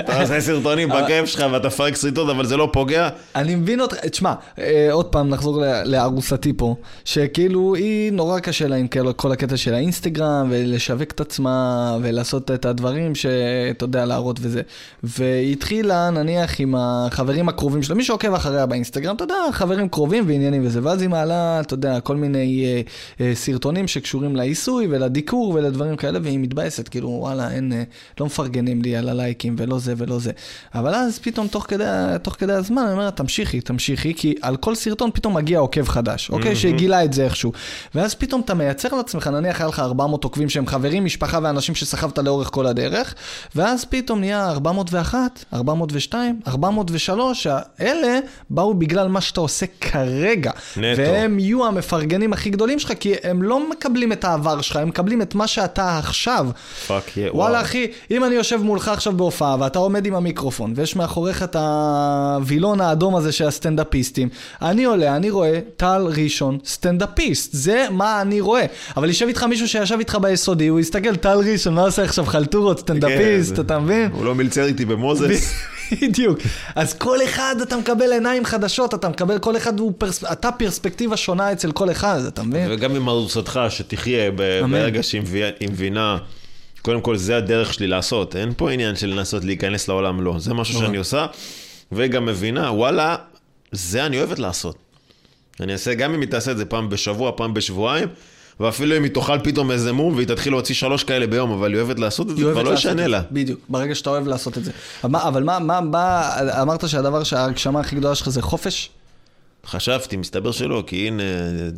אתה 0.00 0.20
עושה 0.22 0.40
סרטונים 0.46 0.88
בכיף 0.88 1.26
שלך 1.26 1.44
ואתה 1.52 1.66
מפרק 1.66 1.96
סריטות, 1.96 2.30
אבל 2.30 2.46
זה 2.46 2.56
לא 2.56 2.68
פוגע. 2.72 3.08
אני 3.36 3.54
מבין 3.54 3.80
אותך, 3.80 3.96
תשמע, 3.96 4.32
אה, 4.58 4.88
עוד 4.92 5.06
פעם 5.06 5.28
נחזור 5.28 5.62
לארוסתי 5.84 6.52
פה, 6.56 6.74
שכאילו 7.04 7.74
היא 7.74 8.12
נורא 8.12 8.38
קשה 8.38 8.68
לה 8.68 8.76
עם 8.76 8.86
כל- 9.16 9.32
הקטע 9.32 9.56
של 9.56 9.74
האינסטגרם, 9.74 10.46
ולשווק 10.50 11.10
את 11.10 11.20
עצמה, 11.20 11.96
ולעשות 12.02 12.50
את 12.50 12.64
הדברים 12.64 13.14
שאתה 13.14 13.84
יודע, 13.84 14.04
להראות 14.04 14.38
וזה. 14.42 14.62
והיא 15.02 15.52
התחילה 15.52 16.10
נניח 16.10 16.60
עם 16.60 16.74
החברים 16.78 17.48
הקרובים 17.48 17.82
שלה, 17.82 17.94
מי 17.96 18.04
שעוקב 18.04 18.34
אחריה 18.34 18.66
באינסטגרם, 18.66 19.16
אתה 19.16 19.24
יודע, 19.24 19.34
חברים 19.52 19.88
קרובים 19.88 20.24
ועניינים 20.26 20.66
וזה, 20.66 20.80
ואז 20.82 21.00
היא 21.02 21.08
מעלה, 21.08 21.60
אתה 21.60 21.74
יודע, 21.74 22.00
כל 22.00 22.16
מיני 22.16 22.64
אה, 22.64 22.80
אה, 23.26 23.34
סרטונים 23.34 23.88
שקשורים 23.88 24.36
לעיסוי 24.36 24.86
ולדיקור 24.90 25.52
ולדברים 25.54 25.96
כאלה, 25.96 26.18
והיא 26.22 26.38
מתבאסת, 26.38 26.88
כאילו, 26.88 27.08
וואלה, 27.08 27.50
אין, 27.50 27.72
לא 28.20 28.26
מפרגנים 28.26 28.82
לי 28.82 28.96
על 28.96 29.08
הלייקים 29.08 29.54
ולא 29.58 29.78
זה 29.78 29.94
ולא 29.96 30.18
זה. 30.18 30.30
אבל 30.74 30.94
אז 30.94 31.18
פתאום 31.18 31.48
תוך 31.48 31.66
כדי, 31.68 31.84
תוך 32.22 32.36
כדי 32.38 32.52
הזמן, 32.52 32.82
אני 32.82 32.92
אומר 32.92 33.10
תמשיכי, 33.10 33.60
תמשיכי, 33.60 34.14
כי 34.14 34.34
על 34.42 34.56
כל 34.56 34.74
סרטון 34.74 35.10
פתאום 35.14 35.36
מגיע 35.36 35.58
עוקב 35.58 35.88
חדש, 35.88 36.30
אוקיי? 36.30 36.56
שגילה 36.56 37.04
את 37.04 37.12
זה 37.12 37.24
איכשהו. 37.24 37.52
ואז 37.94 38.14
פתאום 38.14 38.40
אתה 38.40 38.54
מייצר 38.54 38.88
לעצמך, 38.96 39.26
נניח 39.26 39.60
היה 39.60 39.68
לך 39.68 39.78
400 39.78 40.24
עוקבים 40.24 40.48
שהם 40.48 40.66
חברים, 40.66 41.04
משפחה 41.04 41.38
ואנשים 41.42 41.74
שסחבת 41.74 42.18
לאורך 42.18 42.48
כל 42.52 42.66
הדרך, 42.66 43.14
ואז 43.56 43.84
פתאום 43.84 44.20
נהיה 44.20 44.50
401, 44.50 45.44
402, 45.52 46.40
403, 46.46 47.46
האלה 47.78 48.18
באו 48.50 48.74
בגלל 48.74 49.08
מה 49.08 49.20
שאתה 49.20 49.40
עושה 49.40 49.66
כרגע. 49.80 50.50
נטו. 50.76 51.02
והם 51.02 51.38
יהיו 51.38 51.66
המפרגנים 51.66 52.32
הכי 52.32 52.50
גדולים 52.50 52.78
שלך, 52.78 52.92
כי 53.00 53.14
הם 53.22 53.42
לא 53.42 53.70
מקבלים 53.70 54.12
את 54.12 54.24
העבר 54.24 54.60
שלך, 54.60 54.76
הם 54.76 54.88
מקבלים 54.88 55.22
את 55.22 55.34
מה 55.34 55.46
שאתה 55.46 55.98
עכשיו. 55.98 56.46
fuck 56.86 57.16
yeah, 57.16 57.30
וואלה 57.32 57.60
אחי, 57.60 57.79
אחי, 57.84 58.14
אם 58.16 58.24
אני 58.24 58.34
יושב 58.34 58.56
מולך 58.62 58.88
עכשיו 58.88 59.12
בהופעה, 59.12 59.56
ואתה 59.60 59.78
עומד 59.78 60.06
עם 60.06 60.14
המיקרופון, 60.14 60.72
ויש 60.76 60.96
מאחוריך 60.96 61.42
את 61.42 61.56
הווילון 61.56 62.80
האדום 62.80 63.16
הזה 63.16 63.32
של 63.32 63.46
הסטנדאפיסטים, 63.46 64.28
אני 64.62 64.84
עולה, 64.84 65.16
אני 65.16 65.30
רואה 65.30 65.58
טל 65.76 66.06
ראשון, 66.16 66.58
סטנדאפיסט, 66.64 67.50
זה 67.52 67.86
מה 67.90 68.20
אני 68.20 68.40
רואה. 68.40 68.66
אבל 68.96 69.08
יישב 69.08 69.26
איתך 69.26 69.42
מישהו 69.42 69.68
שישב 69.68 69.98
איתך 69.98 70.18
ביסודי, 70.22 70.66
הוא 70.66 70.80
יסתכל, 70.80 71.16
טל 71.16 71.38
ראשון, 71.38 71.74
מה 71.74 71.82
עושה 71.82 72.02
עכשיו 72.02 72.24
חלטורות, 72.24 72.78
סטנדאפיסט, 72.78 73.56
כן, 73.56 73.62
אתה 73.62 73.78
מבין? 73.78 74.10
הוא 74.12 74.24
לא 74.24 74.34
מלצר 74.34 74.64
איתי 74.64 74.84
במוזס. 74.84 75.52
בדיוק. 76.02 76.38
אז 76.74 76.94
כל 76.94 77.18
אחד 77.24 77.56
אתה 77.62 77.76
מקבל 77.76 78.12
עיניים 78.12 78.44
חדשות, 78.44 78.94
אתה 78.94 79.08
מקבל 79.08 79.38
כל 79.38 79.56
אחד, 79.56 79.80
הוא 79.80 79.92
פרס... 79.98 80.24
אתה 80.24 80.52
פרספקטיבה 80.52 81.16
שונה 81.16 81.52
אצל 81.52 81.72
כל 81.72 81.90
אחד, 81.90 82.20
אתה 82.28 82.42
מבין? 82.42 82.66
וגם 82.70 82.96
עם 82.96 83.08
ארוסתך, 83.08 83.60
שתחיה. 83.68 84.30
ברגע 84.70 85.02
שהיא 85.02 85.22
מבינה, 85.70 86.18
קודם 86.82 87.00
כל 87.00 87.16
זה 87.16 87.36
הדרך 87.36 87.74
שלי 87.74 87.86
לעשות, 87.86 88.36
אין 88.36 88.52
פה 88.56 88.70
עניין 88.70 88.96
של 88.96 89.06
לנסות 89.06 89.44
להיכנס 89.44 89.88
לעולם, 89.88 90.20
לא. 90.20 90.34
זה 90.38 90.54
משהו 90.54 90.74
נכון. 90.74 90.86
שאני 90.86 90.96
עושה, 90.96 91.26
וגם 91.92 92.26
מבינה, 92.26 92.72
וואלה, 92.72 93.16
זה 93.72 94.06
אני 94.06 94.18
אוהבת 94.18 94.38
לעשות. 94.38 94.76
אני 95.60 95.72
אעשה, 95.72 95.94
גם 95.94 96.14
אם 96.14 96.20
היא 96.20 96.28
תעשה 96.28 96.52
את 96.52 96.56
זה 96.56 96.64
פעם 96.64 96.88
בשבוע, 96.88 97.32
פעם 97.36 97.54
בשבועיים, 97.54 98.08
ואפילו 98.60 98.96
אם 98.96 99.02
היא 99.02 99.12
תאכל 99.12 99.38
פתאום 99.38 99.70
איזה 99.70 99.92
מום 99.92 100.14
והיא 100.14 100.26
תתחיל 100.26 100.52
להוציא 100.52 100.74
שלוש 100.74 101.04
כאלה 101.04 101.26
ביום, 101.26 101.50
אבל 101.50 101.72
היא 101.72 101.80
אוהבת 101.80 101.98
לעשות 101.98 102.30
את 102.30 102.36
זה, 102.36 102.42
כבר 102.52 102.62
לא 102.62 102.74
ישנה 102.74 103.06
לה. 103.06 103.22
בדיוק, 103.30 103.60
ברגע 103.68 103.94
שאתה 103.94 104.10
אוהב 104.10 104.26
לעשות 104.28 104.58
את 104.58 104.64
זה. 104.64 104.70
אבל 105.02 105.42
מה, 105.42 105.58
מה, 105.58 105.80
מה, 105.80 106.30
אמרת 106.62 106.88
שהדבר 106.88 107.24
שההגשמה 107.24 107.80
הכי 107.80 107.96
גדולה 107.96 108.14
שלך 108.14 108.28
זה 108.28 108.42
חופש? 108.42 108.90
חשבתי, 109.66 110.16
מסתבר 110.16 110.52
שלא, 110.52 110.84
כי 110.86 111.06
הנה, 111.08 111.22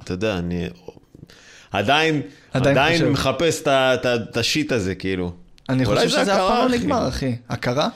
אתה 0.05 0.13
יודע, 0.13 0.39
אני 0.39 0.69
עדיין, 1.73 2.23
עדיין 2.53 2.77
עדיין. 2.79 3.09
מחפש 3.09 3.63
את 3.63 3.69
את 3.69 4.07
את 4.31 4.37
השיט 4.37 4.73
הזה, 4.73 4.95
כאילו. 4.95 5.33
אני 5.69 5.85
חושב 5.85 6.01
זה 6.01 6.09
שזה 6.09 6.35
אף 6.35 6.39
פעם 6.39 6.69
לא. 6.69 6.77
נגמר, 6.79 7.09
אחי. 7.09 7.37
הכרה? 7.49 7.89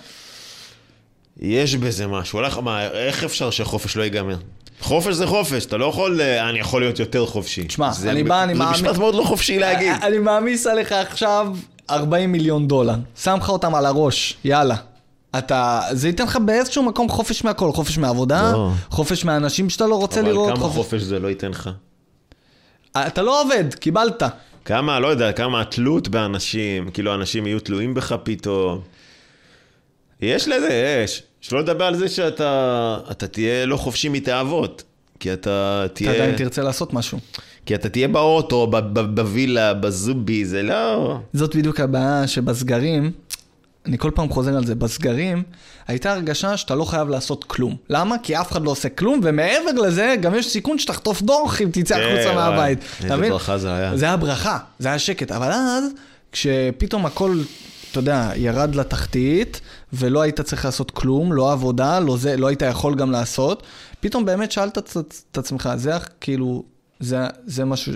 יש 1.41 1.77
בזה 1.77 2.07
משהו. 2.07 2.39
הולך, 2.39 2.59
מה, 2.59 2.83
איך 2.87 3.24
אפשר 3.24 3.51
שחופש 3.51 3.97
לא 3.97 4.03
ייגמר? 4.03 4.37
חופש 4.81 5.14
זה 5.14 5.27
חופש, 5.27 5.64
אתה 5.66 5.77
לא 5.77 5.85
יכול, 5.87 6.20
אה, 6.20 6.51
אני 6.51 6.59
יכול 6.59 6.83
להיות 6.83 6.99
יותר 6.99 7.27
חופשי. 7.27 7.64
תשמע, 7.64 7.93
זה- 7.93 8.11
אני 8.11 8.24
בא, 8.24 8.43
אני 8.43 8.53
זה 8.55 8.59
מאמין- 8.59 8.74
משפט 8.74 8.97
מאוד 8.99 9.14
לא 9.14 9.22
חופשי 9.22 9.59
להגיד. 9.59 9.93
אני 10.03 10.18
מעמיס 10.18 10.66
עליך 10.66 10.93
עכשיו 10.93 11.57
40 11.91 12.33
מיליון 12.33 12.68
דולר. 12.68 12.95
שם 13.22 13.37
לך 13.41 13.49
אותם 13.49 13.74
על 13.74 13.87
הראש, 13.87 14.37
יאללה. 14.45 14.77
אתה, 15.39 15.81
זה 15.93 16.09
ייתן 16.09 16.24
לך 16.24 16.37
באיזשהו 16.45 16.83
מקום 16.83 17.09
חופש 17.09 17.45
מהכל, 17.45 17.72
חופש 17.72 17.99
מהעבודה, 17.99 18.53
לא. 18.53 18.70
חופש 18.91 19.24
מהאנשים 19.24 19.70
שאתה 19.70 19.87
לא 19.87 19.95
רוצה 19.95 20.20
אבל 20.20 20.29
לראות, 20.29 20.49
כמה 20.55 20.59
חופש... 20.61 20.77
חופש 20.77 21.03
זה 21.03 21.18
לא 21.18 21.29
ייתן 21.29 21.51
לך? 21.51 21.70
אתה 23.07 23.22
לא 23.22 23.42
עובד, 23.42 23.74
קיבלת. 23.74 24.22
כמה, 24.64 25.01
לא 25.01 25.07
יודע, 25.07 25.32
כמה 25.32 25.61
התלות 25.61 26.09
באנשים, 26.09 26.90
כאילו 26.90 27.14
אנשים 27.14 27.47
יהיו 27.47 27.61
תלויים 27.61 27.94
בך 27.94 28.14
פתאום. 28.22 28.80
יש 30.20 30.49
לזה, 30.49 31.03
יש. 31.05 31.22
שלא 31.40 31.61
לדבר 31.61 31.84
על 31.84 31.97
זה 31.97 32.09
שאתה 32.09 32.99
אתה 33.11 33.26
תהיה 33.26 33.66
לא 33.66 33.76
חופשי 33.76 34.09
מתאוות. 34.09 34.82
כי 35.20 35.32
אתה 35.32 35.82
אתה 35.84 35.94
תהיה... 35.94 36.12
עדיין 36.12 36.36
תרצה 36.36 36.62
לעשות 36.62 36.92
משהו. 36.92 37.18
כי 37.66 37.74
אתה 37.74 37.88
תהיה 37.88 38.09
באוטו, 38.09 38.66
בווילה, 39.14 39.74
בזובי, 39.74 40.44
זה 40.44 40.62
לא... 40.62 41.18
זאת 41.32 41.57
בדיוק 41.57 41.80
הבעיה 41.80 42.26
שבסגרים, 42.26 43.12
אני 43.87 43.99
כל 43.99 44.11
פעם 44.14 44.28
חוזר 44.28 44.57
על 44.57 44.66
זה, 44.66 44.74
בסגרים 44.74 45.43
הייתה 45.89 46.12
הרגשה 46.12 46.57
שאתה 46.57 46.74
לא 46.74 46.84
חייב 46.84 47.09
לעשות 47.09 47.45
כלום. 47.45 47.76
למה? 47.91 48.18
כי 48.18 48.37
אף 48.41 48.53
אחד 48.53 48.62
לא 48.62 48.70
עושה 48.70 48.89
כלום, 48.89 49.20
ומעבר 49.22 49.72
לזה, 49.72 50.14
גם 50.20 50.34
יש 50.34 50.47
סיכון 50.47 50.78
שתחטוף 50.78 51.22
דוח 51.22 51.62
אם 51.62 51.68
תצא 51.72 51.95
כן, 51.95 52.01
החוצה 52.01 52.34
מהבית. 52.34 52.78
איזה? 53.03 53.16
ברכה 53.30 53.59
זה 53.59 53.74
היה. 53.74 53.97
זה 53.97 54.05
היה 54.05 54.16
ברכה, 54.16 54.59
זה 54.78 54.89
היה 54.89 54.99
שקט. 54.99 55.32
אבל 55.32 55.53
אז, 55.53 55.84
כשפתאום 56.32 57.07
הכל, 57.07 57.41
אתה 57.91 57.99
יודע, 57.99 58.30
ירד 58.37 58.74
לתחתית, 58.74 59.61
ולא 59.93 60.22
היית 60.22 60.41
צריך 60.41 60.64
לעשות 60.64 60.91
כלום, 60.91 61.32
לא 61.32 61.53
עבודה, 61.53 62.01
לא 62.01 62.16
זה, 62.16 62.37
לא 62.37 62.47
היית 62.47 62.62
יכול 62.62 62.95
גם 62.95 63.11
לעשות, 63.11 63.62
פתאום 64.01 64.24
באמת 64.24 64.53
שאלת 64.53 64.78
את 65.30 65.39
עצמך, 65.39 65.70
זה 65.76 65.93
כאילו, 66.20 66.64
זה, 67.01 67.18
זה 67.47 67.64
משהו... 67.64 67.93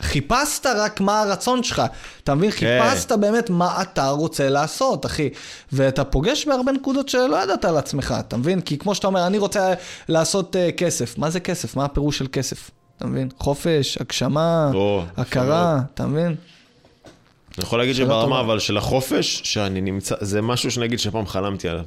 חיפשת 0.00 0.66
רק 0.66 1.00
מה 1.00 1.20
הרצון 1.20 1.62
שלך, 1.62 1.82
אתה 2.24 2.34
מבין? 2.34 2.50
כן. 2.50 2.80
חיפשת 2.82 3.12
באמת 3.12 3.50
מה 3.50 3.82
אתה 3.82 4.08
רוצה 4.08 4.48
לעשות, 4.48 5.06
אחי. 5.06 5.28
ואתה 5.72 6.04
פוגש 6.04 6.46
בהרבה 6.46 6.72
נקודות 6.72 7.08
שלא 7.08 7.42
ידעת 7.42 7.64
על 7.64 7.76
עצמך, 7.76 8.14
אתה 8.20 8.36
מבין? 8.36 8.60
כי 8.60 8.78
כמו 8.78 8.94
שאתה 8.94 9.06
אומר, 9.06 9.26
אני 9.26 9.38
רוצה 9.38 9.74
לעשות 10.08 10.56
uh, 10.56 10.72
כסף. 10.72 11.18
מה 11.18 11.30
זה 11.30 11.40
כסף? 11.40 11.76
מה 11.76 11.84
הפירוש 11.84 12.18
של 12.18 12.26
כסף? 12.32 12.70
אתה 12.96 13.06
מבין? 13.06 13.28
חופש, 13.38 13.98
הגשמה, 14.00 14.70
או, 14.74 15.02
הכרה, 15.16 15.80
אתה 15.94 16.06
מבין? 16.06 16.26
אני 16.26 17.64
יכול 17.64 17.78
להגיד 17.78 17.94
שברמה 17.94 18.22
טובה. 18.24 18.40
אבל 18.40 18.58
של 18.58 18.76
החופש, 18.76 19.40
שאני 19.44 19.80
נמצא, 19.80 20.14
זה 20.20 20.42
משהו 20.42 20.70
שנגיד 20.70 20.98
שפעם 20.98 21.26
חלמתי 21.26 21.68
עליו. 21.68 21.84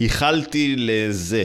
ייחלתי 0.00 0.74
לזה. 0.78 1.44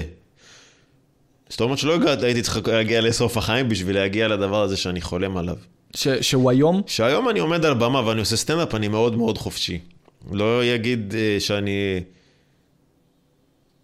זאת 1.51 1.61
אומרת 1.61 1.77
שלא 1.77 1.97
הייתי 2.21 2.41
צריך 2.41 2.67
להגיע 2.67 3.01
לסוף 3.01 3.37
החיים 3.37 3.69
בשביל 3.69 3.95
להגיע 3.95 4.27
לדבר 4.27 4.61
הזה 4.61 4.77
שאני 4.77 5.01
חולם 5.01 5.37
עליו. 5.37 5.55
ש, 5.95 6.07
שהוא 6.07 6.49
היום, 6.49 6.81
שהיום 6.87 7.29
אני 7.29 7.39
עומד 7.39 7.65
על 7.65 7.73
במה 7.73 8.07
ואני 8.07 8.19
עושה 8.19 8.35
סטנדאפ, 8.35 8.75
אני 8.75 8.87
מאוד 8.87 9.17
מאוד 9.17 9.37
חופשי. 9.37 9.79
לא 10.31 10.65
יגיד 10.65 11.15
אה, 11.17 11.39
שאני... 11.39 12.01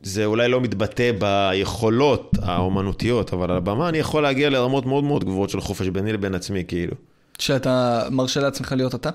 זה 0.01 0.25
אולי 0.25 0.47
לא 0.47 0.61
מתבטא 0.61 1.11
ביכולות 1.11 2.31
האומנותיות, 2.41 3.33
אבל 3.33 3.51
על 3.51 3.57
הבמה 3.57 3.89
אני 3.89 3.97
יכול 3.97 4.23
להגיע 4.23 4.49
לרמות 4.49 4.85
מאוד 4.85 5.03
מאוד 5.03 5.23
גבוהות 5.23 5.49
של 5.49 5.61
חופש 5.61 5.87
ביני 5.87 6.13
לבין 6.13 6.35
עצמי, 6.35 6.63
כאילו. 6.67 6.93
שאתה 7.39 8.03
מרשה 8.11 8.39
לעצמך 8.39 8.73
להיות 8.77 8.95
אתה? 8.95 9.09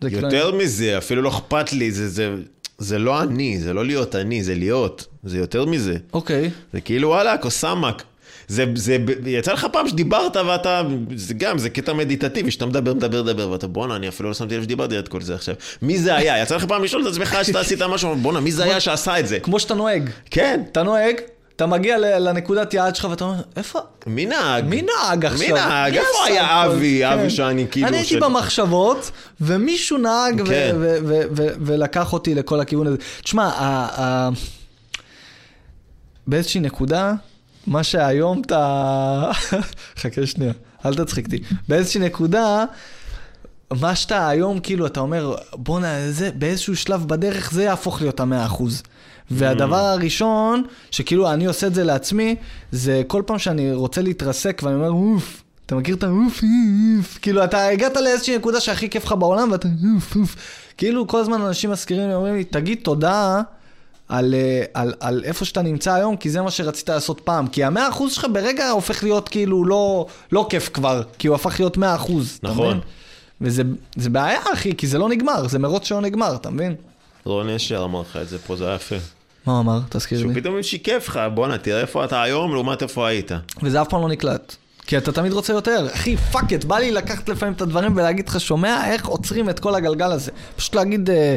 כאילו- 0.00 0.18
יותר 0.20 0.54
מזה, 0.54 0.98
אפילו 0.98 1.22
לא 1.22 1.28
אכפת 1.28 1.72
לי, 1.72 1.90
זה, 1.90 2.08
זה, 2.08 2.34
זה 2.80 2.98
לא 2.98 3.22
אני, 3.22 3.58
זה 3.58 3.72
לא 3.72 3.86
להיות 3.86 4.16
אני, 4.16 4.42
זה 4.42 4.54
להיות. 4.54 5.06
זה 5.24 5.38
יותר 5.38 5.64
מזה. 5.64 5.96
אוקיי. 6.12 6.50
זה 6.72 6.80
כאילו 6.80 7.08
וואלה, 7.08 7.36
קוסאמק. 7.36 8.02
זה, 8.48 8.64
זה, 8.74 8.96
יצא 9.26 9.52
לך 9.52 9.66
פעם 9.72 9.88
שדיברת 9.88 10.36
ואתה, 10.36 10.82
זה 11.16 11.34
גם, 11.34 11.58
זה 11.58 11.70
קטע 11.70 11.92
מדיטטיבי, 11.92 12.50
שאתה 12.50 12.66
מדבר, 12.66 12.94
מדבר, 12.94 13.22
מדבר, 13.22 13.50
ואתה 13.50 13.66
בואנה, 13.66 13.96
אני 13.96 14.08
אפילו 14.08 14.28
לא 14.28 14.34
שמתי 14.34 14.56
לב 14.56 14.62
שדיברתי 14.62 14.98
את 14.98 15.08
כל 15.08 15.20
זה 15.20 15.34
עכשיו. 15.34 15.54
מי 15.82 15.98
זה 15.98 16.16
היה? 16.16 16.42
יצא 16.42 16.56
לך 16.56 16.64
פעם 16.64 16.84
לשאול 16.84 17.02
את 17.02 17.06
עצמך 17.06 17.38
שאתה 17.42 17.60
עשית 17.60 17.82
משהו, 17.82 18.16
בואנה, 18.16 18.40
מי 18.40 18.52
זה 18.52 18.64
היה 18.64 18.80
שעשה 18.80 19.18
את 19.20 19.28
זה? 19.28 19.40
כמו 19.40 19.60
שאתה 19.60 19.74
נוהג. 19.74 20.10
כן, 20.30 20.62
אתה 20.72 20.82
נוהג, 20.82 21.16
אתה 21.60 21.68
מגיע 21.68 21.98
לנקודת 21.98 22.74
יעד 22.74 22.96
שלך 22.96 23.06
ואתה 23.10 23.24
אומר, 23.24 23.40
איפה? 23.56 23.78
מי 24.06 24.26
נהג? 24.26 24.64
מי 24.64 24.82
נהג 24.82 25.26
עכשיו? 25.26 25.46
מי 25.46 25.52
נהג? 25.52 25.96
איפה 25.96 26.24
היה? 26.26 26.66
אבי? 26.66 27.02
כן. 27.04 27.18
אבי 27.18 27.30
שאני 27.30 27.66
כאילו... 27.70 27.88
אני 27.88 27.96
הייתי 27.96 28.16
במחשבות, 28.16 29.10
ומישהו 29.40 29.98
נהג 29.98 30.48
כן. 30.48 30.76
ולקח 31.36 32.12
אותי 32.12 32.34
לכל 32.34 32.60
הכיוון 32.60 32.86
הזה. 32.86 32.96
תשמע, 33.22 33.50
באיזושהי 36.26 36.60
נקודה, 36.60 37.12
מה 37.66 37.82
שהיום 37.82 38.42
אתה... 38.46 39.30
חכה 40.00 40.26
שנייה, 40.26 40.52
אל 40.86 40.94
תצחיק 40.94 41.26
אותי. 41.26 41.38
באיזושהי 41.68 42.00
נקודה... 42.00 42.64
מה 43.80 43.94
שאתה 43.94 44.28
היום, 44.28 44.60
כאילו, 44.60 44.86
אתה 44.86 45.00
אומר, 45.00 45.34
בואנה, 45.52 45.94
באיזשהו 46.34 46.76
שלב 46.76 47.08
בדרך 47.08 47.52
זה 47.52 47.62
יהפוך 47.62 48.00
להיות 48.00 48.20
המאה 48.20 48.46
אחוז. 48.46 48.82
והדבר 49.30 49.76
הראשון, 49.76 50.62
שכאילו 50.90 51.32
אני 51.32 51.46
עושה 51.46 51.66
את 51.66 51.74
זה 51.74 51.84
לעצמי, 51.84 52.36
זה 52.72 53.02
כל 53.06 53.22
פעם 53.26 53.38
שאני 53.38 53.72
רוצה 53.72 54.02
להתרסק 54.02 54.60
ואני 54.64 54.74
אומר, 54.74 54.90
אוף, 54.90 55.42
אתה 55.66 55.74
מכיר 55.74 55.96
את 55.96 56.02
האוף, 56.02 56.40
אוף, 56.98 57.18
כאילו, 57.22 57.44
אתה 57.44 57.66
הגעת 57.66 57.96
לאיזושהי 57.96 58.36
נקודה 58.36 58.60
שהכי 58.60 58.90
כיף 58.90 59.04
לך 59.04 59.12
בעולם 59.12 59.52
ואתה 59.52 59.68
אוף, 59.94 60.16
אוף. 60.16 60.36
כאילו, 60.76 61.06
כל 61.06 61.20
הזמן 61.20 61.42
אנשים 61.42 61.70
מזכירים 61.70 62.08
לי, 62.08 62.14
אומרים 62.14 62.34
לי, 62.34 62.44
תגיד 62.44 62.78
תודה 62.82 63.40
על, 64.08 64.34
אה, 64.34 64.64
על, 64.74 64.94
על 65.00 65.24
איפה 65.24 65.44
שאתה 65.44 65.62
נמצא 65.62 65.94
היום, 65.94 66.16
כי 66.16 66.30
זה 66.30 66.42
מה 66.42 66.50
שרצית 66.50 66.88
לעשות 66.88 67.20
פעם. 67.20 67.46
כי 67.46 67.64
המאה 67.64 67.88
אחוז 67.88 68.12
שלך 68.12 68.26
ברגע 68.32 68.70
הופך 68.70 69.02
להיות 69.02 69.28
כאילו 69.28 69.64
לא, 69.64 70.06
לא 70.32 70.46
כיף 70.50 70.70
כבר, 70.74 71.02
כי 71.18 71.28
הוא 71.28 71.34
הפך 71.34 71.60
להיות 71.60 71.76
מאה 71.76 71.94
אחוז. 71.94 72.38
אתה 72.40 72.48
נכון. 72.48 72.66
מבין? 72.66 72.80
וזה 73.40 73.62
זה 73.96 74.10
בעיה, 74.10 74.40
אחי, 74.54 74.76
כי 74.76 74.86
זה 74.86 74.98
לא 74.98 75.08
נגמר, 75.08 75.48
זה 75.48 75.58
מרוץ 75.58 75.84
שלא 75.84 76.00
נגמר, 76.00 76.34
אתה 76.34 76.50
מבין? 76.50 76.74
רון 77.24 77.48
אשר 77.48 77.84
אמר 77.84 78.00
לך 78.00 78.18
את 78.22 78.28
זה 78.28 78.38
פה, 78.38 78.56
זה 78.56 78.66
היה 78.66 78.74
יפה. 78.74 78.96
מה 79.46 79.52
הוא 79.52 79.60
אמר? 79.60 79.80
תזכיר 79.88 80.18
שהוא 80.18 80.32
לי. 80.32 80.40
פתאום 80.40 80.62
שיקף 80.62 81.04
לך, 81.08 81.20
בואנה, 81.34 81.58
תראה 81.58 81.80
איפה 81.80 82.04
אתה 82.04 82.22
היום 82.22 82.52
לעומת 82.54 82.82
איפה 82.82 83.08
היית. 83.08 83.30
וזה 83.62 83.82
אף 83.82 83.88
פעם 83.88 84.02
לא 84.02 84.08
נקלט. 84.08 84.56
כי 84.86 84.98
אתה 84.98 85.12
תמיד 85.12 85.32
רוצה 85.32 85.52
יותר. 85.52 85.86
אחי, 85.94 86.16
fuck 86.16 86.52
it, 86.52 86.64
בא 86.64 86.78
לי 86.78 86.90
לקחת 86.90 87.28
לפעמים 87.28 87.54
את 87.54 87.60
הדברים 87.60 87.96
ולהגיד 87.96 88.28
לך, 88.28 88.40
שומע 88.40 88.90
איך 88.92 89.06
עוצרים 89.06 89.50
את 89.50 89.60
כל 89.60 89.74
הגלגל 89.74 90.12
הזה. 90.12 90.30
פשוט 90.56 90.74
להגיד, 90.74 91.10
אה, 91.10 91.36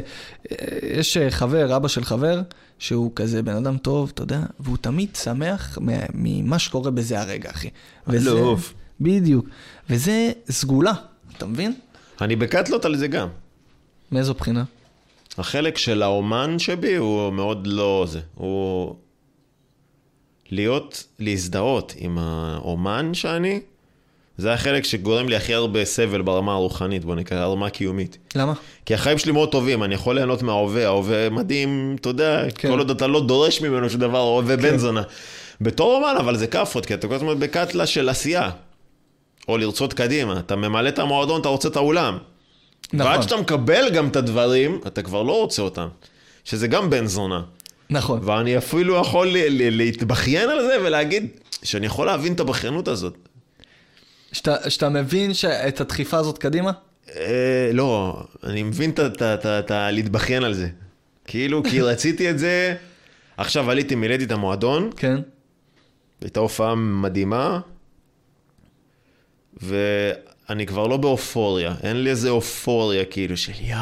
אה, 0.51 0.55
יש 0.99 1.17
אה, 1.17 1.31
חבר, 1.31 1.75
אבא 1.75 1.87
של 1.87 2.03
חבר, 2.03 2.41
שהוא 2.79 3.11
כזה 3.15 3.43
בן 3.43 3.55
אדם 3.55 3.77
טוב, 3.77 4.11
אתה 4.13 4.23
יודע, 4.23 4.39
והוא 4.59 4.77
תמיד 4.81 5.15
שמח 5.15 5.77
ממה 6.13 6.59
שקורה 6.59 6.91
בזה 6.91 7.21
הרגע, 7.21 7.49
אחי. 7.51 7.69
וזה- 8.07 8.29
אלוף. 8.31 8.73
בדיוק. 9.01 9.45
וזה 9.89 10.31
סגולה, 10.49 10.93
אתה 11.37 11.45
מבין? 11.45 11.73
אני 12.21 12.35
בקטלות 12.35 12.85
על 12.85 12.95
זה 12.97 13.07
גם. 13.07 13.27
מאיזו 14.11 14.33
בחינה? 14.33 14.63
החלק 15.37 15.77
של 15.77 16.01
האומן 16.01 16.59
שבי 16.59 16.95
הוא 16.95 17.33
מאוד 17.33 17.67
לא 17.67 18.05
זה. 18.07 18.19
הוא 18.35 18.95
להיות, 20.51 21.03
להזדהות 21.19 21.93
עם 21.97 22.17
האומן 22.17 23.13
שאני, 23.13 23.59
זה 24.37 24.53
החלק 24.53 24.83
שגורם 24.83 25.29
לי 25.29 25.35
הכי 25.35 25.53
הרבה 25.53 25.85
סבל 25.85 26.21
ברמה 26.21 26.53
הרוחנית, 26.53 27.05
בוא 27.05 27.15
נקרא, 27.15 27.37
הרמה 27.37 27.67
הקיומית. 27.67 28.17
למה? 28.35 28.53
כי 28.85 28.93
החיים 28.93 29.17
שלי 29.17 29.31
מאוד 29.31 29.51
טובים, 29.51 29.83
אני 29.83 29.95
יכול 29.95 30.15
ליהנות 30.15 30.41
מההווה, 30.43 30.85
ההווה 30.85 31.29
מדהים, 31.29 31.95
אתה 31.99 32.09
יודע, 32.09 32.43
כן. 32.55 32.69
כל 32.71 32.79
עוד 32.79 32.89
אתה 32.89 33.07
לא 33.07 33.21
דורש 33.21 33.61
ממנו 33.61 33.89
שום 33.89 33.99
דבר, 33.99 34.19
ההווה 34.19 34.57
בן 34.57 34.77
זונה. 34.77 35.01
בתור 35.61 35.95
אומן, 35.95 36.15
אבל 36.19 36.37
זה 36.37 36.47
כאפות, 36.47 36.85
כי 36.85 36.93
אתה 36.93 37.07
כל 37.07 37.13
הזמן 37.13 37.39
בקטלה 37.39 37.85
של 37.85 38.09
עשייה. 38.09 38.49
או 39.47 39.57
לרצות 39.57 39.93
קדימה, 39.93 40.39
אתה 40.39 40.55
ממלא 40.55 40.89
את 40.89 40.99
המועדון, 40.99 41.41
אתה 41.41 41.49
רוצה 41.49 41.67
את 41.67 41.75
האולם. 41.75 42.17
נכון. 42.93 43.11
ועד 43.11 43.21
שאתה 43.21 43.37
מקבל 43.37 43.89
גם 43.95 44.07
את 44.07 44.15
הדברים, 44.15 44.79
אתה 44.87 45.01
כבר 45.01 45.23
לא 45.23 45.41
רוצה 45.41 45.61
אותם. 45.61 45.87
שזה 46.45 46.67
גם 46.67 46.89
בן 46.89 47.05
זונה. 47.05 47.41
נכון. 47.89 48.19
ואני 48.23 48.57
אפילו 48.57 48.95
יכול 48.95 49.27
להתבכיין 49.71 50.49
על 50.49 50.61
זה 50.61 50.77
ולהגיד 50.85 51.27
שאני 51.63 51.85
יכול 51.85 52.05
להבין 52.07 52.33
את 52.33 52.39
הבכיינות 52.39 52.87
הזאת. 52.87 53.17
שאתה 54.31 54.69
שאתה 54.69 54.89
מבין 54.89 55.33
שאת 55.33 55.81
הדחיפה 55.81 56.17
הזאת 56.17 56.37
קדימה? 56.37 56.71
אה, 57.15 57.69
לא, 57.73 58.23
אני 58.43 58.63
מבין 58.63 58.89
את 58.89 58.99
ה- 58.99 59.05
את 59.07 59.21
את 59.21 59.45
את. 59.45 59.71
להתבכיין 59.71 60.43
על 60.43 60.53
זה. 60.53 60.67
כאילו, 61.25 61.63
כי 61.63 61.81
רציתי 61.91 62.29
את 62.29 62.39
זה, 62.39 62.75
עכשיו 63.37 63.71
עליתי, 63.71 63.95
מילאתי 63.95 64.23
את 64.23 64.31
המועדון, 64.31 64.89
כן. 64.97 65.17
הייתה 66.21 66.39
הופעה 66.39 66.75
מדהימה, 66.75 67.59
ואני 70.53 70.65
כבר 70.65 70.87
לא 70.87 70.97
באופוריה, 70.97 71.73
אין 71.83 72.03
לי 72.03 72.09
איזה 72.09 72.29
אופוריה 72.29 73.05
כאילו 73.05 73.37
של 73.37 73.51
יואו, 73.61 73.79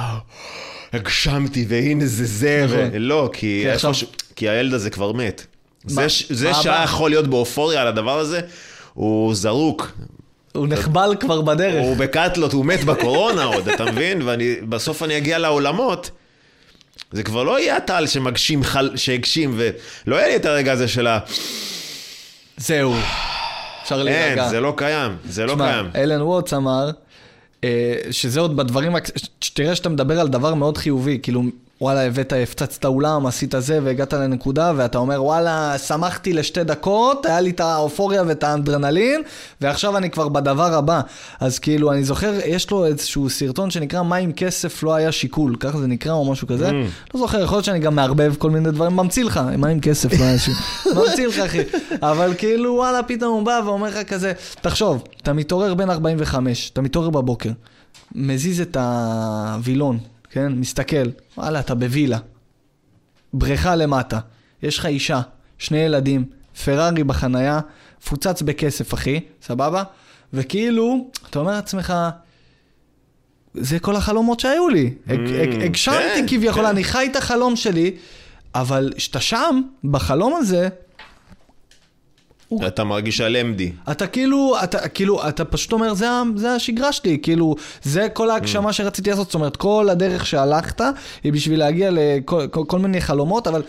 הגשמתי 0.93 1.65
והנה 1.67 2.05
זה 2.05 2.26
זה, 2.26 2.65
נכון. 2.65 2.89
ו... 2.93 2.99
לא, 2.99 3.30
כי, 3.34 3.39
כי 3.63 3.69
עכשיו- 3.69 3.93
ש... 3.93 4.03
כי 4.36 4.49
הילד 4.49 4.74
הזה 4.74 4.89
כבר 4.89 5.11
מת. 5.11 5.45
מה- 5.86 5.91
זה, 5.91 6.09
ש... 6.09 6.32
זה 6.32 6.47
מה 6.47 6.53
שהיה 6.53 6.76
הבא? 6.76 6.84
יכול 6.84 7.09
להיות 7.09 7.28
באופוריה 7.28 7.82
על 7.82 7.88
הדבר 7.88 8.19
הזה, 8.19 8.39
הוא 8.93 9.36
זרוק, 9.36 9.91
הוא 10.53 10.67
נחבל 10.67 11.15
כבר 11.19 11.41
בדרך. 11.41 11.84
הוא 11.84 11.97
בקטלות, 11.97 12.53
הוא 12.53 12.65
מת 12.65 12.84
בקורונה 12.84 13.43
עוד, 13.43 13.69
אתה 13.69 13.86
מבין? 13.91 14.22
ובסוף 14.26 15.03
אני 15.03 15.17
אגיע 15.17 15.38
לעולמות. 15.38 16.11
זה 17.11 17.24
כבר 17.24 17.43
לא 17.43 17.59
יהיה 17.59 17.78
הטל 17.78 18.07
שמגשים, 18.07 18.63
חל... 18.63 18.91
שהגשים, 18.95 19.55
ולא 20.05 20.15
יהיה 20.15 20.28
לי 20.28 20.36
את 20.36 20.45
הרגע 20.45 20.72
הזה 20.72 20.88
של 20.88 21.07
ה... 21.07 21.19
זהו. 22.57 22.95
אפשר 23.84 24.03
להירגע. 24.03 24.43
אין, 24.43 24.49
זה 24.49 24.59
לא 24.59 24.73
קיים, 24.77 25.17
זה 25.25 25.45
לא 25.45 25.55
קיים. 25.57 25.86
אלן 25.95 26.21
ווטס 26.21 26.53
אמר, 26.53 26.91
אה, 27.63 27.95
שזה 28.11 28.39
עוד 28.39 28.55
בדברים, 28.57 28.95
שתראה 29.41 29.75
שאתה 29.75 29.89
מדבר 29.89 30.19
על 30.19 30.27
דבר 30.27 30.53
מאוד 30.53 30.77
חיובי, 30.77 31.19
כאילו, 31.23 31.43
וואלה, 31.82 32.01
הבאת, 32.01 32.34
הפצצת 32.43 32.86
אולם, 32.86 33.25
עשית 33.25 33.53
זה, 33.57 33.79
והגעת 33.84 34.13
לנקודה, 34.13 34.71
ואתה 34.75 34.97
אומר, 34.97 35.23
וואלה, 35.23 35.77
שמחתי 35.77 36.34
לשתי 36.34 36.63
דקות, 36.63 37.25
היה 37.25 37.41
לי 37.41 37.49
את 37.49 37.59
האופוריה 37.59 38.23
ואת 38.27 38.43
האנדרנלין, 38.43 39.21
ועכשיו 39.61 39.97
אני 39.97 40.09
כבר 40.09 40.29
בדבר 40.29 40.73
הבא. 40.73 41.01
אז 41.39 41.59
כאילו, 41.59 41.91
אני 41.91 42.03
זוכר, 42.03 42.34
יש 42.45 42.71
לו 42.71 42.86
איזשהו 42.86 43.29
סרטון 43.29 43.71
שנקרא, 43.71 44.03
מה 44.03 44.17
אם 44.17 44.32
כסף 44.32 44.84
לא 44.84 44.93
היה 44.95 45.11
שיקול, 45.11 45.55
ככה 45.59 45.77
זה 45.77 45.88
נקרא, 45.88 46.13
או 46.13 46.32
משהו 46.32 46.47
כזה. 46.47 46.71
לא 47.13 47.19
זוכר, 47.19 47.43
יכול 47.43 47.55
להיות 47.55 47.65
שאני 47.65 47.79
גם 47.79 47.95
מערבב 47.95 48.34
כל 48.38 48.49
מיני 48.49 48.71
דברים, 48.71 48.95
ממציא 48.95 49.23
לך, 49.23 49.39
מה 49.57 49.71
אם 49.71 49.79
כסף 49.79 50.19
לא 50.19 50.23
היה 50.23 50.39
שיקול. 50.39 50.63
ממציא 50.95 51.27
לך, 51.27 51.39
אחי. 51.39 51.61
אבל 52.01 52.34
כאילו, 52.38 52.73
וואלה, 52.73 53.03
פתאום 53.03 53.34
הוא 53.34 53.45
בא 53.45 53.61
ואומר 53.65 53.88
לך 53.88 54.07
כזה, 54.07 54.34
תחשוב, 54.61 55.03
אתה 55.21 55.34
מתעורר 55.34 55.73
בין 55.73 55.89
45, 55.89 56.69
אתה 56.69 56.82
מתעורר 56.82 57.09
בבוקר, 57.09 57.49
מזיז 58.15 58.61
את 58.61 58.77
הווילון, 58.79 59.99
כן? 60.32 60.51
מסתכל, 60.51 61.09
וואלה, 61.38 61.59
אתה 61.59 61.75
בווילה. 61.75 62.17
בריכה 63.34 63.75
למטה, 63.75 64.19
יש 64.63 64.77
לך 64.77 64.86
אישה, 64.86 65.21
שני 65.57 65.77
ילדים, 65.77 66.25
פרארי 66.65 67.03
בחנייה, 67.03 67.59
מפוצץ 68.01 68.41
בכסף, 68.41 68.93
אחי, 68.93 69.19
סבבה? 69.41 69.84
וכאילו, 70.34 71.09
אתה 71.29 71.39
אומר 71.39 71.51
לעצמך, 71.51 71.93
זה 73.53 73.79
כל 73.79 73.95
החלומות 73.95 74.39
שהיו 74.39 74.69
לי. 74.69 74.93
הג- 75.07 75.61
הגשמתי 75.63 75.97
כן, 76.15 76.25
כביכול, 76.27 76.61
כן. 76.63 76.69
אני 76.69 76.84
חי 76.84 77.07
את 77.11 77.15
החלום 77.15 77.55
שלי, 77.55 77.95
אבל 78.55 78.93
כשאתה 78.97 79.19
שם, 79.19 79.61
בחלום 79.84 80.34
הזה, 80.38 80.69
אתה 82.67 82.83
מרגיש 82.83 83.21
על 83.21 83.35
MD. 83.35 83.91
אתה 83.91 84.07
כאילו, 84.07 84.55
אתה 84.63 84.87
כאילו, 84.87 85.27
אתה 85.29 85.45
פשוט 85.45 85.71
אומר, 85.71 85.93
זה, 85.93 86.07
זה 86.35 86.51
השגרה 86.51 86.91
שלי, 86.91 87.17
כאילו, 87.21 87.55
זה 87.83 88.07
כל 88.13 88.29
Mm. 88.29 88.33
ההגשמה 88.33 88.73
שרציתי 88.73 89.09
לעשות, 89.09 89.27
זאת 89.27 89.35
אומרת, 89.35 89.55
כל 89.57 89.87
הדרך 89.91 90.25
שהלכת 90.25 90.81
היא 91.23 91.33
בשביל 91.33 91.59
להגיע 91.59 91.89
לכל 91.91 92.47
כל, 92.47 92.63
כל 92.67 92.79
מיני 92.79 93.01
חלומות, 93.01 93.47
אבל 93.47 93.61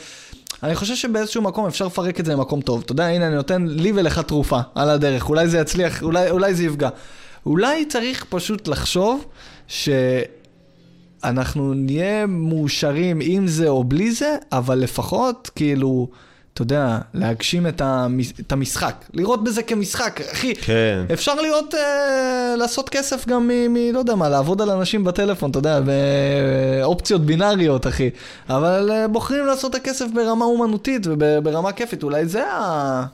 אני 0.63 0.75
חושב 0.75 0.95
שבאיזשהו 0.95 1.43
מקום 1.43 1.67
אפשר 1.67 1.87
לפרק 1.87 2.21
את 2.21 2.25
זה 2.25 2.33
למקום 2.33 2.61
טוב. 2.61 2.83
אתה 2.85 2.93
יודע, 2.93 3.07
הנה, 3.07 3.27
אני 3.27 3.35
נותן 3.35 3.67
לי 3.69 3.93
ולך 3.95 4.19
תרופה 4.19 4.61
על 4.75 4.91
הדרך, 4.91 5.29
אולי 5.29 5.49
זה 5.49 5.59
יצליח, 5.59 6.03
אולי, 6.03 6.31
אולי 6.31 6.55
זה 6.55 6.65
יפגע. 6.65 6.89
אולי 7.47 7.85
צריך 7.85 8.25
פשוט 8.29 8.69
לחשוב 8.69 9.25
שאנחנו 11.23 11.75
נהיה 11.75 12.27
מאושרים 12.27 13.19
עם 13.23 13.47
זה 13.47 13.69
או 13.69 13.85
בלי 13.85 14.13
זה, 14.13 14.37
אבל 14.53 14.79
לפחות, 14.79 15.51
כאילו... 15.55 16.09
אתה 16.55 16.63
יודע, 16.63 16.99
להגשים 17.15 17.67
את, 17.67 17.81
המש... 17.81 18.33
את 18.41 18.53
המשחק, 18.53 19.05
לראות 19.15 19.45
בזה 19.45 19.63
כמשחק, 19.63 20.21
אחי. 20.33 20.55
כן. 20.55 21.05
אפשר 21.13 21.35
להיות, 21.35 21.75
אה, 21.75 22.55
לעשות 22.59 22.89
כסף 22.89 23.29
גם 23.29 23.49
מ... 23.49 23.73
מ... 23.75 23.77
לא 23.95 23.99
יודע 23.99 24.15
מה, 24.15 24.29
לעבוד 24.29 24.63
על 24.63 24.71
אנשים 24.71 25.05
בטלפון, 25.05 25.51
אתה 25.51 25.59
יודע, 25.59 25.81
באופציות 25.81 27.27
בינאריות, 27.27 27.87
אחי. 27.87 28.11
אבל 28.49 28.91
אה, 28.93 29.09
בוחרים 29.09 29.47
לעשות 29.47 29.71
את 29.71 29.81
הכסף 29.81 30.07
ברמה 30.15 30.45
אומנותית 30.45 31.07
וברמה 31.07 31.73
כיפית, 31.73 32.03
אולי 32.03 32.27
זה 32.27 32.47
ה... 32.53 33.05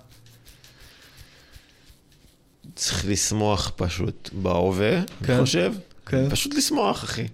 צריך 2.74 3.04
לשמוח 3.08 3.72
פשוט 3.76 4.30
בהווה, 4.32 4.90
כן. 5.26 5.32
אני 5.32 5.40
חושב. 5.40 5.72
כן. 6.06 6.30
פשוט 6.30 6.54
לשמוח, 6.54 7.04
אחי. 7.04 7.26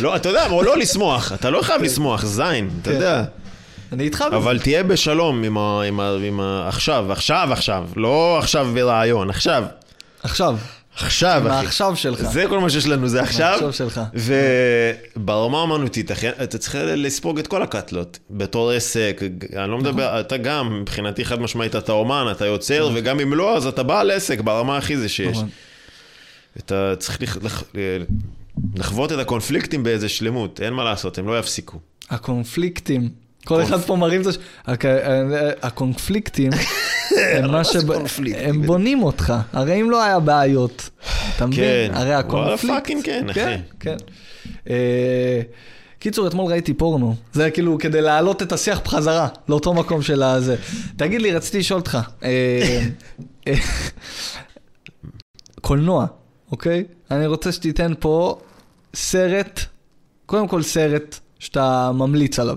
לא, 0.00 0.16
אתה 0.16 0.28
יודע, 0.28 0.50
או 0.50 0.62
לא 0.62 0.78
לשמוח, 0.78 1.32
אתה 1.32 1.50
לא 1.50 1.62
חייב 1.62 1.82
לשמוח, 1.82 2.24
זין, 2.24 2.70
אתה 2.82 2.90
כן. 2.90 2.96
יודע. 2.96 3.24
אני 3.92 4.04
איתך 4.04 4.24
בזה. 4.28 4.36
אבל 4.36 4.58
תהיה 4.58 4.82
בשלום 4.82 5.42
עם 5.44 5.58
ה... 5.58 5.82
עם 5.88 6.00
ה... 6.00 6.16
עם 6.26 6.40
ה... 6.40 6.68
עכשיו, 6.68 7.12
עכשיו, 7.12 7.48
עכשיו. 7.52 7.84
לא 7.96 8.38
עכשיו 8.38 8.68
ברעיון, 8.74 9.30
עכשיו. 9.30 9.64
עכשיו, 10.22 10.56
עכשיו, 10.96 11.42
אחי. 11.46 11.54
העכשיו 11.56 11.96
שלך. 11.96 12.22
זה 12.22 12.44
כל 12.48 12.58
מה 12.58 12.70
שיש 12.70 12.86
לנו, 12.86 13.08
זה 13.08 13.22
עכשיו. 13.22 13.46
העכשיו 13.64 13.72
שלך. 13.72 14.00
וברמה 15.16 15.60
האמנותית, 15.60 16.12
אחי, 16.12 16.28
אתה 16.28 16.58
צריך 16.58 16.76
לספוג 16.86 17.38
את 17.38 17.46
כל 17.46 17.62
הקאטלות. 17.62 18.18
בתור 18.30 18.70
עסק, 18.70 19.20
אני 19.56 19.70
לא 19.70 19.78
מדבר, 19.78 20.20
אתה 20.20 20.36
גם, 20.36 20.80
מבחינתי 20.80 21.24
חד 21.24 21.40
משמעית, 21.40 21.76
אתה 21.76 21.92
אומן, 21.92 22.26
אתה 22.30 22.46
יוצר, 22.46 22.90
וגם 22.94 23.20
אם 23.20 23.34
לא, 23.34 23.56
אז 23.56 23.66
אתה 23.66 23.82
בעל 23.82 24.10
עסק 24.10 24.40
ברמה 24.40 24.76
הכי 24.76 24.96
זה 24.96 25.08
שיש. 25.08 25.36
נכון. 25.36 25.48
אתה 26.56 26.94
צריך 26.98 27.22
לח- 27.22 27.38
לח- 27.42 27.62
לחוות 28.76 29.12
את 29.12 29.18
הקונפליקטים 29.18 29.82
באיזה 29.82 30.08
שלמות, 30.08 30.60
אין 30.60 30.72
מה 30.72 30.84
לעשות, 30.84 31.18
הם 31.18 31.26
לא 31.28 31.38
יפסיקו. 31.38 31.78
הקונפליקטים. 32.10 33.08
כל 33.44 33.62
אחד 33.62 33.80
פה 33.80 33.96
מרים 33.96 34.20
את 34.20 34.26
אה, 34.84 35.50
הקונפליקטים, 35.62 36.50
הם 37.10 37.50
זה 37.72 37.78
בונים 38.66 39.02
אותך. 39.02 39.34
הרי 39.52 39.80
אם 39.80 39.90
לא 39.90 40.02
היה 40.02 40.20
בעיות, 40.20 40.90
אתה 41.36 41.46
מבין? 41.46 41.58
כן. 41.58 41.94
הרי 41.94 42.04
וואלה, 42.04 42.18
הקונפליקט... 42.18 42.74
fucking 42.74 43.04
כן, 43.04 43.30
אחי. 43.30 43.40
כן, 43.40 43.60
כן. 43.80 43.96
אה, 44.70 45.42
קיצור, 45.98 46.26
אתמול 46.26 46.52
ראיתי 46.52 46.74
פורנו. 46.74 47.14
זה 47.32 47.50
כאילו 47.50 47.78
כדי 47.78 48.00
להעלות 48.00 48.42
את 48.42 48.52
השיח 48.52 48.80
בחזרה, 48.84 49.28
לאותו 49.48 49.74
מקום 49.74 50.02
של 50.02 50.22
הזה. 50.22 50.56
תגיד 50.96 51.22
לי, 51.22 51.32
רציתי 51.32 51.58
לשאול 51.58 51.80
אותך, 51.80 51.98
אה, 52.22 52.86
אה, 53.48 53.54
קולנוע, 55.60 56.06
אוקיי? 56.50 56.84
אני 57.10 57.26
רוצה 57.26 57.52
שתיתן 57.52 57.92
פה 57.98 58.40
סרט, 58.94 59.60
קודם 60.26 60.48
כל 60.48 60.62
סרט 60.62 61.18
שאתה 61.38 61.90
ממליץ 61.94 62.38
עליו. 62.38 62.56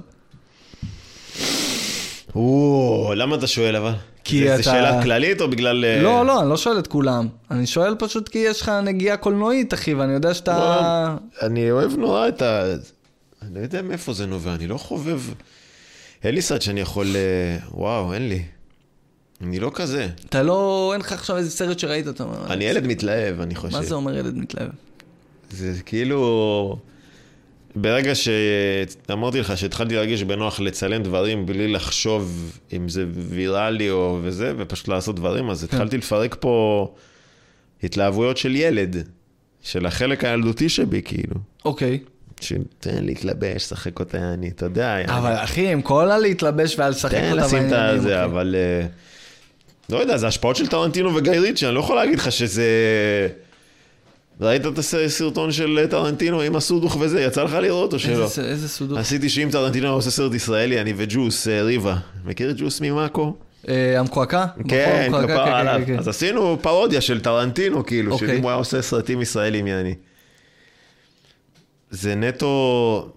או, 2.36 3.14
למה 3.16 3.36
אתה 3.36 3.48
שואל 3.48 3.76
אבל? 3.76 3.92
כי 4.24 4.40
זה- 4.40 4.48
אתה- 4.48 4.58
זה 4.58 4.64
שאלה 4.64 5.04
כללית 5.04 5.42
או 5.42 5.50
בגלל... 5.50 5.86
אה, 5.86 6.02
לא, 6.02 6.26
לא, 6.26 6.42
אני 6.42 6.50
לא 6.50 6.58
שואל 6.58 6.80
את 6.80 6.88
כולם. 6.88 7.28
אני 7.52 7.68
שואל 7.68 7.96
פשוט 8.00 8.30
כי 8.30 8.38
יש 8.40 8.62
לך 8.62 8.70
נגיעה 8.84 9.18
קולנועית, 9.18 9.74
אחי, 9.74 9.94
ואני 9.94 10.14
יודע 10.14 10.34
שאתה... 10.34 11.16
אני 11.42 11.72
אוהב 11.72 11.92
נורא 11.98 12.28
את 12.28 12.42
ה... 12.42 12.64
אני 13.42 13.56
לא 13.56 13.60
יודע 13.60 13.82
מאיפה 13.82 14.14
זה 14.14 14.26
נובע, 14.26 14.56
אני 14.56 14.68
לא 14.68 14.78
חובב... 14.78 15.22
אין 16.24 16.36
לי 16.36 16.42
סרט 16.42 16.62
שאני 16.62 16.82
יכול... 16.82 17.16
אה, 17.16 17.58
וואו, 17.72 18.14
אין 18.14 18.30
לי. 18.30 18.44
אני 19.42 19.60
לא 19.60 19.72
כזה. 19.74 20.08
אתה 20.30 20.44
לא... 20.44 20.90
אין 20.94 21.02
לך 21.02 21.12
עכשיו 21.12 21.38
איזה 21.38 21.52
סרט 21.52 21.80
שראית, 21.80 22.08
אתה 22.08 22.24
אומר... 22.24 22.54
אני 22.54 22.64
ילד 22.64 22.88
מתלהב, 22.88 23.42
אני 23.42 23.56
חושב. 23.56 23.78
מה 23.78 23.84
זה 23.84 23.96
אומר 23.96 24.18
ילד 24.18 24.38
מתלהב? 24.38 24.70
זה 25.52 25.74
כאילו... 25.86 26.78
ברגע 27.76 28.16
שאמרתי 28.16 29.40
לך 29.40 29.58
שהתחלתי 29.58 29.96
להרגיש 29.96 30.24
בנוח 30.24 30.60
לצלם 30.60 31.04
דברים 31.04 31.46
בלי 31.46 31.68
לחשוב 31.68 32.52
אם 32.74 32.90
זה 32.90 33.06
ויראלי 33.10 33.90
או 33.90 34.20
וזה, 34.22 34.54
ופשוט 34.58 34.88
לעשות 34.88 35.16
דברים, 35.16 35.50
אז 35.50 35.64
התחלתי 35.64 35.98
לפרק 35.98 36.36
פה 36.40 36.88
התלהבויות 37.84 38.38
של 38.38 38.56
ילד, 38.56 39.08
של 39.62 39.86
החלק 39.86 40.24
הילדותי 40.24 40.70
שבי, 40.70 41.02
כאילו. 41.06 41.36
אוקיי. 41.66 42.00
שתן 42.42 43.04
להתלבש, 43.04 43.64
שחק 43.64 44.00
אותה 44.00 44.34
אני, 44.34 44.50
אתה 44.50 44.66
יודע. 44.66 44.98
אבל 45.06 45.34
אחי, 45.34 45.72
עם 45.72 45.82
כל 45.82 46.12
הלהתלבש 46.12 46.80
ועל 46.80 46.92
לשחק 46.92 47.12
תן 47.12 47.32
אותה 47.32 47.46
לשים 47.46 47.64
את 47.64 47.70
זה, 47.70 47.96
אוקיי. 47.98 48.24
אבל... 48.24 48.56
אה, 48.58 48.88
לא 49.90 49.98
יודע, 49.98 50.18
זה 50.18 50.28
השפעות 50.28 50.56
של 50.56 50.68
טרנטינו 50.68 51.16
וגיא 51.16 51.32
ריצ'י, 51.32 51.66
אני 51.66 51.76
לא 51.76 51.80
יכול 51.80 51.96
להגיד 51.96 52.20
לך 52.20 52.32
שזה... 52.32 52.64
ראית 54.42 54.66
את 54.66 54.78
הסרטון 54.78 55.52
של 55.52 55.88
טרנטינו 55.90 56.42
עם 56.42 56.56
הסודוך 56.56 56.98
וזה? 57.00 57.22
יצא 57.22 57.44
לך 57.44 57.54
לראות 57.54 57.94
או 57.94 58.00
שלא? 58.00 58.24
איזה, 58.24 58.46
איזה 58.46 58.70
סודות. 58.70 58.98
עשיתי 58.98 59.30
שאם 59.30 59.50
טרנטינו 59.52 59.88
עושה 59.88 60.12
סרט 60.12 60.34
ישראלי, 60.34 60.82
אני 60.82 60.94
וג'וס, 60.98 61.48
אה, 61.48 61.64
ריבה. 61.64 61.98
מכיר 62.26 62.50
את 62.50 62.56
ג'וס 62.58 62.82
ממאקו? 62.82 63.36
אה, 63.70 64.00
המקועקע? 64.00 64.46
כן, 64.68 65.12
כפרה 65.12 65.46
כן, 65.46 65.52
עליו. 65.52 65.80
כן, 65.80 65.94
כן. 65.94 66.00
אז 66.00 66.08
עשינו 66.08 66.58
פרודיה 66.62 67.02
של 67.02 67.22
טרנטינו, 67.22 67.86
כאילו, 67.86 68.12
אוקיי. 68.12 68.28
שאם 68.28 68.42
הוא 68.42 68.50
היה 68.50 68.58
עושה 68.58 68.82
סרטים 68.82 69.22
ישראלים, 69.22 69.68
יעני. 69.68 69.96
זה 71.92 72.16
נטו... 72.16 73.10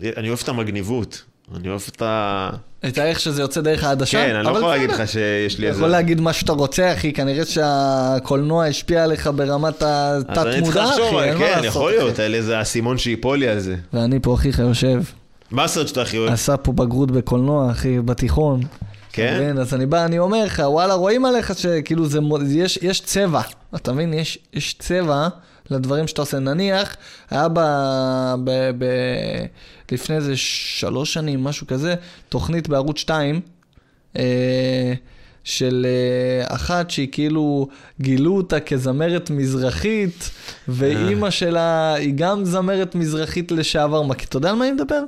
אני 0.00 0.28
אוהב 0.28 0.40
את 0.42 0.48
המגניבות. 0.48 1.24
אני 1.54 1.68
אוהב 1.68 1.80
את 1.88 2.02
ה... 2.02 2.50
את 2.88 2.98
האיך 2.98 3.20
שזה 3.20 3.42
יוצא 3.42 3.60
דרך 3.60 3.84
העדשה? 3.84 4.26
כן, 4.26 4.34
אני 4.34 4.44
לא 4.44 4.50
יכול 4.50 4.70
להגיד. 4.70 4.90
לך 4.90 5.08
שיש 5.08 5.58
לי 5.58 5.66
אתה 5.66 5.70
איזה... 5.70 5.80
יכול 5.80 5.90
להגיד 5.90 6.20
מה 6.20 6.32
שאתה 6.32 6.52
רוצה, 6.52 6.92
אחי, 6.92 7.12
כנראה 7.12 7.44
שהקולנוע 7.44 8.66
השפיע 8.66 9.04
עליך 9.04 9.30
ברמת 9.36 9.82
אז 9.82 10.24
אני 10.28 10.34
צריך 10.34 10.76
התת-מודע, 10.76 10.84
אחי, 10.84 11.22
אין 11.22 11.38
מה 11.38 11.44
כן, 11.44 11.50
לעשות. 11.50 11.64
יכול 11.64 11.92
אחי. 11.92 11.98
להיות, 11.98 12.20
אלה 12.20 12.42
זה 12.42 12.58
האסימון 12.58 12.98
שיפול 12.98 13.38
לי 13.38 13.48
על 13.48 13.58
זה. 13.58 13.76
ואני 13.92 14.18
פה, 14.22 14.34
אחיך, 14.34 14.58
יושב, 14.58 15.02
מה 15.50 15.64
הסרט 15.64 15.88
שאתה 15.88 16.02
הכי 16.02 16.18
אוהב? 16.18 16.32
עשה 16.32 16.56
פה 16.56 16.72
בגרות 16.72 17.10
בקולנוע, 17.10 17.70
אחי, 17.70 18.00
בתיכון. 18.00 18.60
כן? 19.12 19.34
אתה 19.34 19.42
מבין? 19.42 19.58
אז 19.58 19.74
אני 19.74 19.86
בא, 19.86 20.04
אני 20.04 20.18
אומר 20.18 20.44
לך, 20.44 20.62
וואלה, 20.66 20.94
רואים 20.94 21.24
עליך 21.24 21.58
שכאילו 21.58 22.06
זה, 22.06 22.18
יש, 22.48 22.78
יש 22.82 23.00
צבע, 23.00 23.40
אתה 23.76 23.92
מבין? 23.92 24.14
יש, 24.14 24.38
יש 24.54 24.74
צבע 24.78 25.28
לדברים 25.70 26.06
שאתה 26.06 26.22
עושה. 26.22 26.38
נניח, 26.38 26.96
היה 27.30 27.48
ב, 27.48 27.58
ב, 28.44 28.70
ב, 28.78 28.84
לפני 29.92 30.16
איזה 30.16 30.36
שלוש 30.36 31.12
שנים, 31.12 31.44
משהו 31.44 31.66
כזה, 31.66 31.94
תוכנית 32.28 32.68
בערוץ 32.68 32.98
2, 32.98 33.40
אה, 34.16 34.94
של 35.44 35.86
אה, 35.88 36.54
אחת 36.54 36.90
שהיא 36.90 37.08
כאילו, 37.12 37.68
גילו 38.00 38.36
אותה 38.36 38.60
כזמרת 38.60 39.30
מזרחית, 39.30 40.30
ואימא 40.68 41.30
שלה 41.30 41.94
היא 41.94 42.12
גם 42.16 42.44
זמרת 42.44 42.94
מזרחית 42.94 43.52
לשעבר. 43.52 44.02
מה, 44.02 44.14
אתה 44.14 44.36
יודע 44.36 44.50
על 44.50 44.56
מה 44.56 44.64
אני 44.64 44.72
מדבר? 44.72 45.02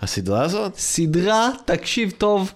הסדרה 0.00 0.44
הזאת? 0.44 0.76
סדרה, 0.76 1.50
תקשיב 1.64 2.12
טוב, 2.18 2.52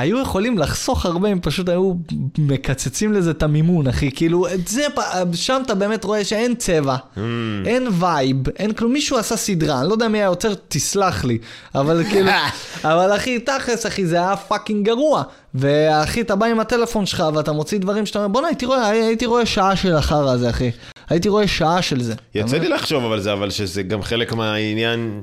היו 0.00 0.18
יכולים 0.22 0.58
לחסוך 0.58 1.06
הרבה 1.06 1.32
אם 1.32 1.38
פשוט 1.42 1.68
היו 1.68 1.92
מקצצים 2.38 3.12
לזה 3.12 3.30
את 3.30 3.42
המימון, 3.42 3.86
אחי. 3.86 4.10
כאילו, 4.10 4.48
את 4.48 4.68
זה, 4.68 4.86
שם 5.34 5.62
אתה 5.66 5.74
באמת 5.74 6.04
רואה 6.04 6.24
שאין 6.24 6.54
צבע, 6.54 6.96
Mm. 7.16 7.18
אין 7.66 7.88
vibe, 7.98 8.36
אין 8.56 8.72
כלום. 8.72 8.92
מישהו 8.92 9.16
עשה 9.18 9.36
סדרה, 9.36 9.80
אני 9.80 9.88
לא 9.88 9.92
יודע 9.92 10.08
מי 10.08 10.22
היוצר, 10.22 10.54
תסלח 10.68 11.24
לי. 11.24 11.38
אבל 11.74 12.04
כאילו, 12.10 12.30
אבל 12.84 13.16
אחי, 13.16 13.38
תכלס, 13.38 13.86
אחי, 13.86 14.06
זה 14.06 14.16
היה 14.16 14.36
fucking 14.36 14.86
גרוע. 14.86 15.22
ואחי, 15.54 16.20
אתה 16.20 16.36
בא 16.36 16.46
עם 16.46 16.60
הטלפון 16.60 17.06
שלך 17.06 17.24
ואתה 17.34 17.52
מוציא 17.52 17.78
דברים 17.78 18.06
שאתה 18.06 18.18
אומר, 18.18 18.28
בוא'נה, 18.28 18.46
הייתי 18.48 18.66
הייתי 18.90 19.26
רואה 19.26 19.46
שעה 19.46 19.76
של 19.76 19.96
החרא 19.96 20.30
הזה, 20.30 20.50
אחי. 20.50 20.70
הייתי 21.08 21.28
רואה 21.28 21.48
שעה 21.48 21.82
של 21.82 22.02
זה. 22.02 22.14
יצא? 22.34 22.56
לי 22.56 22.68
לחשוב 22.68 23.04
אבל 23.04 23.20
זה, 23.20 23.32
אבל 23.32 23.50
שזה 23.50 23.82
גם 23.82 24.02
חלק 24.02 24.32
מהעניין, 24.32 25.20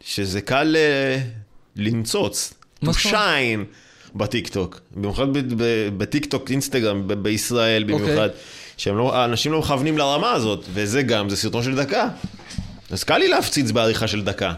שזה 0.00 0.40
קל 0.40 0.76
אה, 0.76 1.18
לנצוץ. 1.76 2.54
to 2.84 2.88
shine 2.88 3.64
בטיקטוק. 4.16 4.80
במיוחד 4.96 5.26
בטיקטוק, 5.96 6.50
אינסטגרם, 6.50 7.02
בישראל 7.22 7.82
אוקיי. 7.92 8.06
במיוחד. 8.06 8.28
שהם 8.76 8.96
לא, 8.98 9.26
לא 9.50 9.58
מכוונים 9.58 9.98
לרמה 9.98 10.30
הזאת, 10.32 10.64
וזה 10.74 11.02
גם, 11.02 11.28
זה 11.28 11.36
סרטון 11.36 11.62
של 11.62 11.76
דקה. 11.76 12.08
אז 12.90 13.04
קל 13.04 13.18
לי 13.18 13.28
להפציץ 13.28 13.70
בעריכה 13.70 14.06
של 14.08 14.24
דקה. 14.24 14.52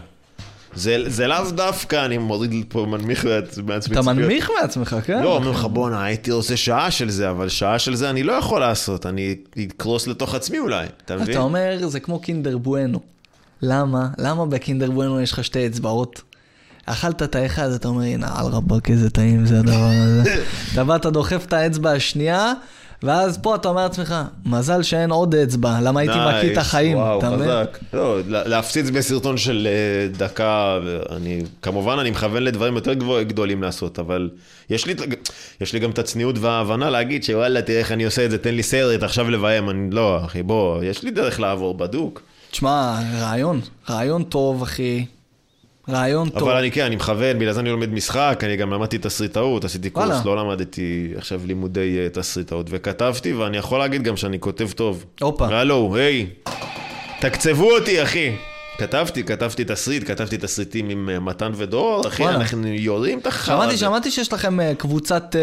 זה, 0.73 0.97
זה 1.09 1.27
לאו 1.27 1.51
דווקא, 1.51 2.05
אני 2.05 2.17
מוריד 2.17 2.65
פה 2.69 2.85
מנמיך 2.89 3.25
מעצ- 3.25 3.27
מעצמי. 3.27 3.65
אתה 3.65 3.79
ציפיות. 3.79 4.05
מנמיך 4.05 4.49
מעצמך, 4.61 4.95
כן? 5.05 5.23
לא, 5.23 5.35
אומרים 5.35 5.53
לך 5.53 5.65
בואנה, 5.65 6.03
הייתי 6.03 6.31
עושה 6.31 6.57
שעה 6.57 6.91
של 6.91 7.09
זה, 7.09 7.29
אבל 7.29 7.49
שעה 7.49 7.79
של 7.79 7.95
זה 7.95 8.09
אני 8.09 8.23
לא 8.23 8.33
יכול 8.33 8.59
לעשות, 8.59 9.05
אני 9.05 9.35
אקרוס 9.67 10.07
לתוך 10.07 10.35
עצמי 10.35 10.59
אולי, 10.59 10.85
אתה 11.05 11.15
מבין? 11.15 11.29
אתה 11.31 11.39
אומר, 11.39 11.87
זה 11.87 11.99
כמו 11.99 12.19
קינדר 12.19 12.57
בואנו. 12.57 12.99
למה? 13.61 14.07
למה 14.17 14.45
בקינדר 14.45 14.91
בואנו 14.91 15.21
יש 15.21 15.31
לך 15.31 15.43
שתי 15.43 15.67
אצבעות? 15.67 16.21
אכלת 16.85 17.23
את 17.23 17.35
האחד, 17.35 17.71
אתה 17.71 17.87
אומר, 17.87 18.03
הנה, 18.03 18.27
על 18.35 18.45
רבאק, 18.45 18.89
איזה 18.89 19.09
טעים 19.09 19.45
זה 19.45 19.59
הדבר 19.59 19.89
הזה. 19.93 20.43
אתה 20.73 20.83
בא, 20.83 20.95
אתה 20.95 21.09
דוחף 21.09 21.45
את 21.45 21.53
האצבע 21.53 21.91
השנייה, 21.91 22.53
ואז 23.03 23.37
פה 23.37 23.55
אתה 23.55 23.69
אומר 23.69 23.83
לעצמך, 23.83 24.15
מזל 24.45 24.83
שאין 24.83 25.11
עוד 25.11 25.35
אצבע, 25.35 25.77
למה 25.81 25.99
הייתי 25.99 26.15
מקיא 26.27 26.53
את 26.53 26.57
החיים, 26.57 26.97
אתה 27.17 27.29
מבין? 27.29 27.47
חזק. 27.49 27.77
לא, 27.93 28.19
לה- 28.27 28.47
להפציץ 28.47 28.89
בסרטון 28.89 29.37
של 29.37 29.67
אה, 29.71 30.17
דקה, 30.17 30.79
אני, 31.15 31.41
כמובן 31.61 31.99
אני 31.99 32.11
מכוון 32.11 32.43
לדברים 32.43 32.75
יותר 32.75 32.93
גדולים 33.23 33.63
לעשות, 33.63 33.99
אבל 33.99 34.29
יש 34.69 34.85
לי, 34.85 34.93
יש 35.61 35.73
לי 35.73 35.79
גם 35.79 35.89
את 35.89 35.99
הצניעות 35.99 36.35
וההבנה 36.37 36.89
להגיד 36.89 37.23
שוואלה, 37.23 37.61
תראה 37.61 37.79
איך 37.79 37.91
אני 37.91 38.03
עושה 38.05 38.25
את 38.25 38.31
זה, 38.31 38.37
תן 38.37 38.55
לי 38.55 38.63
סרט, 38.63 39.03
עכשיו 39.03 39.29
לביים, 39.29 39.69
אני, 39.69 39.91
לא, 39.91 40.25
אחי, 40.25 40.43
בוא, 40.43 40.83
יש 40.83 41.03
לי 41.03 41.11
דרך 41.11 41.39
לעבור 41.39 41.73
בדוק. 41.73 42.21
תשמע, 42.51 42.99
רעיון, 43.19 43.61
רעיון 43.89 44.23
טוב, 44.23 44.61
אחי. 44.63 45.05
רעיון 45.91 46.29
טוב. 46.29 46.49
אבל 46.49 46.57
אני 46.57 46.71
כן, 46.71 46.85
אני 46.85 46.95
מכוון, 46.95 47.39
בגלל 47.39 47.53
זה 47.53 47.59
אני 47.59 47.69
לומד 47.69 47.93
משחק, 47.93 48.41
אני 48.45 48.55
גם 48.55 48.73
למדתי 48.73 48.97
תסריטאות, 48.97 49.65
עשיתי 49.65 49.89
קורס, 49.89 50.07
וואלה. 50.07 50.21
לא 50.25 50.37
למדתי 50.37 51.13
עכשיו 51.17 51.41
לימודי 51.45 51.97
אה, 51.99 52.09
תסריטאות, 52.09 52.67
וכתבתי, 52.69 53.33
ואני 53.33 53.57
יכול 53.57 53.79
להגיד 53.79 54.03
גם 54.03 54.17
שאני 54.17 54.39
כותב 54.39 54.71
טוב. 54.71 55.05
הופה. 55.21 55.47
הלו, 55.47 55.95
היי, 55.95 56.27
תקצבו 57.19 57.71
אותי, 57.71 58.03
אחי. 58.03 58.31
כתבתי, 58.77 59.23
כתבתי 59.23 59.63
תסריט, 59.63 60.07
כתבתי 60.07 60.37
תסריטים 60.37 60.89
עם 60.89 61.09
אה, 61.09 61.19
מתן 61.19 61.51
ודור, 61.55 62.07
אחי, 62.07 62.23
וואלה. 62.23 62.37
אנחנו 62.37 62.67
יורים 62.67 63.19
את 63.19 63.27
החרא 63.27 63.55
שמעתי. 63.55 63.77
שמעתי 63.77 64.11
שיש 64.11 64.33
לכם 64.33 64.59
אה, 64.59 64.75
קבוצת, 64.77 65.35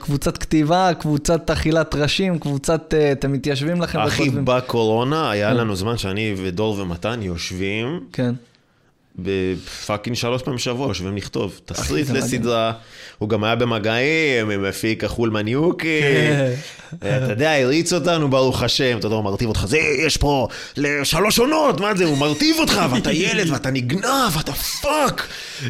קבוצת 0.00 0.38
כתיבה, 0.38 0.90
קבוצת 0.98 1.50
אכילת 1.50 1.94
ראשים, 1.94 2.38
קבוצת, 2.38 2.94
אתם 3.12 3.32
מתיישבים 3.32 3.82
לכם 3.82 3.98
אחי, 3.98 4.22
וכותבים. 4.22 4.44
בקורונה 4.44 5.30
היה 5.30 5.50
כן. 5.50 5.56
לנו 5.56 5.76
זמן 5.76 5.98
שאני 5.98 6.34
ודור 6.36 6.78
ומתן 6.78 7.22
יושבים 7.22 8.00
כן. 8.12 8.34
ב 9.22 9.34
fucking 9.34 10.16
שלוש 10.16 10.42
פעמים 10.42 10.56
בשבוע, 10.56 10.88
יושבים 10.88 11.16
לכתוב. 11.16 11.60
תסריט. 11.64 12.10
לסדרה, 12.10 12.72
הוא 13.18 13.28
גם 13.28 13.44
היה 13.44 13.54
במגעים 13.54 14.50
עם 14.50 14.62
מפיק 14.68 15.04
החולמן 15.04 15.48
יוקי. 15.48 16.00
אתה 16.98 17.32
יודע, 17.32 17.52
הריץ 17.52 17.92
אותנו, 17.92 18.30
ברוך 18.30 18.62
השם, 18.62 18.98
אתה 18.98 19.06
יודע, 19.06 19.16
הוא 19.16 19.24
מרטיב 19.24 19.48
אותך, 19.48 19.64
זה, 19.66 19.78
יש 19.78 20.16
פה 20.16 20.48
לשלוש 20.76 21.38
עונות, 21.38 21.80
מה 21.80 21.94
זה, 21.94 22.04
הוא 22.04 22.18
מרטיב 22.18 22.56
אותך, 22.58 22.80
ואתה 22.90 23.12
ילד, 23.12 23.50
ואתה 23.50 23.70
נגנב, 23.70 24.36
ואתה 24.36 24.52
fuck. 24.52 25.26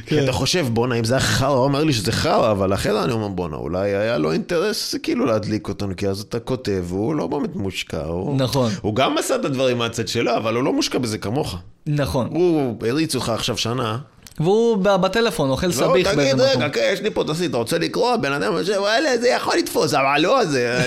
כי 0.07 0.25
אתה 0.25 0.33
חושב, 0.33 0.67
בואנה, 0.71 0.95
אם 0.95 1.05
זה 1.05 1.15
היה 1.15 1.21
חרא, 1.21 1.49
הוא 1.49 1.65
אומר 1.65 1.85
לי 1.85 1.93
שזה 1.93 2.13
חרא, 2.13 2.51
אבל 2.51 2.75
אחרי 2.75 2.93
זה 2.93 3.05
אני 3.05 3.13
אומר, 3.13 3.29
בואנה, 3.29 3.57
אולי 3.57 3.95
היה 3.95 4.19
לו 4.19 4.33
אינטרס 4.33 4.95
כאילו 5.03 5.27
להדליק 5.27 5.69
אותנו, 5.69 5.97
כי 5.97 6.09
אז 6.09 6.21
אתה 6.21 6.41
כותב, 6.41 6.85
והוא 6.87 7.15
לא 7.15 7.27
באמת 7.27 7.57
מושקע. 7.57 8.03
נכון. 8.37 8.73
הוא 8.81 8.95
גם 8.95 9.19
עשה 9.19 9.35
את 9.35 9.45
הדברים 9.45 9.79
מהצד 9.79 10.09
שלו, 10.09 10.37
אבל 10.37 10.55
הוא 10.55 10.65
לא 10.65 10.73
מושקע 10.73 10.99
בזה 10.99 11.19
כמוך. 11.19 11.57
נכון. 11.87 12.27
הוא 12.31 12.77
הריץ 12.89 13.15
אותך 13.15 13.29
עכשיו 13.29 13.57
שנה. 13.59 13.99
והוא 14.41 14.77
בטלפון 14.77 15.51
אוכל 15.51 15.67
לא, 15.67 15.73
סביח 15.73 15.89
תגיד, 15.93 16.17
באיזה 16.17 16.35
מקום. 16.35 16.63
רגע, 16.63 16.69
כן, 16.69 16.91
יש 16.93 17.01
לי 17.01 17.11
פה 17.11 17.25
תסריט, 17.25 17.51
אתה 17.51 17.57
רוצה 17.57 17.79
לקרוא? 17.79 18.17
בן 18.17 18.33
אדם 18.33 18.53
חושב, 18.59 18.77
וואלה, 18.79 19.19
זה 19.19 19.29
יכול 19.29 19.55
לתפוס, 19.59 19.95
אבל 19.95 20.21
לא, 20.21 20.45
זה... 20.45 20.83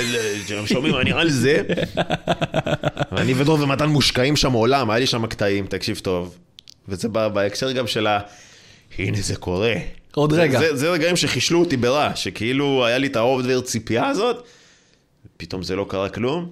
שומעים, 0.65 0.95
אני 0.95 1.11
על 1.11 1.29
זה. 1.29 1.61
ואני 3.11 3.33
ודור 3.33 3.59
ומתן 3.61 3.85
מושקעים 3.89 4.35
שם 4.35 4.51
עולם, 4.53 4.89
היה 4.89 4.99
לי 4.99 5.07
שם 5.07 5.25
קטעים, 5.27 5.65
תקשיב 5.67 5.99
טוב. 5.99 6.35
וזה 6.87 7.09
בא- 7.09 7.27
בהקשר 7.27 7.71
גם 7.71 7.87
של 7.87 8.07
ה... 8.07 8.19
הנה 8.99 9.17
זה 9.21 9.35
קורה. 9.35 9.73
עוד 10.15 10.33
רגע. 10.33 10.59
זה- 10.59 10.75
זה 10.75 10.89
רגעים 10.89 11.15
שחישלו 11.15 11.59
אותי 11.59 11.77
ברע, 11.77 12.11
שכאילו 12.15 12.85
היה 12.85 12.97
לי 12.97 13.07
את 13.07 13.15
ה 13.15 13.24
over 13.24 13.61
ציפייה 13.61 14.07
הזאת, 14.07 14.43
פתאום 15.37 15.63
זה 15.63 15.75
לא 15.75 15.85
קרה 15.89 16.09
כלום, 16.09 16.49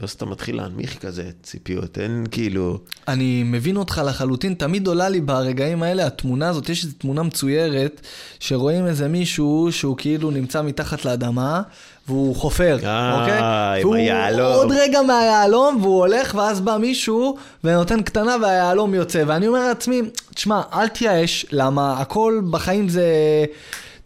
ואז 0.00 0.10
אתה 0.10 0.26
מתחיל 0.26 0.56
להנמיך 0.56 0.98
כזה 0.98 1.30
ציפיות, 1.42 1.98
אין 1.98 2.26
כאילו... 2.30 2.78
אני 3.08 3.42
מבין 3.46 3.76
אותך 3.76 4.02
לחלוטין, 4.06 4.54
תמיד 4.54 4.86
עולה 4.86 5.08
לי 5.08 5.20
ברגעים 5.20 5.82
האלה 5.82 6.06
התמונה 6.06 6.48
הזאת, 6.48 6.68
יש 6.68 6.84
איזו 6.84 6.94
תמונה 6.98 7.22
מצוירת, 7.22 8.00
שרואים 8.40 8.86
איזה 8.86 9.08
מישהו 9.08 9.68
שהוא 9.70 9.96
כאילו 9.96 10.30
נמצא 10.30 10.62
מתחת 10.62 11.04
לאדמה, 11.04 11.62
והוא 12.08 12.36
חופר, 12.36 12.78
אה, 12.84 13.20
אוקיי? 13.20 13.38
עם 13.80 13.86
והוא 13.86 13.94
היהלום. 13.94 14.52
עוד 14.52 14.72
רגע 14.72 15.02
מהיהלום, 15.02 15.78
והוא 15.82 15.98
הולך, 15.98 16.34
ואז 16.34 16.60
בא 16.60 16.76
מישהו 16.76 17.36
ונותן 17.64 18.02
קטנה 18.02 18.36
והיהלום 18.42 18.94
יוצא. 18.94 19.22
ואני 19.26 19.48
אומר 19.48 19.68
לעצמי, 19.68 20.02
תשמע, 20.34 20.62
אל 20.72 20.88
תייאש, 20.88 21.46
למה 21.52 22.00
הכל 22.00 22.40
בחיים 22.50 22.88
זה... 22.88 23.04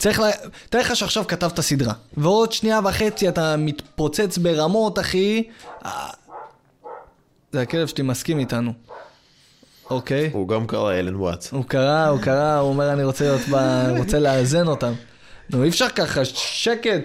צריך 0.01 0.21
ל... 0.21 0.31
תאר 0.71 0.81
לך 0.81 0.97
שעכשיו 0.97 1.27
כתבת 1.27 1.61
סדרה, 1.61 1.95
ועוד 2.17 2.53
שנייה 2.53 2.81
וחצי 2.85 3.29
אתה 3.29 3.57
מתפוצץ 3.57 4.39
ברמות, 4.39 4.99
אחי. 4.99 5.43
אה, 5.85 6.11
זה 7.53 7.61
הכלב 7.61 7.87
שלי 7.87 8.05
מסכים 8.05 8.39
איתנו. 8.39 8.73
אוקיי. 9.91 10.31
הוא 10.33 10.49
גם 10.49 10.67
קרא 10.67 10.93
אלן 10.93 11.17
וואטס. 11.17 11.53
הוא 11.53 11.65
קרא, 11.65 12.07
הוא 12.07 12.21
קרא, 12.21 12.57
הוא 12.59 12.69
אומר 12.69 12.93
אני 12.93 13.05
רוצה 13.05 13.25
להיות 13.25 13.41
ב... 13.51 13.55
רוצה 13.99 14.19
לאזן 14.19 14.67
אותם. 14.67 14.93
נו, 15.51 15.65
אי 15.65 15.69
אפשר 15.69 15.89
ככה, 15.89 16.25
שקט. 16.25 17.05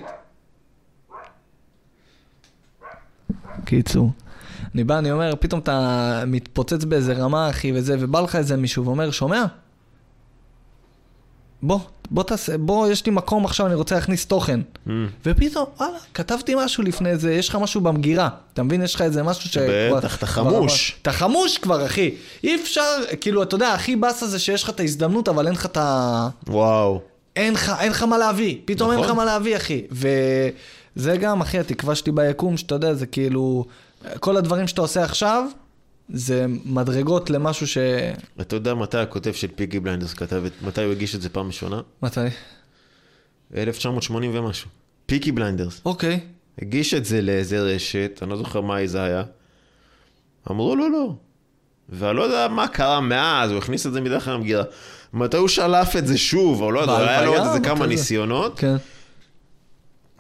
קיצור. 3.66 4.12
אני 4.76 4.84
בא, 4.84 4.98
אני 4.98 5.12
אומר, 5.12 5.34
פתאום 5.40 5.62
אתה 5.62 6.24
מתפוצץ 6.28 6.84
באיזה 6.84 7.14
רמה, 7.14 7.50
אחי, 7.50 7.72
וזה, 7.76 7.96
ובא 8.00 8.22
לך 8.22 8.36
איזה 8.36 8.58
מישהו 8.58 8.86
ואומר, 8.86 9.12
שומע? 9.12 9.46
בוא, 11.62 11.80
בוא 12.12 12.24
תעשה, 12.24 12.58
בוא, 12.58 12.88
יש 12.88 13.06
לי 13.06 13.12
מקום 13.12 13.46
עכשיו, 13.46 13.66
אני 13.66 13.76
רוצה 13.76 13.96
להכניס 13.96 14.26
תוכן. 14.26 14.60
Mm. 14.88 14.90
ופתאום, 15.26 15.66
וואלה, 15.78 15.98
כתבתי 16.14 16.56
משהו 16.58 16.84
לפני 16.84 17.18
זה, 17.18 17.34
יש 17.34 17.50
לך 17.50 17.56
משהו 17.56 17.82
במגירה. 17.82 18.30
אתה 18.54 18.64
מבין? 18.64 18.82
יש 18.82 18.96
לך 18.96 19.02
איזה 19.02 19.24
משהו 19.24 19.50
ש... 19.50 19.58
בטח, 19.98 20.18
אתה 20.18 20.26
חמוש. 20.26 20.98
אתה 21.02 21.12
חמוש 21.12 21.58
כבר, 21.58 21.86
אחי. 21.86 22.12
אי 22.44 22.56
אפשר, 22.56 22.96
כאילו, 23.22 23.44
אתה 23.44 23.56
יודע, 23.56 23.74
הכי 23.74 23.96
באסה 23.96 24.28
זה 24.28 24.40
שיש 24.40 24.64
לך 24.64 24.70
את 24.70 24.80
ההזדמנות, 24.80 25.30
אבל 25.30 25.46
אין 25.46 25.56
לך 25.56 25.66
את 25.66 25.78
ה... 25.78 26.28
וואו. 26.48 27.02
אין 27.36 27.54
לך, 27.54 27.72
אין 27.80 27.92
לך 27.92 28.04
מה 28.04 28.18
להביא. 28.18 28.58
פתאום 28.66 28.92
אין 28.92 29.00
לך 29.00 29.06
נכון. 29.06 29.18
מה 29.18 29.26
להביא, 29.26 29.58
אחי. 29.58 29.82
וזה 29.92 31.18
גם, 31.18 31.42
אחי, 31.42 31.60
התקווה 31.60 31.96
שלי 31.96 32.12
ביקום, 32.12 32.58
שאתה 32.58 32.76
יודע, 32.76 32.94
זה 32.94 33.06
כאילו... 33.06 33.66
כל 34.20 34.38
הדברים 34.38 34.68
שאתה 34.68 34.82
עושה 34.82 35.04
עכשיו, 35.04 35.46
זה 36.10 36.46
מדרגות 36.66 37.30
למשהו 37.30 37.68
ש... 37.68 37.78
אתה 38.42 38.56
יודע 38.56 38.74
מתי 38.74 38.98
הכותב 38.98 39.34
של 39.34 39.48
Peaky 39.56 39.80
Blinders 39.80 40.14
כתב 40.14 40.44
את... 40.46 40.52
מתי 40.62 40.84
הוא 40.84 40.92
הגיש 40.92 41.16
את 41.16 41.22
זה 41.22 41.30
פעם 41.30 41.48
ראשונה? 41.48 41.82
מתי? 42.02 42.20
1980 43.58 44.32
ומשהו. 44.36 44.70
Peaky 45.06 45.32
Blinders. 45.32 45.82
אוקיי. 45.86 46.20
הגיש 46.62 46.94
את 46.94 47.06
זה 47.06 47.22
לאיזה 47.22 47.60
רשת, 47.60 48.20
אני 48.22 48.30
לא 48.30 48.38
זוכר 48.38 48.62
מה 48.62 48.88
זה 48.88 49.04
היה. 49.04 49.24
אמרו 50.52 50.76
לו 50.76 50.90
לא. 50.90 51.14
ואני 51.90 52.18
לא 52.18 52.22
יודע 52.22 52.48
מה 52.48 52.68
קרה 52.68 53.02
מאז, 53.02 53.52
הוא 53.52 53.58
הכניס 53.58 53.88
את 53.88 53.94
זה 53.94 54.02
מדרך 54.02 54.28
למגירה. 54.28 54.64
מתי 55.14 55.38
הוא 55.38 55.48
שלף 55.48 55.96
את 55.96 56.08
זה 56.08 56.18
שוב, 56.18 56.62
או 56.62 56.72
לא 56.72 56.80
יודע, 56.80 56.98
היה 56.98 57.22
לו 57.22 57.36
עוד 57.36 57.48
איזה 57.48 57.60
כמה? 57.60 57.88
ניסיונות. 57.88 58.60
כן. 58.60 58.76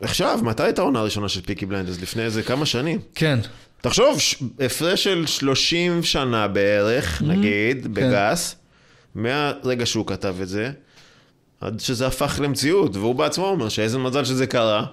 עכשיו, 0.01 0.39
מתי 0.43 0.63
הייתה 0.63 0.81
העונה 0.81 0.99
הראשונה 0.99 1.29
של 1.29 1.41
Peaky 1.41 1.65
Blinders? 1.65 2.01
לפני 2.01 2.23
איזה 2.23 2.43
כמה 2.43 2.65
שנים. 2.65 2.99
כן. 3.15 3.39
תחשוב, 3.85 4.17
הפרש 4.59 5.03
של 5.03 5.25
30 5.25 6.03
שנה 6.03 6.47
בערך, 6.47 7.21
Mm-hmm. 7.21 7.25
נגיד, 7.25 7.83
כן. 7.83 7.93
בגס, 7.93 8.55
מהרגע 9.15 9.85
שהוא 9.85 10.07
כתב 10.07 10.35
את 10.41 10.47
זה, 10.47 10.71
עד 11.61 11.79
שזה 11.79 12.07
הפך 12.07 12.39
למציאות, 12.43 12.95
והוא 12.95 13.15
בעצמו 13.15 13.45
אומר 13.45 13.69
שאיזה 13.69 13.97
מזל 13.97 14.23
שזה 14.25 14.47
קרה, 14.47 14.85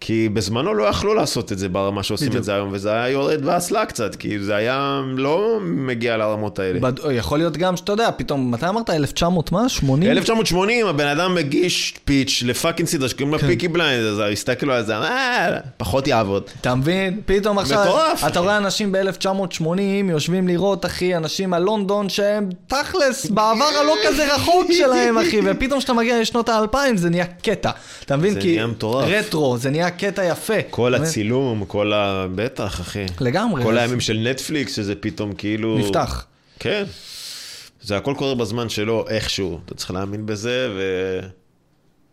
כי 0.00 0.28
בזמנו 0.28 0.74
לא 0.74 0.84
יכלו 0.84 1.14
לעשות 1.14 1.52
את 1.52 1.58
זה 1.58 1.68
ברמה 1.68 2.02
שעושים 2.02 2.28
בדיוק. 2.28 2.40
את 2.40 2.44
זה 2.44 2.54
היום, 2.54 2.68
וזה 2.72 2.92
היה 2.92 3.08
יורד 3.08 3.42
באסלה 3.42 3.86
קצת, 3.86 4.14
כי 4.14 4.38
זה 4.38 4.54
היה 4.54 5.02
לא 5.16 5.58
מגיע 5.62 6.16
לרמות 6.16 6.58
האלה. 6.58 6.80
בד... 6.80 6.92
יכול 7.12 7.38
להיות 7.38 7.56
גם 7.56 7.76
שאתה 7.76 7.92
יודע, 7.92 8.10
פתאום, 8.16 8.50
מתי 8.50 8.68
אמרת? 8.68 8.90
1900 8.90 9.52
מה? 9.52 9.68
80? 9.68 10.10
1980 10.10 10.86
הבן 10.86 11.06
אדם 11.06 11.34
מגיש 11.34 11.94
pitch 12.04 12.42
ל 12.46 12.51
fucking 12.51 12.88
סדרה 12.88 13.08
שקוראים 13.08 13.32
לה 13.32 13.38
כן. 13.38 13.46
Peaky 13.46 13.68
Blinders, 13.68 14.12
אז 14.12 14.32
הסתכלו 14.32 14.72
על 14.72 14.84
זה, 14.84 14.96
אה, 14.96 15.58
פחות 15.76 16.06
יעבוד. 16.08 16.42
אתה 16.60 16.74
מבין? 16.74 17.20
פתאום 17.26 17.58
עכשיו, 17.58 17.82
מטורף, 17.82 18.24
אתה. 18.26 18.40
רואה 18.40 18.56
אנשים 18.56 18.92
ב-1980 18.92 19.80
יושבים 20.10 20.48
לראות, 20.48 20.86
אחי, 20.86 21.16
אנשים 21.16 21.54
על 21.54 21.62
לונדון 21.62 22.08
שהם 22.08 22.48
תכלס, 22.66 23.26
בעבר 23.26 23.68
הלא 23.80 23.94
כזה 24.06 24.34
רחוק 24.34 24.66
שלהם, 24.72 25.18
אחי, 25.18 25.40
ופתאום 25.44 25.78
כשאתה 25.78 25.92
מגיע 25.92 26.20
לשנות 26.20 26.48
האלפיים 26.48 26.96
זה 26.96 27.10
נהיה 27.10 27.26
קטע. 27.26 27.70
אתה 28.04 28.16
מבין? 28.16 28.34
זה 28.34 28.40
כי 28.40 28.52
נהיה 28.52 28.66
מטורף. 28.66 29.04
רטרו, 29.08 29.58
זה 29.58 29.70
נהיה 29.70 29.85
קטע 29.90 30.24
יפה. 30.24 30.62
כל? 30.70 30.94
הצילום, 30.94 31.64
כל 31.64 31.92
ה... 31.92 32.26
בטח, 32.34 32.80
אחי. 32.80 33.06
לגמרי. 33.20 33.62
כל 33.62 33.78
הימים 33.78 34.00
של 34.00 34.28
נטפליקס, 34.30 34.76
שזה 34.76 34.94
פתאום 34.94 35.32
כאילו... 35.32 35.78
נפתח. 35.78 36.26
כן. 36.58 36.84
זה 37.82 37.96
הכל 37.96 38.14
קורה 38.18 38.34
בזמן 38.34 38.68
שלו, 38.68 39.04
איכשהו. 39.08 39.58
אתה 39.64 39.74
צריך 39.74 39.90
להאמין 39.90 40.26
בזה, 40.26 40.68
ו... 40.76 40.80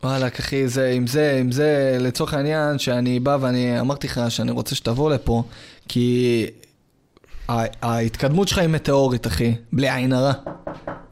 וואלכ, 0.04 0.40
אחי, 0.40 0.68
זה, 0.68 0.90
עם 0.90 1.08
זה, 1.08 1.38
עם 1.40 1.52
זה, 1.52 1.98
לצורך 2.00 2.34
העניין, 2.34 2.80
שאני 2.80 3.20
בא 3.20 3.38
ואני 3.42 3.80
אמרתי 3.80 4.08
לך 4.08 4.22
שאני 4.30 4.52
רוצה 4.52 4.76
שתבוא 4.76 5.12
לפה, 5.12 5.44
כי 5.88 6.46
ההתקדמות 7.82 8.48
שלך 8.48 8.58
היא 8.58 8.68
מטאורית, 8.68 9.28
אחי, 9.28 9.56
בלי 9.74 9.90
עין 9.90 10.14
הרע. 10.14 10.34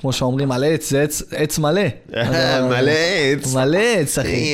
כמו 0.01 0.13
שאומרים 0.13 0.51
על 0.51 0.63
עץ, 0.63 0.89
זה 0.89 1.01
עץ, 1.01 1.23
עץ 1.31 1.59
מלא. 1.59 1.81
מלא 2.69 2.91
עץ. 2.91 3.53
מלא 3.55 3.77
עץ, 3.77 4.19
אחי. 4.19 4.53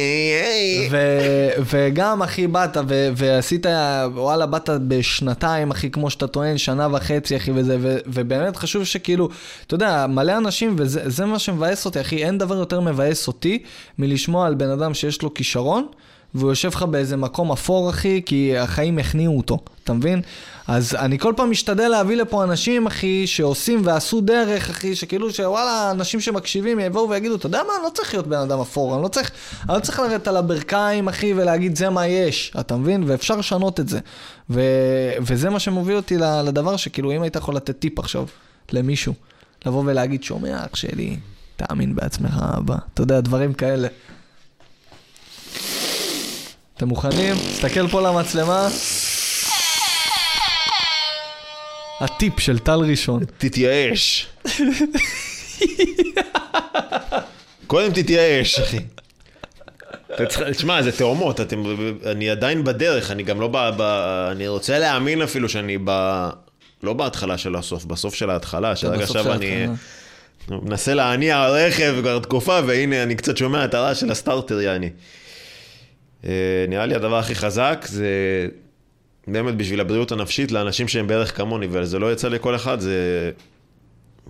ו- 0.91 1.49
וגם, 1.73 2.23
אחי, 2.23 2.47
באת 2.47 2.77
ו- 2.87 3.09
ועשית, 3.15 3.65
וואלה, 4.13 4.45
באת 4.45 4.69
בשנתיים, 4.87 5.71
אחי, 5.71 5.89
כמו 5.91 6.09
שאתה 6.09 6.27
טוען, 6.27 6.57
שנה 6.57 6.87
וחצי, 6.91 7.37
אחי, 7.37 7.51
וזה, 7.55 7.77
ו- 7.79 7.97
ובאמת 8.07 8.55
חשוב 8.55 8.83
שכאילו, 8.83 9.29
אתה 9.67 9.75
יודע, 9.75 10.05
מלא 10.09 10.37
אנשים, 10.37 10.75
וזה 10.77 11.01
זה 11.05 11.25
מה 11.25 11.39
שמבאס 11.39 11.85
אותי, 11.85 12.01
אחי, 12.01 12.25
אין 12.25 12.37
דבר 12.37 12.55
יותר 12.55 12.79
מבאס 12.79 13.27
אותי 13.27 13.63
מלשמוע 13.97 14.47
על 14.47 14.53
בן 14.55 14.69
אדם 14.69 14.93
שיש 14.93 15.21
לו 15.21 15.33
כישרון, 15.33 15.87
והוא 16.35 16.49
יושב 16.49 16.67
לך 16.67 16.83
באיזה 16.83 17.17
מקום 17.17 17.51
אפור, 17.51 17.89
אחי, 17.89 18.21
כי 18.25 18.57
החיים 18.57 18.99
הכניעו 18.99 19.37
אותו, 19.37 19.59
אתה 19.83 19.93
מבין? 19.93 20.21
אז 20.67 20.95
אני 20.95 21.19
כל 21.19 21.33
פעם 21.37 21.51
משתדל 21.51 21.87
להביא 21.87 22.15
לפה 22.15 22.43
אנשים, 22.43 22.87
אחי, 22.87 23.27
שעושים 23.27 23.81
ועשו 23.85 24.21
דרך, 24.21 24.69
אחי, 24.69 24.95
שכאילו, 24.95 25.33
שוואלה, 25.33 25.91
אנשים 25.91 26.19
שמקשיבים 26.19 26.79
יבואו 26.79 27.09
ויגידו, 27.09 27.35
אתה 27.35 27.45
יודע 27.45 27.61
מה, 27.67 27.73
אני 27.77 27.83
לא 27.83 27.89
צריך 27.89 28.13
להיות 28.13 28.27
בן 28.27 28.37
אדם 28.37 28.59
אפור, 28.59 28.95
אני 28.95 29.03
לא 29.03 29.07
צריך, 29.07 29.31
אני 29.69 29.75
לא 29.75 29.79
צריך 29.79 29.99
לרדת 29.99 30.27
על 30.27 30.37
הברכיים, 30.37 31.07
אחי, 31.07 31.33
ולהגיד 31.33 31.75
זה 31.75 31.89
מה 31.89 32.07
יש, 32.07 32.53
אתה 32.59 32.77
מבין? 32.77 33.03
ואפשר 33.07 33.35
לשנות 33.35 33.79
את 33.79 33.89
זה. 33.89 33.99
ו... 34.49 34.61
וזה 35.21 35.49
מה 35.49 35.59
שמוביל 35.59 35.95
אותי 35.95 36.17
לדבר 36.17 36.77
שכאילו, 36.77 37.11
אם 37.11 37.21
היית 37.21 37.35
יכול 37.35 37.55
לתת 37.55 37.79
טיפ 37.79 37.99
עכשיו 37.99 38.25
למישהו, 38.71 39.13
לבוא 39.65 39.83
ולהגיד, 39.85 40.23
שומע, 40.23 40.65
אח 40.65 40.75
שלי, 40.75 41.17
תאמין 41.55 41.95
בעצמך, 41.95 42.43
אבא. 42.57 42.75
אתה 42.93 43.01
יודע, 43.01 43.19
דברים 43.19 43.53
כאלה. 43.53 43.87
אתם 46.77 46.87
מוכנים? 46.87 47.35
תסתכל 47.35 47.87
פה 47.87 48.01
למצלמה. 48.01 48.67
הטיפ 51.99 52.39
של 52.39 52.59
טל 52.59 52.79
ראשון. 52.79 53.23
תתייאש. 53.37 54.27
קודם 57.67 57.91
תתייאש, 57.93 58.59
אחי. 58.59 58.77
תשמע, 60.51 60.81
זה 60.81 60.91
תאומות, 60.91 61.41
אתם, 61.41 61.63
אני 62.05 62.29
עדיין 62.29 62.63
בדרך, 62.63 63.11
אני 63.11 63.23
גם 63.23 63.41
לא 63.41 63.47
ב... 63.47 63.57
ב 63.77 63.81
אני 64.31 64.47
רוצה 64.47 64.79
להאמין 64.79 65.21
אפילו 65.21 65.49
שאני 65.49 65.77
ב... 65.83 66.29
לא 66.83 66.93
בהתחלה 66.93 67.37
של 67.37 67.55
הסוף, 67.55 67.85
בסוף 67.85 68.15
של 68.15 68.29
ההתחלה, 68.29 68.75
שרק 68.75 68.99
בסוף 68.99 69.15
עכשיו 69.15 69.33
אני. 69.33 69.67
מנסה 70.49 70.93
להניע 70.93 71.47
רכב 71.47 71.95
כבר 72.01 72.19
תקופה, 72.19 72.59
והנה 72.67 73.03
אני 73.03 73.15
קצת 73.15 73.37
שומע 73.37 73.65
את 73.65 73.73
הרעש 73.73 73.99
של 73.99 74.11
הסטארטר, 74.11 74.61
יעני. 74.61 74.89
אה, 76.25 76.29
נראה 76.67 76.85
לי 76.85 76.95
הדבר 76.95 77.17
הכי 77.19 77.35
חזק 77.35 77.85
זה 77.87 78.07
באמת 79.27 79.55
בשביל 79.55 79.79
הבריאות 79.79 80.11
הנפשית 80.11 80.51
לאנשים 80.51 80.87
שהם 80.87 81.07
בערך 81.07 81.37
כמוני, 81.37 81.67
וזה 81.71 81.99
לא 81.99 82.13
יצא 82.13 82.27
לכל 82.27 82.55
אחד, 82.55 82.79
זה 82.79 83.31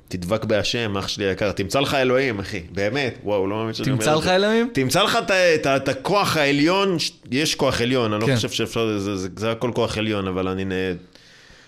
תדבק 0.07 0.45
בהשם, 0.45 0.97
אח 0.97 1.07
שלי 1.07 1.25
היקר, 1.25 1.51
תמצא 1.51 1.79
לך 1.79 1.93
אלוהים, 1.93 2.39
אחי, 2.39 2.61
באמת, 2.71 3.17
וואו, 3.23 3.47
לא 3.47 3.55
מאמין 3.55 3.73
שאני 3.73 3.91
אומר 3.91 3.99
את 3.99 4.05
זה. 4.05 4.11
תמצא 4.11 4.19
לך 4.19 4.27
אלוהים? 4.27 4.69
תמצא 4.73 5.03
לך 5.03 5.17
את 5.25 5.31
את 5.31 5.67
את 5.67 5.87
הכוח 5.89 6.37
העליון, 6.37 6.97
יש 7.31 7.55
כוח 7.55 7.81
עליון, 7.81 8.13
אני 8.13 8.21
לא 8.21 8.27
כן. 8.27 8.35
חושב 8.35 8.49
שאפשר, 8.49 8.99
זה- 8.99 9.15
זה 9.17 9.29
זה 9.35 9.51
הכל 9.51 9.71
כוח 9.75 9.97
עליון, 9.97 10.27
אבל 10.27 10.47
אני... 10.47 10.63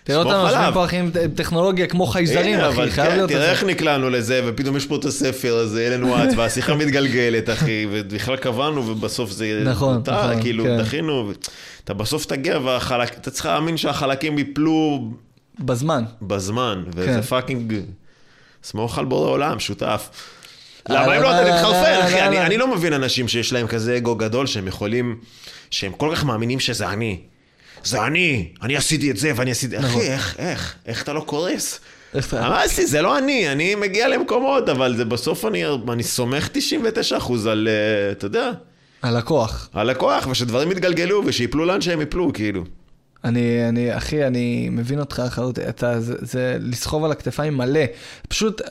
תראה 0.03 0.19
אותנו 0.19 0.39
יושבים 0.39 0.59
עליו. 0.59 0.73
פה 0.73 0.85
אחי 0.85 0.97
עם 0.97 1.11
טכנולוגיה 1.35 1.87
כמו 1.87 2.05
חייזרים, 2.05 2.59
אחי, 2.59 2.91
חייב 2.91 3.09
כן, 3.09 3.15
להיות 3.15 3.29
תראה 3.29 3.51
איך. 3.51 3.63
נקלענו 3.63 4.09
לזה, 4.09 4.41
ופתאום 4.45 4.77
יש 4.77 4.85
פה 4.85 4.95
את 4.95 5.05
הספר 5.05 5.55
הזה, 5.55 5.87
אלן 5.87 6.03
וואט, 6.03 6.29
והשיחה 6.35 6.75
מתגלגלת, 6.85 7.49
אחי, 7.49 7.87
ובכלל 7.91 8.35
קבענו, 8.35 8.87
ובסוף 8.87 9.31
זה... 9.31 9.61
נכון, 9.65 10.01
נכון, 10.07 10.41
כאילו, 10.41 10.63
כן. 10.63 10.77
דחינו, 10.77 11.31
אתה 11.83 11.93
בסוף 11.93 12.25
תגיע, 12.25 12.59
והחלק... 12.59 13.17
אתה 13.17 13.31
צריך 13.31 13.45
להאמין 13.45 13.77
שהחלקים 13.77 14.37
ייפלו 14.37 15.11
בזמן. 15.59 16.03
בזמן, 16.21 16.83
כן. 16.85 16.91
וזה 16.95 17.21
fucking... 17.21 17.73
סמוך 18.63 18.97
על 18.97 19.05
בורא 19.05 19.29
עולם, 19.29 19.59
שותף. 19.59 20.09
אה, 20.89 20.95
למה 20.95 21.17
אם 21.17 21.21
לא 21.21 21.31
אתה 21.31 21.49
לא, 21.49 21.55
מתחרפן, 21.55 21.99
לא, 21.99 22.03
אחי? 22.03 22.27
אני 22.27 22.57
לא 22.57 22.75
מבין 22.75 22.93
אנשים 22.93 23.27
שיש 23.27 23.53
להם 23.53 23.67
כזה 23.67 23.97
אגו 23.97 24.15
גדול, 24.15 24.47
שהם 24.47 24.67
יכולים... 24.67 25.19
שהם 25.71 25.91
כל 25.91 26.11
כך 26.15 26.23
מאמינים 26.25 26.59
שזה 26.59 26.89
אני. 26.89 27.19
זה 27.83 28.05
אני, 28.05 28.47
אני 28.61 28.77
עשיתי 28.77 29.11
את 29.11 29.17
זה 29.17 29.31
ואני 29.35 29.51
עשיתי... 29.51 29.77
נכון. 29.77 29.89
אחי, 29.89 30.11
איך, 30.11 30.35
איך, 30.39 30.75
איך 30.85 31.03
אתה 31.03 31.13
לא 31.13 31.21
קורס? 31.21 31.79
אמרתי, 32.33 32.85
זה 32.85 33.01
לא 33.01 33.17
אני, 33.17 33.51
אני 33.51 33.75
מגיע 33.75 34.07
למקומות, 34.07 34.69
אבל 34.69 34.95
זה 34.97 35.05
בסוף 35.05 35.45
אני, 35.45 35.63
אני 35.93 36.03
סומך 36.03 36.49
99% 37.19 37.33
על, 37.49 37.67
אה, 37.67 38.11
אתה 38.11 38.25
יודע, 38.25 38.51
הלקוח. 39.01 39.69
על 39.73 39.89
הכוח, 39.89 40.27
ושדברים 40.27 40.71
יתגלגלו 40.71 41.21
ושיפלו 41.25 41.65
לאן 41.65 41.81
שהם 41.81 42.01
יפלו, 42.01 42.33
כאילו. 42.33 42.63
אני, 43.23 43.69
אני, 43.69 43.97
אחי, 43.97 44.27
אני 44.27 44.69
מבין 44.71 44.99
אותך 44.99 45.21
לחלוטין, 45.25 45.69
אתה, 45.69 45.99
זה, 45.99 46.15
זה 46.21 46.57
לסחוב 46.59 47.03
על 47.03 47.11
הכתפיים 47.11 47.57
מלא. 47.57 47.81
פשוט, 48.29 48.61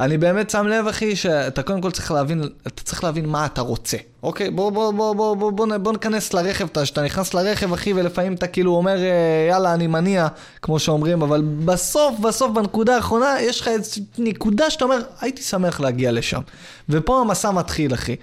אני 0.00 0.18
באמת 0.18 0.50
שם 0.50 0.66
לב, 0.66 0.86
אחי, 0.86 1.16
שאתה 1.16 1.62
קודם 1.62 1.80
כל 1.80 1.90
צריך 1.90 2.10
להבין, 2.10 2.42
אתה 2.66 2.82
צריך 2.82 3.04
להבין 3.04 3.26
מה 3.26 3.46
אתה 3.46 3.60
רוצה, 3.60 3.96
אוקיי? 4.22 4.50
בוא, 4.50 4.70
בוא, 4.70 4.92
בוא, 4.92 5.14
בוא, 5.14 5.34
בוא, 5.36 5.50
בוא, 5.52 5.76
בוא 5.76 5.92
ניכנס 5.92 6.34
לרכב, 6.34 6.64
אתה- 6.72 6.86
שאתה 6.86 7.02
נכנס 7.02 7.34
לרכב, 7.34 7.72
אחי, 7.72 7.92
ולפעמים 7.92 8.34
אתה 8.34 8.46
כאילו 8.46 8.74
אומר, 8.74 8.96
אה, 8.98 9.46
יאללה, 9.50 9.74
אני 9.74 9.86
מניע, 9.86 10.28
כמו 10.62 10.78
שאומרים, 10.78 11.22
אבל 11.22 11.42
בסוף, 11.64 12.18
בסוף, 12.18 12.52
בנקודה 12.54 12.96
האחרונה, 12.96 13.40
יש 13.40 13.60
לך 13.60 13.68
איזו 13.68 14.00
נקודה 14.18 14.70
שאתה 14.70 14.84
אומר, 14.84 14.98
הייתי 15.20 15.42
שמח 15.42 15.80
להגיע 15.80 16.12
לשם. 16.12 16.40
ופה 16.88 17.20
המסע 17.20 17.50
מתחיל, 17.50 17.94
אחי. 17.94 18.16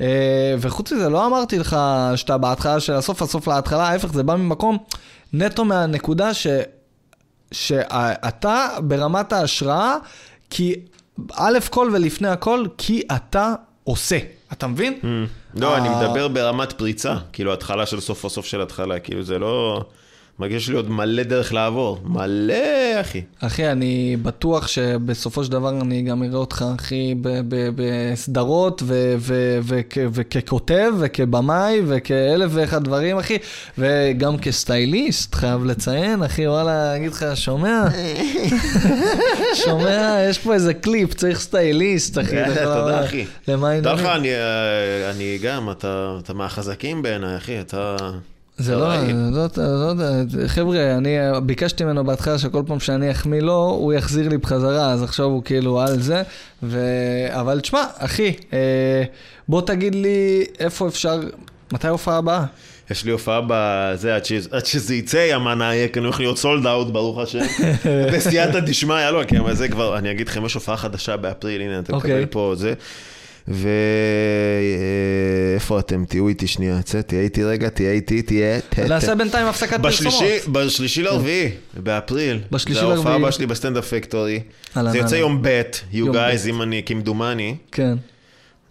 אה, 0.00 0.06
וחוץ 0.60 0.92
מזה, 0.92 1.08
לא 1.08 1.26
אמרתי 1.26 1.58
לך 1.58 1.76
שאתה 2.16 2.38
בהתחלה 2.38 2.80
של 2.80 2.92
הסוף, 2.92 3.22
הסוף 3.22 3.48
להתחלה, 3.48 3.88
ההפך, 3.88 4.12
זה 4.12 4.22
בא 4.22 4.36
ממקום 4.36 4.78
נטו 5.32 5.64
מהנקודה 5.64 6.34
ש... 6.34 6.46
שאתה 7.52 8.68
ברמת 8.82 9.32
ההשראה, 9.32 9.96
כי 10.50 10.74
א' 11.34 11.58
כל 11.70 11.90
ולפני 11.92 12.28
הכל, 12.28 12.64
כי 12.78 13.02
אתה 13.16 13.54
עושה. 13.84 14.18
אתה 14.52 14.66
מבין? 14.66 14.98
לא, 15.54 15.76
אני. 15.76 15.88
מדבר 15.88 16.28
ברמת 16.28 16.72
פריצה. 16.72 17.16
כאילו, 17.32 17.52
התחלה 17.52 17.86
של 17.86 18.00
סוף 18.00 18.24
הסוף 18.24 18.46
של 18.46 18.60
התחלה. 18.60 18.98
כאילו, 18.98 19.22
זה 19.22 19.38
לא... 19.38 19.84
מרגיש 20.38 20.68
לי 20.68 20.76
עוד 20.76 20.90
מלא 20.90 21.22
דרך 21.22 21.52
לעבור. 21.52 21.98
מלא, 22.04 22.54
אחי. 23.00 23.22
אחי, 23.40 23.68
אני 23.72 24.16
בטוח 24.22 24.66
שבסופו 24.66 25.44
של 25.44 25.52
דבר 25.52 25.70
אני 25.80 26.02
גם 26.02 26.22
אראה 26.22 26.36
אותך, 26.36 26.64
אחי, 26.78 27.14
בסדרות, 27.76 28.82
וככותב, 30.12 30.92
וכבמאי, 30.98 31.80
וכאלף 31.86 32.50
ואחד 32.54 32.84
דברים, 32.84 33.18
אחי, 33.18 33.38
וגם 33.78 34.38
כסטייליסט, 34.38 35.34
חייב 35.34 35.64
לציין, 35.64 36.22
אחי, 36.22 36.48
וואלה, 36.48 36.96
אגיד 36.96 37.12
לך, 37.12 37.26
שומע? 37.34 37.82
שומע? 39.64 40.16
יש 40.30 40.38
פה 40.38 40.54
איזה 40.54 40.74
קליפ, 40.74 41.14
צריך 41.14 41.40
סטייליסט, 41.40 42.18
אחי. 42.18 42.42
אתה- 42.42 42.64
תודה, 42.64 43.04
אחי. 43.04 43.24
למה 43.48 43.68
העניינים? 43.70 43.98
לך, 43.98 44.06
אני, 44.06 44.28
אה, 44.34 45.36
גם, 45.42 45.70
אתה 45.70 46.34
מהחזקים 46.34 47.02
בעיניי, 47.02 47.36
אחי, 47.36 47.60
אתה... 47.60 47.96
זה 48.62 48.72
אתה 48.72 48.80
לא, 48.80 48.86
רעיל. 48.86 49.16
לא, 49.16 49.40
יודע, 49.40 50.10
לא 50.34 50.48
חבר'ה, 50.48 50.96
אני 50.96 51.16
ביקשתי 51.42 51.84
ממנו 51.84 52.04
בהתחלה 52.04 52.38
שכל 52.38 52.62
פעם 52.66 52.80
שאני 52.80 53.10
אחמיא 53.10 53.40
לו, 53.40 53.76
הוא 53.80 53.92
יחזיר 53.92 54.28
לי 54.28 54.38
בחזרה, 54.38 54.92
אז 54.92 55.02
עכשיו 55.02 55.26
הוא 55.26 55.42
כאילו 55.44 55.80
על 55.80 56.00
זה. 56.00 56.22
ו... 56.62 56.80
אבל 57.30 57.60
תשמע, 57.60 57.84
אחי, 57.98 58.32
אה, 58.52 59.02
בוא 59.48 59.62
תגיד 59.62 59.94
לי 59.94 60.44
איפה 60.58 60.88
אפשר, 60.88 61.20
מתי 61.72 61.88
ההופעה 61.88 62.16
הבאה? 62.16 62.44
יש 62.90 63.04
לי 63.04 63.10
הופעה 63.10 63.40
בזה, 63.46 64.14
עד, 64.14 64.24
ש... 64.24 64.32
עד 64.50 64.66
שזה 64.66 64.94
יצא, 64.94 65.26
ימנה, 65.30 65.74
יהיה 65.74 65.88
כאן 65.88 66.04
הולך 66.04 66.20
להיות 66.20 66.38
סולד 66.38 66.66
אאוט, 66.66 66.88
ברוך 66.88 67.18
השם. 67.18 67.38
בסייעתא 68.12 68.60
דשמיא, 68.60 69.10
לא, 69.10 69.24
כי 69.24 69.36
זה 69.52 69.68
כבר, 69.68 69.98
אני 69.98 70.10
אגיד 70.10 70.28
לכם, 70.28 70.44
יש 70.44 70.54
הופעה 70.54 70.76
חדשה 70.76 71.16
באפריל, 71.16 71.62
הנה, 71.62 71.78
אתה 71.78 71.92
אוקיי. 71.92 72.10
מקבל 72.10 72.26
פה 72.26 72.52
זה. 72.56 72.74
ואיפה 73.48 73.78
אתם? 75.78 76.04
תהיו 76.04 76.28
איתי 76.28 76.46
שנייה, 76.46 76.82
צא, 76.82 77.02
תהיה 77.02 77.20
איתי 77.20 77.44
רגע, 77.44 77.68
תהיה 77.68 77.92
איתי, 77.92 78.22
תהיה... 78.22 78.60
נעשה 78.88 79.14
בינתיים 79.14 79.46
הפסקת 79.46 79.82
פרסומות. 79.82 80.22
בשלישי, 80.52 81.02
לרביעי, 81.02 81.48
באפריל. 81.76 82.40
בשלישי 82.50 82.80
זה 82.80 82.86
ההופעה 82.86 83.04
לרביעי. 83.04 83.16
הבאה 83.16 83.32
שלי 83.32 83.46
בסטנדאפ 83.46 83.94
פקטורי. 83.94 84.40
זה 84.90 84.98
יוצא. 84.98 85.14
יום 85.14 85.42
ב', 85.42 85.62
you 85.92 85.96
guys. 85.96 86.48
אם 86.48 86.62
אני, 86.62 86.82
כמדומני. 86.86 87.56
כן. 87.72 87.94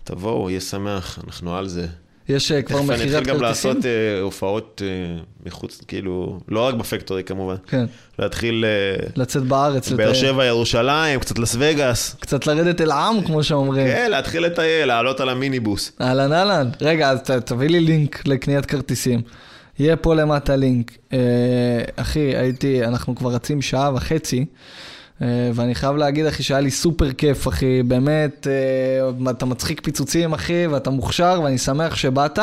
תבואו, 0.03 0.49
יהיה 0.49 0.61
שמח, 0.61 1.19
אנחנו 1.27 1.55
על 1.55 1.67
זה. 1.67 1.87
יש 2.31 2.51
אה, 2.51 2.61
כבר 2.61 2.79
תכף 2.79 2.89
אני 2.89 2.97
מכירת 2.97 3.21
אתחיל 3.21 3.33
גם 3.33 3.39
כרטיסים? 3.39 3.71
לעשות 3.71 3.85
אה, 3.85 4.21
הופעות 4.21 4.81
אה, 4.85 5.21
מחוץ, 5.45 5.81
כאילו, 5.87 6.39
לא 6.47 6.67
רק 6.67 6.75
בפקטורי 6.75 7.23
כמובן. 7.23 7.55
כן. 7.67 7.85
להתחיל 8.19 8.65
אה, 8.65 9.07
לצאת 9.15 9.43
בארץ, 9.43 9.91
באר. 9.91 10.13
שבע, 10.13 10.45
ירושלים, 10.45 11.19
קצת 11.19 11.39
לס 11.39 11.55
וגאס. 11.59 12.15
קצת 12.19 12.47
לרדת 12.47 12.81
אל 12.81 12.91
העם, 12.91 13.21
כמו 13.21 13.43
שאומרים. 13.43 13.87
כן, 13.87 14.11
להתחיל 14.11 14.45
לטייל, 14.45 14.87
לעלות 14.87 15.19
על 15.19 15.29
המיניבוס. 15.29 15.91
אהלן 16.01 16.33
אהלן. 16.33 16.69
רגע, 16.81 17.09
אז 17.09 17.19
ת, 17.19 17.31
תביא 17.31 17.69
לי 17.69 17.79
לינק 17.79 18.27
לקניית 18.27 18.65
כרטיסים. 18.65 19.21
יהיה 19.79 19.95
פה 19.95 20.15
למטה 20.15 20.55
לינק. 20.55 20.91
אחי, 21.95 22.35
הייתי, 22.37 22.85
אנחנו 22.85 23.15
כבר 23.15 23.29
רצים 23.29 23.61
שעה 23.61 23.91
וחצי, 23.95 24.45
ואני 25.53 25.75
חייב 25.75 25.95
להגיד, 25.95 26.25
אחי, 26.25 26.43
שהיה 26.43 26.59
לי 26.59 26.71
סופר 26.71 27.11
כיף, 27.11 27.47
אחי. 27.47 27.83
באמת, 27.83 28.47
אה, 29.27 29.31
אתה 29.31 29.45
מצחיק 29.45 29.81
פיצוצים, 29.83 30.33
אחי, 30.33 30.67
ואתה 30.67 30.89
מוכשר, 30.89 31.41
ואני 31.43 31.57
שמח 31.57 31.95
שבאת, 31.95 32.39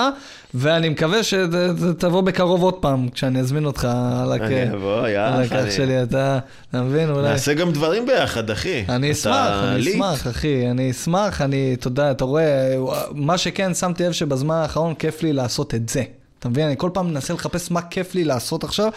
ואני 0.55 0.89
מקווה 0.89 1.19
שתבוא 1.23 2.21
בקרוב 2.21 2.63
עוד 2.63 2.75
פעם, 2.75 3.09
כשאני 3.09 3.41
אזמין 3.41 3.65
אותך 3.65 3.89
על 4.23 4.33
הכ- 4.33 4.43
אני 4.43 4.71
אבוא, 4.75 4.99
על 4.99 5.07
יאללה. 5.11 5.41
הכך 5.41 5.73
שלי, 5.73 6.03
אתה, 6.03 6.39
אתה 6.71 6.83
מבין? 6.83 7.11
אולי... 7.11 7.29
נעשה 7.29 7.55
גם 7.55 7.73
דברים 7.73 8.07
ביחד, 8.07 8.51
אחי. 8.51 8.85
אני 8.89 9.13
אשמח, 9.13 9.35
אני 9.65 9.81
ליט. 9.83 9.95
אשמח, 9.95 10.27
אחי, 10.27 10.71
אני 10.71 10.91
אשמח, 10.91 11.43
אני, 11.43 11.75
אתה 11.79 11.89
יודע, 11.89 12.11
אתה 12.11 12.25
רואה, 12.25 12.75
מה 13.13 13.39
שכן, 13.39 13.75
שמתי 13.75 14.05
לב 14.05 14.13
שבזמן 14.13 14.55
האחרון 14.55 14.95
כיף 14.95 15.23
לי 15.23 15.33
לעשות 15.33 15.75
את 15.75 15.89
זה. 15.89 16.03
אתה 16.39 16.49
מבין? 16.49 16.67
אני 16.67 16.75
כל 16.79 16.91
פעם 16.95 17.07
מנסה 17.11 17.35
לחפש 17.35 17.71
מה 17.71 17.83
כיף 17.83 18.15
לי 18.15 18.25
לעשות 18.25 18.65
עכשיו, 18.65 18.89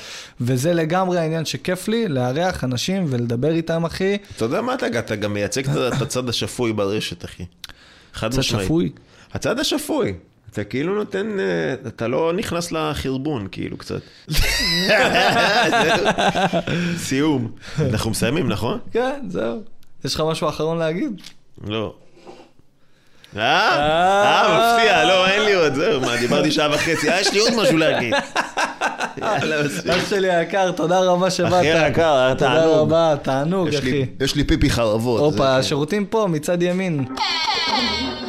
וזה 0.42 0.74
לגמרי 0.74 1.20
העניין 1.20 1.46
שכיף 1.46 1.88
לי, 1.88 2.08
לארח 2.08 2.64
אנשים 2.64 3.06
ולדבר 3.10 3.52
איתם, 3.52 3.86
אחי. 3.86 4.18
אתה 4.36 4.46
יודע 4.46 4.62
מה 4.62 4.74
אתה, 4.74 4.88
אתה 5.00 5.16
גם 5.16 5.34
מייצג 5.34 5.70
את- 5.70 6.02
הצד 6.02 6.30
השפוי 6.30 6.74
ברשת, 6.74 7.26
אחי. 7.26 7.44
חד 8.14 8.28
משמעית. 8.38 8.66
שפוי. 8.66 8.92
הצד 9.34 9.60
השפוי. 9.60 10.14
אתה 10.52 10.64
כאילו 10.64 10.96
נותן, 10.96 11.40
אה, 11.40 11.46
אתה 11.88 12.08
לא 12.08 12.34
נכנס 12.34 12.72
לחרבון, 12.72 13.48
כאילו, 13.52 13.78
קצת. 13.78 14.02
סיום. 16.98 17.52
אנחנו 17.80 18.12
מסיימים, 18.12 18.48
נכון? 18.50 18.80
כן, 18.92 19.22
זהו. 19.30 19.62
יש 20.06 20.16
לך 20.16 20.24
משהו 20.32 20.50
אחרון 20.50 20.78
להגיד? 20.78 21.22
לא. 21.68 21.94
אה? 23.38 23.42
אה, 23.42 24.76
מפתיע, 24.76 25.04
לא, 25.06 25.28
אין 25.28 25.44
לי 25.44 25.54
עוד, 25.54 25.74
זהו, 25.74 26.02
מה, 26.02 26.18
דיברתי 26.18 26.52
שעה 26.52 26.70
וחצי, 26.72 27.10
אה, 27.12 27.22
יש 27.22 27.34
לי 27.34 27.40
עוד 27.40 27.54
משהו 27.62 27.78
להגיד. 27.78 28.14
יאללה, 29.22 29.64
מספיק. 29.64 29.92
אח 29.92 30.10
שלי 30.10 30.32
היקר, 30.36 30.72
תודה 30.72 31.00
רבה 31.00 31.30
שבאת. 31.32 31.54
אחי 31.54 31.72
היקר, 31.74 32.16
היה 32.18 32.36
תודה 32.36 32.56
תענוג. 32.56 32.76
רבה, 32.78 33.14
תענוג, 33.22 33.68
אחי. 33.76 34.06
יש 34.22 34.36
לי 34.36 34.44
פיפי 34.44 34.70
חרבות. 34.70 35.20
הופה, 35.20 35.38
זה- 35.38 35.56
השירותים 35.58 36.06
פה, 36.06 36.28
מצד 36.30 36.62
ימין. 36.64 37.06